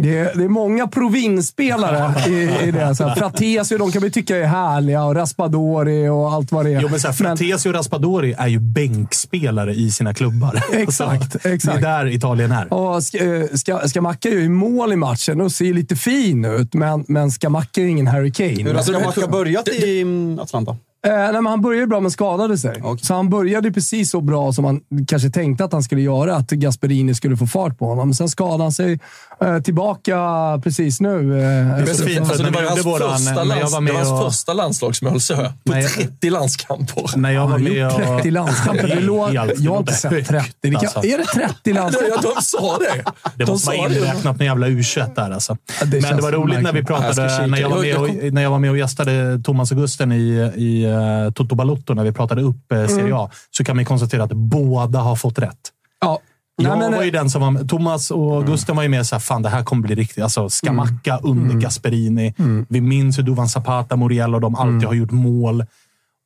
Det 0.00 0.18
är, 0.18 0.34
det 0.34 0.44
är 0.44 0.48
många 0.48 0.86
provinsspelare 0.86 2.30
i, 2.30 2.68
i 2.68 2.70
det. 2.70 2.94
Så 2.94 3.04
här, 3.04 3.14
Fratesi, 3.14 3.76
de 3.78 3.92
kan 3.92 4.02
vi 4.02 4.10
tycka 4.10 4.36
är 4.36 4.44
härliga 4.44 5.04
och 5.04 5.14
Raspadori 5.14 6.08
och 6.08 6.32
allt 6.32 6.52
vad 6.52 6.64
det 6.64 6.74
är. 6.74 6.80
Jo, 6.80 6.88
men 6.90 7.00
så 7.00 7.06
här, 7.06 7.14
Fratesi 7.14 7.68
och 7.68 7.74
Raspadori 7.74 8.34
är 8.38 8.46
ju 8.46 8.58
bänkspelare 8.58 9.74
i 9.74 9.90
sina 9.90 10.14
klubbar. 10.14 10.62
Exakt, 10.72 11.22
Alltså, 11.34 11.48
exakt. 11.48 11.80
Det 11.80 11.88
är 11.88 11.98
där 11.98 12.06
Italien 12.06 12.52
är. 12.52 12.72
Och 12.72 13.02
ska, 13.02 13.48
ska, 13.54 13.88
Skamacka 13.88 14.28
gör 14.28 14.40
ju 14.40 14.48
mål 14.48 14.92
i 14.92 14.96
matchen 14.96 15.40
och 15.40 15.52
ser 15.52 15.74
lite 15.74 15.96
fin 15.96 16.44
ut, 16.44 16.74
men, 16.74 17.04
men 17.08 17.30
Skamacka 17.30 17.80
är 17.80 17.86
ingen 17.86 18.06
Harry 18.06 18.32
Kane. 18.32 18.62
Hur 18.62 18.74
har 18.74 18.82
Skamacka 18.82 19.26
börjat 19.26 19.68
i 19.68 20.00
mm, 20.00 20.38
Atlanta? 20.38 20.76
Eh, 21.06 21.12
nej, 21.16 21.32
men 21.32 21.46
han 21.46 21.60
började 21.62 21.86
bra 21.86 22.00
men 22.00 22.10
skadade 22.10 22.58
sig. 22.58 22.80
Okej. 22.82 23.04
Så 23.04 23.14
han 23.14 23.30
började 23.30 23.72
precis 23.72 24.10
så 24.10 24.20
bra 24.20 24.52
som 24.52 24.64
han 24.64 24.80
kanske 25.08 25.30
tänkte 25.30 25.64
att 25.64 25.72
han 25.72 25.82
skulle 25.82 26.00
göra. 26.02 26.36
Att 26.36 26.50
Gasperini 26.50 27.14
skulle 27.14 27.36
få 27.36 27.46
fart 27.46 27.78
på 27.78 27.86
honom. 27.86 28.14
Sen 28.14 28.28
skadade 28.28 28.62
han 28.62 28.72
sig 28.72 28.98
eh, 29.40 29.58
tillbaka 29.58 30.16
precis 30.64 31.00
nu. 31.00 31.08
Eh, 31.18 31.38
Det 31.38 31.44
är 31.44 31.80
efter- 31.80 31.94
så 31.94 32.02
fint, 32.04 32.16
för 32.16 32.22
Alltså, 32.24 32.42
det 32.42 32.50
var 32.50 32.62
hans, 32.62 32.82
första, 33.24 33.44
när 33.44 33.56
jag 33.56 33.58
lands, 33.58 33.72
var 33.72 33.80
det 33.80 33.84
med 33.84 33.92
var 33.94 34.00
hans 34.00 34.12
och- 34.24 34.32
första 34.32 34.52
landslagsmål, 34.52 35.20
så 35.20 35.32
jag, 35.32 35.42
på 35.42 35.50
När 35.64 35.80
jag- 35.80 35.90
30 35.90 36.30
landskamper. 36.30 37.16
När 37.18 37.30
jag 37.30 37.48
var 37.48 37.58
med 37.58 37.86
och... 37.86 37.92
30 37.96 38.30
landskamper. 38.30 38.86
Det 38.88 39.00
låg, 39.00 39.34
jag 39.34 39.72
har 39.72 39.78
inte 39.78 39.92
sett 39.92 40.10
högt, 40.12 40.28
30. 40.28 40.50
Det 40.60 40.70
kan, 40.70 40.76
alltså. 40.80 41.04
Är 41.04 41.18
det 41.18 41.24
30 41.24 41.72
landskamper? 41.72 42.12
Ja, 42.22 42.32
de 42.36 42.42
sa 42.42 42.78
det. 42.78 43.10
Det 43.36 43.44
de 43.44 43.50
måste 43.52 43.66
vara 43.76 43.88
inräknat 43.88 44.38
med 44.38 44.44
jävla 44.44 44.66
U21 44.68 45.14
där 45.14 45.30
alltså. 45.30 45.56
Det 45.84 46.00
Men 46.02 46.16
det 46.16 46.22
var 46.22 46.32
roligt 46.32 46.62
när 46.62 46.72
vi 46.72 46.84
pratade, 46.84 47.46
när 47.46 47.58
jag, 47.60 47.68
var 47.70 47.80
med 47.82 47.96
och, 47.96 48.32
när 48.32 48.42
jag 48.42 48.50
var 48.50 48.58
med 48.58 48.70
och 48.70 48.78
gästade 48.78 49.42
Thomas 49.44 49.72
Augusten 49.72 50.12
i, 50.12 50.50
i 50.56 50.86
uh, 50.96 51.30
Toto 51.32 51.54
Balotto, 51.54 51.94
när 51.94 52.04
vi 52.04 52.12
pratade 52.12 52.42
upp 52.42 52.72
uh, 52.72 52.86
Serie 52.86 53.14
A, 53.16 53.30
så 53.50 53.64
kan 53.64 53.76
man 53.76 53.82
ju 53.82 53.86
konstatera 53.86 54.24
att 54.24 54.32
båda 54.32 54.98
har 54.98 55.16
fått 55.16 55.38
rätt. 55.38 55.58
Ja. 56.00 56.18
Jag 56.62 56.78
Nej, 56.78 56.78
men, 56.78 56.98
var 56.98 57.04
ju 57.04 57.10
den 57.10 57.30
som 57.30 57.40
var, 57.54 57.64
Thomas 57.68 58.10
och 58.10 58.46
Gusten 58.46 58.76
var 58.76 58.82
ju 58.82 58.88
med 58.88 59.06
såhär, 59.06 59.20
fan 59.20 59.42
det 59.42 59.48
här 59.48 59.62
kommer 59.62 59.82
bli 59.82 59.94
riktigt. 59.94 60.24
Alltså 60.24 60.48
Scamacca 60.48 61.18
under 61.22 61.54
Gasperini. 61.54 62.34
Vi 62.68 62.80
minns 62.80 63.18
hur 63.18 63.22
Duvan 63.22 63.48
Zapata, 63.48 63.96
Muriel 63.96 64.34
och 64.34 64.40
de 64.40 64.54
alltid 64.54 64.88
har 64.88 64.94
gjort 64.94 65.10
mål. 65.10 65.64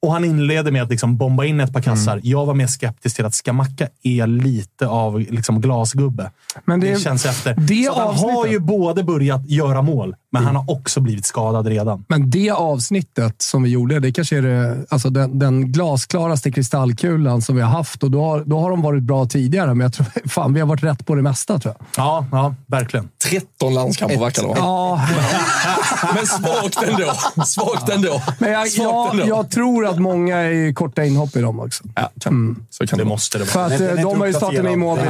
Och 0.03 0.13
han 0.13 0.25
inleder 0.25 0.71
med 0.71 0.83
att 0.83 0.91
liksom 0.91 1.17
bomba 1.17 1.45
in 1.45 1.61
ett 1.61 1.73
par 1.73 1.81
kassar. 1.81 2.21
Jag 2.23 2.47
var 2.47 2.55
mer 2.55 2.67
skeptisk 2.67 3.17
till 3.17 3.25
att 3.25 3.35
Scamacca 3.35 3.89
är 4.03 4.27
lite 4.27 4.87
av 4.87 5.21
liksom 5.21 5.61
glasgubbe. 5.61 6.31
Men 6.65 6.81
det, 6.81 6.91
det- 6.91 7.01
känns 7.01 7.27
efter. 7.27 7.55
det 7.55 7.85
Så 7.85 8.01
han 8.01 8.15
har 8.15 8.47
ju 8.47 8.59
både 8.59 9.03
börjat 9.05 9.49
göra 9.49 9.83
mål, 9.83 10.17
men 10.33 10.45
han 10.45 10.57
har 10.57 10.71
också 10.71 11.01
blivit 11.01 11.27
skadad 11.27 11.67
redan. 11.67 12.05
men 12.09 12.31
det 12.31 12.51
avsnittet 12.51 13.35
som 13.43 13.63
vi 13.63 13.71
gjorde, 13.71 14.01
det 14.01 14.13
kanske 14.13 14.39
är 14.39 14.43
det, 14.43 14.77
alltså 14.89 15.11
den, 15.11 15.39
den 15.39 15.73
glasklaraste 15.73 16.51
kristallkulan 16.53 17.43
som 17.43 17.57
vi 17.57 17.63
har 17.63 17.71
haft. 17.71 18.03
Och 18.03 18.11
då, 18.11 18.25
har, 18.25 18.41
då 18.47 18.61
har 18.61 18.71
de 18.71 18.83
varit 18.83 19.03
bra 19.03 19.27
tidigare, 19.27 19.67
men 19.75 19.81
jag 19.81 19.93
tror 19.93 20.07
fan 20.29 20.55
vi 20.55 20.61
har 20.61 20.67
varit 20.67 20.83
rätt 20.83 21.07
på 21.07 21.15
det 21.15 21.23
mesta. 21.23 21.59
tror 21.59 21.75
jag. 21.79 21.87
Ja, 22.05 22.27
ja 22.33 22.55
verkligen. 22.67 23.09
13 23.31 23.75
landskamper 23.75 24.19
verkar 24.19 24.43
det 24.43 24.49
vara. 24.49 24.59
Ja, 24.59 25.01
Men 26.15 26.27
svagt 26.27 26.83
ändå. 26.83 27.13
Svagt 27.47 27.89
ändå. 27.89 28.23
men 28.39 28.53
jag, 28.53 28.69
Svagt 28.69 28.77
jag, 28.85 29.11
ändå. 29.11 29.29
jag 29.29 29.51
tror 29.51 29.87
att 29.87 29.99
många 29.99 30.37
är 30.37 30.73
korta 30.73 31.05
inhopp 31.05 31.37
i 31.37 31.41
dem 31.41 31.61
också. 31.61 31.85
Ja, 31.97 32.11
kan, 32.21 32.67
Så 32.71 32.87
kan 32.87 32.97
Det 32.99 33.03
det 33.05 33.05
vara. 33.05 33.15
måste 33.15 33.39
det 33.39 33.45
För 33.47 33.59
vara. 33.61 33.67
att 33.73 33.79
Den 33.79 33.89
är 33.89 33.97
eh, 33.99 34.03
de 34.11 34.21
har 34.21 34.27
ju 34.27 34.33
startat 34.33 34.63
med. 34.65 34.73
Immobile 34.73 35.09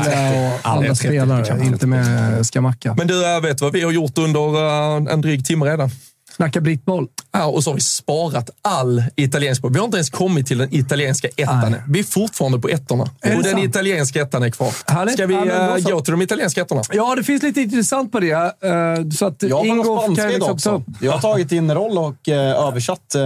och 0.63 0.71
andra 0.71 0.89
30, 0.89 0.95
spelare, 0.97 1.65
inte 1.65 1.87
med 1.87 2.47
Skamacka. 2.47 2.95
Men 2.99 3.07
du, 3.07 3.41
vet 3.43 3.61
vad 3.61 3.73
vi 3.73 3.83
har 3.83 3.93
gjort 3.93 4.19
under 4.19 4.41
eh, 5.07 5.10
en 5.13 5.21
dryg 5.21 5.45
timme 5.47 5.67
redan. 5.67 5.91
Snacka 6.37 6.61
brittboll. 6.61 7.07
Ja, 7.33 7.45
och 7.45 7.65
så 7.65 7.71
har 7.71 7.75
vi 7.75 7.81
sparat 7.81 8.51
all 8.63 9.05
italiensk 9.17 9.63
boll. 9.63 9.73
Vi 9.73 9.79
har 9.79 9.85
inte 9.85 9.97
ens 9.97 10.11
kommit 10.11 10.47
till 10.47 10.59
den 10.59 10.75
italienska 10.75 11.29
ettan. 11.37 11.71
Nej. 11.73 11.83
Vi 11.89 11.99
är 11.99 12.05
fortfarande 12.05 12.59
på 12.59 12.69
ettorna. 12.69 13.11
Är 13.23 13.37
Och 13.37 13.43
den 13.43 13.53
sant? 13.53 13.65
italienska 13.65 14.23
ettan 14.23 14.43
är 14.43 14.51
kvar. 14.51 14.73
Härligt. 14.87 15.15
Ska 15.15 15.27
vi 15.27 15.35
då 15.35 15.41
eh, 15.41 15.95
gå 15.95 16.01
till 16.01 16.11
de 16.13 16.23
italienska 16.23 16.61
ettorna? 16.63 16.83
Ja, 16.93 17.15
det 17.15 17.25
finns 17.25 17.43
lite 17.43 17.61
intressant 17.61 18.13
på 18.13 18.21
det. 18.21 18.31
eh, 18.33 19.09
Så 19.17 19.27
att 19.27 19.43
Jag 19.43 19.57
har 19.57 19.65
Ingo 19.65 19.83
något 19.83 20.07
kan 20.07 20.15
spanska 20.17 20.31
ju 20.31 20.37
idag 20.37 20.53
liksom 20.53 20.75
också. 20.75 21.05
Jag 21.05 21.13
har 21.13 21.21
tagit 21.21 21.49
din 21.49 21.75
roll 21.75 21.99
och 21.99 22.29
eh, 22.29 22.67
översatt 22.69 23.17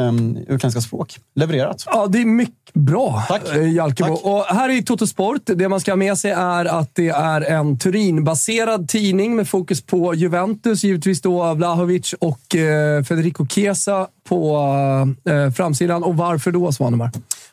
utländska 0.49 0.81
språk. 0.81 1.17
Levererat. 1.35 1.83
Ja, 1.87 2.07
det 2.07 2.19
är 2.21 2.25
mycket 2.25 2.55
bra, 2.75 3.25
Tack. 3.29 3.55
eh, 3.55 3.73
Jalkemo. 3.73 4.17
Tack. 4.17 4.25
Och 4.25 4.45
här 4.45 4.71
i 4.71 4.83
Toto 4.83 5.07
Sport, 5.07 5.41
det 5.45 5.69
man 5.69 5.81
ska 5.81 5.91
ha 5.91 5.97
med 5.97 6.19
sig 6.19 6.31
är 6.31 6.65
att 6.65 6.95
det 6.95 7.09
är 7.09 7.41
en 7.41 7.79
Turin-baserad 7.79 8.89
tidning 8.89 9.37
med 9.37 9.49
fokus 9.49 9.83
på 9.83 10.15
Juventus. 10.15 10.85
Givetvis 10.85 11.23
då 11.23 11.55
Vlahovic 11.55 12.13
och 12.13 12.57
eh, 12.57 13.03
Federico 13.03 13.47
Chiesa 13.47 14.07
på 14.29 14.57
eh, 15.29 15.51
framsidan. 15.53 16.03
Och 16.03 16.17
varför 16.17 16.51
då, 16.53 16.73
Svanemar? 16.73 17.11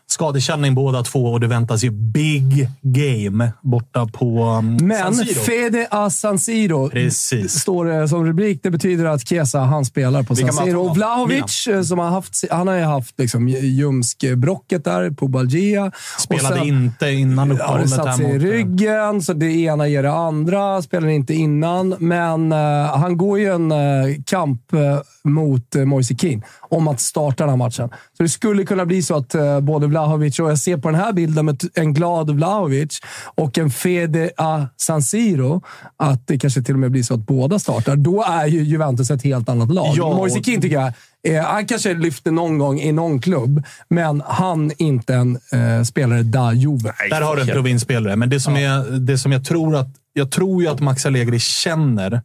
Skadekänning 0.07 0.75
båda 0.75 1.03
två 1.03 1.25
och 1.25 1.39
det 1.39 1.47
väntas 1.47 1.83
ju 1.83 1.91
big 1.91 2.69
game 2.81 3.51
borta 3.61 4.07
på 4.13 4.43
um, 4.43 4.77
Men 4.81 4.97
San 5.03 5.15
Siro. 5.15 5.39
Fede 5.39 5.87
a 5.91 6.09
San 6.09 6.39
Siro 6.39 6.89
Precis. 6.89 7.53
står 7.53 7.85
det 7.85 8.07
som 8.07 8.25
rubrik. 8.25 8.59
Det 8.63 8.69
betyder 8.71 9.05
att 9.05 9.27
Chiesa, 9.27 9.59
han 9.59 9.85
spelar 9.85 10.23
på 10.23 10.33
Vilka 10.33 10.51
San 10.51 10.65
Siro. 10.65 10.81
Och? 10.81 10.95
Vlahovic, 10.95 11.67
eh, 11.67 11.81
som 11.81 11.99
har 11.99 12.09
haft, 12.09 12.43
han 12.51 12.67
har 12.67 12.75
ju 12.75 12.83
haft 12.83 13.19
liksom, 13.19 13.47
ljumskbrocket 13.47 14.83
där 14.83 15.09
på 15.11 15.27
Balgia. 15.27 15.91
Spelade 16.19 16.55
sen- 16.55 16.67
inte 16.67 17.11
innan 17.11 17.47
Ja, 17.49 17.53
uppehållet. 17.55 17.89
satt 17.89 18.07
här 18.07 18.13
sig 18.17 18.25
i 18.25 18.35
eh, 18.35 18.39
ryggen, 18.39 19.21
så 19.21 19.33
det 19.33 19.51
ena 19.51 19.87
ger 19.87 20.03
det 20.03 20.11
andra. 20.13 20.81
Spelade 20.81 21.13
inte 21.13 21.33
innan, 21.33 21.95
men 21.99 22.51
eh, 22.51 22.97
han 22.97 23.17
går 23.17 23.39
ju 23.39 23.53
en 23.53 23.71
eh, 23.71 23.77
kamp 24.25 24.73
eh, 24.73 24.79
mot 25.23 25.75
uh, 25.75 25.85
Moise 25.85 26.15
Kean 26.15 26.41
om 26.71 26.87
att 26.87 26.99
starta 26.99 27.43
den 27.43 27.49
här 27.49 27.57
matchen. 27.57 27.89
Så 28.17 28.23
det 28.23 28.29
skulle 28.29 28.63
kunna 28.65 28.85
bli 28.85 29.03
så 29.03 29.15
att 29.15 29.35
eh, 29.35 29.59
både 29.59 29.87
Vlahovic 29.87 30.39
och 30.39 30.49
jag 30.51 30.59
ser 30.59 30.77
på 30.77 30.91
den 30.91 30.99
här 30.99 31.13
bilden 31.13 31.45
med 31.45 31.61
en 31.73 31.93
glad 31.93 32.29
Vlahovic 32.29 32.99
och 33.35 33.57
en 33.57 33.69
Fede 33.71 34.29
a 34.37 34.67
San 34.77 35.01
Siro, 35.01 35.61
att 35.97 36.27
det 36.27 36.37
kanske 36.39 36.61
till 36.61 36.73
och 36.73 36.79
med 36.79 36.91
blir 36.91 37.03
så 37.03 37.13
att 37.13 37.19
båda 37.27 37.59
startar. 37.59 37.95
Då 37.95 38.23
är 38.23 38.45
ju 38.45 38.63
Juventus 38.63 39.11
ett 39.11 39.23
helt 39.23 39.49
annat 39.49 39.73
lag. 39.73 39.93
Ja, 39.95 40.15
Moise 40.17 40.39
och- 40.39 40.45
Kean 40.45 40.61
tycker 40.61 40.75
jag 40.75 40.93
Eh, 41.27 41.43
han 41.43 41.65
kanske 41.65 41.93
lyfter 41.93 42.31
någon 42.31 42.57
gång 42.57 42.79
i 42.79 42.91
någon 42.91 43.21
klubb, 43.21 43.63
men 43.89 44.23
han 44.25 44.71
är 44.71 44.81
inte 44.81 45.13
en 45.13 45.39
eh, 45.51 45.83
spelare 45.83 46.23
da 46.23 46.53
Juve. 46.53 46.93
Där 47.09 47.21
har 47.21 47.35
du 47.35 47.41
en 47.41 47.47
provinsspelare, 47.47 48.15
men 48.15 48.29
det 48.29 48.39
som, 48.39 48.55
är, 48.55 48.99
det 48.99 49.17
som 49.17 49.31
jag 49.31 49.45
tror 49.45 49.75
att... 49.75 49.87
Jag 50.13 50.31
tror 50.31 50.63
ju 50.63 50.69
att 50.69 50.79
Max 50.79 51.05
Allegri 51.05 51.39
känner 51.39 52.21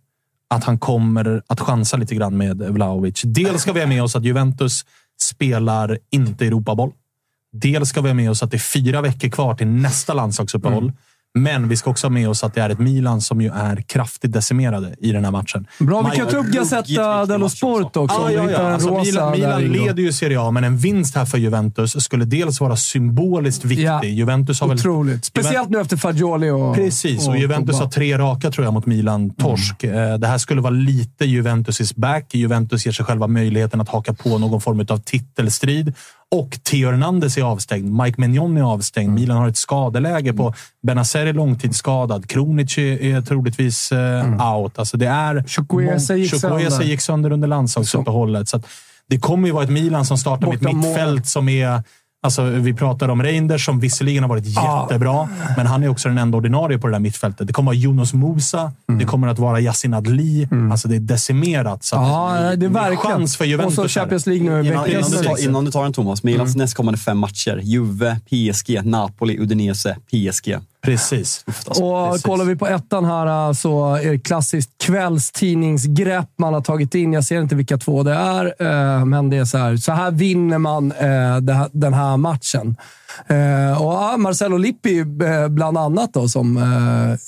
att 0.50 0.64
han 0.64 0.78
kommer 0.78 1.42
att 1.46 1.60
chansa 1.60 1.96
lite 1.96 2.14
grann 2.14 2.36
med 2.36 2.58
Vlahovic. 2.58 3.22
Dels 3.24 3.62
ska 3.62 3.72
vi 3.72 3.80
ha 3.80 3.86
med 3.86 4.02
oss 4.02 4.16
att 4.16 4.24
Juventus 4.24 4.84
spelar 5.20 5.98
inte 6.10 6.46
Europaboll. 6.46 6.92
Dels 7.52 7.88
ska 7.88 8.00
vi 8.00 8.08
ha 8.08 8.14
med 8.14 8.30
oss 8.30 8.42
att 8.42 8.50
det 8.50 8.56
är 8.56 8.58
fyra 8.58 9.00
veckor 9.00 9.28
kvar 9.28 9.54
till 9.54 9.66
nästa 9.66 10.14
landslagsuppehåll. 10.14 10.82
Mm. 10.82 10.96
Men 11.36 11.68
vi 11.68 11.76
ska 11.76 11.90
också 11.90 12.06
ha 12.06 12.12
med 12.12 12.28
oss 12.28 12.44
att 12.44 12.54
det 12.54 12.60
är 12.60 12.70
ett 12.70 12.78
Milan 12.78 13.20
som 13.20 13.40
ju 13.40 13.50
är 13.54 13.76
kraftigt 13.76 14.32
decimerade 14.32 14.94
i 14.98 15.12
den 15.12 15.24
här 15.24 15.30
matchen. 15.32 15.66
Bra, 15.78 16.10
vi 16.10 16.16
kan 16.16 16.28
ta 16.28 16.36
upp 16.36 16.46
Gazzetta 16.46 17.26
dello 17.26 17.48
Sport 17.48 17.96
också. 17.96 18.26
Vi 18.26 18.34
ja, 18.34 18.50
ja. 18.50 18.58
Alltså, 18.58 18.98
Milan, 19.00 19.32
Milan 19.32 19.62
leder 19.62 20.02
ju 20.02 20.12
Serie 20.12 20.40
A, 20.40 20.50
men 20.50 20.64
en 20.64 20.78
vinst 20.78 21.14
här 21.16 21.24
för 21.24 21.38
Juventus 21.38 22.04
skulle 22.04 22.24
dels 22.24 22.60
vara 22.60 22.76
symboliskt 22.76 23.64
viktig. 23.64 23.84
Ja, 23.84 24.04
Juventus 24.04 24.60
har 24.60 24.68
väl 24.68 24.76
Otroligt. 24.78 25.24
Speciellt 25.24 25.68
nu 25.70 25.80
efter 25.80 25.96
Fagioli 25.96 26.50
och 26.50 26.74
Precis, 26.74 27.28
och 27.28 27.38
Juventus 27.38 27.76
Pogba. 27.76 27.84
har 27.84 27.90
tre 27.90 28.18
raka 28.18 28.50
tror 28.50 28.64
jag 28.64 28.74
mot 28.74 28.86
Milan. 28.86 29.30
Torsk. 29.30 29.84
Eh, 29.84 30.14
Det 30.18 30.26
här 30.26 30.38
skulle 30.38 30.60
vara 30.60 30.70
lite 30.74 31.24
Juventus 31.24 31.80
is 31.80 31.96
back. 31.96 32.34
Juventus 32.34 32.86
ger 32.86 32.92
sig 32.92 33.04
själva 33.04 33.26
möjligheten 33.26 33.80
att 33.80 33.88
haka 33.88 34.14
på 34.14 34.38
någon 34.38 34.60
form 34.60 34.86
av 34.88 34.98
titelstrid. 34.98 35.94
Och 36.38 36.58
Theo 36.62 36.90
Hernandez 36.90 37.38
är 37.38 37.42
avstängd. 37.42 38.02
Mike 38.02 38.20
Mignon 38.20 38.56
är 38.56 38.62
avstängd. 38.62 39.14
Milan 39.14 39.36
har 39.36 39.48
ett 39.48 39.56
skadeläge 39.56 40.32
på 40.32 40.54
Benazer 40.82 41.26
är 41.26 41.32
långtidsskadad. 41.32 42.28
Kronic 42.28 42.78
är, 42.78 43.02
är 43.02 43.22
troligtvis 43.22 43.92
eh, 43.92 44.54
out. 44.54 44.78
Alltså 44.78 44.96
det 44.96 45.06
är... 45.06 45.44
Chukwueze 45.46 46.16
gick 46.16 46.34
gick 46.84 47.00
sönder 47.00 47.32
under 47.32 47.48
landslagsuppehållet. 47.48 48.48
Så 48.48 48.62
det 49.08 49.18
kommer 49.18 49.48
ju 49.48 49.54
vara 49.54 49.64
ett 49.64 49.70
Milan 49.70 50.04
som 50.04 50.18
startar 50.18 50.46
med 50.46 50.56
ett 50.56 50.74
mittfält 50.74 51.26
som 51.26 51.48
är... 51.48 51.82
Alltså, 52.26 52.42
vi 52.44 52.74
pratar 52.74 53.08
om 53.08 53.22
Reinders 53.22 53.64
som 53.64 53.80
visserligen 53.80 54.22
har 54.22 54.28
varit 54.28 54.46
jättebra, 54.46 55.28
men 55.56 55.66
han 55.66 55.82
är 55.82 55.88
också 55.88 56.08
den 56.08 56.18
enda 56.18 56.36
ordinarie 56.38 56.78
på 56.78 56.86
det 56.86 56.92
där 56.92 57.00
mittfältet. 57.00 57.46
Det 57.46 57.52
kommer 57.52 57.70
att 57.70 57.76
vara 57.76 57.82
Jonas 57.82 58.14
Musa, 58.14 58.72
Mm. 58.88 58.98
det 58.98 59.04
kommer 59.04 59.28
att 59.28 59.38
vara 59.38 59.60
Yasin 59.60 59.94
Adli. 59.94 60.48
Alltså 60.70 60.88
det 60.88 60.96
är 60.96 61.00
decimerat. 61.00 61.84
Så 61.84 61.96
att 61.96 62.02
Ja, 62.02 62.56
det 62.56 62.66
är 62.66 62.70
verkligen. 62.70 62.96
chans 63.18 63.36
för 63.36 63.44
Juventus. 63.44 63.78
Och 63.78 63.90
så. 63.90 64.00
Champions 64.00 64.26
League 64.26 64.44
nu 64.44 64.68
Innan, 64.68 64.86
innan, 64.90 65.10
du 65.10 65.16
tar, 65.24 65.44
innan 65.44 65.64
du 65.64 65.70
tar 65.70 65.84
en 65.84 65.92
Thomas, 65.92 66.22
Milans 66.22 66.54
Mm. 66.54 66.58
nästkommande 66.64 66.98
fem 67.00 67.18
matcher. 67.18 67.60
Juve, 67.62 68.20
PSG, 68.30 68.80
Napoli, 68.84 69.38
Udinese, 69.40 69.96
PSG. 70.10 70.56
Precis. 70.82 71.44
Alltså, 71.46 71.84
Och 71.84 72.08
precis. 72.10 72.22
kollar 72.26 72.44
vi 72.44 72.56
på 72.56 72.66
ettan 72.66 73.04
här 73.04 73.52
så 73.52 73.94
är 73.94 74.10
det 74.10 74.18
klassiskt 74.18 74.70
kvällstidningsgrepp 74.82 76.28
man 76.38 76.54
har 76.54 76.60
tagit 76.60 76.94
in. 76.94 77.12
Jag 77.12 77.24
ser 77.24 77.40
inte 77.40 77.54
vilka 77.54 77.78
två 77.78 78.02
det 78.02 78.14
är, 78.14 78.44
eh, 78.98 79.04
men 79.04 79.30
det 79.30 79.36
är 79.36 79.44
så 79.44 79.58
här. 79.58 79.76
Så 79.76 79.92
här 79.92 80.10
vinner 80.10 80.58
man 80.58 80.92
här- 80.98 81.68
den 81.72 81.94
här 81.94 82.16
matchen. 82.16 82.76
Och 83.80 84.20
Marcelo 84.20 84.56
Lippi 84.56 85.04
bland 85.48 85.78
annat 85.78 86.14
då, 86.14 86.28
som, 86.28 86.58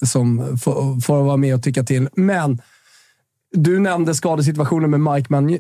som 0.07 0.59
får, 0.59 1.01
får 1.01 1.23
vara 1.23 1.37
med 1.37 1.55
och 1.55 1.63
tycka 1.63 1.83
till. 1.83 2.09
Men 2.17 2.59
du 3.53 3.79
nämnde 3.79 4.15
skadesituationen 4.15 4.91
med 4.91 5.01
Mike 5.01 5.27
Man-. 5.33 5.59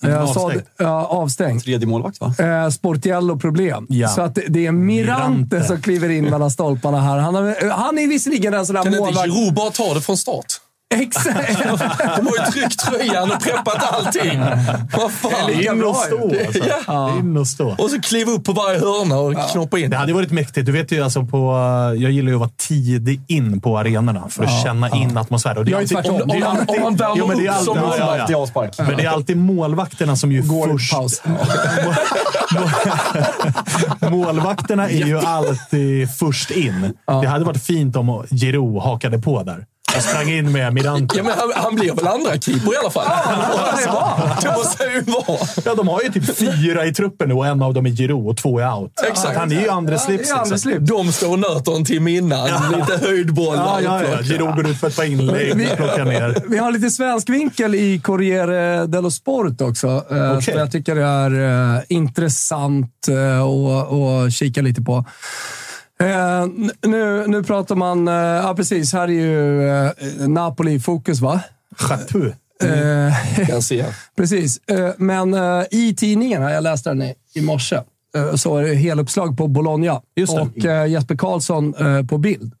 Jag 0.00 0.28
sa 0.28 0.44
avstängd. 0.44 0.64
avstängd. 1.08 1.62
Tredje 1.62 1.86
målvakt, 1.86 2.20
va? 2.20 2.34
Eh, 2.38 2.70
Sportiello-problem. 2.70 3.86
Ja. 3.88 4.08
Så 4.08 4.20
att 4.20 4.38
det, 4.48 4.66
är 4.66 4.72
Mirante, 4.72 5.26
Mirante. 5.26 5.64
som 5.64 5.82
kliver 5.82 6.08
in 6.08 6.24
mellan 6.24 6.50
stolparna 6.50 7.00
här. 7.00 7.18
Han, 7.18 7.34
har, 7.34 7.70
han 7.70 7.98
är 7.98 8.08
visserligen 8.08 8.54
en 8.54 8.66
sån 8.66 8.74
där 8.74 8.82
Kan 8.82 8.92
inte 8.92 9.04
målvakt... 9.04 9.28
Giroud 9.28 9.54
bara 9.54 9.70
ta 9.70 9.94
det 9.94 10.00
från 10.00 10.16
start? 10.16 10.60
Exakt! 10.94 11.58
De 12.16 12.26
har 12.26 12.46
ju 12.46 12.52
tryckt 12.52 12.78
tröjan 12.78 13.32
och 13.32 13.40
preppat 13.42 13.92
allting. 13.92 14.40
Vad 14.96 15.12
fan. 15.12 15.30
Det 15.46 15.52
är 15.66 15.72
in 15.74 15.84
och 15.84 15.96
stå. 15.96 16.22
Alltså. 16.46 16.64
ja. 16.86 17.18
In 17.18 17.36
och 17.36 17.46
stå. 17.46 17.74
Och 17.78 17.90
så 17.90 18.00
kliva 18.00 18.32
upp 18.32 18.44
på 18.44 18.52
varje 18.52 18.78
hörna 18.78 19.16
och 19.18 19.50
knoppa 19.52 19.78
in. 19.78 19.90
Det 19.90 19.96
hade 19.96 20.12
varit 20.12 20.30
mäktigt. 20.30 20.66
Du 20.66 20.72
vet 20.72 20.92
ju, 20.92 21.02
alltså 21.04 21.24
på, 21.24 21.52
jag 21.98 22.10
gillar 22.10 22.28
ju 22.28 22.34
att 22.34 22.40
vara 22.40 22.50
tidig 22.56 23.20
in 23.28 23.60
på 23.60 23.78
arenorna 23.78 24.28
för 24.28 24.44
att 24.44 24.62
känna 24.62 24.90
in 24.90 25.16
atmosfären. 25.16 25.58
Och 25.58 25.64
det 25.64 25.70
är 25.70 25.72
Jag 25.72 25.82
är 25.82 25.86
tvärtom. 25.86 26.20
Om 26.30 26.40
man- 26.40 26.42
alltid- 26.42 26.76
om 26.76 26.82
man 26.82 26.96
värmer 26.96 27.14
Jo, 27.18 27.26
men 27.26 27.38
det 27.38 27.46
är 27.46 27.48
upp 27.50 27.54
alltid- 27.56 27.64
som 27.66 27.76
ja, 27.76 27.94
ja, 27.98 28.20
Alltid 28.20 28.36
ja. 28.36 28.40
avspark. 28.40 28.78
Men 28.78 28.96
det 28.96 29.04
är 29.04 29.08
alltid 29.10 29.36
målvakterna 29.36 30.16
som 30.16 30.32
ju 30.32 30.42
Går 30.42 30.68
i 30.68 30.72
först... 30.72 30.92
paus. 30.92 31.22
Målvakterna 34.10 34.88
är 34.90 35.06
ju 35.06 35.18
alltid 35.18 36.10
först 36.16 36.50
in. 36.50 36.92
Det 37.22 37.28
hade 37.28 37.44
varit 37.44 37.62
fint 37.62 37.96
om 37.96 38.24
Giroud 38.30 38.82
hakade 38.82 39.18
på 39.18 39.42
där. 39.42 39.64
Jag 39.94 40.02
sprang 40.02 40.30
in 40.30 40.52
med 40.52 40.74
Mirante. 40.74 41.16
Ja, 41.16 41.22
men 41.22 41.32
han, 41.38 41.52
han 41.54 41.74
blir 41.74 41.92
väl 41.92 42.06
andra 42.06 42.38
keeper 42.38 42.74
i 42.74 42.76
alla 42.76 42.90
fall? 42.90 43.06
det 44.42 44.52
måste 44.56 44.84
han 44.84 44.92
ju 44.94 45.00
vara. 45.00 45.38
Ja, 45.64 45.74
de 45.74 45.88
har 45.88 46.02
ju 46.02 46.12
typ 46.12 46.36
fyra 46.36 46.86
i 46.86 46.94
truppen 46.94 47.28
nu 47.28 47.34
och 47.34 47.46
en 47.46 47.62
av 47.62 47.74
dem 47.74 47.86
är 47.86 47.90
Giroud 47.90 48.28
och 48.28 48.36
två 48.36 48.58
är 48.58 48.72
out. 48.78 48.92
Exakt. 49.10 49.38
Han 49.38 49.52
är 49.52 49.60
ju 49.60 49.68
andra 49.68 49.98
slips. 49.98 50.28
det 50.28 50.34
andra 50.34 50.44
liksom. 50.44 50.58
slips. 50.58 50.88
De 50.90 51.12
står 51.12 51.32
och 51.32 51.38
nöter 51.38 51.76
en 51.76 51.84
timme 51.84 52.10
innan. 52.10 52.48
Lite 52.72 52.98
höjdbollar. 53.06 53.80
Ja, 53.80 54.02
ja, 54.02 54.08
ja. 54.12 54.22
Giroud 54.22 54.54
går 54.56 54.68
ut 54.68 54.80
för 54.80 54.86
ett 54.88 54.96
par 54.96 55.04
inlägg 55.04 55.76
plockar 55.76 56.04
ner. 56.04 56.36
Vi 56.48 56.58
har 56.58 56.72
lite 56.72 56.90
svensk 56.90 57.28
vinkel 57.28 57.74
i 57.74 58.00
Corriere 58.04 58.86
dello 58.86 59.10
Sport 59.10 59.60
också. 59.60 59.86
eh, 59.86 60.30
Okej. 60.30 60.42
Som 60.42 60.54
jag 60.54 60.72
tycker 60.72 60.96
är 60.96 61.74
eh, 61.76 61.82
intressant 61.88 63.08
eh, 63.08 63.42
att 63.42 63.92
att 63.92 64.32
kika 64.32 64.62
lite 64.62 64.82
på. 64.82 65.04
Eh, 66.00 66.46
nu, 66.82 67.24
nu 67.26 67.42
pratar 67.42 67.74
man... 67.76 68.08
eh, 68.08 68.14
Ja, 68.14 68.54
precis. 68.56 68.92
Här 68.92 69.02
är 69.02 69.08
ju 69.08 69.68
eh, 69.68 70.28
Napoli 70.28 70.72
i 70.72 70.80
fokus, 70.80 71.20
va? 71.20 71.40
Chateau. 71.78 72.26
Eh, 72.62 73.46
Kan 73.46 73.62
se. 73.62 73.84
Precis, 74.16 74.60
men 74.96 75.34
i 75.70 75.94
tidningarna, 75.96 76.50
jag 76.52 76.62
läste 76.62 76.90
den 76.90 77.02
i, 77.02 77.14
i 77.34 77.40
morse, 77.40 77.80
så 78.34 78.50
var 78.50 78.62
det 78.62 78.74
heluppslag 78.74 79.36
på 79.38 79.48
Bologna 79.48 79.92
och 79.94 80.02
Jesper 80.88 81.16
Karlsson 81.16 81.74
på 82.08 82.18
bild. 82.18 82.52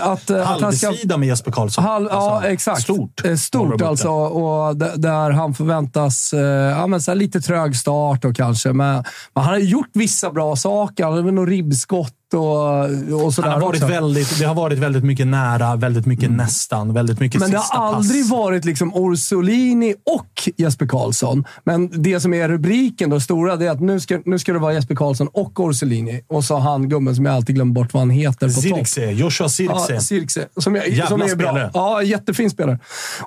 Att, 0.00 0.22
ska- 0.22 0.42
Halvsida 0.42 1.16
med 1.16 1.28
Jesper 1.28 1.50
Karlsson. 1.52 1.84
Halv, 1.84 2.08
ja, 2.10 2.30
Alltså, 2.34 2.48
exakt. 2.50 2.82
Stort. 2.82 3.22
Stort 3.38 3.82
alltså. 3.82 4.08
Och 4.10 4.76
där 4.76 5.30
han 5.30 5.54
förväntas... 5.54 6.30
Ja, 6.76 6.86
men 6.86 7.00
så 7.00 7.14
lite 7.14 7.40
trög 7.40 7.76
start 7.76 8.24
och 8.24 8.36
kanske, 8.36 8.72
men, 8.72 9.04
men 9.34 9.44
han 9.44 9.52
har 9.52 9.58
gjort 9.58 9.90
vissa 9.92 10.30
bra 10.30 10.56
saker. 10.56 11.04
Han 11.04 11.12
har 11.12 11.22
väl 11.22 11.34
något 11.34 11.48
ribbskott 11.48 12.14
och, 12.34 13.24
och 13.24 13.34
sådär 13.34 13.48
Han 13.48 13.60
har 13.60 13.66
varit 13.68 13.82
också. 13.82 13.86
väldigt, 13.94 14.38
det 14.38 14.44
har 14.44 14.54
varit 14.54 14.78
väldigt 14.78 15.04
mycket 15.04 15.26
nära, 15.26 15.76
väldigt 15.76 16.06
mycket 16.06 16.30
nästan, 16.30 16.92
väldigt 16.94 17.20
mycket 17.20 17.40
Men 17.40 17.50
det 17.50 17.56
har 17.56 17.62
pass. 17.62 17.96
aldrig 17.96 18.26
varit 18.28 18.64
liksom 18.64 18.94
Orsolini 18.94 19.94
och 20.16 20.48
Jesper 20.56 20.86
Karlsson. 20.86 21.44
Men 21.64 22.02
det 22.02 22.20
som 22.20 22.34
är 22.34 22.48
rubriken, 22.48 23.10
då, 23.10 23.20
stora, 23.20 23.56
det 23.56 23.66
är 23.66 23.70
att 23.70 23.80
nu 23.80 24.00
ska, 24.00 24.20
nu 24.24 24.38
ska 24.38 24.52
det 24.52 24.58
vara 24.58 24.72
Jesper 24.72 24.94
Karlsson 24.94 25.28
och 25.32 25.60
Orsolini. 25.60 26.22
Och 26.26 26.44
så 26.44 26.56
han 26.58 26.88
gubben 26.88 27.16
som 27.16 27.24
jag 27.24 27.34
alltid 27.34 27.54
glömmer 27.54 27.72
bort 27.74 27.92
vad 27.94 28.00
han 28.00 28.10
heter 28.10 28.48
på 28.48 28.54
topp. 28.54 28.62
Zirkzee, 28.62 29.12
Joshua 29.12 29.48
Zirkzee. 29.48 29.94
Ja, 29.94 30.00
Zirkzee. 30.00 30.46
Som, 30.56 30.74
jag, 30.74 31.08
som 31.08 31.22
är 31.22 31.28
spelare. 31.28 31.52
bra. 31.52 31.70
Ja, 31.74 32.02
jättefin 32.02 32.50
spelare. 32.50 32.78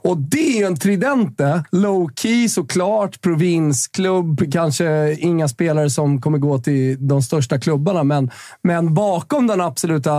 Och 0.03 0.17
det 0.17 0.55
är 0.55 0.59
ju 0.59 0.65
en 0.65 0.77
tridente. 0.77 1.63
Low 1.71 2.09
key 2.15 2.49
såklart. 2.49 3.21
Provinsklubb. 3.21 4.51
Kanske 4.53 5.15
inga 5.19 5.47
spelare 5.47 5.89
som 5.89 6.21
kommer 6.21 6.37
gå 6.37 6.59
till 6.59 7.07
de 7.07 7.21
största 7.21 7.59
klubbarna, 7.59 8.03
men, 8.03 8.29
men 8.63 8.90
bakom 8.91 9.47
den 9.47 9.61
absoluta 9.61 10.11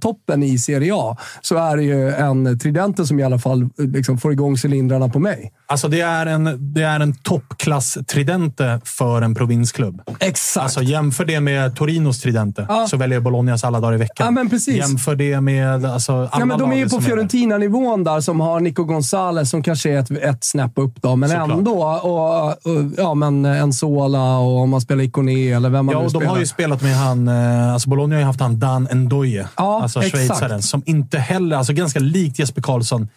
toppen 0.00 0.42
i 0.42 0.58
Serie 0.58 0.92
A 0.96 1.16
så 1.40 1.56
är 1.56 1.76
det 1.76 1.82
ju 1.82 2.10
en 2.14 2.58
tridente 2.58 3.06
som 3.06 3.20
i 3.20 3.22
alla 3.24 3.38
fall 3.38 3.68
liksom 3.76 4.18
får 4.18 4.32
igång 4.32 4.56
cylindrarna 4.64 5.08
på 5.08 5.18
mig. 5.18 5.52
Alltså 5.66 5.88
det 5.88 6.00
är 6.00 6.26
en, 6.26 6.72
det 6.74 6.82
är 6.82 7.00
en 7.00 7.14
toppklass-tridente 7.14 8.80
för 8.84 9.22
en 9.22 9.34
provinsklubb. 9.34 10.02
Exakt. 10.20 10.64
Alltså 10.64 10.82
jämför 10.82 11.24
det 11.24 11.40
med 11.40 11.76
Torinos 11.76 12.20
tridente, 12.20 12.66
Ja. 12.68 12.86
så 12.90 12.96
väljer 12.96 13.20
Bolognas 13.20 13.64
alla 13.64 13.80
dagar 13.80 13.94
i 13.94 13.98
veckan. 13.98 14.24
Ja, 14.26 14.30
men 14.30 14.50
precis. 14.50 14.76
Jämför 14.76 15.14
det 15.14 15.40
med 15.40 15.84
alltså, 15.84 16.12
alla 16.12 16.28
Ja, 16.32 16.44
men 16.44 16.58
de 16.58 16.72
är 16.72 16.76
ju 16.76 16.88
på 16.88 17.00
Fiorentina-nivån 17.00 18.04
där, 18.04 18.20
som 18.20 18.40
har 18.40 18.60
Nico 18.60 18.84
Gonzales 18.84 19.50
som 19.50 19.62
kanske 19.62 19.90
är 19.90 19.98
ett, 19.98 20.10
ett 20.10 20.44
snäpp 20.44 20.72
upp. 20.74 21.02
Då, 21.02 21.16
men 21.16 21.28
Såklart. 21.28 21.50
ändå. 21.50 21.82
Och, 21.84 22.48
och, 22.66 22.84
ja, 22.96 23.14
men 23.14 23.44
en 23.44 23.72
Sola 23.72 24.38
och 24.38 24.58
om 24.60 24.70
man 24.70 24.80
spelar 24.80 25.04
Ikoné 25.04 25.52
eller 25.52 25.68
vem 25.70 25.86
man 25.86 25.92
Ja, 25.92 25.98
nu 26.00 26.06
och 26.06 26.12
de 26.12 26.18
spelar. 26.18 26.32
har 26.32 26.38
ju 26.40 26.46
spelat 26.46 26.82
med 26.82 26.96
han... 26.96 27.28
eh, 27.28 27.72
Alltså 27.72 27.88
Bologna 27.90 28.17
har 28.18 28.22
ju 28.22 28.26
haft 28.26 28.40
han 28.40 28.58
Dan 28.58 28.88
Ndoye. 28.92 29.48
Ja, 29.56 29.82
alltså 29.82 30.02
exakt. 30.02 30.26
schweizaren. 30.26 30.62
Som 30.62 30.82
inte 30.86 31.18
heller, 31.18 31.56
alltså 31.56 31.72
ganska 31.72 32.00
likt 32.00 32.38
Jesper 32.38 32.62
Karlsson, 32.62 33.08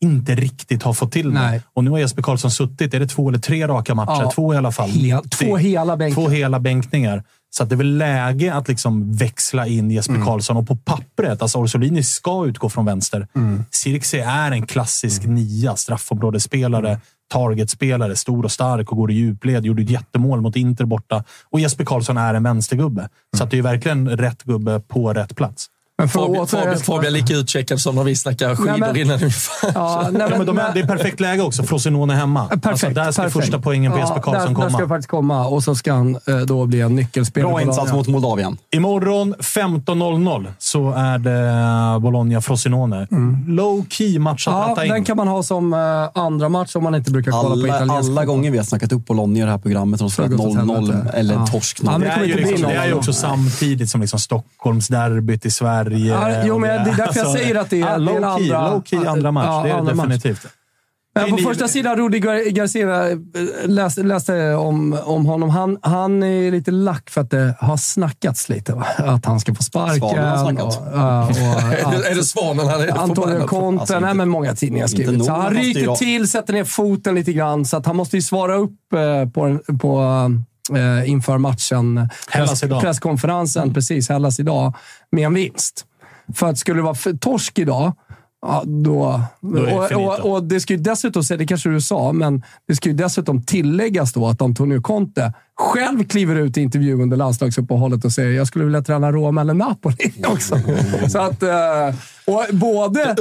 inte 0.00 0.34
riktigt 0.34 0.82
har 0.82 0.92
fått 0.92 1.12
till 1.12 1.34
det. 1.34 1.62
Och 1.74 1.84
nu 1.84 1.90
har 1.90 1.98
Jesper 1.98 2.22
Karlsson 2.22 2.50
suttit, 2.50 2.94
är 2.94 3.00
det 3.00 3.06
två 3.06 3.28
eller 3.28 3.38
tre 3.38 3.68
raka 3.68 3.94
matcher? 3.94 4.22
Ja. 4.22 4.30
Två 4.34 4.54
i 4.54 4.56
alla 4.56 4.72
fall. 4.72 4.90
Hel- 4.90 5.16
90. 5.22 5.28
två 5.46 5.56
hela 5.56 5.96
bänkar. 5.96 6.14
Två 6.22 6.28
hela 6.28 6.60
bänkningar. 6.60 7.24
Så 7.50 7.62
att 7.62 7.68
det 7.68 7.74
är 7.74 7.76
väl 7.76 7.96
läge 7.98 8.54
att 8.54 8.68
liksom 8.68 9.12
växla 9.12 9.66
in 9.66 9.90
Jesper 9.90 10.14
Mm. 10.14 10.26
Karlsson. 10.26 10.56
Och 10.56 10.68
på 10.68 10.76
pappret, 10.76 11.42
alltså 11.42 11.58
Orsolini 11.58 12.02
ska 12.02 12.46
utgå 12.46 12.68
från 12.68 12.84
vänster. 12.84 13.28
Mm. 13.34 13.64
Är 14.12 14.52
en 14.52 14.66
klassisk 14.66 15.24
nia, 15.24 15.76
straffområdesspelare, 15.76 17.00
targetspelare, 17.32 18.16
stor 18.16 18.44
och 18.44 18.52
stark 18.52 18.90
och 18.92 18.96
går 18.96 19.10
i 19.10 19.14
djupled. 19.14 19.64
Gjorde 19.64 19.82
ett 19.82 19.90
jättemål 19.90 20.40
mot 20.40 20.56
Inter 20.56 20.84
borta. 20.84 21.24
Och 21.50 21.60
Jesper 21.60 21.84
Karlsson 21.84 22.16
är 22.16 22.34
en 22.34 22.42
vänstergubbe. 22.42 23.08
Så 23.36 23.44
att 23.44 23.50
det 23.50 23.58
är 23.58 23.62
verkligen 23.62 24.08
rätt 24.08 24.42
gubbe 24.42 24.80
på 24.80 25.12
rätt 25.12 25.36
plats. 25.36 25.66
Men 25.98 26.08
för 26.08 26.20
Fabian, 26.20 26.42
att- 26.42 26.50
Fabian, 26.50 26.76
Fabian 26.78 27.12
lika 27.12 27.34
utcheckad 27.34 27.80
som 27.80 27.94
när 27.94 28.04
vi 28.04 28.16
snackade 28.16 28.56
skidor 28.56 28.70
Nej, 28.70 28.80
men- 28.80 28.96
innan 28.96 29.18
ungefär. 29.18 29.70
Ja, 29.74 30.08
nej, 30.12 30.20
Ja, 30.22 30.28
men, 30.28 30.38
men 30.38 30.46
de 30.46 30.58
är, 30.58 30.74
det 30.74 30.80
är 30.80 30.86
perfekt 30.86 31.20
läge 31.20 31.42
också. 31.42 31.62
Frosinone 31.62 32.14
hemma. 32.14 32.46
Perfekt, 32.48 32.66
alltså, 32.66 32.88
där 32.90 33.12
ska 33.12 33.22
perfekt. 33.22 33.44
första 33.44 33.58
poängen 33.58 33.92
på 33.92 33.98
Ja, 33.98 34.02
Jesper 34.02 34.20
Karlsson 34.20 34.54
där, 34.54 34.60
Där 34.62 34.68
ska 34.68 34.78
komma. 34.78 34.88
faktiskt 34.88 35.10
komma 35.10 35.46
och 35.46 35.62
så 35.64 35.74
ska 35.74 35.92
han 35.92 36.18
eh, 36.26 36.36
då 36.36 36.66
bli 36.66 36.80
en 36.80 36.96
nyckelspelare. 36.96 37.50
Bra 37.52 37.60
på 37.60 37.66
insats 37.68 37.92
mot 37.92 38.06
Moldavien. 38.08 38.56
Imorgon 38.70 39.34
15.00 39.34 40.46
så 40.58 40.90
är 40.92 41.18
det 41.18 42.00
Bologna-Frosinone. 42.00 43.06
Low 43.48 43.84
key 43.90 44.18
match 44.18 44.48
att 44.48 44.54
Mm. 44.54 44.62
Ja, 44.62 44.70
ratta 44.72 44.84
in. 44.84 44.92
den 44.92 45.04
kan 45.04 45.16
man 45.16 45.28
ha 45.28 45.42
som 45.42 45.72
eh, 45.72 45.78
andra 46.22 46.48
match 46.48 46.76
om 46.76 46.82
man 46.84 46.94
inte 46.94 47.10
brukar 47.10 47.30
kolla 47.32 47.42
på 47.48 47.52
Alla, 47.52 47.66
italiensk 47.76 48.10
alla 48.10 48.24
gånger 48.24 48.50
vi 48.50 48.58
har 48.58 48.64
snackat 48.64 48.92
upp 48.92 49.06
Bologna 49.06 49.38
i 49.38 49.42
det 49.42 49.50
här 49.50 49.58
programmet 49.58 50.00
har 50.00 50.08
de 50.08 50.12
spelat 50.12 50.30
gått 50.30 50.40
åt 50.40 50.54
0-0 50.56 50.74
helvete. 50.92 51.10
eller 51.18 51.34
Ja. 51.34 51.46
torsk 51.46 51.78
Ja, 51.82 51.90
men 51.90 52.00
0 52.00 52.00
det 52.00 52.06
det, 52.06 52.12
kommer 52.14 52.24
är 52.24 52.26
ju 52.26 52.32
inte 52.32 52.42
bli 52.42 52.50
liksom, 52.52 52.70
det 52.70 52.76
är 52.78 52.86
ju 52.86 52.94
också 52.94 53.12
samtidigt 53.12 53.90
som 53.90 54.00
liksom 54.00 54.18
Stockholmsderbyt 54.20 55.46
i 55.46 55.50
Sverige. 55.50 55.87
Ja, 55.96 56.42
jo, 56.44 56.58
men 56.58 56.84
det 56.84 56.90
är 56.90 56.96
därför 56.96 57.20
jag 57.20 57.30
säger 57.30 57.54
att 57.54 57.70
det 57.70 57.76
är- 57.76 57.80
ja, 57.80 57.98
det 57.98 58.12
är 58.12 58.16
en 58.16 58.38
key, 58.38 58.52
andra- 58.52 58.70
low 58.70 58.82
key 58.84 59.06
andra 59.06 59.32
match. 59.32 59.46
Ja, 59.46 59.62
det 59.62 59.70
är 59.70 59.76
det 59.76 59.94
match. 59.94 60.06
definitivt. 60.06 60.46
Men 61.14 61.30
på 61.30 61.36
första 61.36 61.68
sidan, 61.68 61.96
Rudi 61.96 62.20
Gar- 62.20 62.50
Garcia, 62.50 63.10
eh, 63.10 63.16
läste, 63.64 64.02
läste 64.02 64.54
om, 64.54 64.98
om 65.04 65.26
honom. 65.26 65.50
Han, 65.50 65.78
han 65.82 66.22
är 66.22 66.50
lite 66.50 66.70
lack 66.70 67.10
för 67.10 67.20
att 67.20 67.30
det 67.30 67.54
har 67.60 67.76
snackats 67.76 68.48
lite. 68.48 68.72
Va? 68.72 68.86
Att 68.98 69.24
han 69.24 69.40
ska 69.40 69.54
få 69.54 69.62
sparken. 69.62 69.98
Svanen 70.00 70.24
har 70.28 70.34
och, 70.66 70.72
snackat. 70.72 70.92
ja, 70.94 71.22
och, 71.24 71.30
Är 71.72 71.98
det- 71.98 72.08
är 72.10 72.14
det 72.14 72.24
Svanen 72.24 72.66
han 72.68 72.80
är 72.80 72.98
Antonio 72.98 73.40
på? 73.40 73.48
Conte. 73.48 73.80
Alltså, 73.80 74.00
nej, 74.00 74.14
men 74.14 74.28
många 74.28 74.54
tidningar 74.54 74.86
skrivit. 74.86 75.24
Så 75.24 75.32
han 75.32 75.54
bra. 75.84 75.96
till, 75.96 76.28
sätter 76.28 76.52
ner 76.52 76.64
foten 76.64 77.14
lite 77.14 77.32
grann. 77.32 77.64
Så 77.64 77.76
att 77.76 77.86
han 77.86 77.96
måste 77.96 78.16
ju 78.16 78.22
svara 78.22 78.54
upp 78.56 78.92
eh, 78.94 79.30
på, 79.30 79.58
på, 79.80 80.00
eh, 80.76 81.10
inför 81.10 81.38
matchen. 81.38 82.08
Presskonferensen, 82.80 83.74
precis. 83.74 84.08
Hellas 84.08 84.40
idag. 84.40 84.74
Med 85.12 85.24
en 85.24 85.34
vinst. 85.34 85.86
För 86.34 86.46
att 86.46 86.58
skulle 86.58 86.78
det 86.78 86.82
vara 86.82 86.94
för 86.94 87.12
torsk 87.12 87.58
idag, 87.58 87.92
Ja, 88.42 88.62
då, 88.66 89.20
Då 89.40 89.62
det 89.64 89.94
och, 89.96 90.18
och, 90.18 90.32
och 90.32 90.44
det 90.44 90.60
ska 90.60 90.72
ju 90.72 90.78
dessutom, 90.78 91.22
det 91.28 91.46
kanske 91.46 91.68
du 91.68 91.80
sa, 91.80 92.12
men 92.12 92.42
det 92.68 92.76
ska 92.76 92.88
ju 92.88 92.94
dessutom 92.94 93.42
tilläggas 93.42 94.12
då 94.12 94.26
att 94.26 94.42
Antonio 94.42 94.80
Conte 94.80 95.32
själv 95.58 96.04
kliver 96.08 96.36
ut 96.36 96.56
i 96.58 96.60
intervju 96.60 97.02
under 97.02 97.16
landslagsuppehållet 97.16 98.04
och 98.04 98.12
säger 98.12 98.30
jag 98.32 98.46
skulle 98.46 98.64
vilja 98.64 98.82
träna 98.82 99.12
Roma 99.12 99.40
eller 99.40 99.54
Napoli 99.54 99.96
också. 100.26 100.56
Så 101.08 101.18
att, 101.18 101.42
eh, 101.42 101.94
och 102.26 102.44
både, 102.52 103.14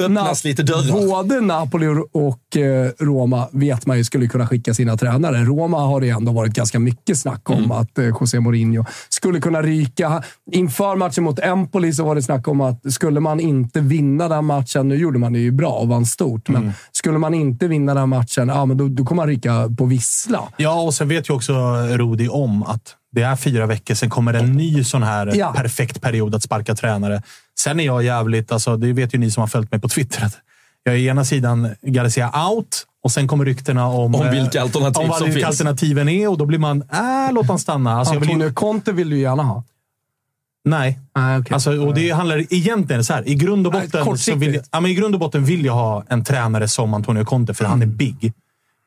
dörrar. 0.64 1.07
både 1.07 1.41
Napoli 1.41 1.88
och 2.11 2.57
eh, 2.57 2.89
Roma 2.99 3.47
vet 3.51 3.85
man 3.85 3.97
ju 3.97 4.03
skulle 4.03 4.27
kunna 4.27 4.47
skicka 4.47 4.73
sina 4.73 4.97
tränare. 4.97 5.43
Roma 5.43 5.80
har 5.80 6.01
det 6.01 6.09
ändå 6.09 6.31
varit 6.31 6.53
ganska 6.53 6.80
mycket 6.80 7.18
snack 7.18 7.49
om 7.49 7.57
Mm. 7.57 7.72
att 7.72 7.97
eh, 7.97 8.05
José 8.05 8.39
Mourinho 8.39 8.85
skulle 9.09 9.39
kunna 9.41 9.61
ryka. 9.61 10.23
Inför 10.51 10.95
matchen 10.95 11.23
mot 11.23 11.39
Empoli 11.39 11.93
så 11.93 12.03
var 12.03 12.15
det 12.15 12.23
snack 12.23 12.47
om 12.47 12.61
att 12.61 12.93
skulle 12.93 13.19
man 13.19 13.39
inte 13.39 13.80
vinna 13.81 14.27
den 14.27 14.45
matchen, 14.45 14.88
nu 14.88 14.95
gjorde 14.95 15.19
man 15.19 15.34
det 15.34 15.39
ju 15.39 15.51
bra 15.51 15.72
och 15.72 15.88
vann 15.88 16.05
stort, 16.05 16.49
Mm. 16.49 16.72
Skulle 16.98 17.18
man 17.18 17.34
inte 17.34 17.68
vinna 17.68 17.94
den 17.94 18.10
matchen, 18.10 18.48
ja, 18.48 18.65
men 18.65 18.78
då, 18.78 18.88
då 18.88 19.06
kommer 19.06 19.22
man 19.22 19.28
ryka 19.28 19.69
på 19.78 19.86
vissla. 19.86 20.44
Ja, 20.57 20.82
och 20.82 20.94
sen 20.94 21.07
vet 21.07 21.30
ju 21.30 21.34
också 21.34 21.53
Rudi 21.98 22.28
om 22.30 22.64
att 22.64 22.95
det 23.11 23.22
är 23.22 23.36
fyra 23.36 23.65
veckor, 23.65 23.94
sen 23.95 24.10
kommer 24.10 24.34
en 24.34 24.52
ny 24.53 24.84
sån 24.84 25.03
här 25.03 25.32
Ja. 25.36 25.53
perfekt 25.53 26.02
period 26.02 26.36
att 26.36 26.44
sparka 26.44 26.76
tränare. 26.76 27.22
Sen 27.60 27.80
är 27.80 27.86
jag 27.86 28.03
jävligt, 28.03 28.52
alltså, 28.52 28.78
det 28.78 28.94
vet 28.94 29.14
ju 29.14 29.18
ni 29.18 29.32
som 29.32 29.41
har 29.41 29.48
följt 29.48 29.72
mig 29.72 29.82
på 29.82 29.90
Twitter, 29.90 30.26
att 30.26 30.34
jag 30.84 30.95
är 30.95 30.99
ena 30.99 31.26
sidan 31.26 31.69
Garcia 31.82 32.32
out 32.49 32.84
och 33.03 33.11
sen 33.11 33.28
kommer 33.28 33.45
ryktena 33.45 33.88
om, 33.88 34.15
Om 34.15 34.22
eh, 34.26 34.32
vilka 34.32 34.61
alternativ 34.61 35.02
om 35.02 35.07
vad 35.10 35.18
som 35.18 35.26
vilka 35.26 35.48
finns. 35.48 35.61
alternativen 35.61 36.10
är 36.10 36.28
och 36.30 36.38
då 36.38 36.45
blir 36.45 36.60
man, 36.60 36.82
äh, 36.82 37.34
låt 37.34 37.48
han 37.48 37.60
stanna. 37.60 37.94
Alltså, 37.99 38.14
jag 38.14 38.19
vill 38.19 38.30
ju, 38.30 38.36
Antonio 38.36 38.53
Conte 38.53 38.91
vill 38.91 39.10
du 39.10 39.19
gärna 39.19 39.44
ha. 39.44 39.64
Nej. 40.69 40.99
Nej, 41.15 41.39
okej. 41.39 41.53
Alltså, 41.53 41.85
och 41.85 41.94
det 41.94 42.10
handlar 42.10 42.53
egentligen 42.53 43.03
så 43.03 43.14
här. 43.14 43.30
I 43.30 43.35
grund 43.35 43.68
och 43.68 43.73
botten, 43.73 43.89
så 43.91 44.03
kortsiktigt. 44.03 44.41
vill 44.41 44.53
jag, 44.53 44.64
ja, 44.72 44.80
men 44.80 44.91
I 44.91 44.94
grund 44.94 45.15
och 45.15 45.19
botten 45.19 45.45
vill 45.45 45.65
jag 45.65 45.73
ha 45.73 46.03
en 46.10 46.23
tränare 46.23 46.68
som 46.68 46.94
Antonio 46.94 47.26
Conte, 47.26 47.53
för 47.53 47.65
han 47.65 47.81
är 47.81 47.85
big. 47.85 48.34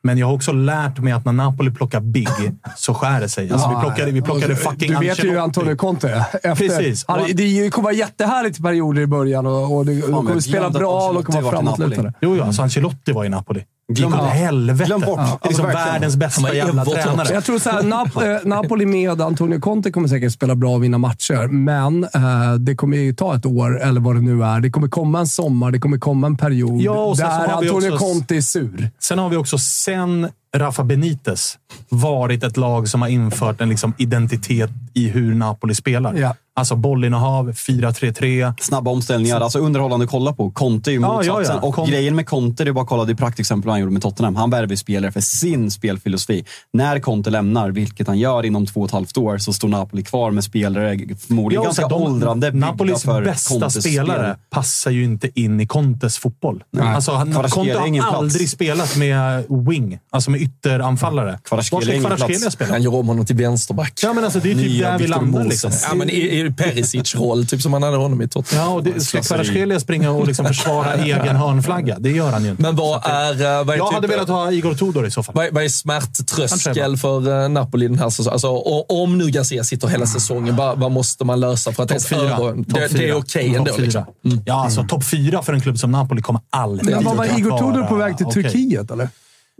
Men 0.03 0.17
jag 0.17 0.27
har 0.27 0.33
också 0.33 0.51
lärt 0.51 0.99
mig 0.99 1.13
att 1.13 1.25
när 1.25 1.33
Napoli 1.33 1.71
plockar 1.71 1.99
big 1.99 2.27
så 2.75 2.93
skär 2.93 3.19
det 3.21 3.29
sig. 3.29 3.51
Alltså, 3.51 3.69
vi 3.69 3.75
plockade, 3.81 4.11
vi 4.11 4.21
plockade 4.21 4.55
fucking 4.55 4.91
Du 4.91 4.93
vet 4.93 5.03
ju 5.03 5.09
Ancelotti. 5.09 5.29
hur 5.29 5.39
Antonio 5.39 5.75
Conte 5.75 6.09
är. 6.09 6.19
Efter, 6.19 6.55
Precis. 6.55 7.05
Han, 7.07 7.19
det 7.33 7.69
kommer 7.69 7.83
vara 7.83 7.93
jättehärligt 7.93 8.63
perioder 8.63 9.01
i 9.01 9.07
början 9.07 9.45
och, 9.45 9.77
och 9.77 9.85
det, 9.85 10.01
de 10.01 10.27
kommer 10.27 10.39
spela 10.39 10.69
bra 10.69 11.09
och 11.09 11.25
kommer 11.25 11.41
vara 11.41 11.51
framåtlutade. 11.51 12.13
Jo, 12.21 12.35
jo, 12.35 12.43
alltså 12.43 12.61
Ancelotti 12.61 13.11
var 13.11 13.25
i 13.25 13.29
Napoli. 13.29 13.63
Glöm 13.93 14.11
bort. 14.11 14.29
helvete. 14.29 14.83
Glöm 14.85 15.01
bort. 15.01 15.17
Det 15.17 15.21
är 15.23 15.31
Alltså, 15.31 15.47
liksom 15.47 15.65
världens 15.65 16.15
bästa 16.15 16.55
jävla 16.55 16.85
tränare. 16.85 17.33
Jag 17.33 17.43
tror 17.43 17.59
så 17.59 17.69
här, 17.69 17.83
Nap 17.83 18.15
eh, 18.15 18.21
Napoli 18.49 18.85
med 18.85 19.21
Antonio 19.21 19.59
Conte 19.59 19.91
kommer 19.91 20.07
säkert 20.07 20.31
spela 20.33 20.55
bra 20.55 20.75
och 20.75 20.83
vinna 20.83 20.97
matcher, 20.97 21.47
men 21.47 22.03
eh, 22.03 22.53
det 22.59 22.75
kommer 22.75 22.97
ju 22.97 23.13
ta 23.13 23.35
ett 23.35 23.45
år, 23.45 23.81
eller 23.81 24.01
vad 24.01 24.15
det 24.15 24.21
nu 24.21 24.43
är. 24.43 24.59
Det 24.59 24.69
kommer 24.69 24.87
komma 24.87 25.19
en 25.19 25.27
sommar, 25.27 25.71
det 25.71 25.79
kommer 25.79 25.97
komma 25.97 26.27
en 26.27 26.37
period 26.37 26.81
Ja, 26.81 27.13
där 27.17 27.47
Antonio 27.53 27.91
också- 27.93 28.05
Conte 28.05 28.35
är 28.35 28.41
sur. 28.41 28.89
Sen 28.99 29.19
har 29.19 29.29
vi 29.29 29.37
också 29.37 29.57
sen 29.57 30.27
Rafa 30.57 30.83
Benitez 30.83 31.57
varit 31.89 32.43
ett 32.43 32.57
lag 32.57 32.87
som 32.89 33.01
har 33.01 33.09
infört 33.09 33.61
en 33.61 33.69
liksom 33.69 33.93
identitet 33.97 34.69
i 34.93 35.07
hur 35.09 35.35
Napoli 35.35 35.75
spelar. 35.75 36.13
Ja. 36.15 36.35
Alltså 36.53 36.75
bollinnehav, 36.75 37.51
4-3-3. 37.51 38.53
Snabba 38.61 38.91
omställningar, 38.91 39.41
alltså 39.41 39.59
underhållande 39.59 40.03
att 40.03 40.11
kolla 40.11 40.33
på. 40.33 40.51
Conte 40.51 40.89
är 40.89 40.93
ju 40.93 40.99
Ja, 41.01 41.07
motsatsen. 41.13 41.43
ja, 41.55 41.59
ja. 41.61 41.67
Och 41.67 41.75
Con- 41.75 41.87
grejen 41.89 42.15
med 42.15 42.25
Conte, 42.27 42.63
det 42.63 42.69
är 42.69 42.73
bara 42.73 42.81
att 42.81 42.87
kolla 42.89 43.05
det 43.05 43.15
praktexempel 43.15 43.69
han 43.71 43.79
gjorde 43.79 43.91
med 43.91 44.01
Tottenham. 44.01 44.35
Han 44.35 44.49
värver 44.49 44.75
spelare 44.75 45.11
för 45.11 45.21
sin 45.21 45.71
spelfilosofi. 45.71 46.45
När 46.73 46.99
Conte 46.99 47.29
lämnar, 47.29 47.69
vilket 47.71 48.07
han 48.07 48.19
gör 48.19 48.45
inom 48.45 48.65
två 48.67 48.79
och 48.79 48.85
ett 48.85 48.91
halvt 48.91 49.17
år, 49.17 49.37
så 49.37 49.53
står 49.53 49.67
Napoli 49.67 50.03
kvar 50.03 50.31
med 50.31 50.43
spelare, 50.43 50.97
förmodligen 51.27 51.61
Ja, 51.61 51.67
ganska 51.67 51.87
de- 51.87 52.01
åldrande, 52.03 52.51
Napolis 52.51 53.03
för 53.03 53.23
bästa 53.25 53.49
Contes 53.59 53.83
spelare 53.83 54.33
spel. 54.33 54.35
passar 54.49 54.91
ju 54.91 55.03
inte 55.03 55.39
in 55.39 55.59
i 55.59 55.67
Contes 55.67 56.17
fotboll. 56.17 56.63
Alltså, 56.79 57.11
han, 57.11 57.33
Conte 57.33 57.37
har 57.73 57.79
har 57.79 57.97
plats. 57.99 58.13
aldrig 58.15 58.49
spelat 58.49 58.95
med 58.97 59.45
wing, 59.49 59.99
alltså 60.09 60.31
med 60.31 60.40
ytteranfallare. 60.41 61.39
Kvaratskhelia 61.43 61.93
Var 61.93 61.99
ska 61.99 62.07
Kvaratskhelia 62.07 62.51
spela? 62.51 62.71
Han 62.71 62.81
gör 62.81 62.95
om 62.95 63.07
honom 63.07 63.25
till 63.25 63.35
vänsterback. 63.35 63.99
Ja, 64.03 64.13
men 64.13 64.23
alltså, 64.23 64.39
det 64.39 64.51
är 64.51 64.55
typ 64.55 64.63
Nya 64.63 64.91
där 64.91 64.97
vi 64.97 65.07
landar. 65.07 65.43
Liksom. 65.43 65.71
Ja, 65.89 65.95
men 65.95 66.09
i, 66.09 66.39
i 66.39 66.51
Perisic-roll, 66.51 67.45
typ 67.45 67.61
som 67.61 67.73
han 67.73 67.83
hade 67.83 67.97
honom 67.97 68.21
i 68.21 68.27
Tottenham. 68.27 68.67
Ja, 68.67 68.73
och 68.73 68.83
det, 68.83 68.91
ska 68.91 68.99
Slöseri. 68.99 69.27
Kvaratskhelia 69.27 69.79
springa 69.79 70.11
och 70.11 70.27
liksom 70.27 70.45
försvara 70.45 70.93
egen 71.03 71.35
hörnflagga? 71.35 71.99
Det 71.99 72.11
gör 72.11 72.31
han 72.31 72.43
ju 72.43 72.49
inte. 72.49 72.61
Men 72.61 72.75
vad 72.75 73.05
är, 73.05 73.31
eh, 73.31 73.65
vad 73.65 73.75
är 73.75 73.77
Jag 73.77 73.87
typ, 73.87 73.95
hade 73.95 74.07
velat 74.07 74.29
ha 74.29 74.51
Igor 74.51 74.73
Tudor 74.73 75.07
i 75.07 75.11
så 75.11 75.23
fall. 75.23 75.35
Vad, 75.35 75.53
vad 75.53 75.63
är 75.63 75.69
smärttröskel 75.69 76.97
för 76.97 77.43
eh, 77.43 77.49
Napoli 77.49 77.87
den 77.87 77.99
här 77.99 78.09
säsongen? 78.09 78.33
Alltså, 78.33 78.47
och, 78.47 79.03
om 79.03 79.17
nu 79.17 79.29
Garcia 79.29 79.63
sitter 79.63 79.87
hela 79.87 80.05
säsongen, 80.05 80.55
vad, 80.55 80.79
vad 80.79 80.91
måste 80.91 81.25
man 81.25 81.39
lösa 81.39 81.71
för 81.71 81.83
att 81.83 81.91
ens 81.91 82.07
fyra. 82.07 82.53
Det, 82.65 82.87
det 82.87 83.09
är 83.09 83.13
okej 83.13 83.47
Topp 83.47 83.57
ändå. 83.57 83.77
Liksom. 83.77 84.05
Ja, 84.45 84.63
alltså 84.63 84.83
topp 84.83 85.03
fyra 85.05 85.41
för 85.41 85.53
en 85.53 85.61
klubb 85.61 85.79
som 85.79 85.91
Napoli 85.91 86.21
kommer 86.21 86.41
aldrig 86.49 86.95
Men 86.95 87.03
vad 87.03 87.17
var 87.17 87.39
Igor 87.39 87.57
Tudor 87.57 87.83
på 87.83 87.95
väg 87.95 88.17
till. 88.17 88.25
Turkiet, 88.25 88.91
eller? 88.91 89.09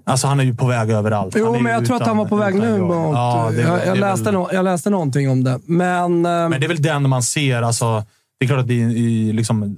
Alltså 0.03 0.27
han 0.27 0.39
är 0.39 0.43
ju 0.43 0.55
på 0.55 0.67
väg 0.67 0.89
överallt. 0.89 1.35
Jo, 1.37 1.59
men 1.59 1.71
jag 1.71 1.85
tror 1.85 1.95
att 1.95 2.01
utan- 2.01 2.07
han 2.07 2.17
var 2.17 2.25
på 2.25 2.35
väg 2.35 2.55
utan 2.55 2.71
nu. 2.71 2.77
Mot, 2.79 3.15
Ja, 3.15 3.49
det, 3.51 3.61
jag, 3.61 3.79
det 3.79 3.85
jag, 3.85 3.97
är 3.97 4.01
läste 4.01 4.23
väl, 4.25 4.33
no, 4.33 4.49
jag 4.53 4.65
läste 4.65 4.89
någonting 4.89 5.29
om 5.29 5.43
det, 5.43 5.59
men... 5.65 6.25
eh, 6.25 6.31
Men 6.31 6.51
det 6.51 6.65
är 6.65 6.67
väl 6.67 6.81
den 6.81 7.09
man 7.09 7.23
ser. 7.23 7.61
Alltså, 7.61 8.03
det 8.39 8.45
är 8.45 8.47
klart 8.47 8.59
att 8.59 8.69
i, 8.69 8.73
i 8.81 9.33
liksom, 9.33 9.77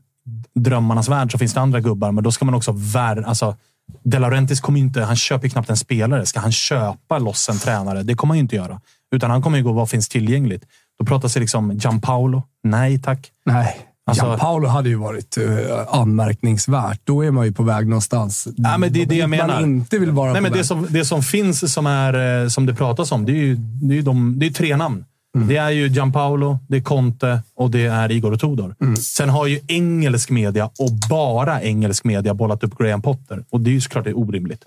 drömmarnas 0.55 1.09
värld 1.09 1.31
så 1.31 1.37
finns 1.37 1.53
det 1.53 1.59
andra 1.61 1.79
gubbar, 1.79 2.11
men 2.11 2.23
då 2.23 2.31
ska 2.31 2.45
man 2.45 2.53
också 2.55 2.71
vär, 2.75 3.21
alltså, 3.27 3.55
De 4.03 4.19
Laurentiis 4.19 4.61
kommer 4.61 4.79
ju 4.79 4.85
inte... 4.85 5.01
Han 5.01 5.15
köper 5.15 5.43
ju 5.47 5.49
knappt 5.49 5.69
en 5.69 5.77
spelare. 5.77 6.25
Ska 6.25 6.39
han 6.39 6.51
köpa 6.51 7.17
loss 7.19 7.49
en 7.49 7.57
tränare? 7.59 8.03
Det 8.03 8.15
kommer 8.15 8.31
han 8.31 8.37
ju 8.37 8.41
inte 8.41 8.55
göra. 8.55 8.81
Utan 9.15 9.31
han 9.31 9.41
kommer 9.41 9.57
ju 9.57 9.63
gå 9.63 9.71
vad 9.71 9.89
finns 9.89 10.09
tillgängligt. 10.09 10.63
Då 10.99 11.05
pratas 11.05 11.33
det 11.33 11.39
liksom 11.39 11.71
Gianpaolo. 11.71 12.43
Nej, 12.63 12.99
tack. 13.01 13.31
Nej. 13.45 13.77
Alltså- 14.05 14.25
Gianpaolo 14.25 14.67
hade 14.67 14.89
ju 14.89 14.95
varit 14.95 15.37
uh, 15.37 15.47
anmärkningsvärt. 15.87 17.01
Då 17.03 17.25
är 17.25 17.31
man 17.31 17.45
ju 17.45 17.51
på 17.51 17.63
väg 17.63 17.87
någonstans. 17.87 18.47
Ja, 18.55 18.77
men 18.77 18.93
det 18.93 19.01
är 19.01 19.05
det 19.05 19.15
jag 19.15 19.29
menar. 19.29 19.47
Man 19.47 19.63
inte 19.63 19.99
vill 19.99 20.11
vara 20.11 20.33
Nej, 20.33 20.41
men 20.41 20.51
det, 20.51 20.63
som, 20.63 20.87
det 20.89 21.05
som 21.05 21.23
finns, 21.23 21.73
som, 21.73 21.87
är, 21.87 22.43
eh, 22.43 22.47
som 22.47 22.65
det 22.65 22.75
pratas 22.75 23.11
om, 23.11 23.25
det 23.25 23.31
är 23.31 23.35
ju, 23.35 23.55
det 23.55 23.97
är 23.97 24.01
de, 24.01 24.39
det 24.39 24.45
är 24.45 24.49
tre 24.49 24.77
namn. 24.77 25.05
Mm. 25.35 25.47
Det 25.47 25.57
är 25.57 25.69
ju 25.69 25.87
Gianpaolo, 25.87 26.59
det 26.67 26.77
är 26.77 26.81
Conte 26.81 27.41
och 27.55 27.71
det 27.71 27.85
är 27.85 28.11
Igor 28.11 28.35
Tudor. 28.35 28.75
Mm. 28.81 28.95
Sen 28.95 29.29
har 29.29 29.47
ju 29.47 29.59
engelsk 29.67 30.29
media, 30.29 30.65
och 30.65 30.91
bara 31.09 31.61
engelsk 31.61 32.03
media, 32.03 32.33
bollat 32.33 32.63
upp 32.63 32.77
Graham 32.77 33.01
Potter. 33.01 33.45
Och 33.49 33.61
det 33.61 33.69
är 33.69 33.73
ju 33.73 33.81
såklart 33.81 34.03
det 34.03 34.09
är 34.09 34.17
orimligt. 34.17 34.63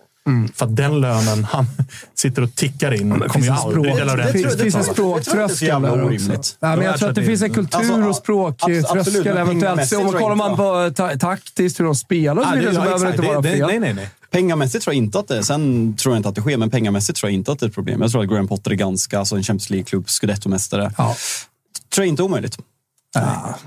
För 0.54 0.66
att 0.66 0.76
den 0.76 1.00
lönen 1.00 1.44
han 1.44 1.66
sitter 2.14 2.42
och 2.42 2.54
tickar 2.54 2.94
in 2.94 3.10
kommer 3.28 3.44
ju 3.46 3.50
aldrig 3.52 3.84
språk- 3.84 3.98
De 3.98 4.04
Laurentiis 4.04 4.54
det 4.56 4.62
finns- 4.62 4.74
en 4.74 4.80
det 4.80 4.86
språktröskel 4.86 5.82
där 5.82 6.04
också. 6.04 6.32
Nej, 6.60 6.76
men 6.76 6.82
jag 6.82 6.98
tror 6.98 7.08
att 7.08 7.14
det 7.14 7.22
finns 7.22 7.42
en 7.42 7.48
det- 7.48 7.54
kultur 7.54 7.78
Alltså, 7.78 8.08
och 8.08 8.16
språktröskel. 8.16 9.36
Eventuellt. 9.36 9.92
Om 9.92 10.04
man 10.04 10.12
kollar 10.12 10.34
man 10.36 10.56
på 10.56 10.92
ta 10.96 11.16
taktiskt, 11.18 11.80
hur 11.80 11.84
de 11.84 11.94
spelar 11.94 12.42
så 12.42 12.48
Ja, 12.48 12.54
vidare, 12.58 12.74
så 12.74 12.80
ja, 12.80 12.84
behöver 12.84 13.04
det 13.06 13.10
inte 13.10 13.22
vara 13.22 13.40
Det- 13.40 13.48
det- 13.48 13.56
fel. 13.56 13.66
Nej, 13.66 13.78
nej, 13.80 13.94
nej. 13.94 14.08
Pengamässigt 14.30 14.84
tror 14.84 14.94
jag 14.94 14.98
inte 15.04 15.18
att 15.18 15.28
det 15.28 15.42
Sen 15.44 15.94
tror 15.96 16.14
jag 16.14 16.18
inte 16.18 16.28
att 16.28 16.34
det 16.34 16.40
sker, 16.40 16.56
men 16.56 16.70
pengamässigt 16.70 17.18
tror 17.18 17.30
jag 17.30 17.34
inte 17.34 17.52
att 17.52 17.58
det 17.58 17.66
är 17.66 17.68
ett 17.68 17.74
problem. 17.74 18.02
Jag 18.02 18.10
tror 18.10 18.22
att 18.22 18.28
Graham 18.28 18.48
Potter 18.48 18.70
är 18.70 18.74
ganska, 18.74 19.18
alltså 19.18 19.36
en 19.36 19.42
Champions 19.42 19.70
League-klubb, 19.70 20.06
scudetto-mästare. 20.08 20.92
Ja. 20.98 21.16
Tror 21.94 22.04
jag 22.04 22.08
inte 22.08 22.22
är 22.22 22.24
omöjligt. 22.24 22.58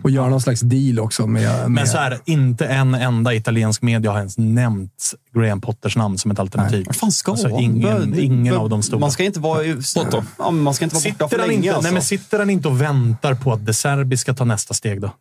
Och 0.02 0.10
göra 0.10 0.30
någon 0.30 0.42
slags 0.42 0.62
deal 0.62 1.00
också 1.00 1.28
med... 1.28 1.52
med 1.62 1.72
Men 1.72 1.88
så 1.88 1.98
här, 1.98 2.20
inte 2.26 2.66
en 2.66 2.94
enda 2.96 3.34
italiensk 3.34 3.82
media 3.82 4.12
har 4.12 4.18
ens 4.18 4.38
nämnt 4.38 5.14
Graham 5.36 5.62
Potters 5.62 5.96
namn 5.96 6.18
som 6.18 6.32
ett 6.32 6.40
alternativ. 6.40 6.84
Vad 6.86 6.96
fan 6.96 7.12
ska 7.12 7.32
Alltså, 7.32 7.50
ingen, 7.50 8.20
ingen 8.20 8.56
av 8.56 8.70
de 8.70 8.84
stora. 8.84 9.00
Man 9.00 9.12
ska 9.12 9.24
inte 9.24 9.40
vara, 9.40 9.64
Potter. 9.96 10.24
ja, 10.38 10.52
men 10.52 10.64
man 10.64 10.74
ska 10.74 10.86
inte 10.86 10.96
vara 10.96 11.02
borta 11.04 11.12
Sitter 11.14 11.28
för 11.28 11.40
han, 11.40 11.48
länge. 11.48 11.58
inte, 11.60 11.70
alltså. 11.70 11.84
nej, 11.84 11.94
men 11.94 12.02
sitter 12.02 12.40
han 12.40 12.50
inte 12.50 12.68
och 12.68 12.82
väntar 12.82 13.34
på 13.36 13.54
att 13.54 13.66
De 13.66 13.74
Serbi 13.74 14.18
ska 14.18 14.34
ta 14.34 14.46
nästa 14.46 14.74
steg 14.74 15.02
då? 15.02 15.12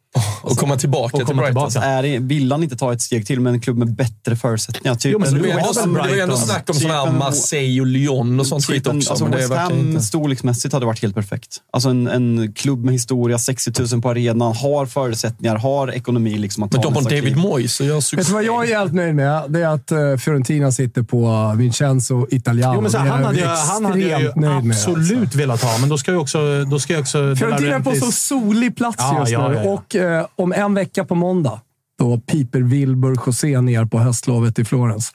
Och 0.43 0.57
komma 0.59 0.77
tillbaka 0.77 1.13
Och 1.17 1.19
till 1.21 1.27
komma 1.27 1.43
Brighton. 1.43 1.71
tillbaka. 1.71 1.87
är 1.89 2.19
vill 2.21 2.53
han 2.53 2.63
inte 2.63 2.77
ta 2.77 2.93
ett 2.93 3.03
steg 3.03 3.27
till 3.27 3.41
med 3.41 3.53
en 3.53 3.61
klubb 3.61 3.79
med 3.79 3.95
bättre 3.95 4.37
förutsättningar? 4.37 4.95
Typ 4.95 5.13
Jo, 5.13 5.19
men 5.19 5.35
ju 5.35 5.43
West 5.43 5.81
Ham, 5.81 5.93
det 5.95 5.99
var 6.01 6.09
ju 6.09 6.21
ändå 6.21 6.37
snack 6.37 6.65
om 6.71 6.75
sådana 6.75 6.95
här 6.99 7.05
Typ 7.05 7.13
en- 7.13 7.19
Marseille 7.19 7.81
och 7.81 7.87
Lyon 7.87 8.41
och 8.41 8.47
sånt 8.47 8.65
skit 8.65 8.85
Typ 8.85 8.93
en, 8.93 8.97
också. 8.99 9.11
alltså 9.11 9.25
West 9.27 9.53
Ham 9.55 10.01
storleksmässigt 10.01 10.73
hade 10.75 10.87
varit 10.87 11.03
helt 11.03 11.15
perfekt. 11.15 11.57
Alltså 11.73 11.89
en, 11.89 12.07
en 12.09 12.53
klubb 12.53 12.85
med 12.85 12.95
historia, 12.95 13.39
60 13.39 13.73
000 13.93 14.03
på 14.03 14.09
arenan, 14.19 14.57
har 14.57 14.87
förutsättningar, 14.87 15.57
har 15.57 15.93
ekonomi 15.93 16.39
liksom 16.39 16.63
att 16.63 16.73
Men 16.73 16.83
ta 16.83 16.89
de 16.89 16.95
har 16.95 17.03
David. 17.03 17.37
Moyes 17.37 17.81
och 17.81 17.87
gör 17.87 17.95
Vet 17.95 18.05
succé. 18.05 18.27
du 18.27 18.33
vad 18.33 18.45
jag 18.45 18.71
är 18.71 18.79
helt 18.79 18.93
nöjd 18.95 19.15
med? 19.15 19.43
Det 19.49 19.63
är 19.63 19.69
att 19.69 19.93
uh, 19.93 20.17
Fiorentina 20.17 20.73
sitter 20.73 21.03
på 21.03 21.53
Vincenzo 21.57 22.27
Italiano. 22.31 22.75
Jo, 22.75 22.81
men 22.81 22.91
så 22.91 22.99
han, 22.99 23.25
hade, 23.25 23.41
jag 23.41 23.57
han 23.57 23.85
hade 23.85 24.01
jag 24.01 24.21
ju 24.21 24.33
med, 24.37 24.59
absolut 24.59 25.21
alltså. 25.21 25.39
velat 25.39 25.63
ha, 25.63 25.79
men 25.79 25.89
då 25.89 25.99
ska 25.99 26.13
jag 26.13 26.21
också... 26.21 26.65
Då 26.65 26.79
ska 26.79 26.93
jag 26.93 27.01
också 27.01 27.37
Fiorentina 27.37 27.75
är 27.75 27.81
på 27.81 27.95
så 27.95 28.13
solig 28.13 28.77
plats 28.77 28.97
Ja, 28.99 29.21
just 29.21 29.33
ja, 29.33 29.49
nu. 29.49 29.55
ja, 29.55 29.65
ja. 29.65 29.71
Och 29.71 29.97
eh, 29.97 30.27
om 30.37 30.53
en 30.53 30.75
vecka 30.75 31.05
på 31.05 31.15
måndag, 31.15 31.61
då 31.99 32.19
piper 32.19 32.61
Wilbur 32.61 33.17
José 33.27 33.61
ner 33.61 33.85
på 33.85 33.99
höstlovet 33.99 34.59
i 34.59 34.65
Florens. 34.65 35.13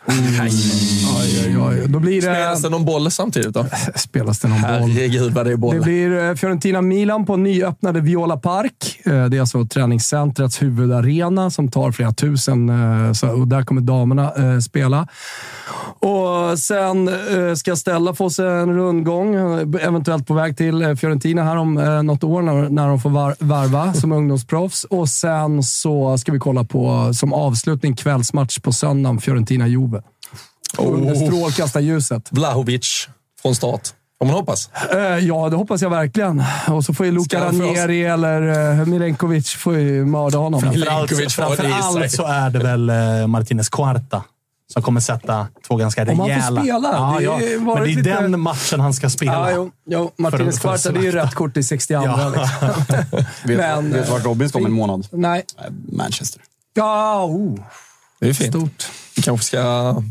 Då 1.88 2.00
blir 2.00 2.16
det... 2.16 2.22
Spelas 2.22 2.62
det 2.62 2.70
någon 2.70 2.86
boll 2.86 3.12
samtidigt 3.12 3.54
då? 3.54 3.66
Spelas 3.96 4.40
det 4.40 4.48
någon 4.48 4.62
boll? 4.62 4.70
Herregud 4.72 5.34
vad 5.34 5.46
det 5.46 5.58
boll. 5.58 5.76
Det 5.76 5.82
blir 5.82 6.30
eh, 6.30 6.36
Fiorentina-Milan 6.36 7.26
på 7.26 7.38
nyöppnade 7.38 8.02
Viola 8.02 8.38
Park. 8.38 9.00
Eh, 9.06 9.26
Det 9.26 9.38
är 9.38 9.40
alltså 9.40 9.66
träningscentrets 9.66 10.62
huvudarena 10.62 11.50
som 11.50 11.72
tar 11.72 11.92
flera 11.92 12.14
tusen. 12.14 12.70
eh, 12.70 13.30
Och 13.40 13.48
där 13.48 13.64
kommer 13.64 13.82
damerna 13.82 14.32
spela. 14.62 15.08
Och 16.00 16.60
sen 16.60 17.08
eh, 17.08 17.54
ska 17.56 17.76
Stella 17.76 18.14
få 18.14 18.30
sig 18.30 18.48
en 18.48 18.74
rundgång, 18.76 19.36
eh, 19.36 19.88
eventuellt 19.88 20.28
på 20.28 20.34
väg 20.34 20.58
till 20.58 20.82
eh, 20.82 20.96
Fiorentina 20.96 21.44
här 21.44 21.56
om 21.56 21.78
eh, 21.78 22.04
något 22.04 22.24
år 22.24 22.42
när, 22.42 22.70
när 22.70 22.88
de 22.88 23.00
får 23.00 23.10
var, 23.10 23.36
varva 23.40 23.94
som 23.94 24.12
ungdomsproffs. 24.18 24.84
Och 24.84 25.10
sen 25.10 25.64
så 25.64 26.18
ska 26.18 26.32
vi 26.32 26.40
kolla 26.40 26.64
på, 26.64 27.14
som 27.14 27.34
avslutning, 27.34 27.96
kvällsmatch 27.96 28.60
på 28.60 28.72
söndagen, 28.74 29.20
Fiorentina-Juve. 29.20 30.02
Under 30.78 31.16
strålkastarljuset. 31.16 32.28
Vlahovic 32.32 33.08
från 33.42 33.56
start. 33.56 33.82
Får 34.20 34.26
man 34.26 34.36
hoppas. 34.36 34.70
Ja, 35.22 35.50
det 35.50 35.56
hoppas 35.56 35.82
jag 35.82 35.90
verkligen. 35.90 36.44
Och 36.70 36.86
så 36.86 36.94
får 36.94 37.06
ju 37.06 37.18
oss- 37.18 37.34
Ranieri 37.34 38.04
eller 38.06 38.86
Milenkovic 38.86 39.50
får 39.54 39.78
ju 39.78 40.06
mörda 40.06 40.38
honom. 40.38 40.70
Milenkovic 40.70 41.36
får 41.36 41.44
Framför 41.44 41.72
allt 41.74 42.12
så 42.12 42.26
är 42.26 42.50
det 42.50 42.60
väl 42.60 42.92
Martinez 43.28 43.70
Cuarta 43.70 44.24
som 44.74 44.82
kommer 44.84 45.00
sätta 45.02 45.48
två 45.68 45.76
ganska 45.76 46.02
Om 46.02 46.08
han 46.08 46.18
får 46.18 46.26
rejäla... 46.26 46.62
spela. 46.62 46.90
Ja, 46.94 47.16
Det 47.18 47.24
ja. 47.24 47.38
Men 47.60 47.66
det 47.76 47.82
är 47.82 47.86
lite- 47.86 48.02
den 48.02 48.40
matchen 48.40 48.80
han 48.80 48.94
ska 48.94 49.10
spela. 49.10 49.32
Ja, 49.52 49.52
jo, 49.56 49.72
jo. 49.86 50.12
Martinez 50.18 50.60
Kvarta, 50.60 50.92
det 50.92 51.00
är 51.00 51.04
ju 51.04 51.12
rätt 51.12 51.34
kort 51.36 51.58
i 51.58 51.64
62. 51.64 51.94
Ja. 51.94 52.30
Liksom. 52.30 52.68
Vet, 53.44 53.58
Men, 53.58 53.94
vet 53.94 54.06
du 54.06 54.12
vart 54.12 54.26
Robin 54.26 54.50
ska 54.50 54.58
om 54.60 54.66
en 54.66 54.72
månad? 54.72 55.08
Nej. 55.12 55.44
Eh, 55.58 55.64
Manchester. 55.98 56.42
Ja, 56.74 57.24
oh. 57.26 57.60
Det 58.20 58.30
är 58.30 58.34
fint. 58.34 58.50
Stort. 58.56 58.90
Vi 59.16 59.22
kanske 59.22 59.46
ska 59.46 59.62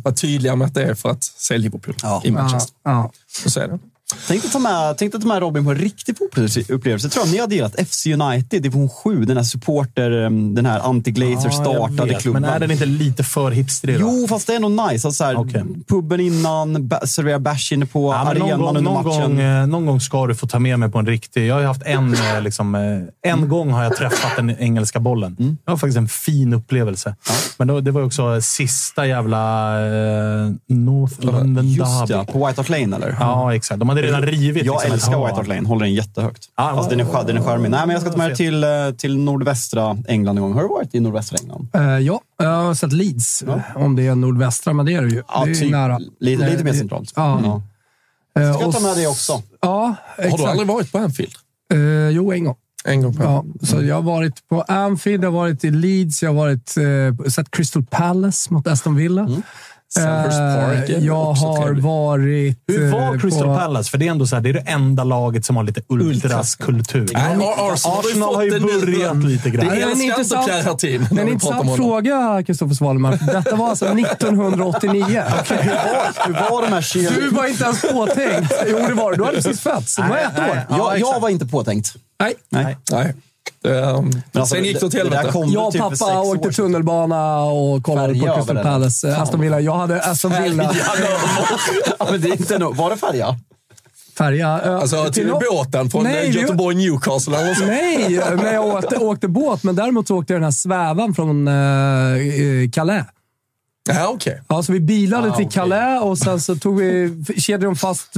vara 0.04 0.14
tydliga 0.14 0.56
med 0.56 0.66
att 0.66 0.74
det 0.74 0.82
är 0.84 0.94
för 0.94 1.10
att 1.10 1.24
se 1.24 1.58
Liverpool 1.58 1.94
Ja. 2.02 2.20
i 2.24 2.30
Manchester. 2.30 2.74
Ja, 2.84 2.90
ja. 3.44 3.50
Så 3.50 3.60
är 3.60 3.68
det. 3.68 3.78
Tänkte 4.28 4.48
ta 4.48 4.58
med, 4.58 4.98
tänkte 4.98 5.18
ta 5.18 5.26
med 5.28 5.38
Robin 5.40 5.64
på 5.64 5.70
en 5.70 5.76
riktig. 5.78 6.16
Tror 6.16 6.48
jag 7.14 7.28
ni 7.32 7.38
hade 7.38 7.54
gillat 7.54 7.88
FC 7.88 8.06
United, 8.06 8.62
division 8.62 8.88
7. 8.88 9.24
Den 9.24 9.36
här 9.36 9.44
supporter, 9.44 10.10
um, 10.12 10.54
den 10.54 10.66
här 10.66 10.80
anti-glazer 10.80 11.44
Ja, 11.44 11.50
startade 11.50 12.12
vet, 12.12 12.22
klubben. 12.22 12.42
Men 12.42 12.50
är 12.50 12.60
den 12.60 12.70
inte 12.70 12.86
lite 12.86 13.24
för 13.24 13.50
hipstrig? 13.50 14.00
då? 14.00 14.00
Jo, 14.00 14.26
fast 14.28 14.46
det 14.46 14.54
är 14.54 14.60
nog 14.60 14.70
nice. 14.70 14.84
Alltså, 14.92 15.12
så 15.12 15.24
här, 15.24 15.36
Okej. 15.36 15.64
Puben 15.88 16.20
innan, 16.20 16.90
servera 17.04 17.38
bärs 17.38 17.72
inne 17.72 17.86
på 17.86 18.12
Ja, 18.12 18.16
arenan 18.18 18.48
gång, 18.60 18.68
under 18.68 18.80
någon, 18.80 19.04
matchen. 19.06 19.20
gång, 19.36 19.40
eh, 19.40 19.66
någon 19.66 19.86
gång 19.86 20.00
ska 20.00 20.26
du 20.26 20.34
få 20.34 20.46
ta 20.46 20.58
med 20.58 20.78
mig 20.78 20.90
på 20.90 20.98
en 20.98 21.06
riktig... 21.06 21.46
Jag 21.46 21.54
har 21.54 21.62
haft 21.62 21.82
en, 21.82 22.14
eh, 22.14 22.40
liksom, 22.42 22.74
eh, 22.74 23.30
en 23.32 23.48
gång 23.48 23.70
har 23.70 23.84
jag 23.84 23.96
träffat 23.96 24.36
den 24.36 24.50
engelska 24.58 25.00
bollen. 25.00 25.36
Mm. 25.40 25.56
Det 25.64 25.70
var 25.70 25.78
faktiskt 25.78 25.98
en 25.98 26.08
fin 26.08 26.52
upplevelse. 26.54 27.16
Men 27.58 27.68
då, 27.68 27.80
det 27.80 27.90
var 27.90 28.02
också 28.02 28.40
sista 28.40 29.06
jävla 29.06 29.72
eh, 29.86 30.50
North 30.66 31.14
London 31.26 31.68
Just 31.68 31.78
Derby. 32.08 32.12
ja, 32.12 32.24
på 32.32 32.46
White 32.46 32.60
Hart 32.60 32.68
Lane 32.68 32.96
eller? 32.96 33.16
Ja, 33.20 33.54
exakt. 33.54 33.78
De 33.80 33.88
hade 33.88 34.01
redan 34.02 34.22
rivit. 34.22 34.64
Jag 34.64 34.74
liksom, 34.74 34.92
älskar. 34.92 35.24
White 35.24 35.34
Hart 35.36 35.46
Lane. 35.46 35.68
Håller 35.68 35.84
den 35.84 35.94
jättehögt. 35.94 36.48
Ja, 36.56 36.70
alltså, 36.70 36.90
den, 36.90 37.00
är, 37.00 37.24
den 37.26 37.36
är 37.36 37.42
charmig. 37.42 37.70
Nej, 37.70 37.80
men 37.86 37.90
jag 37.90 38.00
ska 38.02 38.10
ta 38.10 38.18
med 38.18 38.28
dig 38.30 38.36
till, 38.36 38.64
eh, 38.64 38.70
till 38.98 39.18
nordvästra 39.18 39.96
England 40.08 40.36
en 40.38 40.42
gång. 40.42 40.52
Har 40.54 40.62
du 40.62 40.68
varit 40.68 40.94
i 40.94 41.00
nordvästra 41.00 41.38
England? 41.42 41.68
Eh, 41.74 41.98
ja, 41.98 42.20
jag 42.38 42.48
har 42.48 42.74
sett 42.74 42.92
Leeds. 42.92 43.44
Om 43.74 43.96
det 43.96 44.06
är 44.06 44.14
nordvästra, 44.14 44.72
men 44.72 44.86
det 44.86 44.92
är 44.94 45.02
det 45.02 45.08
ju. 45.08 45.22
Ja, 45.28 45.44
det 45.44 45.50
är 45.50 45.54
typ. 45.54 45.70
nära. 45.70 45.98
Lite, 46.20 46.50
lite 46.50 46.64
mer 46.64 46.70
Eh, 46.72 46.76
centralt. 46.78 47.12
Ja. 47.16 47.40
Ja. 47.44 47.62
Eh, 48.42 48.52
Ska 48.54 48.62
jag 48.64 48.72
ta 48.72 48.80
med 48.80 48.96
dig 48.96 49.06
också? 49.06 49.42
Ja, 49.60 49.94
Har 50.16 50.24
exakt. 50.24 50.42
du 50.42 50.48
aldrig 50.48 50.68
varit 50.68 50.92
på 50.92 50.98
Anfield? 50.98 51.32
Eh, 51.72 52.08
jo, 52.08 52.32
en 52.32 52.44
gång. 52.44 52.56
En 52.84 53.02
gång 53.02 53.14
på 53.16 53.22
Ja, 53.22 53.44
så 53.62 53.82
jag 53.82 53.94
har 53.94 54.02
varit 54.02 54.48
på 54.48 54.62
Anfield, 54.62 55.24
jag 55.24 55.30
har 55.30 55.38
varit 55.38 55.64
i 55.64 55.70
Leeds, 55.70 56.22
jag 56.22 56.30
har 56.30 56.34
varit, 56.36 56.76
eh, 56.76 57.26
sett 57.30 57.50
Crystal 57.50 57.84
Palace 57.90 58.54
mot 58.54 58.66
Aston 58.66 58.96
Villa. 58.96 59.28
Selhurst 59.94 60.38
Park 60.38 60.90
Eh, 60.90 61.04
jag 61.06 61.24
har 61.32 61.74
varit... 61.80 62.58
Hur 62.68 62.92
var 62.92 63.14
eh, 63.14 63.20
Crystal 63.20 63.44
på, 63.46 63.56
Palace? 63.56 63.90
För 63.90 63.98
det 63.98 64.06
är 64.06 64.10
ändå 64.10 64.26
så 64.26 64.36
här, 64.36 64.42
det 64.42 64.48
är 64.48 64.52
det 64.52 64.60
enda 64.66 65.04
laget 65.04 65.44
som 65.44 65.56
har 65.56 65.64
lite 65.64 65.82
ultraskultur. 65.88 67.16
Ar- 67.16 67.72
Arsenal, 67.72 67.98
Arsenal 68.00 68.34
har 68.34 68.42
ju 68.42 68.50
det 68.50 68.60
börjat 68.60 69.24
lite 69.24 69.50
grann. 69.50 69.68
Det 69.68 69.74
Ja, 69.80 69.86
det 69.86 69.92
är 69.92 69.92
en 69.92 70.00
intressant-. 70.00 70.46
Det 71.10 71.16
är 71.16 71.20
en 71.20 71.28
intressant 71.28 71.76
fråga, 71.76 72.42
Kristoffer 72.46 72.74
Svalemar. 72.74 73.18
Detta 73.32 73.56
var 73.56 73.68
alltså 73.70 73.86
1989. 73.86 75.04
Hur 76.26 76.32
var 76.50 76.62
de 76.62 76.72
här 76.72 76.82
cheer... 76.82 77.10
Du 77.20 77.28
var 77.28 77.46
inte 77.46 77.64
ens 77.64 77.82
påtänkt. 77.82 78.52
Jo, 78.68 78.78
det 78.88 78.94
var 78.94 79.10
du. 79.10 79.16
Du 79.16 79.24
hade 79.24 79.36
precis 79.36 79.60
fötts. 79.60 79.96
Du 79.96 80.02
var 80.02 80.16
ett 80.16 80.38
år. 80.38 80.60
jag, 80.78 80.98
jag 81.00 81.20
var 81.20 81.28
inte 81.28 81.46
påtänkt. 81.46 81.94
Nej. 82.20 82.34
Nej. 82.50 82.76
Nej. 82.92 83.14
Um, 83.64 83.70
Men 83.72 84.22
alltså, 84.40 84.54
sen 84.54 84.64
gick 84.64 84.80
det 84.80 84.86
åt 84.86 84.94
helvete. 84.94 85.30
Jag 85.34 85.66
och 85.66 85.72
typ 85.72 85.80
pappa 85.82 86.20
åkte 86.20 86.50
tunnelbana 86.52 87.42
och 87.44 87.82
kollade 87.82 88.14
på 88.14 88.34
Crystal. 88.34 88.56
Palace. 88.62 89.08
eh, 89.08 89.22
Aston 89.22 89.40
Villa. 89.40 89.60
Jag 89.60 89.74
hade 89.74 90.02
Aston 90.02 90.32
Villa. 90.42 90.70
ja, 91.98 92.06
men 92.10 92.20
det 92.20 92.28
är 92.28 92.32
inte 92.32 92.58
no... 92.58 92.72
Var 92.72 92.90
det 92.90 92.96
färja? 92.96 93.36
Färja. 94.18 94.60
eh, 94.64 94.74
Alltså 94.74 95.12
till 95.12 95.26
no- 95.28 95.40
båten 95.50 95.90
från 95.90 96.02
Nej, 96.04 96.30
Göteborg 96.30 96.76
Newcastle. 96.76 97.36
Nej, 97.66 98.20
när 98.36 98.52
jag 98.54 98.66
åkte, 98.66 98.96
åkte 98.96 99.28
båt. 99.28 99.62
Men 99.64 99.76
däremot 99.76 100.08
så 100.08 100.16
åkte 100.18 100.32
jag 100.32 100.40
den 100.40 100.44
här 100.44 100.50
svävan 100.52 101.14
från 101.14 101.48
uh, 101.48 102.70
Calais. 102.72 103.04
Ja, 103.88 104.08
okej. 104.08 104.42
Ja, 104.48 104.62
så 104.62 104.72
vi 104.72 104.80
bilade 104.80 105.30
Ah, 105.32 105.36
till. 105.36 105.48
Calais 105.50 106.02
och 106.02 106.18
sen 106.18 106.40
så 106.40 106.56
tog 106.56 106.78
vi, 106.80 107.24
kedjade 107.38 107.64
de 107.64 107.76
fast 107.76 108.08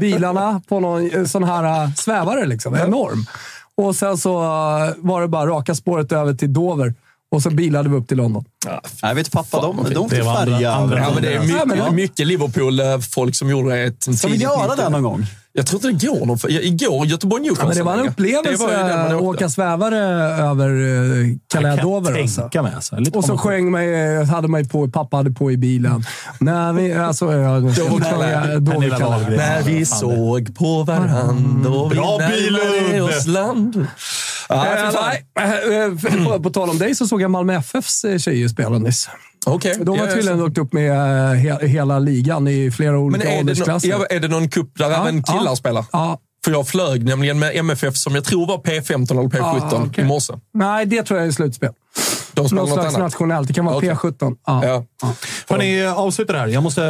bilarna 0.00 0.62
på 0.68 0.80
någon 0.80 1.28
sån 1.28 1.44
här 1.44 1.90
svävare. 1.96 2.46
Liksom, 2.46 2.74
enorm. 2.74 3.26
Och 3.76 3.96
sen 3.96 4.16
så 4.16 4.42
eh, 4.42 4.94
var 4.98 5.20
det 5.20 5.28
bara 5.28 5.50
raka 5.50 5.74
spåret 5.74 6.12
över 6.12 6.34
till 6.34 6.52
Dover. 6.52 6.94
Och 7.30 7.42
så 7.42 7.50
bilade 7.50 7.88
vi 7.88 7.96
upp 7.96 8.08
till 8.08 8.16
London. 8.16 8.44
Nej, 9.02 9.14
vet 9.14 9.30
pappa, 9.30 9.60
de, 9.60 9.76
de 9.94 10.08
Det 10.08 10.16
fick 10.16 10.24
färja. 10.24 10.60
Ja, 10.60 10.86
men 10.86 11.22
det 11.22 11.28
är 11.28 11.32
Ja, 11.34 11.40
mycket, 11.64 11.78
ja. 11.78 11.90
mycket 11.90 12.26
Liverpool-folk 12.26 13.34
som 13.34 13.50
gjorde 13.50 13.78
ett 13.78 14.18
Ska 14.18 14.28
vi 14.28 14.36
göra 14.36 14.62
90. 14.66 14.76
det 14.84 14.88
någon 14.88 15.02
gång? 15.02 15.26
Jag 15.52 15.66
tror 15.66 15.86
inte 15.86 16.06
det 16.06 16.10
går 16.12 16.26
någon. 16.26 16.38
för- 16.38 16.64
Igår, 16.64 17.06
Göteborg 17.06 17.42
Ja, 17.42 17.46
Newcastle. 17.52 17.68
men 17.68 17.76
det 17.76 17.82
var 17.82 17.98
en 18.04 18.08
upplevelse 18.12 18.50
Det 18.50 18.56
var 18.58 18.70
ju 18.70 18.76
det 18.88 18.96
man 18.96 19.06
att 19.16 19.22
åka 19.22 19.48
svävare 19.48 19.98
över 20.50 20.70
uh, 20.70 21.36
Calais 21.52 21.76
kan 21.80 21.86
Dover. 21.86 22.10
jag 22.10 22.20
Alltså. 22.20 22.40
tänka 22.40 22.62
mig. 22.62 22.72
Alltså. 22.74 22.96
Och 23.14 23.24
så 23.24 23.38
sjöng 23.38 23.70
man, 23.70 23.80
hade 24.26 24.48
man 24.48 24.68
på, 24.68 24.88
pappa 24.88 25.16
hade 25.16 25.30
på 25.30 25.52
i 25.52 25.56
bilen. 25.56 26.04
När 26.40 26.72
vi, 26.72 26.92
alltså, 26.92 27.32
ja, 27.32 27.38
jag. 27.38 27.62
När 27.62 27.70
vi 29.62 29.86
Fan, 29.86 29.98
såg 29.98 30.54
på 30.58 30.82
varandra 30.82 31.70
och 31.70 31.92
vi 31.92 31.96
närmade 31.96 33.02
oss 33.02 33.26
land. 33.26 33.86
Eh, 34.50 34.92
nej, 35.02 35.26
eh, 35.40 36.34
eh, 36.34 36.42
på, 36.42 36.50
tal 36.50 36.70
om 36.70 36.78
dig 36.78 36.94
så 36.94 37.06
såg 37.06 37.22
jag 37.22 37.30
Malmö 37.30 37.54
FFs 37.54 38.00
tjejer 38.18 38.48
spela 38.48 38.78
nyss. 38.78 39.08
Okej. 39.46 39.76
De 39.82 39.98
har 39.98 40.06
tydligen 40.06 40.42
åkt 40.42 40.58
upp 40.58 40.72
med 40.72 40.92
he, 41.36 41.66
hela 41.66 41.98
ligan 41.98 42.48
i 42.48 42.70
flera 42.70 42.92
Men 42.92 43.00
olika 43.00 43.24
är 43.28 43.30
det, 43.30 43.36
no, 43.36 43.40
åldersklasser. 43.40 44.06
är 44.12 44.20
det 44.20 44.28
någon 44.28 44.48
cup 44.48 44.78
där 44.78 44.90
Ja, 44.90 45.02
även 45.02 45.22
killar 45.22 45.44
ja. 45.44 45.56
spelar? 45.56 45.84
Ja. 45.92 46.18
För 46.44 46.50
jag 46.50 46.68
flög 46.68 47.04
nämligen 47.04 47.38
med 47.38 47.56
MFF 47.56 47.96
som 47.96 48.14
jag 48.14 48.24
tror 48.24 48.46
var 48.46 48.58
P15 48.58 49.10
eller 49.10 49.22
P17 49.22 49.68
Ja, 49.70 49.84
okej. 49.86 50.04
i 50.04 50.06
morse. 50.06 50.32
Nej, 50.54 50.86
det 50.86 51.02
tror 51.02 51.18
jag 51.20 51.28
är 51.28 51.32
slutspel. 51.32 51.70
De 52.48 52.54
Något 52.54 52.68
slags 52.72 52.94
annat. 52.94 52.98
nationellt. 52.98 53.48
Det 53.48 53.54
kan 53.54 53.64
vara 53.64 53.76
Okej. 53.76 53.90
P17. 53.90 54.36
Ja. 54.46 54.64
Ja. 54.64 54.84
Får 55.48 55.58
ni 55.58 55.86
avsluta 55.86 56.32
det 56.32 56.38
här? 56.38 56.46
Jag 56.46 56.62
måste 56.62 56.80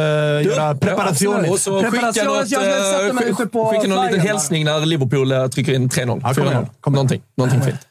göra 0.45 0.75
preparation. 0.75 1.49
Och 1.49 1.59
så 1.59 1.83
skicka, 1.83 2.23
något, 2.23 2.51
eh, 2.51 3.47
på 3.47 3.69
skicka 3.71 3.87
någon 3.87 4.05
liten 4.05 4.19
hälsning 4.19 4.65
när 4.65 4.85
Liverpool 4.85 5.31
eh, 5.31 5.47
trycker 5.47 5.73
in 5.73 5.89
3-0. 5.89 6.19
Ja, 6.23 6.33
kom 6.33 6.43
4-0. 6.43 6.51
igen, 6.51 6.67
kom 6.81 6.93
igen. 6.93 6.95
Någonting, 6.95 7.21
någonting 7.37 7.61
fint. 7.61 7.87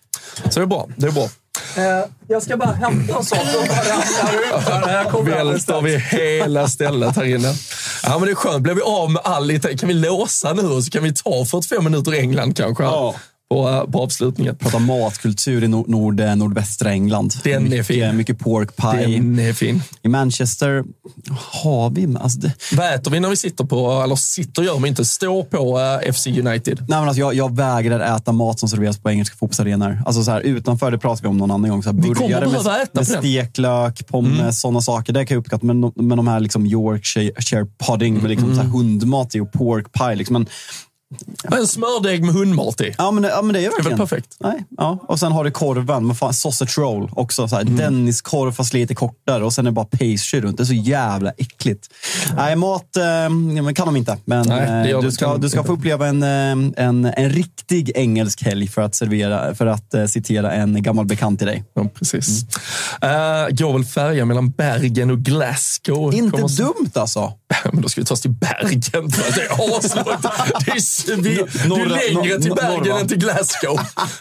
Så 0.52 0.60
det 0.60 0.64
är 0.64 0.66
bra. 0.66 0.88
Det 0.96 1.06
är 1.06 1.10
bra. 1.10 1.28
Eh, 1.76 2.04
jag 2.28 2.42
ska 2.42 2.56
bara 2.56 2.72
hämta 2.72 3.16
en 3.18 3.24
sak 3.24 3.38
Välter 5.24 5.80
vi 5.80 5.98
hela 5.98 6.68
stället 6.68 7.16
här 7.16 7.24
inne. 7.24 7.54
Ja, 8.02 8.18
men 8.18 8.20
det 8.22 8.30
är 8.30 8.34
skönt. 8.34 8.62
Blir 8.62 8.74
vi 8.74 8.82
av 8.82 9.10
med 9.10 9.22
all. 9.24 9.60
Kan 9.60 9.88
vi 9.88 9.94
låsa 9.94 10.52
nu 10.52 10.62
och 10.62 10.84
så 10.84 10.90
kan 10.90 11.02
vi 11.02 11.14
ta 11.14 11.44
45 11.44 11.84
minuter 11.84 12.14
i 12.14 12.18
England 12.18 12.56
kanske? 12.56 12.84
Ja. 12.84 13.14
På, 13.50 13.88
på 13.92 14.02
avslutningen. 14.02 14.56
Prata 14.56 14.78
matkultur 14.78 15.64
i 15.64 15.68
nord, 15.68 15.88
nord, 15.88 16.20
nordvästra 16.20 16.90
England. 16.90 17.34
Den 17.44 17.52
är 17.54 17.60
mycket, 17.60 17.86
fin. 17.86 18.16
Mycket 18.16 18.38
pork 18.38 18.76
pie. 18.76 19.16
Den 19.16 19.38
är 19.38 19.52
fin. 19.52 19.82
I 20.02 20.08
Manchester 20.08 20.84
har 21.28 21.90
vi... 21.90 22.16
Alltså 22.20 22.38
det, 22.38 22.52
Vad 22.72 22.94
äter 22.94 23.10
vi 23.10 23.20
när 23.20 23.28
vi 23.28 23.36
sitter 23.36 23.64
på, 23.64 24.02
eller 24.04 24.16
sitter 24.16 24.62
gör 24.62 24.78
vi 24.78 24.88
inte, 24.88 25.04
står 25.04 25.42
på 25.42 25.80
eh, 26.04 26.12
FC 26.12 26.26
United? 26.26 26.78
Nej, 26.88 26.98
men 26.98 27.08
alltså 27.08 27.20
jag, 27.20 27.34
jag 27.34 27.56
vägrar 27.56 28.16
äta 28.16 28.32
mat 28.32 28.60
som 28.60 28.68
serveras 28.68 28.98
på 28.98 29.10
engelska 29.10 29.36
fotbollsarenor. 29.36 30.02
Alltså 30.06 30.22
så 30.22 30.30
här, 30.30 30.40
utanför, 30.40 30.90
det 30.90 30.98
pratade 30.98 31.22
vi 31.22 31.28
om 31.28 31.38
någon 31.38 31.50
annan 31.50 31.70
gång. 31.70 31.82
Så 31.82 31.90
här, 31.92 31.96
burgare 32.00 32.46
med, 32.46 32.60
äta 32.60 32.88
med 32.92 33.06
steklök, 33.06 34.06
pommes, 34.06 34.60
sådana 34.60 34.80
saker. 34.80 35.12
Det 35.12 35.26
kan 35.26 35.34
jag 35.34 35.40
uppskatta. 35.40 35.66
Men, 35.66 35.92
men 35.96 36.16
de 36.16 36.28
här 36.28 36.40
liksom 36.40 36.66
Yorkshire 36.66 37.66
pudding 37.86 38.14
med 38.14 38.30
liksom 38.30 38.50
Mm. 38.50 38.56
så 38.56 38.62
här 38.62 38.68
hundmat 38.78 39.34
i 39.34 39.40
och 39.40 39.52
pork 39.52 39.92
pie. 39.92 40.14
Liksom. 40.14 40.32
Men, 40.32 40.46
En 41.52 41.66
smördeg 41.66 42.24
med 42.24 42.34
hundmat 42.34 42.80
i. 42.80 42.94
ja, 42.98 43.10
men, 43.10 43.22
det- 43.22 43.28
ja, 43.28 43.42
men 43.42 43.52
det 43.52 43.58
är 43.58 43.62
Det 43.62 43.66
är 43.66 43.70
väl 43.70 43.76
verkligen... 43.76 43.98
perfekt. 43.98 44.36
Nej, 44.40 44.64
ja. 44.78 44.98
Och 45.08 45.18
sen 45.20 45.32
har 45.32 45.44
du 45.44 45.50
korven, 45.50 46.06
men 46.06 46.16
fan, 46.16 46.34
sausage 46.34 46.78
roll 46.78 47.10
också. 47.12 47.48
Så 47.48 47.56
här, 47.56 47.62
Mm. 47.62 47.76
Denniskorv 47.76 48.52
fast 48.52 48.72
lite 48.74 48.94
kortare 48.94 49.44
och 49.44 49.52
sen 49.52 49.66
är 49.66 49.70
det 49.70 49.74
bara 49.74 49.84
pastry 49.84 50.40
runt. 50.40 50.56
Det 50.56 50.62
är 50.62 50.64
så 50.64 50.74
jävla 50.74 51.30
äckligt. 51.30 51.88
Nej, 52.36 52.56
mat 52.56 52.96
eh, 52.96 53.72
kan 53.74 53.86
de 53.86 53.96
inte. 53.96 54.16
Men 54.24 54.48
Nej, 54.48 54.84
det 54.84 54.90
eh, 54.90 55.00
du 55.00 55.12
ska, 55.12 55.36
du 55.36 55.48
ska 55.50 55.64
få 55.64 55.72
uppleva 55.72 56.06
en, 56.06 56.22
eh, 56.22 56.84
en, 56.86 57.04
en 57.16 57.30
riktig 57.30 57.92
engelsk 57.94 58.42
helg 58.42 58.68
för 58.68 58.82
att, 58.82 58.94
servera, 58.94 59.54
för 59.54 59.66
att 59.66 59.94
eh, 59.94 60.06
citera 60.06 60.52
en 60.52 60.82
gammal 60.82 61.06
bekant 61.06 61.38
till 61.40 61.46
dig. 61.46 61.64
Ja, 61.74 61.88
precis. 61.94 62.42
Uh, 63.04 63.56
går 63.56 63.72
väl 63.72 63.84
färja 63.84 64.24
mellan 64.24 64.50
Bergen 64.50 65.10
och 65.10 65.18
Glasgow. 65.18 66.14
Inte 66.14 66.42
dumt 66.42 66.90
alltså. 66.94 67.32
Men 67.72 67.82
då 67.82 67.88
ska 67.88 68.00
vi 68.00 68.04
ta 68.06 68.14
oss 68.14 68.20
till 68.20 68.30
Bergen. 68.30 69.08
Det 69.08 69.42
är 69.42 69.78
aslångt. 69.78 70.26
Det 71.06 71.12
är, 71.12 71.86
längre 71.86 72.40
till 72.40 72.52
Bergen 72.52 72.96
än 72.96 73.08
till 73.08 73.18
Glasgow. 73.18 73.80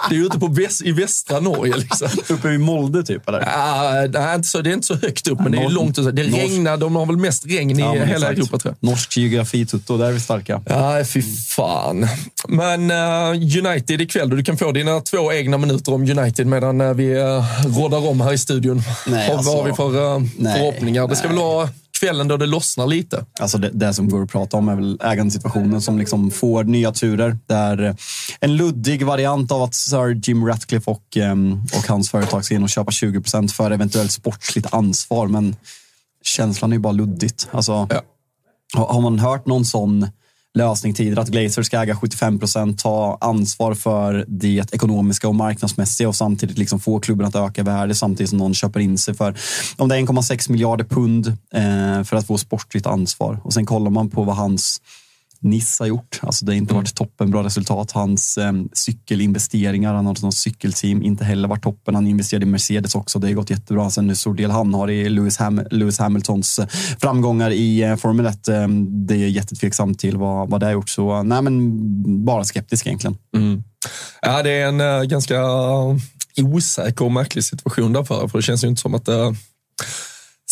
Det 0.10 0.16
är 0.16 0.26
ute 0.26 0.40
på 0.40 0.48
väst, 0.48 0.82
i 0.82 0.92
västra 0.92 1.40
Norge. 1.40 1.78
Liksom. 1.78 2.08
Uppe 2.28 2.50
i 2.50 2.58
Molde 2.58 3.04
typ, 3.04 3.30
eller? 3.30 3.44
Ah, 3.48 4.08
nej, 4.08 4.36
inte 4.36 4.48
så, 4.48 4.62
det 4.62 4.70
är 4.70 4.74
inte 4.74 4.88
så 4.88 4.96
högt 4.96 5.28
upp, 5.28 5.40
men 5.40 5.52
det 5.52 5.58
är 5.58 5.70
långt. 5.70 5.96
Det 5.96 6.24
regnar, 6.24 6.78
de 6.78 6.96
har 6.96 7.06
väl 7.06 7.18
mest 7.18 7.46
regn 7.46 7.80
i 7.80 7.82
Ja, 7.82 7.92
hela 7.92 8.14
exakt. 8.14 8.38
Europa 8.38 8.58
tror 8.58 8.76
jag. 8.80 8.90
Norsk 8.90 9.18
geografi, 9.18 9.66
Tutto, 9.66 9.98
där 9.98 10.06
är 10.06 10.12
vi 10.12 10.20
starka. 10.20 10.62
Ja, 10.66 11.04
fy 11.06 11.22
fan. 11.48 12.08
Men 12.48 12.92
eh, 12.92 13.30
United 13.66 14.02
ikväll, 14.02 14.30
då 14.30 14.36
du 14.36 14.44
kan 14.44 14.58
få 14.58 14.72
dina 14.72 15.02
två 15.02 15.34
egna 15.34 15.58
minuter 15.58 15.94
om 15.94 16.02
United 16.10 16.48
medan 16.48 16.82
eh, 16.82 16.94
vi 16.94 17.16
uh, 17.16 17.44
råddar 17.78 18.08
om 18.08 18.22
här 18.22 18.34
i 18.34 18.38
studion. 18.38 18.84
Nej, 19.08 19.30
Vad 19.30 19.38
alltså, 19.38 19.56
har 19.56 19.64
vi 19.64 19.74
för 19.74 20.16
eh, 20.16 20.22
nej, 20.38 20.54
förhoppningar? 20.54 21.08
Det 21.08 21.16
ska 21.16 21.28
nej. 21.28 21.38
väl 21.38 21.46
vara 21.46 21.70
kvällen 22.00 22.28
då 22.28 22.38
det 22.38 22.46
lossnar 22.46 22.88
lite. 22.88 23.26
Alltså 23.40 23.58
det, 23.58 23.70
det 23.74 23.94
som 23.94 24.10
går 24.10 24.24
att 24.24 24.30
prata 24.32 24.58
om 24.58 24.70
är 24.70 24.76
väl 24.76 25.00
ägandesituationen 25.04 25.82
som 25.82 25.98
liksom 26.00 26.32
får 26.32 26.64
nya 26.64 26.92
turer. 26.92 27.38
Där 27.46 27.84
eh, 27.84 27.96
en 28.40 28.56
luddig 28.58 29.06
variant 29.06 29.52
av 29.52 29.64
att 29.64 29.76
Sir 29.76 30.22
Jim 30.24 30.46
Ratcliffe 30.48 30.92
och, 30.92 31.18
ehm, 31.18 31.62
och 31.78 31.88
hans 31.88 32.12
företag 32.12 32.46
ska 32.46 32.56
in 32.56 32.64
och 32.64 32.70
köpa 32.70 32.92
20 32.92 33.22
procent 33.22 33.52
för 33.52 33.72
eventuellt 33.72 34.12
sportsligt 34.12 34.74
ansvar. 34.74 35.28
Men 35.28 35.56
känslan 36.24 36.72
är 36.72 36.76
ju 36.76 36.80
bara 36.80 36.94
luddigt. 36.94 37.48
Alltså, 37.52 37.88
Ja. 37.90 38.02
har, 38.74 38.86
har 38.94 39.02
man 39.02 39.20
hört 39.20 39.46
någon 39.46 39.66
sån 39.66 40.08
lösning 40.60 40.94
tidigare, 40.94 41.22
att 41.22 41.30
Glazer 41.30 41.64
ska 41.64 41.82
äga 41.82 41.96
75 41.96 42.40
procent, 42.40 42.80
ta 42.80 43.18
ansvar 43.22 43.74
för 43.74 44.26
det 44.28 44.74
ekonomiska 44.74 45.28
och 45.28 45.36
marknadsmässiga 45.36 46.08
och 46.08 46.16
samtidigt 46.16 46.58
liksom 46.58 46.80
få 46.80 47.00
klubben 47.00 47.28
att 47.28 47.36
öka 47.36 47.64
värde 47.64 47.96
samtidigt 47.96 48.30
som 48.30 48.40
någon 48.40 48.54
köper 48.54 48.80
in 48.80 48.98
sig 48.98 49.14
för 49.14 49.36
om 49.78 49.90
det 49.90 49.96
är 49.96 50.00
1,6 50.00 50.52
miljarder 50.52 50.86
pund 50.86 51.28
eh, 51.54 52.04
för 52.04 52.16
att 52.16 52.28
få 52.28 52.38
sportligt 52.38 52.86
ansvar. 52.86 53.40
Och 53.44 53.54
sen 53.54 53.66
kollar 53.66 53.92
man 53.92 54.10
på 54.10 54.24
vad 54.24 54.36
hans 54.36 54.82
Nice 55.42 55.84
har 55.84 55.88
gjort. 55.88 56.20
Alltså 56.22 56.46
det 56.46 56.52
har 56.52 56.58
inte 56.58 56.74
varit 56.74 56.96
toppenbra 56.96 57.44
resultat. 57.44 57.92
Hans 57.92 58.38
eh, 58.38 58.54
cykelinvesteringar, 58.74 59.94
han 59.94 60.06
har 60.06 60.16
sånt 60.16 60.36
cykelteam, 60.36 61.04
inte 61.04 61.26
heller 61.26 61.48
varit 61.48 61.64
toppen. 61.64 61.96
Han 61.96 62.08
investerade 62.08 62.46
i 62.46 62.50
Mercedes 62.50 62.96
också, 62.96 63.20
det 63.20 63.28
har 63.28 63.34
gått 63.34 63.50
jättebra. 63.50 63.90
Sen 63.90 64.10
hur 64.10 64.16
stor 64.16 64.34
del 64.34 64.52
han 64.52 64.74
har 64.74 64.90
i 64.90 65.10
Lewis, 65.10 65.38
Ham 65.38 65.62
Lewis 65.72 66.00
Hamiltons 66.00 66.60
eh, 66.60 66.68
framgångar 67.02 67.52
i 67.52 67.82
eh, 67.82 67.96
Formel 67.96 68.26
1, 68.26 68.48
eh, 68.48 68.68
det 69.08 69.16
är 69.16 69.28
jättetveksamt 69.28 70.00
till 70.00 70.18
vad, 70.18 70.50
vad 70.50 70.60
det 70.60 70.66
har 70.66 70.74
gjort. 70.74 70.90
Så 70.90 71.24
nej, 71.24 71.42
men 71.42 72.26
bara 72.26 72.44
skeptisk 72.44 72.88
egentligen. 72.88 73.18
Mm. 73.36 73.64
Ja, 74.22 74.44
det 74.44 74.52
är 74.52 74.68
en 74.68 74.82
uh, 74.82 75.04
ganska 75.04 75.42
osäker 76.38 77.06
och 77.06 77.12
märklig 77.12 77.44
situation 77.44 77.94
därför, 77.94 78.28
för 78.28 78.38
det 78.38 78.42
känns 78.42 78.64
ju 78.64 78.68
inte 78.68 78.82
som 78.82 78.96
att 78.96 79.06
det 79.06 79.36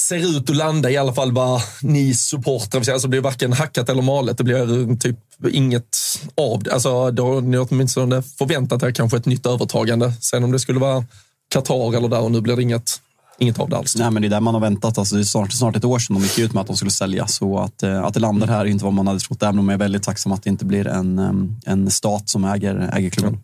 ser 0.08 0.38
ut 0.38 0.50
att 0.50 0.56
landa 0.56 0.92
i 0.92 0.98
alla 0.98 1.14
fall 1.14 1.32
vad 1.32 1.62
ni 1.82 2.14
supportrar 2.14 2.80
vill 2.80 2.92
Alltså 2.92 3.08
det 3.08 3.10
blir 3.10 3.22
varken 3.22 3.54
hackat 3.54 3.90
eller 3.90 4.02
malet. 4.02 4.38
Det 4.38 4.44
blir 4.44 4.98
typ 5.00 5.18
inget 5.52 5.98
av 6.36 6.64
det. 6.64 6.74
Alltså, 6.74 7.12
då 7.12 7.34
har 7.34 7.42
ni 7.42 7.58
åtminstone 7.58 8.22
förväntat 8.22 8.84
er 8.84 8.92
kanske 8.92 9.18
ett 9.18 9.26
nytt 9.26 9.46
övertagande. 9.46 10.14
Sen 10.22 10.44
om 10.44 10.52
det 10.52 10.60
skulle 10.60 10.80
vara 10.80 11.06
Qatar 11.54 11.96
eller 11.98 12.08
där 12.08 12.22
och 12.22 12.32
nu 12.32 12.42
blir 12.42 12.56
det 12.56 12.62
inget 12.62 13.02
inget 13.40 13.60
av 13.60 13.70
det 13.70 13.78
alls. 13.78 13.96
Nej, 13.96 14.12
men 14.12 14.22
det 14.22 14.28
är 14.28 14.30
där 14.30 14.40
man 14.40 14.54
har 14.54 14.62
väntat. 14.62 14.98
Alltså, 14.98 15.16
det 15.16 15.22
är 15.22 15.24
snart, 15.24 15.52
snart 15.52 15.76
ett 15.76 15.86
år 15.86 16.00
sedan 16.00 16.16
de 16.16 16.24
gick 16.24 16.40
ut 16.40 16.54
med 16.54 16.62
att 16.62 16.68
de 16.68 16.76
skulle 16.76 16.92
sälja. 16.92 17.28
Så 17.28 17.60
att, 17.60 17.84
eh, 17.84 18.04
att 18.04 18.14
det 18.14 18.20
landar 18.20 18.48
här 18.48 18.60
är 18.60 18.66
inte 18.66 18.86
vad 18.86 18.94
man 18.94 19.08
hade 19.08 19.20
trott, 19.20 19.44
även 19.44 19.60
om 19.60 19.70
jag 19.70 19.74
är 19.74 19.80
väldigt 19.80 20.04
tacksam 20.04 20.32
att 20.32 20.44
det 20.44 20.50
inte 20.50 20.66
blir 20.66 20.88
en, 20.88 21.20
eh, 21.20 21.72
en 21.74 21.92
stat 21.92 22.30
som 22.30 22.46
äger, 22.46 22.90
äger 22.94 23.10
klubben. 23.10 23.40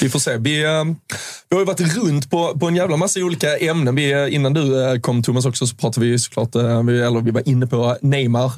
Vi 0.00 0.08
får 0.08 0.18
se. 0.18 0.36
Vi, 0.36 0.64
eh, 0.64 0.84
vi 1.48 1.56
har 1.56 1.58
ju 1.58 1.64
varit 1.64 1.96
runt 1.96 2.30
på, 2.30 2.58
på 2.58 2.68
en 2.68 2.76
jävla 2.76 2.96
massa 2.96 3.20
olika 3.20 3.56
ämnen. 3.56 3.94
Vi, 3.94 4.30
innan 4.30 4.54
du 4.54 5.00
kom 5.00 5.22
Thomas 5.22 5.46
också 5.46 5.66
så 5.66 5.76
pratade 5.76 6.06
vi 6.06 6.18
såklart, 6.18 6.54
vi, 6.86 7.00
eller 7.00 7.20
vi 7.20 7.30
var 7.30 7.48
inne 7.48 7.66
på 7.66 7.96
Neymar. 8.02 8.52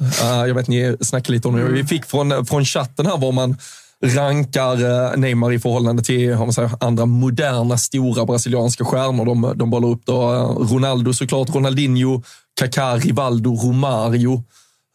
Jag 0.47 0.55
vet 0.55 0.67
ni 0.67 0.97
snackade 1.01 1.33
lite 1.33 1.47
om 1.47 1.55
det. 1.55 1.63
Vi 1.63 1.83
fick 1.83 2.05
från, 2.05 2.45
från 2.45 2.65
chatten 2.65 3.05
här 3.05 3.17
var 3.17 3.31
man 3.31 3.57
rankar 4.05 4.83
eh, 4.83 5.17
Neymar 5.17 5.51
i 5.53 5.59
förhållande 5.59 6.03
till 6.03 6.35
man 6.35 6.53
säger, 6.53 6.71
andra 6.79 7.05
moderna 7.05 7.77
stora 7.77 8.25
brasilianska 8.25 8.85
stjärnor. 8.85 9.25
De, 9.25 9.53
de 9.55 9.69
bollar 9.69 9.87
upp 9.87 10.01
då 10.05 10.33
eh, 10.33 10.73
Ronaldo 10.73 11.13
såklart, 11.13 11.55
Ronaldinho, 11.55 12.21
Kaká, 12.59 12.97
Rivaldo, 12.97 13.55
Romario. 13.55 14.43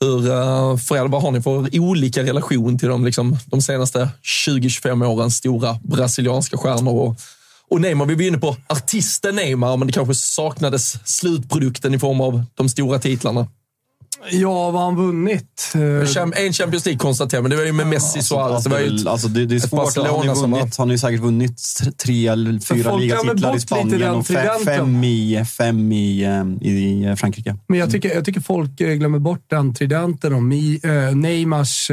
Hur, 0.00 0.30
eh, 0.30 0.76
för 0.76 1.08
vad 1.08 1.22
har 1.22 1.30
ni 1.30 1.42
för 1.42 1.78
olika 1.80 2.22
relation 2.22 2.78
till 2.78 2.88
de, 2.88 3.04
liksom, 3.04 3.36
de 3.46 3.62
senaste 3.62 4.08
20-25 4.48 5.06
årens 5.06 5.36
stora 5.36 5.78
brasilianska 5.82 6.56
stjärnor? 6.56 6.92
Och, 6.92 7.16
och 7.70 7.80
Neymar, 7.80 8.06
vi 8.06 8.14
var 8.14 8.22
inne 8.22 8.38
på 8.38 8.56
artisten 8.66 9.36
Neymar, 9.36 9.76
men 9.76 9.86
det 9.86 9.92
kanske 9.92 10.14
saknades 10.14 10.96
slutprodukten 11.04 11.94
i 11.94 11.98
form 11.98 12.20
av 12.20 12.44
de 12.54 12.68
stora 12.68 12.98
titlarna. 12.98 13.46
Ja, 14.30 14.70
vad 14.70 14.82
har 14.82 14.84
han 14.84 14.96
vunnit? 14.96 15.72
En 16.36 16.52
Champions 16.52 16.84
League 16.84 16.98
konstaterar 16.98 17.42
men 17.42 17.50
det 17.50 17.56
var 17.56 17.64
ju 17.64 17.72
med 17.72 17.86
Messi 17.86 18.18
alltså, 18.18 18.34
Suarez. 18.34 18.64
Det, 18.64 18.70
var 18.70 18.80
ju 18.80 19.08
alltså, 19.08 19.28
det, 19.28 19.46
det 19.46 19.54
är 19.54 19.60
svårt. 19.60 19.96
Han 19.96 20.06
har, 20.06 20.34
vunnit, 20.34 20.76
han 20.76 20.88
har 20.88 20.92
ju 20.92 20.98
säkert 20.98 21.20
vunnit 21.20 21.62
tre 22.04 22.26
eller 22.26 22.60
fyra 22.60 22.96
ligatitlar 22.96 23.56
i 23.56 23.60
Spanien 23.60 24.14
och 24.14 24.26
fem, 24.64 25.04
i, 25.04 25.44
fem 25.58 25.92
i, 25.92 26.22
eh, 26.22 26.68
i 26.68 27.14
Frankrike. 27.16 27.56
Men 27.66 27.78
jag 27.78 27.90
tycker, 27.90 28.14
jag 28.14 28.24
tycker 28.24 28.40
folk 28.40 28.80
eh, 28.80 28.94
glömmer 28.94 29.18
bort 29.18 29.44
den 29.46 29.74
tridenten 29.74 30.32
om 30.34 30.48
Neymars, 31.14 31.90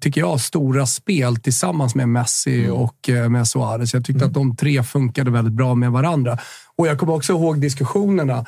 tycker 0.00 0.20
jag, 0.20 0.40
stora 0.40 0.86
spel 0.86 1.36
tillsammans 1.36 1.94
med 1.94 2.08
Messi 2.08 2.64
mm. 2.64 2.72
och 2.72 3.10
med 3.30 3.48
Suarez. 3.48 3.94
Jag 3.94 4.04
tyckte 4.04 4.24
mm. 4.24 4.28
att 4.28 4.34
de 4.34 4.56
tre 4.56 4.82
funkade 4.82 5.30
väldigt 5.30 5.54
bra 5.54 5.74
med 5.74 5.92
varandra. 5.92 6.38
Och 6.76 6.86
jag 6.86 6.98
kommer 6.98 7.14
också 7.14 7.32
ihåg 7.32 7.60
diskussionerna 7.60 8.46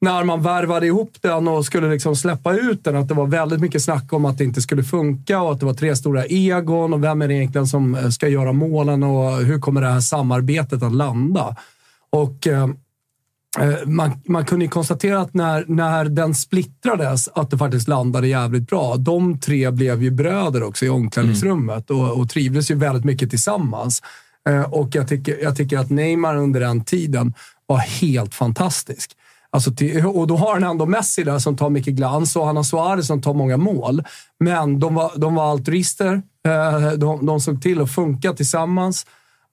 när 0.00 0.24
man 0.24 0.42
värvade 0.42 0.86
ihop 0.86 1.12
den 1.20 1.48
och 1.48 1.66
skulle 1.66 1.90
liksom 1.90 2.16
släppa 2.16 2.54
ut 2.54 2.84
den, 2.84 2.96
att 2.96 3.08
det 3.08 3.14
var 3.14 3.26
väldigt 3.26 3.60
mycket 3.60 3.82
snack 3.82 4.12
om 4.12 4.24
att 4.24 4.38
det 4.38 4.44
inte 4.44 4.62
skulle 4.62 4.82
funka 4.82 5.40
och 5.40 5.52
att 5.52 5.60
det 5.60 5.66
var 5.66 5.74
tre 5.74 5.96
stora 5.96 6.24
egon 6.24 6.92
och 6.92 7.04
vem 7.04 7.22
är 7.22 7.28
det 7.28 7.34
egentligen 7.34 7.66
som 7.66 7.94
eh, 7.94 8.08
ska 8.08 8.28
göra 8.28 8.52
målen 8.52 9.02
och 9.02 9.36
hur 9.36 9.60
kommer 9.60 9.80
det 9.80 9.88
här 9.88 10.00
samarbetet 10.00 10.82
att 10.82 10.94
landa? 10.94 11.56
Och 12.10 12.46
eh, 12.46 12.62
eh 13.58 13.86
man, 13.86 14.10
man 14.24 14.44
kunde 14.44 14.68
konstatera 14.68 15.20
att 15.20 15.34
när, 15.34 15.64
när 15.68 16.04
den 16.04 16.34
splittrades, 16.34 17.28
att 17.28 17.50
det 17.50 17.58
faktiskt 17.58 17.88
landade 17.88 18.28
jävligt 18.28 18.68
bra. 18.68 18.96
De 18.96 19.40
tre 19.40 19.70
blev 19.70 20.02
ju 20.02 20.10
bröder 20.10 20.62
också 20.62 20.84
i 20.84 20.88
omklädningsrummet 20.88 21.90
mm. 21.90 22.02
och, 22.02 22.20
och 22.20 22.30
trivdes 22.30 22.70
ju 22.70 22.74
väldigt 22.74 23.04
mycket 23.04 23.30
tillsammans. 23.30 24.02
Eh, 24.48 24.62
och 24.62 24.88
jag 24.92 25.08
tycker, 25.08 25.38
jag 25.42 25.56
tycker 25.56 25.78
att 25.78 25.90
Neymar 25.90 26.36
under 26.36 26.60
den 26.60 26.84
tiden 26.84 27.34
var 27.66 27.78
helt 27.78 28.34
fantastisk. 28.34 29.16
Alltså 29.52 29.72
till, 29.72 30.06
och 30.06 30.26
då 30.26 30.36
har 30.36 30.54
han 30.54 30.64
ändå 30.64 30.86
Messi 30.86 31.24
där 31.24 31.38
som 31.38 31.56
tar 31.56 31.70
mycket 31.70 31.94
glans 31.94 32.36
och 32.36 32.46
han 32.46 32.56
har 32.56 32.62
Suarez 32.62 33.06
som 33.06 33.22
tar 33.22 33.34
många 33.34 33.56
mål. 33.56 34.02
Men 34.40 34.80
de 34.80 34.94
var, 34.94 35.12
de 35.16 35.34
var 35.34 35.50
altruister. 35.50 36.22
Eh, 36.48 36.92
de, 36.92 37.26
de 37.26 37.40
såg 37.40 37.62
till 37.62 37.80
att 37.80 37.90
funka 37.94 38.32
tillsammans. 38.32 39.06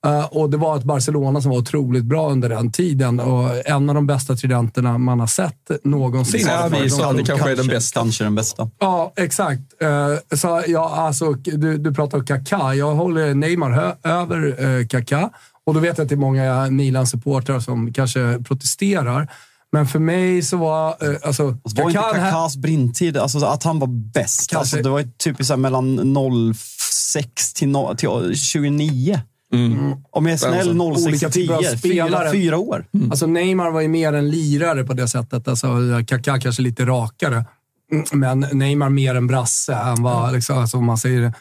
Uh, 0.08 0.26
och 0.26 0.50
det 0.50 0.58
var 0.58 0.78
ett 0.78 0.84
Barcelona 0.84 1.42
som 1.42 1.52
var 1.52 1.58
otroligt 1.58 2.04
bra 2.04 2.30
under 2.30 2.50
den 2.50 2.72
tiden 2.72 3.20
och 3.20 3.68
en 3.68 3.90
av 3.90 3.96
de 3.96 4.08
bästa 4.08 4.36
tridenterna 4.36 4.98
man 4.98 5.20
har 5.20 5.28
sett 5.28 5.72
någonsin. 5.84 6.46
Ja, 6.48 6.70
vi 6.84 6.90
sa 6.90 7.14
det 7.14 7.24
kanske 7.24 7.52
är 7.52 7.56
den 7.56 7.68
bästa. 7.68 8.00
Kanske 8.00 8.24
den 8.24 8.36
bästa. 8.36 8.70
Ja, 8.80 9.14
exakt. 9.16 9.62
Uh, 9.84 10.38
så, 10.38 10.64
ja, 10.68 10.96
alltså, 10.96 11.32
du, 11.34 11.78
du 11.78 11.94
pratar 11.94 12.18
om 12.18 12.26
Kaká. 12.26 12.74
Jag 12.74 12.96
håller 12.96 13.34
Neymar 13.34 13.98
över 14.04 14.88
Kaká. 14.88 15.30
Och 15.64 15.74
då 15.74 15.80
vet 15.80 15.98
jag 15.98 16.06
att 16.06 16.10
det 16.10 16.16
är 16.16 16.18
många 16.18 16.70
Milan-supportrar 16.70 17.60
som 17.60 17.94
kanske 17.94 18.44
protesterar. 18.44 19.28
Men 19.72 19.88
för 19.88 20.00
mig 20.00 20.42
så 20.42 20.58
var... 20.58 20.90
Eh, 20.90 21.10
alltså, 21.24 21.58
alltså 21.64 21.82
var 21.82 21.90
inte 21.90 22.02
Kakas 22.02 22.58
brintid, 22.58 23.18
alltså 23.18 23.46
att 23.46 23.64
han 23.64 23.80
var 23.80 23.88
bäst? 24.14 24.56
Alltså, 24.56 24.78
det 24.78 24.90
var 24.90 25.08
typ 25.18 25.46
så 25.46 25.58
mellan 25.58 26.16
06 26.56 27.54
till, 27.54 27.68
no, 27.68 27.96
till 27.96 28.36
29. 28.36 29.22
Mm. 29.54 29.96
Om 30.12 30.26
jag 30.26 30.34
är 30.34 30.38
snäll, 30.38 30.96
06 31.20 31.20
till 31.20 31.48
10. 31.48 31.78
Fyra, 31.78 32.32
fyra 32.32 32.58
år. 32.58 32.86
Mm. 32.94 33.12
Alltså 33.12 33.28
Neymar 33.28 33.72
var 33.72 33.82
ju 33.82 33.88
mer 33.88 34.14
en 34.14 34.30
lirare 34.30 34.84
på 34.84 34.94
det 34.94 35.08
sättet. 35.08 35.48
Alltså, 35.48 35.68
Kaká 36.08 36.40
kanske 36.40 36.62
lite 36.62 36.86
rakare. 36.86 37.46
Mm, 37.92 38.06
men 38.12 38.40
Neymar 38.40 38.90
mer 38.90 39.16
en 39.16 39.28
brasse. 39.28 39.74
Han 39.74 40.04
var, 40.04 40.32
liksom, 40.32 40.58
alltså, 40.58 40.82
man 40.82 40.98
säger 40.98 41.34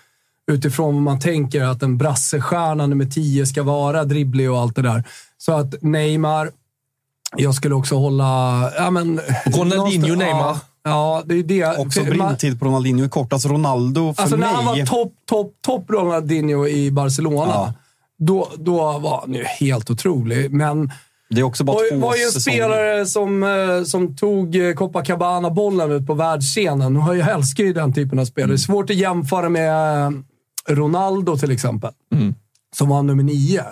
utifrån 0.53 0.95
vad 0.95 1.03
man 1.03 1.21
tänker 1.21 1.63
att 1.63 1.83
en 1.83 1.99
brassestjärna 1.99 2.87
nummer 2.87 3.05
10 3.05 3.47
ska 3.47 3.63
vara, 3.63 4.05
dribblig 4.05 4.51
och 4.51 4.59
allt 4.59 4.77
det 4.77 4.83
där. 4.83 5.05
Så 5.39 5.53
att 5.53 5.83
Neymar 5.83 6.51
jag 7.37 7.55
skulle 7.55 7.75
också 7.75 7.95
hålla... 7.95 8.73
Ja, 8.77 8.91
men, 8.91 9.21
Ronaldinho, 9.47 10.15
Neymar. 10.15 10.57
Ja, 10.85 11.23
det 11.27 11.35
är 11.35 11.43
det. 11.43 11.79
Också 11.79 12.05
brintid 12.05 12.61
på 12.61 12.65
Ronaldinho 12.65 13.05
är 13.05 13.09
kort. 13.09 13.33
Alltså 13.33 13.49
Ronaldo 13.49 14.15
för 14.15 14.23
alltså 14.23 14.37
mig... 14.37 14.49
När 14.49 14.55
han 14.55 14.65
var 14.65 14.87
topp, 14.87 15.13
topp, 15.27 15.53
topp 15.67 15.85
Ronaldinho 15.91 16.67
i 16.67 16.91
Barcelona, 16.91 17.53
ja. 17.53 17.75
då, 18.19 18.49
då 18.57 18.99
var 18.99 19.21
han 19.21 19.35
ju 19.35 19.45
helt 19.45 19.91
otrolig. 19.91 20.53
Men 20.53 20.93
det 21.31 21.41
är 21.41 21.45
också 21.45 21.65
bara 21.65 21.77
två 21.91 21.99
var 21.99 22.17
ju 22.17 22.23
en 22.23 22.31
säsonger. 22.31 22.59
spelare 22.59 23.07
som, 23.07 23.43
eh, 23.43 23.85
som 23.85 24.17
tog 24.17 24.57
eh, 24.57 24.75
Copacabana-bollen 24.75 25.93
ut 25.93 26.07
på 26.07 26.15
världsscenen. 26.15 26.95
Jag 26.95 27.19
älskar 27.19 27.65
ju 27.65 27.73
den 27.73 27.93
typen 27.93 28.19
av 28.19 28.25
spelare. 28.25 28.45
Mm. 28.45 28.57
Det 28.57 28.61
är 28.61 28.67
svårt 28.67 28.91
att 28.91 28.97
jämföra 28.97 29.49
med 29.49 30.13
Ronaldo 30.69 31.37
till 31.37 31.51
exempel, 31.51 31.91
mm. 32.15 32.35
som 32.77 32.89
var 32.89 33.03
nummer 33.03 33.23
nio. 33.23 33.65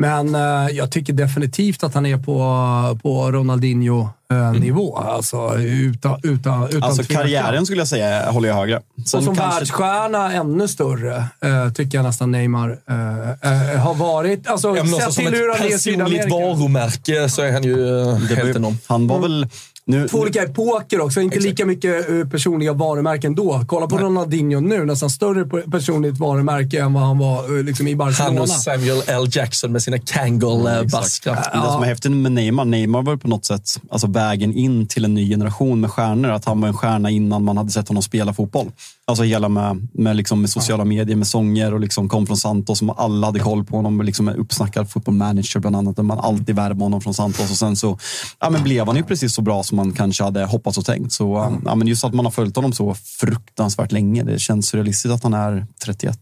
Men 0.00 0.34
eh, 0.34 0.76
jag 0.76 0.92
tycker 0.92 1.12
definitivt 1.12 1.84
att 1.84 1.94
han 1.94 2.06
är 2.06 2.16
på, 2.16 2.98
på 3.02 3.32
Ronaldinho-nivå. 3.32 4.98
Eh, 4.98 5.02
mm. 5.02 5.14
Alltså, 5.14 5.58
utan, 5.58 6.20
utan, 6.22 6.68
utan 6.68 6.82
alltså 6.82 7.02
karriären 7.02 7.66
skulle 7.66 7.80
jag 7.80 7.88
säga 7.88 8.30
håller 8.30 8.48
jag 8.48 8.56
högre. 8.56 8.82
Sen 9.06 9.18
och 9.18 9.24
som 9.24 9.36
kanske... 9.36 9.58
världsstjärna 9.58 10.32
ännu 10.32 10.68
större, 10.68 11.16
eh, 11.16 11.72
tycker 11.72 11.98
jag 11.98 12.04
nästan 12.04 12.30
Neymar 12.30 12.78
eh, 12.90 13.72
eh 13.74 13.80
har 13.80 13.94
varit. 13.94 14.48
Alltså, 14.48 14.76
ja, 14.76 14.86
sett 14.86 15.14
till 15.14 15.34
hur 15.34 15.58
han 15.58 15.66
är 15.66 15.74
i 15.74 15.78
Sydamerika. 15.78 16.22
Som 16.22 16.32
ett 16.32 16.38
personligt 16.38 16.58
varumärke 16.58 17.28
så 17.28 17.42
är 17.42 17.52
han 17.52 17.62
ju 17.62 18.00
eh, 18.00 18.16
helt 18.16 18.56
enorm. 18.56 18.78
Han 18.86 19.06
var 19.06 19.20
väl 19.20 19.46
nu, 19.88 20.08
Två 20.08 20.18
olika 20.18 20.42
epoker 20.42 21.00
också, 21.00 21.20
inte 21.20 21.36
exakt. 21.36 21.50
lika 21.50 21.66
mycket 21.66 22.10
eh, 22.10 22.28
personliga 22.28 22.72
varumärken 22.72 23.34
då. 23.34 23.64
Kolla 23.66 23.86
på 23.86 23.94
Nej. 23.94 24.04
Ronaldinho 24.04 24.60
nu, 24.60 24.84
nästan 24.84 25.10
större 25.10 25.44
personligt 25.70 26.18
varumärke 26.18 26.80
än 26.80 26.92
vad 26.92 27.02
han 27.02 27.18
var 27.18 27.58
eh, 27.58 27.64
liksom, 27.64 27.88
i 27.88 27.96
Barcelona. 27.96 28.30
Han 28.30 28.40
och 28.40 28.48
Samuel 28.48 29.02
L. 29.06 29.26
Jackson 29.30 29.72
med 29.72 29.82
sina 29.82 29.98
Kangol-baskar. 29.98 31.34
Ja, 31.34 31.50
ja. 31.52 31.66
Det 31.66 31.72
som 31.72 31.82
är 31.82 31.86
häftigt 31.86 32.12
med 32.12 32.32
Neymar, 32.32 32.64
Neymar 32.64 33.02
var 33.02 33.16
på 33.16 33.28
något 33.28 33.44
sätt 33.44 33.70
alltså, 33.90 34.06
vägen 34.06 34.54
in 34.54 34.86
till 34.86 35.04
en 35.04 35.14
ny 35.14 35.28
generation 35.30 35.80
med 35.80 35.90
stjärnor. 35.90 36.30
Att 36.30 36.44
han 36.44 36.60
var 36.60 36.68
en 36.68 36.74
stjärna 36.74 37.10
innan 37.10 37.44
man 37.44 37.56
hade 37.56 37.70
sett 37.70 37.88
honom 37.88 38.02
spela 38.02 38.34
fotboll. 38.34 38.66
Alltså 39.08 39.24
hela 39.24 39.48
med, 39.48 39.88
med, 39.92 40.16
liksom, 40.16 40.40
med 40.40 40.50
sociala 40.50 40.84
medier, 40.84 41.16
med 41.16 41.26
sånger 41.26 41.74
och 41.74 41.80
liksom 41.80 42.08
kom 42.08 42.26
från 42.26 42.36
Santos 42.36 42.78
som 42.78 42.90
alla 42.90 43.26
hade 43.26 43.38
koll 43.38 43.64
på 43.64 43.76
honom. 43.76 44.02
Liksom 44.02 44.28
uppsnackad 44.28 44.90
football 44.90 45.14
manager 45.14 45.60
bland 45.60 45.76
annat. 45.76 45.96
Där 45.96 46.02
man 46.02 46.18
alltid 46.18 46.56
värvade 46.56 46.84
honom 46.84 47.00
från 47.00 47.14
Santos 47.14 47.50
och 47.50 47.56
sen 47.56 47.76
så 47.76 47.98
ja, 48.40 48.50
men 48.50 48.62
blev 48.62 48.86
han 48.86 48.96
ju 48.96 49.02
precis 49.02 49.34
så 49.34 49.42
bra 49.42 49.62
som 49.62 49.76
man 49.76 49.92
kanske 49.92 50.24
hade 50.24 50.44
hoppats 50.44 50.78
och 50.78 50.84
tänkt. 50.84 51.12
Så 51.12 51.58
ja, 51.64 51.74
men 51.74 51.88
just 51.88 52.04
att 52.04 52.14
man 52.14 52.24
har 52.24 52.32
följt 52.32 52.56
honom 52.56 52.72
så 52.72 52.94
fruktansvärt 52.94 53.92
länge. 53.92 54.22
Det 54.22 54.38
känns 54.38 54.74
realistiskt 54.74 55.14
att 55.14 55.22
han 55.22 55.34
är 55.34 55.66
31. 55.84 56.18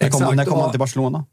När 0.00 0.10
kommer, 0.10 0.32
när 0.32 0.44
kommer 0.44 0.62
han 0.62 0.70
till 0.70 0.80
Barcelona? 0.80 1.24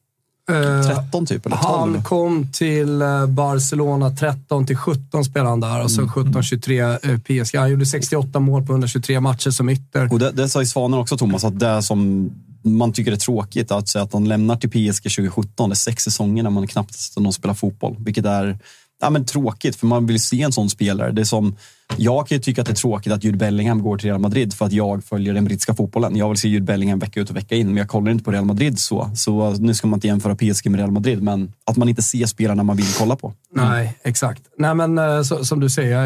Eh, 0.50 0.82
13 0.82 1.26
typ, 1.26 1.46
eller 1.46 1.58
12? 1.58 1.66
Han 1.68 2.04
kom 2.04 2.48
till 2.52 3.02
eh, 3.02 3.26
Barcelona 3.26 4.12
13 4.12 4.66
till 4.66 4.78
17 4.78 5.26
spelade 5.26 5.50
han 5.50 5.60
där 5.60 5.84
och 5.84 5.92
sen 5.92 6.08
17-23 6.08 7.10
eh, 7.12 7.44
PSG. 7.44 7.58
Han 7.58 7.72
gjorde 7.72 7.86
68 7.86 8.40
mål 8.40 8.66
på 8.66 8.74
123 8.74 9.20
matcher 9.20 9.50
som 9.50 9.70
ytter. 9.70 10.14
Och 10.14 10.20
det, 10.20 10.32
det 10.32 10.50
sa 10.50 10.60
ju 10.60 10.66
Svanen 10.66 11.00
också, 11.00 11.18
Thomas, 11.18 11.44
att 11.44 11.60
det 11.60 11.82
som 11.82 12.32
man 12.62 12.94
tycker 12.94 13.12
är 13.12 13.16
tråkigt 13.16 13.72
att 13.72 13.88
säga 13.88 14.04
att 14.04 14.14
han 14.14 14.28
lämnar 14.28 14.56
till 14.56 14.70
PSG 14.70 15.04
2017. 15.04 15.70
Det 15.70 15.74
är 15.74 15.76
sex 15.76 16.04
säsonger 16.04 16.44
när 16.44 16.50
man 16.50 16.68
knappt 16.68 17.18
någon 17.18 17.34
spela 17.34 17.56
fotboll, 17.56 17.96
vilket 18.00 18.26
är 18.26 18.60
ja, 19.02 19.10
men 19.10 19.26
tråkigt 19.26 19.76
för 19.76 19.88
man 19.88 20.06
vill 20.06 20.22
se 20.22 20.42
en 20.42 20.52
sån 20.52 20.70
spelare. 20.70 21.12
Det 21.12 21.22
är 21.22 21.26
som, 21.26 21.56
jag 21.98 22.28
kan 22.28 22.36
ju 22.36 22.42
tycka 22.42 22.62
att 22.62 22.68
det 22.68 22.74
är 22.74 22.76
tråkigt 22.76 23.14
att 23.14 23.24
Jude 23.24 23.38
Bellingham 23.38 23.84
går 23.84 23.98
till 23.98 24.10
Real 24.10 24.20
Madrid 24.20 24.54
för 24.54 24.66
att 24.66 24.72
jag 24.72 25.04
följer 25.04 25.34
den 25.34 25.46
brittiska 25.46 25.74
fotbollen. 25.74 26.16
Jag 26.16 26.30
vill 26.30 26.38
se 26.38 26.48
Jude 26.48 26.66
Bellingham 26.66 27.00
vecka 27.00 27.20
ut 27.20 27.30
och 27.30 27.36
vecka 27.36 27.56
in, 27.56 27.68
men 27.68 27.78
jag 27.78 27.88
kollar 27.88 28.12
inte 28.12 28.24
på 28.24 28.32
Real 28.32 28.46
Madrid 28.46 28.80
så. 28.80 29.12
Så 29.16 29.52
nu 29.52 29.74
ska 29.74 29.88
man 29.88 29.98
inte 29.98 30.08
jämföra 30.08 30.36
PSG 30.36 30.70
med 30.70 30.80
Real 30.80 30.92
Madrid, 30.92 31.24
men 31.24 31.54
att 31.66 31.78
man 31.78 31.90
inte 31.90 32.02
ser 32.02 32.26
spelarna 32.26 32.64
man 32.64 32.78
vill 32.78 32.94
kolla 32.98 33.16
på. 33.16 33.34
Nej, 33.54 33.98
exakt. 34.04 34.44
Nej, 34.58 34.76
men 34.76 34.98
eh, 34.98 35.22
så, 35.22 35.46
som 35.46 35.60
du 35.60 35.70
säger, 35.70 35.98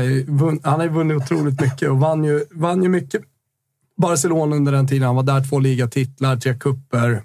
han 0.68 0.80
har 0.80 0.84
ju 0.84 0.90
vunnit 0.90 1.18
otroligt 1.18 1.62
mycket 1.62 1.90
och 1.90 2.00
vann 2.00 2.24
ju, 2.24 2.46
vann 2.52 2.84
ju 2.84 2.90
mycket. 2.90 3.22
Barcelona 3.98 4.56
under 4.56 4.72
den 4.72 4.88
tiden. 4.88 5.04
Han 5.04 5.16
var 5.16 5.24
där, 5.24 5.50
två 5.50 5.60
ligatitlar, 5.60 6.36
tre 6.38 6.54
kupper, 6.54 7.24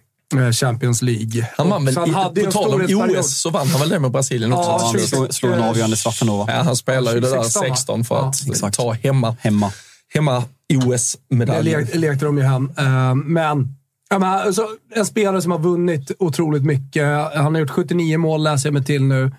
Champions 0.53 1.03
League. 1.03 1.49
Han 1.57 1.69
vann 1.71 1.85
väl, 1.85 1.95
Så 1.95 2.01
han 2.01 2.09
i- 2.09 2.13
hade 2.13 2.41
på 2.41 2.47
en 2.47 2.53
tal 2.53 2.75
om. 2.75 3.11
OS, 3.19 3.41
så 3.41 3.51
vann 3.51 3.67
han 3.69 3.81
väl 3.81 3.89
det 3.89 3.99
med 3.99 4.11
Brasilien 4.11 4.53
också? 4.53 4.71
Ja, 4.71 4.79
Ja, 4.81 4.85
han 4.85 4.93
20 4.93 5.07
slår, 5.07 5.29
slår 5.29 5.51
den 5.51 5.63
avgörande 5.63 5.97
straffen 5.97 6.27
då, 6.27 6.37
va? 6.37 6.45
Ja, 6.49 6.63
han 6.63 6.77
spelar 6.77 7.15
ju 7.15 7.21
det 7.21 7.31
där 7.31 7.43
16, 7.43 7.63
va? 7.69 7.77
16 7.77 8.05
för 8.05 8.15
Ja, 8.15 8.29
att 8.29 8.47
exakt. 8.49 8.77
ta 8.77 8.93
hemma, 8.93 9.37
Hemma. 9.41 9.73
hemma 10.15 10.45
Det 10.69 10.77
OS-medaljen. 10.77 11.81
le- 11.93 11.99
lekte 11.99 12.25
de 12.25 12.39
ju 12.39 12.45
hem. 12.45 12.73
Eh, 12.79 13.15
Men, 13.15 13.77
ja, 14.11 14.19
men 14.19 14.29
alltså, 14.29 14.67
en 14.95 15.07
spelare 15.07 15.43
som 15.43 15.51
har 15.53 15.59
vunnit 15.59 16.11
otroligt 16.19 16.65
mycket. 16.65 17.07
Han 17.35 17.55
har 17.55 17.61
gjort 17.61 17.71
79 17.71 18.19
mål, 18.19 18.43
läser 18.43 18.67
jag 18.69 18.75
mig 18.75 18.85
till 18.85 19.03
nu, 19.03 19.33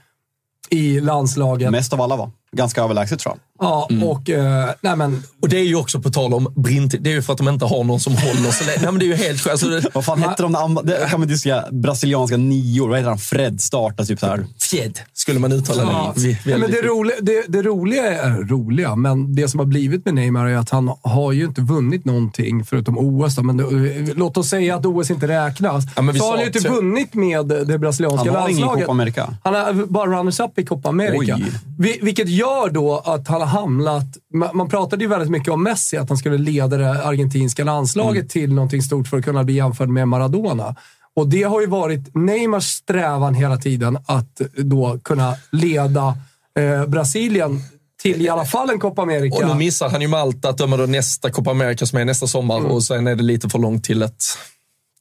i 0.70 1.00
landslaget. 1.00 1.72
Mest 1.72 1.94
av 1.94 2.02
alla, 2.02 2.16
va? 2.16 2.32
Ganska 2.52 2.84
överlägset 2.84 3.20
tror 3.20 3.34
jag. 3.36 3.40
Ja, 3.68 3.90
och... 4.04 4.30
eh, 4.30 4.70
nej, 4.82 4.96
men, 4.96 5.24
Och 5.42 5.50
det 5.50 5.58
är 5.60 5.64
ju 5.64 5.76
också 5.76 6.02
på 6.02 6.10
tal 6.10 6.34
om 6.34 6.54
brintid. 6.56 7.02
Det 7.04 7.10
är 7.10 7.14
ju 7.14 7.22
för 7.22 7.34
att 7.34 7.38
de 7.38 7.48
inte 7.50 7.66
har 7.66 7.84
någon 7.84 8.00
som 8.00 8.14
håller 8.14 8.52
så 8.52 8.64
länge. 8.66 8.78
Nej, 8.82 8.92
men 8.92 9.00
det 9.00 9.06
är 9.06 9.08
ju 9.08 9.16
helt. 9.16 9.48
Alltså, 9.48 9.68
det- 9.68 9.86
Vad 9.94 10.06
fan 10.06 10.22
hette 10.24 10.44
de? 10.44 10.52
där 10.52 10.84
Det 10.84 11.10
kan 11.10 11.20
man 11.20 11.28
diskutera. 11.30 11.66
Brasilianska 11.72 12.38
nior. 12.38 12.90
Vad 12.90 12.98
heter 12.98 13.10
han? 13.10 13.18
Fred 13.20 13.62
startar 13.62 14.04
typ 14.06 14.20
så 14.20 14.26
här. 14.26 14.46
Fjädd 14.70 15.00
skulle 15.14 15.40
man 15.40 15.52
uttala 15.52 15.84
Ja, 15.84 16.14
det. 16.16 16.22
Vi- 16.22 16.38
Ja, 16.52 16.58
men 16.58 16.72
det, 16.72 16.82
roliga, 16.82 17.16
det, 17.22 17.44
det 17.48 17.62
roliga 17.62 18.22
är 18.24 18.30
roliga, 18.32 18.96
men 18.96 19.36
det 19.36 19.48
som 19.48 19.60
har 19.60 19.66
blivit 19.66 20.06
med 20.06 20.14
Neymar 20.14 20.46
är 20.48 20.58
att 20.58 20.70
han 20.70 20.92
har 21.02 21.32
ju 21.32 21.46
inte 21.46 21.62
vunnit 21.62 22.06
någonting 22.06 22.66
förutom 22.66 22.98
OS. 22.98 23.36
Då. 23.36 23.44
Men 23.44 23.58
det, 23.58 24.14
låt 24.16 24.38
oss 24.38 24.50
säga 24.50 24.76
att 24.76 24.86
OS 24.86 25.12
inte 25.12 25.28
räknas. 25.28 25.84
Ja, 25.96 26.02
men 26.02 26.16
så 26.16 26.24
har 26.24 26.32
han 26.32 26.40
ju 26.40 26.46
inte 26.46 26.70
vunnit 26.70 27.14
med 27.14 27.46
det 27.48 27.78
brasilianska 27.80 28.32
Han 28.32 28.42
har 28.42 28.50
ingen 28.50 28.62
landslaget. 28.62 28.86
Copa 28.86 28.92
America. 28.92 29.34
Han 29.44 29.54
har 29.56 29.86
bara 29.86 30.20
runners-up 30.20 30.60
i 30.60 30.66
Copa 30.66 30.90
America. 30.90 31.36
Oj. 31.36 31.46
Vi, 31.80 32.00
vilket 32.02 32.30
gör 32.40 32.70
då 32.70 32.98
att 33.06 33.28
han 33.28 33.42
har 33.42 33.48
hamnat... 33.48 34.06
Man, 34.34 34.50
man 34.54 34.70
pratade 34.70 35.04
ju 35.04 35.10
väldigt 35.10 35.30
mycket 35.30 35.54
om 35.54 35.64
Messi, 35.64 35.98
att 35.98 36.10
han 36.10 36.18
skulle 36.18 36.38
leda 36.38 36.78
det 36.78 37.04
argentinska 37.04 37.64
landslaget 37.64 38.16
Mm. 38.22 38.28
till 38.28 38.54
någonting 38.54 38.82
stort 38.82 39.08
för 39.08 39.18
att 39.18 39.26
kunna 39.26 39.44
bli 39.44 39.54
jämförd 39.54 39.90
med 39.90 40.08
Maradona. 40.08 40.76
Och 41.16 41.28
det 41.30 41.44
har 41.44 41.62
ju 41.62 41.68
varit 41.68 42.16
Neymars 42.16 42.64
strävan 42.66 43.34
hela 43.34 43.58
tiden 43.58 43.98
att 44.06 44.42
då 44.58 45.00
kunna 45.04 45.36
leda 45.52 46.18
eh, 46.60 46.86
Brasilien 46.88 47.62
till 48.02 48.22
i 48.22 48.30
alla 48.30 48.46
fall 48.46 48.70
en 48.70 48.80
Copa 48.80 49.02
America. 49.02 49.36
Och 49.36 49.48
nu 49.48 49.54
missar 49.56 49.90
han 49.90 50.02
ju 50.02 50.08
Malta 50.08 50.50
att 50.50 50.58
döma 50.58 50.78
då 50.78 50.86
nästa 50.86 51.30
Copa 51.30 51.52
America 51.52 51.86
som 51.86 52.00
är 52.00 52.06
nästa 52.06 52.28
sommar 52.28 52.58
Mm. 52.58 52.72
och 52.72 52.84
sen 52.84 53.08
är 53.08 53.16
det 53.16 53.24
lite 53.24 53.50
för 53.50 53.60
långt 53.60 53.84
till 53.84 54.02
ett, 54.02 54.24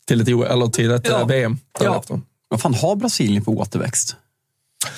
till 0.06 0.20
ett, 0.20 0.28
eller 0.28 0.66
till 0.66 0.90
ett 0.90 1.06
Ja. 1.08 1.20
eh, 1.20 1.26
VM 1.26 1.58
Ja. 1.80 2.02
Vad 2.48 2.60
fan 2.60 2.74
har 2.74 2.96
Brasilien 2.96 3.44
för 3.44 3.52
återväxt? 3.52 4.16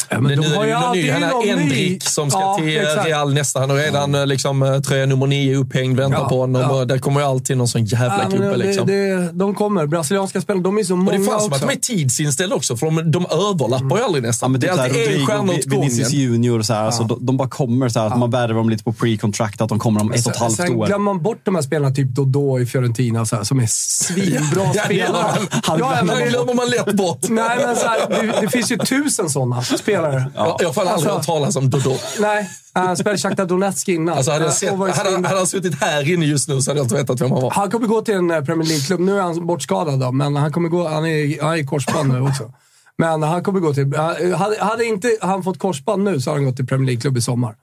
Ja, 0.08 0.20
Men 0.20 0.30
de 0.30 0.36
nu 0.48 0.54
har 0.54 0.62
är 0.62 0.66
ju 0.66 0.72
det 0.72 0.78
alltid 0.78 1.04
ny. 1.04 1.10
Han 1.10 1.22
har 1.22 1.42
ny- 1.44 1.48
Endrik 1.50 2.02
som 2.08 2.30
ska 2.30 2.40
Ja, 2.40 2.56
till 2.60 2.76
eh, 2.76 2.82
exakt. 2.82 3.06
Real 3.06 3.34
nästa. 3.34 3.60
Han 3.60 3.70
har 3.70 3.76
redan 3.76 4.14
eh, 4.14 4.26
liksom, 4.26 4.62
eh, 4.62 4.80
tröja 4.80 5.06
nummer 5.06 5.26
nio 5.26 5.56
upphängd, 5.56 5.96
väntar 6.00 6.18
Ja, 6.18 6.28
på 6.28 6.40
honom. 6.40 6.62
ja. 6.62 6.68
Och 6.70 6.86
där 6.86 6.98
kommer 6.98 7.20
ju 7.20 7.26
alltid 7.26 7.56
någon 7.56 7.68
sån 7.68 7.84
jävla 7.84 8.20
Ja, 8.22 8.28
gubbe. 8.36 8.50
det, 8.50 8.56
Liksom. 8.56 8.86
det, 8.86 9.30
de 9.32 9.54
kommer. 9.54 9.86
Brasilianska 9.86 10.40
spelare, 10.40 10.62
de 10.62 10.78
är 10.78 10.84
så 10.84 10.92
och 10.92 10.98
många 10.98 11.10
det 11.18 11.24
är 11.24 11.26
fan 11.26 11.40
som 11.40 11.52
också. 11.52 11.64
att 11.64 11.70
de 11.70 11.76
är 11.76 11.80
tidsinställda 11.80 12.56
också, 12.56 12.76
för 12.76 12.86
de, 12.86 13.10
de 13.10 13.26
överlappar 13.26 13.96
ju 13.98 14.02
aldrig 14.04 14.22
nästan. 14.24 14.52
det 14.52 14.58
är 14.58 14.60
typ 14.60 14.70
så 14.76 14.80
här 14.82 14.88
alltid 14.88 15.20
en 15.20 15.26
stjärna 15.26 15.52
åt 15.52 15.58
Vi- 15.66 15.76
Vinicius 15.76 16.08
gången. 16.12 16.20
Junior 16.24 16.58
och 16.58 16.66
så 16.66 16.72
här, 16.74 16.84
alltså, 16.84 17.04
de, 17.04 17.26
de 17.26 17.36
bara 17.36 17.48
kommer 17.48 17.88
så 17.88 18.00
här, 18.00 18.06
att 18.06 18.18
man 18.18 18.30
värvar 18.30 18.54
dem 18.54 18.70
lite 18.70 18.84
på 18.84 18.92
pre-contract, 18.92 19.60
att 19.62 19.68
de 19.68 19.78
kommer 19.78 20.00
om 20.00 20.12
ett 20.12 20.26
och 20.26 20.32
ett 20.32 20.38
halvt 20.38 20.56
Sen 20.56 20.76
år. 20.76 20.86
glömmer 20.86 21.04
man 21.04 21.22
bort 21.22 21.40
de 21.44 21.54
här 21.54 21.62
spelarna, 21.62 21.94
typ 21.94 22.08
Dodo 22.14 22.58
i 22.60 22.66
Fiorentina, 22.66 23.26
så 23.26 23.36
här, 23.36 23.44
som 23.44 23.60
är 23.60 23.66
svinbra 23.70 24.40
Ja, 24.54 24.72
det 24.72 24.78
spelare. 24.84 25.26
Han 25.62 25.78
Ja, 25.78 26.02
Det 26.02 26.28
glömmer 26.30 26.54
man 26.54 26.68
lätt 26.70 26.92
bort. 26.96 27.18
nej, 27.28 27.58
men 27.66 27.76
så 27.76 27.86
här, 27.86 27.98
det, 28.08 28.40
det 28.40 28.48
finns 28.48 28.70
ju 28.72 28.78
tusen 28.78 29.30
sådana 29.30 29.62
spelare. 29.78 30.30
Jag, 30.34 30.56
jag 30.60 30.72
har 30.72 30.84
aldrig 30.84 31.10
hört 31.10 31.16
Alltså, 31.16 31.32
talas 31.32 31.56
om 31.56 31.70
Dodo. 31.70 31.96
Nej, 32.20 32.50
han 32.72 32.96
spelade 32.96 33.18
Shakhtar 33.18 33.46
Donetsk 33.46 33.88
innan. 33.88 34.16
Alltså 34.16 34.30
hade, 34.30 34.44
jag 34.44 34.54
sett, 34.54 34.70
hade, 34.70 35.10
hade 35.10 35.28
han 35.28 35.46
suttit 35.46 35.80
här 35.80 36.12
inne 36.12 36.26
just 36.26 36.48
nu 36.48 36.62
så 36.62 36.70
hade 36.70 36.80
jag 36.80 36.84
inte 36.84 36.94
vetat 36.94 37.20
vem 37.20 37.30
han 37.30 37.42
var. 37.42 37.50
Han 37.50 37.70
kommer 37.70 37.86
gå 37.86 38.02
till 38.02 38.14
en 38.14 38.30
eh, 38.30 38.44
Premier 38.44 38.68
League-klubb. 38.68 39.00
Nu 39.00 39.18
är 39.18 39.22
han 39.22 39.46
bortskadad, 39.46 40.00
då, 40.00 40.12
men 40.12 40.36
han 40.36 40.52
kommer 40.52 40.68
gå... 40.68 40.88
Han 40.88 41.06
är, 41.06 41.42
han 41.42 41.52
är 41.52 41.56
i 41.56 41.66
korsband 41.66 42.12
nu 42.12 42.20
också. 42.20 42.52
Men 42.98 43.22
han 43.22 43.42
kommer 43.42 43.60
gå 43.60 43.74
till... 43.74 43.96
Hade, 44.36 44.56
hade 44.60 44.84
inte 44.84 45.16
han 45.20 45.42
fått 45.42 45.58
korsband 45.58 46.04
nu 46.04 46.20
så 46.20 46.30
hade 46.30 46.40
han 46.40 46.44
gått 46.46 46.56
till 46.56 46.66
Premier 46.66 46.86
League-klubb 46.86 47.16
i 47.16 47.20
sommar. 47.20 47.54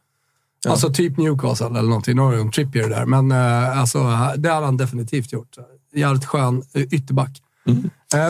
Alltså 0.68 0.94
typ 0.94 1.18
Newcastle 1.18 1.68
eller 1.68 1.82
någonting. 1.82 2.16
Nu 2.16 2.22
har 2.22 2.34
en 2.34 2.52
Trippier 2.52 2.90
där, 2.90 3.06
men 3.06 3.32
eh, 3.32 3.80
alltså, 3.80 4.00
det 4.38 4.50
hade 4.50 4.66
han 4.66 4.78
definitivt 4.78 5.34
gjort. 5.34 5.50
Jävligt 5.96 6.26
skön 6.26 6.64
eh, 6.74 6.82
ytterback. 6.82 7.42
Eh, 7.68 7.76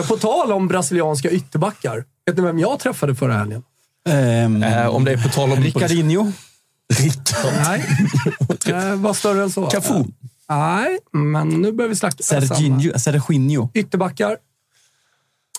på 0.08 0.16
tal 0.16 0.52
om 0.52 0.68
brasilianska 0.68 1.30
ytterbackar. 1.30 2.04
Vet 2.26 2.36
ni 2.36 2.42
vem 2.42 2.58
jag 2.58 2.78
träffade 2.78 3.14
förra 3.14 3.32
helgen? 3.34 3.62
Ehm, 4.08 4.62
Eh, 4.62 4.86
om 4.86 5.04
det 5.04 5.12
är 5.12 5.16
på 5.22 5.28
tal 5.28 5.52
om... 5.52 5.58
Ricardinho. 5.62 6.32
Nej. 7.66 7.84
eh, 8.66 8.94
var 8.94 9.14
större 9.14 9.42
än 9.42 9.50
så. 9.50 9.66
Cafu. 9.66 10.04
Nej, 10.48 10.98
men 11.12 11.48
nu 11.48 11.72
börjar 11.72 11.88
vi 11.88 11.96
snacka. 11.96 12.22
Serginho. 12.22 12.98
Serginho. 12.98 13.68
Ytterbackar. 13.74 14.36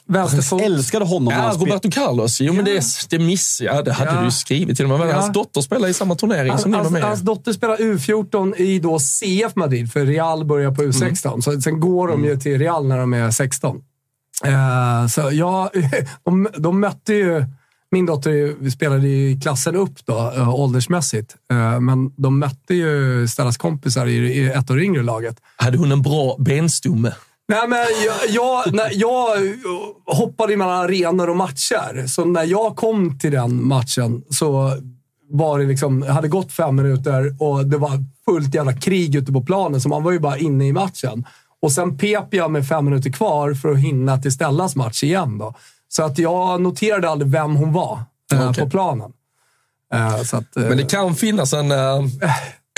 Vänsterfot. 0.05 0.61
Älskade 0.61 1.05
honom 1.05 1.33
Ja, 1.33 1.39
han. 1.41 1.55
Roberto 1.57 1.91
Carlos. 1.91 2.41
Jo, 2.41 2.53
men 2.53 2.65
det, 2.65 2.83
det 3.09 3.19
miss, 3.19 3.61
ja, 3.61 3.81
det 3.81 3.93
hade 3.93 4.11
Ja. 4.11 4.19
du 4.19 4.25
ju 4.25 4.31
skrivit 4.31 4.77
till 4.77 4.91
och 4.91 4.99
med. 4.99 5.09
Ja. 5.09 5.13
Hans 5.13 5.33
dotter 5.33 5.61
spelar 5.61 5.87
i 5.87 5.93
samma 5.93 6.15
turnering 6.15 6.57
som 6.57 6.71
ni 6.71 6.77
var 6.77 6.89
med 6.89 7.03
hans 7.03 7.21
dotter 7.21 7.53
spelar 7.53 7.77
U14 7.77 8.55
i 8.55 8.79
då 8.79 8.99
CF 8.99 9.55
Madrid, 9.55 9.91
för 9.91 10.05
Real 10.05 10.45
börjar 10.45 10.71
på 10.71 10.81
U16. 10.83 11.41
Så 11.41 11.61
sen 11.61 11.79
går 11.79 12.07
de 12.07 12.25
ju 12.25 12.37
till 12.37 12.59
Real 12.59 12.87
när 12.87 12.97
de 12.97 13.13
är 13.13 13.31
16. 13.31 13.81
Eh, 14.45 15.07
så 15.07 15.29
ja, 15.31 15.71
de, 16.25 16.47
de 16.57 16.79
mötte 16.79 17.13
ju... 17.13 17.45
Min 17.91 18.05
dotter 18.05 18.69
spelade 18.69 19.07
i 19.07 19.39
klassen 19.43 19.75
upp 19.75 20.05
då, 20.05 20.31
eh, 20.35 20.55
åldersmässigt. 20.55 21.35
Eh, 21.51 21.79
men 21.79 22.13
de 22.15 22.39
mötte 22.39 22.73
ju 22.73 23.27
Stellas 23.27 23.57
kompisar 23.57 24.05
i, 24.05 24.15
i 24.15 24.49
ett 24.49 24.71
år 24.71 24.81
yngre 24.81 25.03
laget. 25.03 25.37
Hade 25.55 25.77
hon 25.77 25.91
en 25.91 26.01
bra 26.01 26.35
benstomme? 26.39 27.13
Nej, 27.47 27.67
men 27.67 27.79
jag, 28.05 28.29
jag, 28.29 28.73
när 28.73 28.91
jag 28.93 29.37
hoppade 30.05 30.57
mellan 30.57 30.79
arenor 30.79 31.29
och 31.29 31.37
matcher, 31.37 32.07
så 32.07 32.25
när 32.25 32.43
jag 32.43 32.75
kom 32.75 33.19
till 33.19 33.31
den 33.31 33.67
matchen 33.67 34.23
så 34.29 34.73
var 35.29 35.59
det 35.59 35.65
liksom, 35.65 36.01
hade 36.01 36.27
gått 36.27 36.51
fem 36.51 36.75
minuter 36.75 37.35
och 37.39 37.65
det 37.65 37.77
var 37.77 37.91
fullt 38.25 38.55
jävla 38.55 38.73
krig 38.73 39.15
ute 39.15 39.31
på 39.31 39.41
planen, 39.41 39.81
så 39.81 39.89
man 39.89 40.03
var 40.03 40.11
ju 40.11 40.19
bara 40.19 40.37
inne 40.37 40.67
i 40.67 40.73
matchen. 40.73 41.25
Och 41.61 41.71
sen 41.71 41.97
pep 41.97 42.27
jag 42.33 42.51
med 42.51 42.67
fem 42.67 42.85
minuter 42.85 43.11
kvar 43.11 43.53
för 43.53 43.71
att 43.71 43.79
hinna 43.79 44.17
till 44.17 44.31
Stellas 44.31 44.75
match 44.75 45.03
igen. 45.03 45.37
Då. 45.37 45.53
Så 45.87 46.03
att 46.03 46.17
jag 46.17 46.61
noterade 46.61 47.09
aldrig 47.09 47.31
vem 47.31 47.55
hon 47.55 47.73
var 47.73 48.03
eh, 48.33 48.49
Okej. 48.49 48.63
på 48.63 48.69
planen. 48.69 49.11
Eh, 49.93 50.21
så 50.21 50.37
att, 50.37 50.57
eh, 50.57 50.63
Men 50.63 50.77
det 50.77 50.83
kan 50.85 51.15
finnas 51.15 51.53
en 51.53 51.71
äh, 51.71 52.03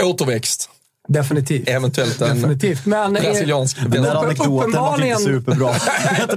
återväxt. 0.04 0.70
definitivt. 1.08 1.70
Eventuellt 1.70 2.22
en 2.22 2.36
Definitivt. 2.36 2.86
Men, 2.86 3.14
brasiliansk. 3.14 3.78
Den 3.82 4.04
där 4.04 4.16
anekdoten 4.16 4.72
var 4.72 5.04
inte 5.06 5.22
superbra. 5.22 5.74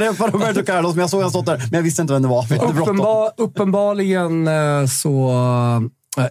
Jag 0.00 0.16
för 0.16 0.30
Roberto 0.30 0.64
Carlos, 0.64 0.94
men 0.94 1.00
jag 1.00 1.10
såg 1.10 1.22
han 1.22 1.30
stått 1.30 1.46
där. 1.46 1.56
Men 1.58 1.70
jag 1.72 1.82
visste 1.82 2.02
inte 2.02 2.14
vem 2.14 2.22
det 2.22 2.28
var. 2.28 2.46
Uppenbar, 2.80 3.32
uppenbarligen 3.36 4.48
så 4.88 5.32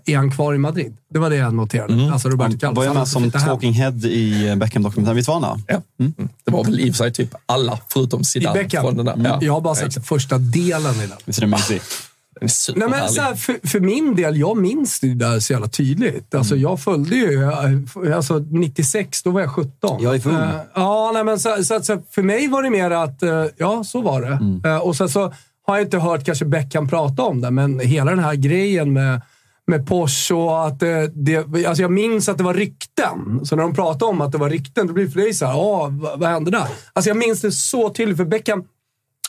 är 0.05 0.17
han 0.17 0.31
kvar 0.31 0.53
i 0.53 0.57
Madrid. 0.57 0.97
Det 1.13 1.19
var 1.19 1.29
det 1.29 1.35
jag 1.35 1.53
noterade. 1.53 2.13
Alltså 2.13 2.29
Roberto 2.29 2.57
Carlos. 2.59 2.77
var 2.77 2.85
Han 2.85 2.95
med 2.95 3.07
som 3.07 3.23
hem. 3.23 3.31
talking 3.31 3.73
head 3.73 3.91
i 4.05 4.55
Beckham-dokumentären. 4.55 5.15
Visst 5.15 5.27
var 5.27 5.39
han? 5.39 5.63
Ja. 5.67 5.81
Mm. 5.99 6.13
Det 6.43 6.51
var 6.51 6.63
väl 6.63 6.79
i 6.79 6.91
och 6.91 6.95
för 6.95 7.03
sig 7.03 7.13
typ 7.13 7.35
alla, 7.45 7.79
förutom 7.89 8.21
I 8.21 8.23
Zidane. 8.23 8.63
Beckham. 8.63 8.95
Från 8.95 9.05
där. 9.05 9.21
Ja. 9.23 9.39
Jag 9.41 9.53
har 9.53 9.61
bara 9.61 9.75
sett 9.75 10.07
första 10.07 10.37
delen 10.37 10.95
i 10.95 11.07
den. 11.07 11.17
Visst 11.25 11.41
är 11.41 11.47
mysig? 11.47 11.81
Den 12.39 12.49
är 12.49 12.75
Nej, 12.79 12.89
men 12.89 13.09
så 13.09 13.21
här, 13.21 13.35
för, 13.35 13.67
för 13.67 13.79
min 13.79 14.15
del, 14.15 14.37
jag 14.37 14.57
minns 14.57 14.99
det 14.99 15.13
där 15.13 15.39
så 15.39 15.53
jävla 15.53 15.67
tydligt. 15.67 16.35
Alltså, 16.35 16.55
Jag 16.55 16.79
följde 16.79 17.15
ju, 17.15 17.43
eh, 17.43 18.15
alltså 18.17 18.39
96, 18.39 19.23
då 19.23 19.31
var 19.31 19.41
jag 19.41 19.51
17. 19.51 20.03
Jag 20.03 20.15
är 20.15 20.19
för 20.19 20.29
ung. 20.29 20.35
Eh, 20.37 20.55
ja, 20.75 21.11
nej, 21.13 21.23
men 21.23 21.39
så, 21.39 21.63
så, 21.63 21.83
så, 21.83 22.01
för 22.11 22.21
mig 22.23 22.47
var 22.47 22.63
det 22.63 22.69
mer 22.69 22.91
att, 22.91 23.23
eh, 23.23 23.45
ja, 23.57 23.83
så 23.83 24.01
var 24.01 24.21
det. 24.21 24.69
Eh, 24.69 24.77
och 24.77 24.95
sen 24.95 25.09
så 25.09 25.33
har 25.67 25.75
jag 25.77 25.81
inte 25.81 25.97
hört 25.99 26.25
kanske 26.25 26.45
Beckham 26.45 26.87
prata 26.89 27.21
om 27.23 27.41
det, 27.41 27.51
men 27.51 27.79
hela 27.79 28.11
den 28.11 28.23
här 28.23 28.35
grejen 28.35 28.93
med 28.93 29.21
med 29.67 29.87
Porsche 29.87 30.33
och 30.33 30.67
att 30.67 30.79
det, 30.79 31.11
det, 31.15 31.37
alltså 31.65 31.81
jag 31.81 31.91
minns 31.91 32.29
att 32.29 32.37
det 32.37 32.43
var 32.43 32.53
rykten. 32.53 33.45
Så 33.45 33.55
när 33.55 33.63
de 33.63 33.73
pratade 33.73 34.05
om 34.11 34.21
att 34.21 34.31
det 34.31 34.37
var 34.37 34.49
rykten, 34.49 34.87
då 34.87 34.93
blir 34.93 35.05
det 35.05 35.11
för 35.11 35.19
dig 35.19 35.33
såhär, 35.33 35.53
vad, 35.53 36.19
vad 36.19 36.29
hände 36.29 36.51
där? 36.51 36.67
Alltså 36.93 37.09
jag 37.09 37.17
minns 37.17 37.41
det 37.41 37.51
så 37.51 37.89
tydligt, 37.89 38.17
för 38.17 38.25
Beckham 38.25 38.63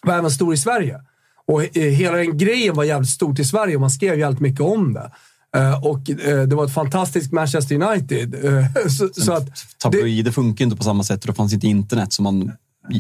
var 0.03 0.15
även 0.15 0.31
stor 0.31 0.55
i 0.55 0.57
Sverige. 0.57 1.01
Och 1.47 1.77
eh, 1.77 1.83
hela 1.83 2.17
den 2.17 2.39
grejen 2.39 2.75
var 2.75 2.85
jävligt 2.85 3.11
stort 3.11 3.39
i 3.39 3.45
Sverige 3.45 3.75
och 3.75 3.81
man 3.81 3.91
skrev 3.91 4.19
jävligt 4.19 4.41
mycket 4.41 4.61
om 4.61 4.93
det. 4.93 5.11
Eh, 5.57 5.85
och 5.85 6.11
eh, 6.11 6.43
det 6.43 6.57
var 6.57 6.65
ett 6.65 6.75
fantastiskt 6.75 7.33
Manchester 7.33 7.83
United. 7.83 8.45
Eh, 8.45 8.87
så, 8.89 9.09
så 9.13 9.33
att 9.33 9.49
Tabloider 9.79 10.31
funkar 10.31 10.65
inte 10.65 10.77
på 10.77 10.85
samma 10.85 11.05
sätt 11.05 11.21
och 11.21 11.27
det 11.27 11.35
fanns 11.35 11.53
inte 11.53 11.67
internet. 11.67 12.13
Så 12.13 12.23
man, 12.23 12.53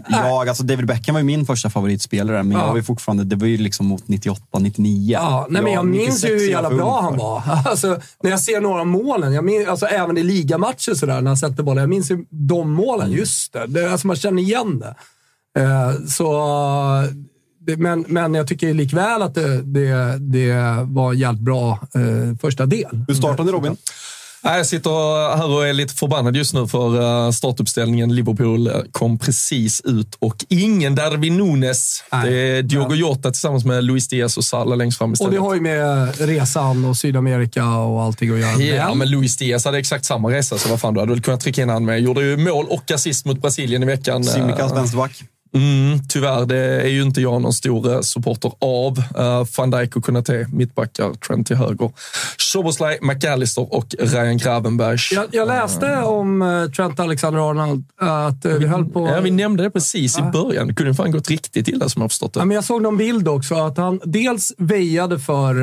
jag, 0.08 0.48
alltså 0.48 0.62
David 0.64 0.86
Beckham 0.86 1.14
var 1.14 1.20
ju 1.20 1.24
min 1.26 1.46
första 1.46 1.70
favoritspelare, 1.70 2.42
men 2.42 2.52
Ja. 2.52 2.62
jag 2.64 2.68
var 2.68 2.76
ju 2.76 2.82
fortfarande, 2.82 3.24
det 3.24 3.36
var 3.36 3.46
ju 3.46 3.56
liksom 3.56 3.86
mot 3.86 4.08
98, 4.08 4.58
99. 4.58 5.12
Ja, 5.12 5.46
nej, 5.50 5.62
men 5.62 5.72
jag 5.72 5.86
minns 5.86 6.24
ju 6.24 6.28
hur 6.28 6.34
96 6.34 6.48
är 6.48 6.52
jag 6.52 6.62
jävla 6.62 6.76
bra 6.76 7.00
han 7.02 7.16
var. 7.16 7.42
Alltså, 7.70 8.00
när 8.22 8.30
jag 8.30 8.40
ser 8.40 8.60
några 8.60 8.80
av 8.80 8.86
målen, 8.86 9.32
jag 9.32 9.44
minns, 9.44 9.68
alltså, 9.68 9.86
även 9.86 10.18
i 10.18 10.22
ligamatcher 10.22 10.94
sådär, 10.94 11.20
när 11.20 11.30
han 11.30 11.36
sätter 11.36 11.62
bollen. 11.62 11.80
Jag 11.82 11.90
minns 11.90 12.10
ju 12.10 12.24
de 12.30 12.70
målen, 12.72 13.06
Mm. 13.06 13.18
just 13.18 13.52
det. 13.52 13.66
det 13.66 13.92
alltså, 13.92 14.06
man 14.06 14.16
känner 14.16 14.42
igen 14.42 14.78
det. 14.78 14.94
Eh, 15.62 15.92
så, 16.08 16.32
det 17.66 17.76
men, 17.76 18.04
men 18.08 18.34
jag 18.34 18.48
tycker 18.48 18.74
likväl 18.74 19.22
att 19.22 19.34
det, 19.34 19.62
det, 19.62 20.18
det 20.18 20.54
var 20.84 21.12
jävligt 21.12 21.42
bra 21.42 21.78
eh, 21.94 22.36
första 22.40 22.66
del. 22.66 23.04
Hur 23.08 23.14
startade 23.14 23.52
Robin? 23.52 23.76
Jag 24.46 24.66
sitter 24.66 24.90
här 25.36 25.50
och 25.50 25.66
är 25.68 25.72
lite 25.72 25.94
förbannad 25.94 26.36
just 26.36 26.54
nu 26.54 26.66
för 26.66 27.00
eh, 27.26 27.30
startuppställningen. 27.30 28.14
Liverpool 28.14 28.66
eh, 28.66 28.74
kom 28.92 29.18
precis 29.18 29.80
ut 29.84 30.16
och 30.18 30.36
ingen 30.48 30.94
Darwin 30.94 31.36
Nunes. 31.36 32.04
Nej. 32.12 32.30
Det 32.30 32.36
är 32.36 32.62
Diogo 32.62 32.94
Jota 32.94 33.30
tillsammans 33.30 33.64
med 33.64 33.84
Luis 33.84 34.08
Diaz 34.08 34.36
och 34.36 34.44
Salah 34.44 34.78
längst 34.78 34.98
fram 34.98 35.10
Och 35.10 35.14
istället. 35.14 35.32
det 35.32 35.38
har 35.38 35.54
ju 35.54 35.60
med 35.60 36.14
resan 36.20 36.84
och 36.84 36.96
Sydamerika 36.96 37.64
och 37.68 38.02
allting 38.02 38.30
att 38.32 38.38
göra. 38.40 38.62
Ja, 38.62 38.94
men 38.94 39.10
Luis 39.10 39.36
Diaz 39.36 39.64
hade 39.64 39.78
exakt 39.78 40.04
samma 40.04 40.30
resa, 40.30 40.58
så 40.58 40.68
vad 40.68 40.80
fan, 40.80 40.94
du 40.94 41.00
hade 41.00 41.12
väl 41.12 41.22
kunnat 41.22 41.40
trycka 41.40 41.62
in 41.62 41.68
han 41.68 41.84
med. 41.84 42.00
Gjorde 42.00 42.20
ju 42.22 42.36
mål 42.36 42.66
och 42.68 42.90
assist 42.90 43.24
mot 43.24 43.42
Brasilien 43.42 43.82
i 43.82 43.86
veckan. 43.86 44.24
Simicas 44.24 44.70
Eh, 44.70 44.76
vänsterback. 44.76 45.22
Mm, 45.54 45.98
tyvärr, 46.08 46.46
det 46.46 46.56
är 46.82 46.88
ju 46.88 47.02
inte 47.02 47.20
jag 47.20 47.42
någon 47.42 47.52
stor 47.52 47.92
eh, 47.94 48.00
supporter 48.00 48.52
av. 48.60 48.98
Uh, 48.98 49.46
Van 49.58 49.70
Dijk 49.70 49.96
och 49.96 50.04
Konate, 50.04 50.46
mittbackar, 50.52 51.14
Trent 51.14 51.46
till 51.46 51.56
höger. 51.56 51.90
Soboslaj, 52.38 52.98
McAllister 53.02 53.74
och 53.74 53.86
Ryan 53.98 54.36
Gravenberg. 54.38 54.98
jag, 55.12 55.24
jag 55.30 55.48
läste 55.48 55.96
om 56.02 56.42
eh, 56.42 56.70
Trent 56.70 57.00
Alexander-Arnold 57.00 57.84
att 58.00 58.44
eh, 58.44 58.52
vi 58.52 58.66
höll 58.66 58.84
på... 58.84 59.08
Ja, 59.08 59.20
vi 59.20 59.30
nämnde 59.30 59.62
det 59.62 59.70
precis 59.70 60.18
i 60.18 60.20
Ja. 60.20 60.30
början. 60.30 60.66
Det 60.68 60.74
kunde 60.74 60.94
fan 60.94 61.10
gått 61.10 61.30
riktigt 61.30 61.68
illa 61.68 61.88
som 61.88 62.02
jag 62.02 62.10
förstått 62.10 62.30
Ja, 62.34 62.40
det. 62.40 62.46
men 62.46 62.54
jag 62.54 62.64
såg 62.64 62.82
någon 62.82 62.96
bild 62.96 63.28
också, 63.28 63.54
att 63.54 63.76
han 63.76 64.00
dels 64.04 64.52
väjade 64.58 65.18
för... 65.18 65.54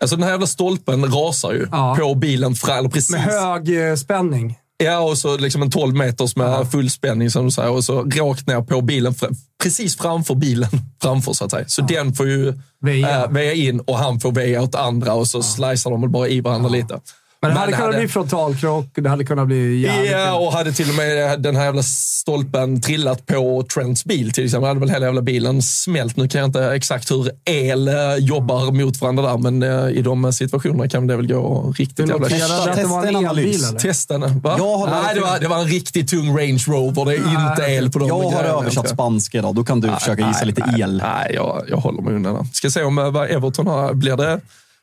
Alltså 0.00 0.16
den 0.16 0.22
här 0.22 0.30
jävla 0.30 0.46
stolpen 0.46 1.04
rasar 1.12 1.52
ju 1.52 1.66
Ja. 1.72 1.96
på 2.00 2.14
bilen, 2.14 2.54
eller 2.68 2.88
precis. 2.88 3.10
med 3.10 3.20
hög 3.20 3.98
spänning. 3.98 4.56
Ja, 4.84 4.98
och 4.98 5.18
så 5.18 5.36
liksom 5.36 5.62
en 5.62 5.70
12 5.70 5.94
meters 5.94 6.36
med 6.36 6.70
full 6.70 6.90
spänning 6.90 7.30
som 7.30 7.44
du 7.44 7.50
säger 7.50 7.70
och 7.70 7.84
så 7.84 8.02
rakt 8.02 8.46
ner 8.46 8.60
på 8.62 8.80
bilen, 8.80 9.14
precis 9.62 9.96
framför 9.96 10.34
bilen. 10.34 10.70
Framför 11.02 11.32
så 11.32 11.44
att 11.44 11.50
säga. 11.50 11.64
Så 11.68 11.82
den 11.82 12.14
får 12.14 12.28
ju 12.28 12.54
Väja. 12.80 13.24
äh, 13.24 13.30
väja 13.30 13.52
in 13.52 13.80
och 13.80 13.98
han 13.98 14.20
får 14.20 14.32
väja 14.32 14.62
åt 14.62 14.74
andra 14.74 15.14
och 15.14 15.28
så 15.28 15.42
slicear 15.42 15.90
de 15.90 16.12
bara 16.12 16.28
i 16.28 16.40
varandra 16.40 16.68
lite. 16.68 17.00
Men 17.42 17.50
det 17.50 17.60
hade 17.60 17.72
kunnat 17.72 17.96
bli 17.96 18.08
frontalkrock, 18.08 18.86
det 18.94 19.08
hade 19.08 19.24
kunnat 19.24 19.46
bli 19.46 19.80
jävligt... 19.80 20.10
Ja, 20.10 20.34
och 20.34 20.52
hade 20.52 20.72
till 20.72 20.88
och 20.88 20.94
med 20.94 21.40
den 21.42 21.56
här 21.56 21.64
jävla 21.64 21.82
stolpen 21.82 22.80
trillat 22.80 23.26
på 23.26 23.64
Trents 23.74 24.04
bil 24.04 24.32
till 24.32 24.44
exempel, 24.44 24.68
hade 24.68 24.80
väl 24.80 24.90
hela 24.90 25.06
jävla 25.06 25.22
bilen 25.22 25.62
smält. 25.62 26.16
Nu 26.16 26.28
kan 26.28 26.38
jag 26.40 26.48
inte 26.48 26.64
exakt 26.64 27.10
hur 27.10 27.30
el 27.44 27.88
eh, 27.88 27.94
jobbar 28.18 28.72
mot 28.72 29.00
varandra 29.00 29.22
där, 29.22 29.38
men 29.38 29.62
eh, 29.62 29.98
i 29.98 30.02
de 30.02 30.32
situationerna 30.32 30.88
kan 30.88 31.06
det 31.06 31.16
väl 31.16 31.26
gå 31.26 31.74
riktigt 31.78 32.08
jävla 32.08 32.28
Testa 32.28 33.08
en 33.08 33.16
analys. 33.16 33.74
Testa 33.78 34.18
den. 34.18 34.40
Va? 34.40 34.56
Nej, 34.90 35.14
det 35.14 35.20
var, 35.20 35.40
det 35.40 35.48
var 35.48 35.58
en 35.58 35.68
riktigt 35.68 36.08
tung 36.08 36.38
Range 36.38 36.64
Rover. 36.68 37.04
Det 37.04 37.14
är 37.14 37.50
inte 37.50 37.62
el 37.62 37.90
på 37.90 37.98
dem. 37.98 38.08
Jag 38.08 38.30
har 38.30 38.44
översatt 38.44 38.88
spanska 38.88 39.38
idag. 39.38 39.54
Då 39.54 39.64
kan 39.64 39.80
du 39.80 39.88
försöka 39.92 40.26
gissa 40.26 40.38
Nej, 40.38 40.46
lite 40.46 40.66
nej, 40.66 40.80
el. 40.80 40.96
Nej, 40.96 41.30
jag, 41.34 41.64
jag 41.68 41.76
håller 41.76 42.02
mig 42.02 42.14
undan. 42.14 42.34
där. 42.34 42.46
Ska 42.52 42.70
se 42.70 42.82
om 42.82 42.98
eh, 42.98 43.10
vad 43.10 43.30
Everton 43.30 43.66
har. 43.66 43.94
Blir 43.94 44.16
det, 44.16 44.40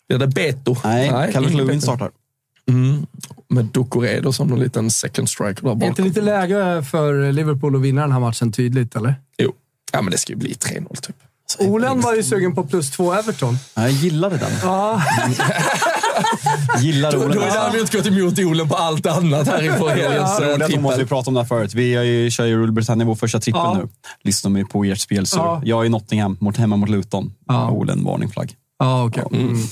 blir 0.08 0.20
det 0.20 0.28
Beto? 0.28 0.76
Nej, 0.84 1.10
Calvert 1.10 1.52
ingen 1.52 1.66
Lewin 1.66 1.82
startar. 1.82 2.10
Mm. 2.72 3.06
Med 3.50 3.66
Ducoredo 3.66 4.34
som 4.34 4.48
någon 4.48 4.60
liten 4.60 4.92
second 4.92 5.30
striker 5.30 5.62
där 5.62 5.70
Är 5.72 5.76
bakom. 5.76 5.90
inte 5.90 6.02
lite 6.02 6.22
läge 6.22 6.84
för 6.84 7.32
Liverpool 7.32 7.76
att 7.76 7.82
vinna 7.82 8.02
den 8.02 8.12
här 8.12 8.20
matchen 8.20 8.52
tydligt, 8.52 8.96
eller? 8.96 9.16
Jo. 9.38 9.52
Ja, 9.92 10.02
men 10.02 10.12
det 10.12 10.18
ska 10.18 10.34
ju 10.34 10.38
bli 10.40 10.54
3-0 10.54 10.96
typ. 11.02 11.16
Olen 11.60 12.02
var 12.02 12.14
ju 12.16 12.24
sugen 12.24 12.56
på 12.56 12.64
plus 12.64 12.92
två 12.92 13.14
Everton. 13.14 13.58
Ja, 13.76 13.82
Jag 13.82 13.92
gillade 13.92 14.38
den. 14.38 14.52
Ja, 14.64 15.02
Gillar 16.80 17.12
Då, 17.12 17.18
Olen. 17.18 17.32
då 17.32 17.42
är 17.42 17.46
det 17.46 17.52
här 17.52 17.72
vi 17.72 17.80
inte 17.80 17.98
gått 17.98 18.06
emot 18.08 18.40
Olen 18.40 18.70
på 18.70 18.76
allt 18.76 19.06
annat 19.06 19.48
här 19.48 19.64
inför 19.64 19.88
helgens 19.96 20.40
Ja, 20.42 20.68
det 20.68 20.80
måste 20.80 21.00
vi 21.00 21.06
prata 21.06 21.30
om 21.30 21.34
det 21.34 21.40
här 21.40 21.48
förut. 21.48 21.74
Vi 21.74 22.04
ju, 22.06 22.30
kör 22.32 22.46
ju 22.46 22.58
Rule 22.58 22.72
Britannia 22.72 23.08
vår 23.08 23.16
första 23.16 23.40
trippel 23.40 23.62
Ja. 23.64 23.74
nu. 23.78 23.88
Lyssnar 24.24 24.52
vi 24.52 24.66
på 24.66 24.84
ert 24.86 25.00
spelsur. 25.00 25.40
Ja. 25.40 25.62
Jag 25.66 25.82
är 25.82 25.86
i 25.86 25.90
Nottingham, 25.90 26.38
mot, 26.40 26.58
hemma 26.58 26.76
mot 26.76 26.90
Luton. 26.90 27.34
Ja. 27.48 27.70
Olen, 27.72 28.04
varningsflagg. 28.04 28.54
ja 28.80 29.04
okej. 29.06 29.24
Mm. 29.32 29.58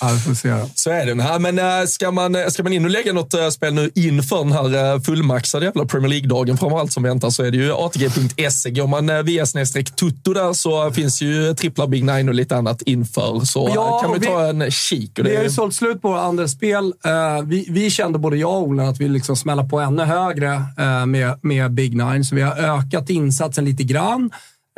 Ja, 0.00 0.10
vi 0.12 0.18
får 0.20 0.34
se. 0.34 0.54
Så 0.74 0.90
är 0.90 1.06
det. 1.06 1.14
Nej, 1.14 1.38
men 1.40 1.58
äh, 1.58 1.86
ska 1.86 2.10
man, 2.10 2.34
eh, 2.34 2.46
ska 2.46 2.62
man 2.62 2.72
in 2.72 2.84
och 2.84 2.90
lägga 2.90 3.12
något 3.12 3.34
äh, 3.34 3.48
spel 3.48 3.74
nu 3.74 3.90
inför 3.94 4.38
den 4.44 4.52
här 4.52 5.00
fullmaxade 5.00 5.64
jävla 5.66 5.84
Premier 5.84 6.08
League-dagen 6.08 6.56
framförallt 6.58 6.92
som 6.92 7.02
väntar 7.02 7.30
så 7.30 7.42
är 7.42 7.50
det 7.50 7.56
ju 7.56 7.72
ATG.se. 7.72 8.70
Går 8.70 8.86
man 8.86 9.24
via 9.24 9.46
snedstreck 9.46 9.96
tutto 9.96 10.32
där 10.34 10.52
så 10.52 10.90
finns 10.90 11.22
ju 11.22 11.54
tripplar 11.54 11.86
Big 11.86 12.04
Nine 12.04 12.28
och 12.28 12.34
lite 12.34 12.56
annat 12.56 12.82
inför. 12.82 13.40
Så 13.44 13.70
Ja, 13.74 14.00
kan 14.02 14.20
vi- 14.20 14.26
ta 14.26 14.46
en 14.46 14.70
kik. 14.70 15.18
Och 15.18 15.24
det 15.24 15.30
Vi 15.30 15.36
har 15.36 15.42
ju 15.42 15.48
är, 15.48 15.52
sålt 15.52 15.74
slut 15.74 16.02
på 16.02 16.08
våra 16.08 16.20
andra 16.20 16.48
spel. 16.48 16.92
Eh, 17.04 17.42
vi, 17.46 17.66
vi 17.70 17.90
kände, 17.90 18.18
både 18.18 18.36
jag 18.36 18.50
och 18.54 18.62
Olen, 18.68 18.88
att 18.88 19.00
vi 19.00 19.08
liksom 19.08 19.36
smäller 19.36 19.64
på 19.64 19.80
ännu 19.80 20.02
högre 20.02 20.52
eh, 20.78 21.06
med, 21.06 21.38
med 21.42 21.72
Big 21.74 21.96
Nine. 21.96 22.24
Så 22.24 22.34
vi 22.34 22.42
har 22.42 22.56
ökat 22.56 23.10
insatsen 23.10 23.64
lite 23.64 23.82
grann, 23.82 24.24
eh, 24.24 24.30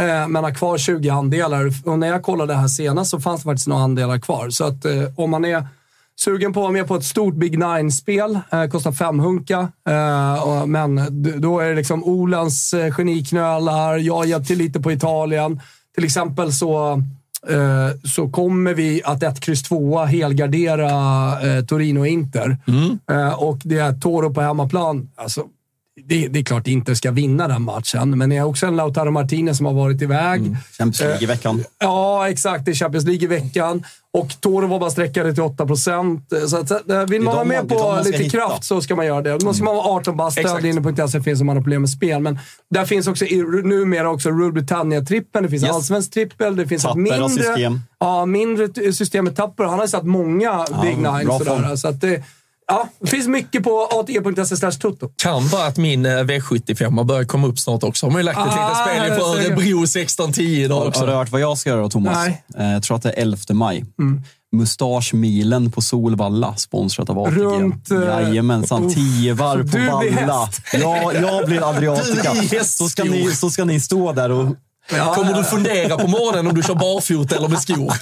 men 0.04 0.36
har 0.36 0.54
kvar 0.54 0.78
20 0.78 1.08
andelar. 1.10 1.72
Och 1.84 1.98
när 1.98 2.06
jag 2.06 2.22
kollade 2.22 2.52
det 2.52 2.58
här 2.58 2.68
senast 2.68 3.10
så 3.10 3.20
fanns 3.20 3.40
det 3.40 3.44
faktiskt 3.44 3.66
några 3.66 3.82
andelar 3.82 4.18
kvar. 4.18 4.50
Så 4.50 4.64
att 4.64 4.84
eh, 4.84 5.02
om 5.16 5.30
man 5.30 5.44
är 5.44 5.66
sugen 6.20 6.52
på 6.52 6.60
att 6.60 6.64
vara 6.64 6.72
med 6.72 6.88
på 6.88 6.96
ett 6.96 7.04
stort 7.04 7.34
Big 7.34 7.58
Nine-spel, 7.58 8.38
eh, 8.50 8.66
kostar 8.66 8.92
fem 8.92 9.18
hunka. 9.18 9.68
Eh, 9.88 10.66
men 10.66 11.00
då 11.40 11.60
är 11.60 11.68
det 11.68 11.74
liksom 11.74 12.04
Olens 12.04 12.74
eh, 12.74 12.94
geniknölar, 12.94 13.96
jag 13.96 14.16
har 14.16 14.24
hjälpt 14.24 14.46
till 14.48 14.58
lite 14.58 14.80
på 14.80 14.92
Italien. 14.92 15.60
Till 15.94 16.04
exempel 16.04 16.52
så 16.52 17.02
eh, 17.48 17.88
så 18.04 18.28
kommer 18.28 18.74
vi 18.74 19.02
att 19.04 19.22
1, 19.22 19.48
X 19.48 19.62
2 19.62 20.04
helgardera 20.04 20.90
eh, 21.40 21.64
Torino 21.64 22.00
och 22.00 22.06
Inter. 22.06 22.56
Eh, 23.10 23.42
och 23.42 23.58
det 23.64 23.78
är 23.78 23.92
Toro 23.92 24.34
på 24.34 24.40
hemmaplan. 24.40 25.10
Alltså, 25.16 25.44
det, 26.04 26.28
det 26.28 26.38
är 26.38 26.42
klart 26.44 26.66
Inter 26.66 26.94
ska 26.94 27.10
vinna 27.10 27.48
den 27.48 27.62
matchen, 27.62 28.18
men 28.18 28.30
det 28.30 28.36
är 28.36 28.44
också 28.44 28.66
en 28.66 28.76
Lautaro 28.76 29.10
Martinez 29.10 29.56
som 29.56 29.66
har 29.66 29.72
varit 29.72 30.02
iväg. 30.02 30.56
Champions 30.78 31.00
League 31.00 31.22
i 31.22 31.26
veckan. 31.26 31.64
Ja, 31.78 32.28
exakt. 32.28 32.64
Det 32.64 32.70
är 32.70 32.74
Champions 32.74 33.04
League 33.06 33.24
i 33.24 33.26
veckan. 33.26 33.84
Och 34.12 34.40
Toro 34.40 34.66
var 34.66 34.78
bara 34.80 34.90
sträckade 34.90 35.34
till 35.34 35.42
8 35.42 35.66
procent. 35.66 36.32
Så 36.48 36.56
att, 36.56 36.70
eh, 36.90 37.02
vill 37.04 37.22
man 37.22 37.34
vara 37.34 37.44
med 37.44 37.68
på 37.68 38.00
lite 38.04 38.18
hitta. 38.18 38.38
kraft 38.38 38.64
så 38.64 38.80
ska 38.80 38.96
man 38.96 39.06
göra 39.06 39.22
det. 39.22 39.38
Då 39.38 39.54
ska 39.54 39.64
man 39.64 39.76
vara 39.76 39.86
18 39.88 40.16
bast. 40.16 40.38
Stödlinjen.se 40.38 41.20
finns 41.22 41.40
om 41.40 41.46
man 41.46 41.56
har 41.56 41.62
problem 41.62 41.82
med 41.82 41.90
spel. 41.90 42.20
Men 42.22 42.38
där 42.70 42.84
finns 42.84 43.06
också 43.08 43.24
numera 43.64 44.10
också 44.10 44.30
Rule 44.30 44.52
Britannia-trippeln. 44.52 45.42
Det 45.44 45.50
finns 45.50 45.62
Yes. 45.62 45.72
allsvensk 45.72 46.10
trippel. 46.12 46.56
Det 46.56 46.66
finns 46.66 46.82
Tapper 46.82 47.00
ett 47.00 47.20
mindre... 47.20 47.28
system. 47.28 47.80
Ja, 48.00 48.26
mindre 48.26 48.92
system 48.92 49.24
med 49.24 49.36
Tapper. 49.36 49.64
Han 49.64 49.74
har 49.74 49.84
ju 49.84 49.88
satt 49.88 50.04
många 50.06 50.66
Big 50.82 50.96
Nine. 50.96 51.24
bra 51.26 51.38
Sådär. 51.38 51.62
form. 51.62 51.76
Så 51.76 51.88
att 51.88 52.00
det, 52.00 52.22
ja, 52.68 52.88
det 53.00 53.06
finns 53.06 53.28
mycket 53.28 53.62
på 53.64 53.88
ate.se 53.92 54.56
slash 54.56 54.70
toto. 54.72 55.10
kan 55.16 55.48
vara 55.48 55.66
att 55.66 55.76
min 55.76 56.06
eh, 56.06 56.10
V75 56.10 57.04
börjar 57.04 57.24
komma 57.24 57.46
upp 57.46 57.58
snart 57.58 57.82
också. 57.82 58.06
Har 58.06 58.10
man 58.10 58.18
ju 58.20 58.24
lagt 58.24 58.38
ett 58.38 58.44
Ah, 58.46 58.68
litet 58.68 59.08
spel 59.08 59.20
säkert. 59.38 59.50
Örebro 59.50 59.84
16-10 59.84 60.40
idag 60.42 60.74
Har, 60.74 60.80
har 60.82 60.88
också. 60.88 61.06
du 61.06 61.12
hört 61.12 61.30
vad 61.30 61.40
jag 61.40 61.58
ska 61.58 61.70
göra 61.70 61.80
då, 61.82 61.90
Thomas? 61.90 62.16
Nej. 62.26 62.42
Eh, 62.58 62.72
Jag 62.72 62.82
tror 62.82 62.96
att 62.96 63.02
det 63.02 63.10
är 63.10 63.22
11 63.22 63.38
maj. 63.50 63.84
Mm. 64.00 64.22
Mustaschmilen 64.56 65.70
på 65.70 65.82
Solvalla, 65.82 66.56
sponsrat 66.56 67.10
av 67.10 67.18
ATG. 67.18 67.36
Runt, 67.40 67.90
eh, 67.90 67.98
Jajamensan, 67.98 68.84
uff. 68.84 68.94
tio 68.94 69.34
varv 69.34 69.72
på 69.72 69.78
Valla. 69.96 70.48
Ja, 70.72 71.12
jag 71.12 71.46
blir 71.46 71.68
Adriatica. 71.70 72.34
Du 72.34 72.48
blir 72.48 72.60
Så 72.64 72.88
ska, 72.88 73.04
ni, 73.04 73.30
så 73.36 73.50
ska 73.50 73.64
ni 73.64 73.80
stå 73.80 74.12
där 74.12 74.30
och... 74.30 74.46
Kommer 74.88 75.34
du 75.34 75.44
fundera 75.44 75.96
på 75.96 76.06
morgonen 76.06 76.46
om 76.46 76.54
du 76.54 76.62
kör 76.62 76.74
barfota 76.74 77.36
eller 77.36 77.48
med 77.48 77.58
skor? 77.60 77.92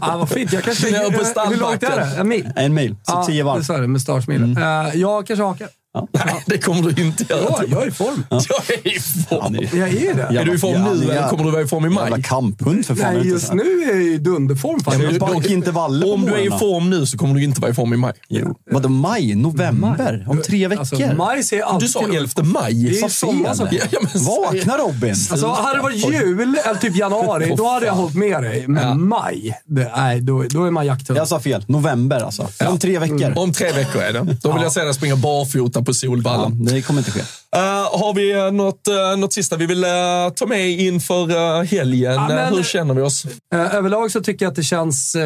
Ah, 0.00 0.16
vad 0.16 0.28
fint. 0.28 0.52
Jag 0.52 0.62
kanske... 0.64 0.86
Hur 0.86 1.56
långt 1.56 1.82
är 1.82 1.96
det? 1.96 2.20
En 2.20 2.28
mil? 2.28 2.52
En 2.56 2.74
mil, 2.74 2.96
så 3.02 3.12
Ja, 3.12 3.24
tio 3.24 3.36
det 3.36 3.42
varv. 3.42 3.62
sa 3.62 3.78
du. 3.78 3.86
Mustaschmilen. 3.86 4.58
Uh, 4.58 4.96
jag 4.96 5.26
kanske 5.26 5.44
hakar. 5.44 5.68
Nej, 6.12 6.42
det 6.46 6.58
kommer 6.58 6.90
du 6.90 7.02
inte 7.02 7.24
göra. 7.28 7.42
Ja, 7.48 7.62
jag 7.68 7.82
är 7.82 7.88
i 7.88 7.90
form. 7.90 8.24
Jag 8.30 8.40
är 8.70 8.96
i 8.96 9.00
form. 9.00 9.56
Jag 9.72 9.88
är 9.88 10.14
det. 10.14 10.40
Är 10.40 10.44
du 10.44 10.54
i 10.54 10.58
form 10.58 10.84
nu 10.84 11.10
eller 11.12 11.28
kommer 11.28 11.44
du 11.44 11.50
vara 11.50 11.62
i 11.62 11.66
form 11.66 11.86
i 11.86 11.88
maj? 11.88 12.04
Jävla 12.10 12.22
kamphund 12.22 12.86
för 12.86 12.94
fan. 12.94 13.14
Nej, 13.14 13.28
just 13.28 13.52
nu 13.52 13.62
är 13.62 13.94
jag 13.94 14.02
i 14.02 14.18
dunderform 14.18 14.72
Jag 14.72 14.84
faktiskt. 14.84 15.12
vill 15.12 15.20
bara 15.20 15.44
intervaller 15.44 16.12
Om 16.14 16.22
du 16.26 16.32
är 16.34 16.46
i 16.56 16.58
form 16.58 16.90
nu 16.90 17.06
så 17.06 17.18
kommer 17.18 17.34
du 17.34 17.44
inte 17.44 17.60
vara 17.60 17.70
i 17.70 17.74
form 17.74 17.92
i 17.94 17.96
maj. 17.96 18.12
Jo. 18.28 18.54
Vadå 18.70 18.88
maj? 18.88 19.34
November? 19.34 20.24
Om 20.28 20.42
tre 20.42 20.68
veckor? 20.68 20.80
Alltså, 20.80 21.14
maj 21.16 21.42
ser 21.44 21.62
alltid... 21.62 21.88
Du 21.88 21.92
sa 21.92 22.04
11 22.12 22.28
maj. 22.42 22.74
Det 22.74 23.00
är 23.00 23.08
sommar 23.08 23.54
som... 23.54 23.68
Ja, 23.70 23.82
ja, 23.90 23.98
men- 24.14 24.24
Vakna 24.24 24.76
Robin! 24.78 25.10
Alltså, 25.30 25.46
hade 25.48 25.78
det 25.78 25.82
varit 25.82 26.12
jul, 26.12 26.40
eller 26.64 26.80
typ 26.80 26.96
januari, 26.96 27.54
då 27.56 27.68
hade 27.68 27.86
jag 27.86 27.92
hållit 27.92 28.14
med 28.14 28.42
dig. 28.42 28.64
Men 28.68 29.08
maj, 29.08 29.58
det, 29.66 29.92
nej, 29.96 30.20
då, 30.20 30.44
då 30.50 30.64
är 30.64 30.70
man 30.70 30.86
jakthund. 30.86 31.18
Jag 31.18 31.28
sa 31.28 31.40
fel. 31.40 31.64
November 31.66 32.20
alltså. 32.20 32.48
Om 32.68 32.78
tre 32.78 32.98
veckor. 32.98 33.32
Om 33.38 33.52
tre 33.52 33.72
veckor 33.72 34.02
är 34.02 34.12
det. 34.12 34.36
Då 34.42 34.52
vill 34.52 34.62
jag 34.62 34.72
dig 34.72 34.94
springa 34.94 35.16
barfota 35.16 35.79
borta 35.80 35.86
på 35.86 35.94
Solvalla. 35.94 36.52
Ja, 36.58 36.72
det 36.72 36.82
kommer 36.82 37.00
inte 37.00 37.10
ske. 37.10 37.20
Uh, 37.20 37.62
har 38.00 38.14
vi 38.14 38.52
något, 38.56 38.88
uh, 38.88 39.20
något 39.20 39.32
sista 39.32 39.56
vi 39.56 39.66
vill 39.66 39.84
uh, 39.84 39.90
ta 40.36 40.46
med 40.46 40.70
inför 40.70 41.30
uh, 41.30 41.62
helgen? 41.62 42.12
Ja, 42.12 42.28
men- 42.28 42.54
Hur 42.54 42.62
känner 42.62 42.94
vi 42.94 43.02
oss? 43.02 43.26
Överlag 43.54 44.10
så 44.10 44.20
tycker 44.20 44.44
jag 44.44 44.50
att 44.50 44.56
det 44.56 44.62
känns 44.62 45.16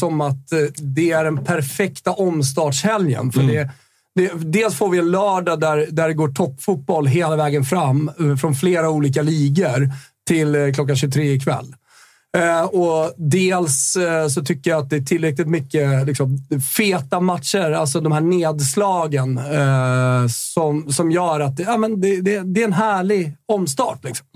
som 0.00 0.20
att 0.20 0.52
det 0.76 1.12
är 1.12 1.24
den 1.24 1.44
perfekta 1.44 2.12
omstartshelgen. 2.12 3.32
För 3.32 3.42
det, 3.42 3.70
det, 4.14 4.30
dels 4.34 4.74
får 4.74 4.90
vi 4.90 4.98
en 4.98 5.10
lördag 5.10 5.60
där, 5.60 5.86
där 5.90 6.08
det 6.08 6.14
går 6.14 6.28
toppfotboll 6.28 7.06
hela 7.06 7.36
vägen 7.36 7.64
fram 7.64 8.10
från 8.40 8.54
flera 8.54 8.90
olika 8.90 9.22
ligor 9.22 9.90
till 10.28 10.72
klockan 10.74 10.96
23 10.96 11.32
ikväll. 11.32 11.74
Eh, 12.36 12.64
och 12.64 13.12
dels 13.16 13.96
eh, 13.96 14.28
så 14.28 14.42
tycker 14.42 14.70
jag 14.70 14.82
att 14.82 14.90
det 14.90 14.96
är 14.96 15.00
tillräckligt 15.00 15.48
mycket 15.48 16.06
liksom, 16.06 16.38
feta 16.76 17.20
matcher, 17.20 17.72
alltså 17.72 18.00
de 18.00 18.12
här 18.12 18.20
nedslagen, 18.20 19.38
eh, 19.38 20.28
som, 20.28 20.92
som 20.92 21.10
gör 21.10 21.40
att 21.40 21.56
det, 21.56 21.62
ja, 21.62 21.76
men 21.76 22.00
det, 22.00 22.20
det, 22.20 22.40
det 22.40 22.60
är 22.60 22.64
en 22.64 22.72
härlig 22.72 23.36
omstart. 23.46 24.04
Liksom. 24.04 24.26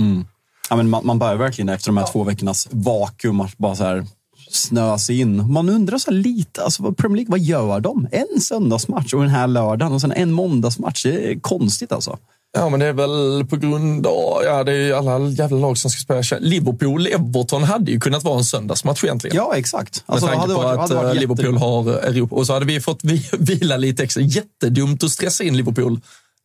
Ja, 0.71 0.77
men 0.77 0.91
man, 0.91 1.07
man 1.07 1.19
börjar 1.19 1.37
verkligen 1.37 1.69
efter 1.69 1.89
de 1.89 1.97
här 1.97 2.07
två 2.13 2.25
veckornas 2.25 2.69
vakuum 2.71 3.41
att 3.41 3.59
bara 3.59 3.75
så 3.75 3.85
här 3.85 4.07
snöa 4.51 4.99
sig 4.99 5.21
in. 5.21 5.53
Man 5.53 5.69
undrar 5.69 5.99
så 5.99 6.11
här 6.11 6.19
lite, 6.19 6.63
alltså 6.65 6.93
Premier 6.93 7.17
League, 7.17 7.31
vad 7.31 7.41
gör 7.41 7.81
de? 7.81 8.09
En 8.13 8.41
söndagsmatch 8.41 9.15
och 9.15 9.21
den 9.21 9.31
här 9.31 9.47
lördagen 9.47 9.93
och 9.93 10.01
sen 10.01 10.13
en 10.13 10.33
måndagsmatch. 10.33 11.03
Det 11.03 11.33
är 11.33 11.41
konstigt 11.41 11.93
alltså. 11.93 12.19
Ja, 12.53 12.69
men 12.69 12.81
det 12.81 12.87
är 12.87 12.93
väl 12.93 13.45
på 13.47 13.57
grund 13.57 14.07
av... 14.07 14.43
Ja, 14.45 14.65
det 14.65 14.73
är 14.73 14.77
ju 14.77 14.93
alla 14.95 15.19
jävla 15.29 15.57
lag 15.59 15.79
som 15.79 15.91
ska 15.91 16.01
spela. 16.01 16.41
Liverpool-Everton 16.41 17.63
hade 17.65 17.91
ju 17.91 18.01
kunnat 18.01 18.25
vara 18.25 18.39
en 18.39 18.45
söndagsmatch 18.45 19.05
egentligen. 19.05 19.37
Ja, 19.37 19.55
exakt. 19.57 20.05
Med 20.07 20.15
Alltså, 20.15 20.27
tanke 20.27 20.41
hade 20.41 20.55
på 20.55 20.61
varit- 20.63 20.79
att 20.81 20.91
varit 20.91 21.03
eh, 21.03 21.09
jätte- 21.09 21.21
Liverpool 21.21 21.57
har 21.57 21.89
Europa. 21.93 22.37
Och 22.37 22.47
så 22.47 22.53
hade 22.53 22.67
vi 22.67 22.81
fått 22.81 23.01
vi- 23.05 23.29
vila 23.39 23.77
lite 23.77 24.03
extra. 24.03 24.23
Jättedumt 24.23 25.05
att 25.05 25.11
stressa 25.11 25.45
in 25.45 25.57
Liverpool 25.57 26.01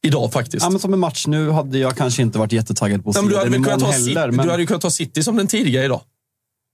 idag 0.08 0.34
faktiskt. 0.34 0.64
Ja, 0.64 0.70
men 0.70 0.80
som 0.80 0.94
en 0.94 1.00
match 1.00 1.28
nu 1.28 1.50
hade 1.50 1.78
jag 1.78 1.98
kanske 1.98 2.22
inte 2.22 2.40
varit 2.40 2.52
jättetaggad 2.52 3.04
på 3.04 3.10
att 3.10 3.16
se 3.16 3.22
men 3.22 3.30
du, 3.32 3.38
hade 3.38 3.50
den 3.50 3.56
imorgon 3.56 3.82
heller. 3.82 4.32
Men... 4.32 4.46
du 4.46 4.52
hade 4.52 4.64
ju 4.64 4.68
kunnat 4.68 4.82
ta 4.82 4.90
City 4.90 5.24
som 5.24 5.38
den 5.38 5.48
tidigare 5.48 5.86
idag. 5.86 6.02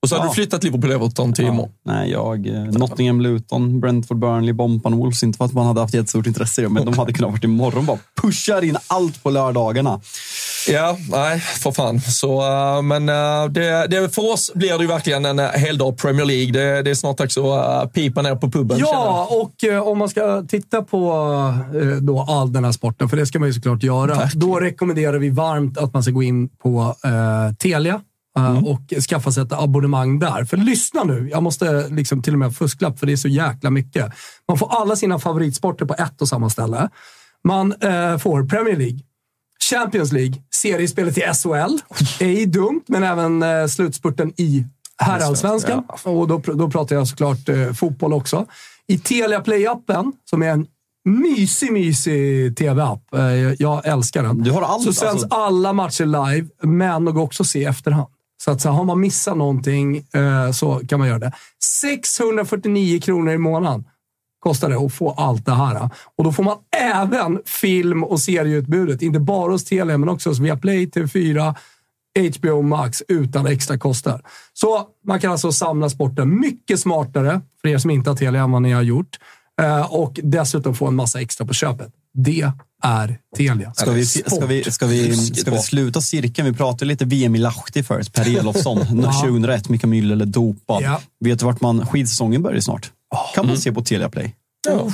Och 0.02 0.08
så 0.08 0.14
hade 0.14 0.26
Ja. 0.26 0.30
du 0.30 0.34
flyttat 0.34 0.64
Liverpool-Everton 0.64 1.32
till 1.32 1.44
imorgon. 1.44 1.70
Nej, 1.86 2.10
jag, 2.10 2.46
eh, 2.46 2.62
Nottingham, 2.62 3.20
Luton, 3.20 3.80
Brentford, 3.80 4.18
Burnley, 4.18 4.52
Bompan, 4.52 4.96
Wolves. 4.98 5.22
Inte 5.22 5.36
för 5.36 5.44
att 5.44 5.52
man 5.52 5.66
hade 5.66 5.80
haft 5.80 5.94
jättestort 5.94 6.26
intresse 6.26 6.62
i 6.62 6.68
men 6.68 6.84
de 6.84 6.98
hade 6.98 7.12
kunnat 7.12 7.30
varit 7.30 7.44
imorgon. 7.44 7.86
Bara 7.86 7.98
pushar 8.22 8.64
in 8.64 8.76
allt 8.86 9.22
på 9.22 9.30
lördagarna. 9.30 10.00
Ja, 10.68 10.96
nej, 11.10 11.40
för 11.40 11.72
fan. 11.72 12.00
Så, 12.00 12.40
eh, 12.42 12.82
men 12.82 13.08
eh, 13.08 13.44
det, 13.50 13.86
det, 13.86 14.14
för 14.14 14.32
oss 14.32 14.52
blir 14.54 14.78
det 14.78 14.82
ju 14.82 14.88
verkligen 14.88 15.24
en 15.24 15.38
uh, 15.38 15.46
heldag 15.46 15.98
Premier 15.98 16.24
League. 16.26 16.52
Det, 16.52 16.82
det 16.82 16.90
är 16.90 16.94
snart 16.94 17.18
dags 17.18 17.38
att 17.38 17.92
pipa 17.92 18.22
ner 18.22 18.36
på 18.36 18.50
puben. 18.50 18.78
Ja, 18.78 19.28
och 19.30 19.86
om 19.88 19.98
man 19.98 20.08
ska 20.08 20.42
titta 20.48 20.82
på 20.82 21.12
då 22.00 22.20
all 22.28 22.52
den 22.52 22.64
här 22.64 22.72
sporten, 22.72 23.08
för 23.08 23.16
det 23.16 23.26
ska 23.26 23.38
man 23.38 23.48
ju 23.48 23.52
såklart 23.52 23.82
göra, 23.82 24.28
då 24.34 24.60
rekommenderar 24.60 25.18
vi 25.18 25.30
varmt 25.30 25.78
att 25.78 25.94
man 25.94 26.02
ska 26.02 26.12
gå 26.12 26.22
in 26.22 26.48
på 26.48 26.96
eh, 27.04 27.54
Telia 27.58 28.00
eh, 28.38 28.64
och 28.64 29.02
skaffa 29.08 29.32
sig 29.32 29.42
ett 29.42 29.52
abonnemang 29.52 30.18
där. 30.18 30.44
För 30.44 30.56
lyssna 30.56 31.04
nu, 31.04 31.28
jag 31.30 31.42
måste 31.42 31.88
liksom 31.88 32.22
till 32.22 32.32
och 32.32 32.38
med 32.38 32.56
fusklapp 32.56 32.98
för 32.98 33.06
det 33.06 33.12
är 33.12 33.16
så 33.16 33.28
jäkla 33.28 33.70
mycket. 33.70 34.12
Man 34.48 34.58
får 34.58 34.80
alla 34.80 34.96
sina 34.96 35.18
favoritsporter 35.18 35.84
på 35.84 35.94
ett 35.94 36.22
och 36.22 36.28
samma 36.28 36.50
ställe. 36.50 36.88
Man 37.44 37.72
eh, 37.72 38.18
får 38.18 38.44
Premier 38.44 38.76
League, 38.76 39.00
Champions 39.70 40.12
League, 40.12 40.34
seriespelet 40.54 41.18
i 41.18 41.20
SHL. 41.20 41.78
Ej 42.20 42.46
dumt, 42.46 42.82
men 42.86 43.02
även 43.02 43.42
eh, 43.42 43.66
slutspurten 43.66 44.32
i 44.36 44.66
herrallsvenskan. 44.98 45.84
Och 46.02 46.28
då, 46.28 46.38
då 46.38 46.70
pratar 46.70 46.96
jag 46.96 47.08
såklart 47.08 47.48
eh, 47.48 47.72
fotboll 47.72 48.12
också. 48.12 48.46
I 48.86 48.98
Telia 48.98 49.40
Play-appen, 49.40 50.12
som 50.24 50.42
är 50.42 50.48
en 50.48 50.66
mysig, 51.04 51.72
mysig 51.72 52.56
tv-app. 52.56 53.14
Eh, 53.14 53.22
jag, 53.58 53.86
älskar 53.86 54.22
den. 54.22 54.42
Du 54.42 54.50
har 54.50 54.62
allt, 54.62 54.82
så 54.82 54.92
sänds 54.92 55.22
alltså. 55.22 55.38
alla 55.38 55.72
matcher 55.72 56.04
live, 56.04 56.48
men 56.62 57.04
går 57.04 57.22
också 57.22 57.44
se 57.44 57.64
efterhand. 57.64 58.08
Så 58.44 58.50
att 58.50 58.60
så 58.60 58.68
har 58.68 58.84
man 58.84 59.00
missat 59.00 59.36
någonting 59.36 59.96
eh, 59.96 60.50
så 60.50 60.80
kan 60.88 60.98
man 60.98 61.08
göra 61.08 61.18
det. 61.18 61.32
649 61.80 63.00
kronor 63.00 63.32
i 63.32 63.38
månaden 63.38 63.84
kostar 64.40 64.70
det 64.70 64.76
att 64.76 64.94
få 64.94 65.10
allt 65.10 65.46
det 65.46 65.54
här. 65.54 65.90
Och 66.16 66.24
då 66.24 66.32
får 66.32 66.42
man 66.42 66.56
även 66.76 67.40
film 67.46 68.04
och 68.04 68.20
serieutbudet. 68.20 69.02
Inte 69.02 69.20
bara 69.20 69.52
hos 69.52 69.64
Telia, 69.64 69.98
men 69.98 70.08
också 70.08 70.30
hos 70.30 70.38
Viaplay, 70.38 70.86
TV4, 70.86 71.54
HBO 72.38 72.62
Max 72.62 73.02
utan 73.08 73.46
extra 73.46 73.78
kostar. 73.78 74.22
Så 74.52 74.86
man 75.06 75.20
kan 75.20 75.32
alltså 75.32 75.52
samla 75.52 75.90
sporten 75.90 76.40
mycket 76.40 76.80
smartare, 76.80 77.40
för 77.60 77.68
er 77.68 77.78
som 77.78 77.90
inte 77.90 78.10
har 78.10 78.16
Telia, 78.16 78.42
än 78.42 78.52
vad 78.52 78.62
ni 78.62 78.72
har 78.72 78.82
gjort. 78.82 79.18
Eh, 79.62 79.94
och 79.94 80.20
dessutom 80.22 80.74
få 80.74 80.86
en 80.86 80.94
massa 80.94 81.20
extra 81.20 81.46
på 81.46 81.54
köpet. 81.54 81.92
Det 82.14 82.52
är 82.82 83.18
Telia. 83.36 83.72
Ska 83.74 83.90
vi, 83.90 84.06
ska, 84.06 84.46
vi, 84.46 84.70
ska, 84.70 84.86
vi, 84.86 85.16
ska 85.16 85.50
vi 85.50 85.58
sluta 85.58 86.00
cirkeln? 86.00 86.48
Vi 86.48 86.54
pratade 86.54 86.84
lite 86.84 87.04
VM 87.04 87.34
i 87.34 87.38
Lahti 87.38 87.82
förut. 87.82 88.12
Per 88.12 88.36
Elofsson, 88.38 88.78
2001. 89.22 89.68
Mika 89.68 89.86
Myllylä 89.86 90.24
dopad. 90.24 90.82
Ja. 90.82 91.00
Vet 91.20 91.38
du 91.38 91.44
vart 91.44 91.60
man... 91.60 91.86
Skidsäsongen 91.86 92.42
börjar 92.42 92.60
snart. 92.60 92.90
Kan 93.34 93.46
man 93.46 93.58
se 93.58 93.72
på 93.72 93.82
Telia 93.82 94.08
Play. 94.08 94.34
Ja. 94.68 94.90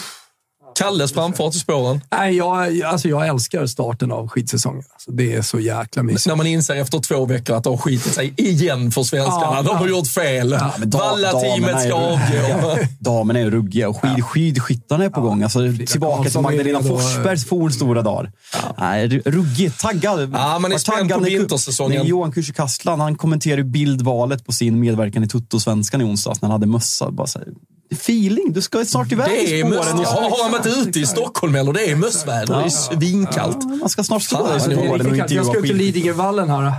Kalles 0.78 1.12
framfart 1.12 1.54
i 1.54 1.58
spåren. 1.58 2.00
Nej, 2.10 2.36
jag, 2.36 2.82
alltså 2.82 3.08
jag 3.08 3.26
älskar 3.28 3.66
starten 3.66 4.12
av 4.12 4.28
skidsäsongen. 4.28 4.82
Alltså 4.92 5.10
det 5.10 5.34
är 5.34 5.42
så 5.42 5.60
jäkla 5.60 6.02
mysigt. 6.02 6.26
När 6.26 6.36
man 6.36 6.46
inser 6.46 6.76
efter 6.76 6.98
två 6.98 7.26
veckor 7.26 7.56
att 7.56 7.64
det 7.64 7.70
har 7.70 7.76
skitit 7.76 8.12
sig 8.14 8.34
igen 8.36 8.90
för 8.90 9.02
svenskarna. 9.02 9.40
Ja, 9.56 9.62
De 9.62 9.76
har 9.76 9.86
ja. 9.86 9.90
gjort 9.96 10.08
fel. 10.08 10.50
da- 10.50 10.72
Valla-teamet 10.98 11.80
ska 11.80 11.88
är- 11.88 12.52
avgå. 12.62 12.82
Damerna 12.98 13.40
är 13.40 13.50
ruggiga 13.50 13.88
och 13.88 13.96
skid, 14.02 14.24
skidskyttarna 14.24 15.04
är 15.04 15.10
på 15.10 15.20
gång. 15.20 15.42
Alltså, 15.42 15.58
tillbaka 15.86 16.30
till 16.30 16.40
Magdalena. 16.40 16.82
Forsbergs 16.82 17.44
fornstora 17.48 18.02
dagar. 18.02 18.32
Nej, 18.78 19.08
ru- 19.08 19.22
ruggigt. 19.30 19.80
Taggad. 19.80 20.30
Ja, 20.34 20.58
man 20.58 20.72
är 20.72 20.78
spänd 20.78 21.10
på 21.10 21.20
vintersäsongen. 21.20 21.98
när 22.02 22.08
Johan 22.08 22.32
Kücükaslan, 22.32 23.00
han 23.00 23.16
kommenterar 23.16 23.56
ju 23.58 23.64
bildvalet 23.64 24.46
på 24.46 24.52
sin 24.52 24.80
medverkan 24.80 25.24
i 25.24 25.28
Toto-svenskan 25.28 26.00
i 26.00 26.04
onsdags 26.04 26.42
när 26.42 26.48
han 26.48 26.52
hade 26.52 26.66
mössa. 26.66 27.10
Bara 27.10 27.26
så 27.26 27.38
här, 27.38 27.48
feeling, 27.90 28.52
du 28.52 28.62
ska 28.62 28.84
snart 28.84 29.12
iväg 29.12 29.30
Det 29.30 29.36
är 29.52 29.56
i 29.56 29.60
spåren. 29.60 29.98
och- 29.98 30.04
Har 30.04 30.30
har 30.30 30.42
han 30.42 30.52
varit 30.52 30.66
ute 30.86 31.00
i 31.00 31.06
Stockholm 31.06 31.54
eller? 31.54 31.72
Det 31.72 31.90
är 31.90 31.96
mössväder. 31.96 32.56
Det 32.58 32.64
är 32.64 32.68
svinkallt. 32.68 33.56
Ja, 33.60 33.68
man 33.68 33.88
ska 33.88 34.04
snart 34.04 34.22
stå 34.22 34.56
i 34.56 34.60
spåren 34.60 35.10
och. 35.10 35.30
Jag 35.30 35.46
ska 35.46 35.58
ut 35.58 35.64
till. 35.64 35.76
Lidingövallen 35.76 36.50
här. 36.50 36.72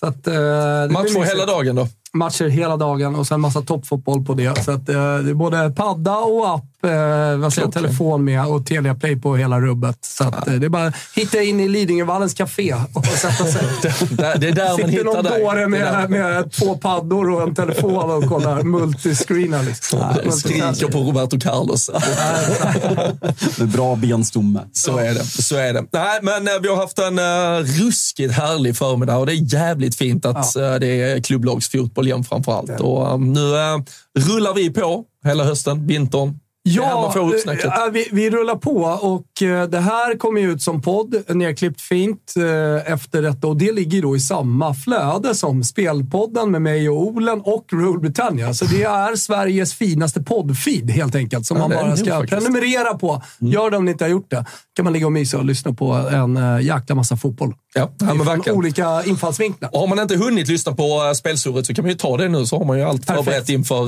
Så 0.00 0.06
att, 0.06 0.24
det 0.24 0.30
blir 0.30 0.88
Matcher 0.92 1.04
mysigt. 1.04 1.30
hela 1.30 1.46
dagen 1.46 1.76
då. 1.76 1.88
Matcher 2.12 2.48
hela 2.48 2.76
dagen 2.76 3.14
och 3.14 3.26
sen 3.26 3.40
massa 3.40 3.62
toppfotboll 3.62 4.24
på 4.24 4.34
det. 4.34 4.64
Så 4.64 4.70
att, 4.70 4.88
eh, 4.88 4.94
det 4.94 5.30
är 5.30 5.34
både 5.34 5.70
padda 5.70 6.16
och 6.16 6.54
app, 6.54 6.84
eh, 6.84 7.36
vad 7.36 7.52
säger 7.52 7.66
jag, 7.66 7.72
telefon 7.72 8.24
med 8.24 8.46
och 8.46 8.66
Telia 8.66 8.94
Play 8.94 9.16
på 9.16 9.36
hela 9.36 9.60
rubbet. 9.60 9.98
Så 10.00 10.24
att, 10.24 10.48
eh, 10.48 10.54
det 10.54 10.66
är 10.66 10.70
bara 10.70 10.86
att 10.86 10.94
hitta 11.14 11.42
in 11.42 11.60
i 11.60 11.68
Lidingövallens 11.68 12.34
café 12.34 12.74
och 12.94 13.06
sätta 13.06 13.44
sig. 13.44 13.62
Det 14.10 14.36
det 14.40 14.48
är 14.48 14.52
där 14.52 14.68
man 14.68 14.76
Sitter 14.76 14.88
hittar 14.88 15.04
någon 15.04 15.24
dig. 15.24 15.40
dåre 15.40 15.68
med, 15.68 16.10
med 16.10 16.52
två 16.52 16.74
paddor 16.76 17.30
och 17.30 17.42
en 17.42 17.54
telefon 17.54 18.10
och 18.10 18.28
kollar 18.28 18.62
multiscreenar. 18.62 19.62
Liksom. 19.62 20.14
Skriker 20.32 20.86
på 20.92 20.98
Roberto 20.98 21.40
Carlos. 21.40 21.90
Med 23.58 23.68
bra 23.68 23.96
benstomme. 23.96 24.60
Så 24.72 24.98
är 24.98 25.14
det. 25.14 25.24
Så 25.24 25.56
är 25.56 25.72
det. 25.72 25.84
Nej, 25.92 26.18
men 26.22 26.48
eh, 26.48 26.54
vi 26.62 26.68
har 26.68 26.76
haft 26.76 26.98
en 26.98 27.18
uh, 27.18 27.84
ruskigt 27.84 28.32
härlig 28.34 28.76
förmiddag 28.76 29.16
och 29.16 29.26
det 29.26 29.32
är 29.32 29.54
jävligt 29.54 29.94
fint 29.96 30.26
att 30.26 30.56
eh, 30.56 30.74
det 30.74 30.86
är 30.86 31.20
klubblagsfotboll 31.20 31.99
igen 32.06 32.24
framför 32.24 32.52
allt. 32.52 32.80
Och, 32.80 33.06
eh, 33.06 33.18
nu 33.18 33.56
eh, 33.56 33.78
rullar 34.18 34.54
vi 34.54 34.70
på 34.70 35.04
hela 35.24 35.44
hösten, 35.44 35.86
vintern. 35.86 36.38
Eh, 36.68 37.92
vi, 37.92 38.08
vi 38.12 38.30
rullar 38.30 38.54
på 38.54 38.76
och 38.82 39.42
eh, 39.42 39.68
det 39.68 39.80
här 39.80 40.18
kommer 40.18 40.40
ut 40.40 40.62
som 40.62 40.82
podd, 40.82 41.14
nerklippt 41.28 41.80
fint 41.80 42.34
eh, 42.36 42.92
efter 42.92 43.22
detta. 43.22 43.46
Och 43.46 43.56
det 43.56 43.72
ligger 43.72 44.02
då 44.02 44.16
i 44.16 44.20
samma 44.20 44.74
flöde 44.74 45.34
som 45.34 45.64
Spelpodden 45.64 46.50
med 46.50 46.62
mig 46.62 46.88
och 46.88 47.02
Olen 47.06 47.40
och 47.40 47.64
Rule 47.72 47.98
Britannia. 47.98 48.54
Så 48.54 48.64
det 48.64 48.82
är 48.82 49.16
Sveriges 49.16 49.74
finaste 49.74 50.22
poddfeed 50.22 50.90
helt 50.90 51.14
enkelt, 51.14 51.46
som 51.46 51.56
Ja, 51.56 51.68
man 51.68 51.76
bara 51.76 51.96
ska 51.96 52.10
faktiskt. 52.10 52.30
prenumerera 52.44 52.94
på. 52.94 53.22
Gör 53.38 53.70
det 53.70 53.76
om 53.76 53.84
ni 53.84 53.90
inte 53.90 54.04
har 54.04 54.10
gjort 54.10 54.30
det. 54.30 54.44
kan 54.76 54.84
man 54.84 54.92
ligga 54.92 55.06
och 55.06 55.12
mysa 55.12 55.38
och 55.38 55.44
lyssna 55.44 55.72
på 55.72 55.92
en 55.92 56.62
jäkla 56.64 56.94
massa 56.94 57.16
fotboll. 57.16 57.54
Ja, 57.74 57.90
ja, 57.98 58.14
men 58.14 58.26
verkligen. 58.26 58.58
olika 58.58 59.04
infallsvinklar. 59.04 59.70
Och 59.74 59.80
har 59.80 59.86
man 59.86 59.98
inte 59.98 60.16
hunnit 60.16 60.48
lyssna 60.48 60.72
på 60.72 61.12
spelsurret 61.16 61.66
så 61.66 61.74
kan 61.74 61.84
man 61.84 61.90
ju 61.90 61.96
ta 61.96 62.16
det 62.16 62.28
nu 62.28 62.46
så 62.46 62.58
har 62.58 62.64
man 62.64 62.78
ju 62.78 62.84
allt 62.84 63.06
förberett 63.06 63.48
inför 63.48 63.84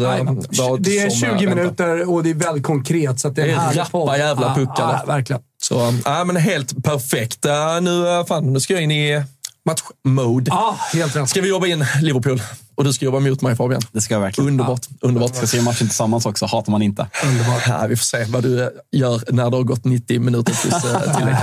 vad 0.62 0.82
det 0.82 0.98
är 0.98 1.10
som, 1.10 1.18
20 1.20 1.26
eh, 1.26 1.32
väntar. 1.32 1.56
minuter 1.56 2.10
och 2.10 2.22
det 2.22 2.30
är 2.30 2.34
väldigt 2.34 2.61
konkret. 2.62 3.20
Så 3.20 3.28
att 3.28 3.34
det 3.34 3.42
är, 3.42 3.48
en 3.48 3.72
rappa 3.72 4.18
jävla 4.18 4.54
puckar 4.54 4.74
ja, 4.78 4.86
där. 4.86 5.06
verkligen. 5.06 5.42
Så, 5.62 5.94
ja, 6.04 6.24
men 6.24 6.36
helt 6.36 6.84
perfekt. 6.84 7.46
Uh, 7.46 7.80
nu, 7.82 8.24
fan, 8.28 8.52
nu 8.52 8.60
ska 8.60 8.72
jag 8.72 8.82
in 8.82 8.90
i 8.90 9.24
matchmode. 9.66 10.50
Ja, 10.50 10.78
helt 10.92 11.16
rätt. 11.16 11.28
Ska 11.28 11.40
vi 11.40 11.48
jobba 11.48 11.66
in 11.66 11.86
Liverpool? 12.02 12.42
Och 12.74 12.84
du 12.84 12.92
ska 12.92 13.04
jobba 13.04 13.20
mot 13.20 13.42
mig 13.42 13.56
Fabian. 13.56 13.82
Det 13.92 14.00
ska 14.00 14.14
jag 14.14 14.20
verkligen. 14.20 14.48
Underbart. 14.48 14.86
Underbart. 15.00 15.36
Ska 15.36 15.46
se 15.46 15.60
matchen 15.60 15.88
tillsammans 15.88 16.26
också, 16.26 16.46
hatar 16.46 16.72
man 16.72 16.82
inte. 16.82 17.06
Ja, 17.66 17.86
vi 17.88 17.96
får 17.96 18.04
se 18.04 18.24
vad 18.28 18.42
du 18.42 18.70
gör 18.92 19.22
när 19.28 19.50
det 19.50 19.56
har 19.56 19.62
gått 19.64 19.84
90 19.84 20.20
minuter 20.20 20.52
plus 20.62 20.72
eh, 20.84 21.16
tillägg. 21.18 21.36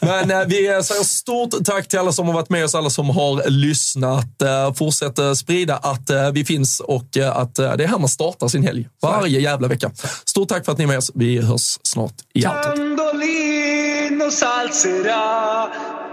Men 0.00 0.30
eh, 0.30 0.46
vi 0.46 0.56
säger 0.84 1.04
stort 1.04 1.64
tack 1.64 1.88
till 1.88 1.98
alla 1.98 2.12
som 2.12 2.26
har 2.26 2.34
varit 2.34 2.48
med 2.50 2.64
oss, 2.64 2.74
alla 2.74 2.90
som 2.90 3.10
har 3.10 3.50
lyssnat. 3.50 4.42
Eh, 4.42 4.72
Fortsätt 4.74 5.18
eh, 5.18 5.32
sprida 5.32 5.76
att 5.76 6.10
eh, 6.10 6.30
vi 6.30 6.44
finns 6.44 6.80
och 6.80 7.16
eh, 7.16 7.36
att 7.36 7.58
eh, 7.58 7.76
det 7.76 7.84
är 7.84 7.88
här 7.88 7.98
man 7.98 8.08
startar 8.08 8.48
sin 8.48 8.62
helg. 8.62 8.88
Varje 9.02 9.40
jävla 9.40 9.68
vecka. 9.68 9.90
Stort 10.24 10.48
tack 10.48 10.64
för 10.64 10.72
att 10.72 10.78
ni 10.78 10.84
är 10.84 10.88
med 10.88 10.98
oss. 10.98 11.10
Vi 11.14 11.38
hörs 11.40 11.78
snart 11.82 12.14
igen. 12.34 12.52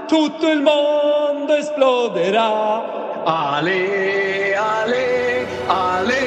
Tutto 0.08 0.50
il 0.50 0.62
mondo 0.62 1.54
esploderà. 1.54 2.82
Ale, 3.26 4.56
ale, 4.56 5.48
ale, 5.68 6.27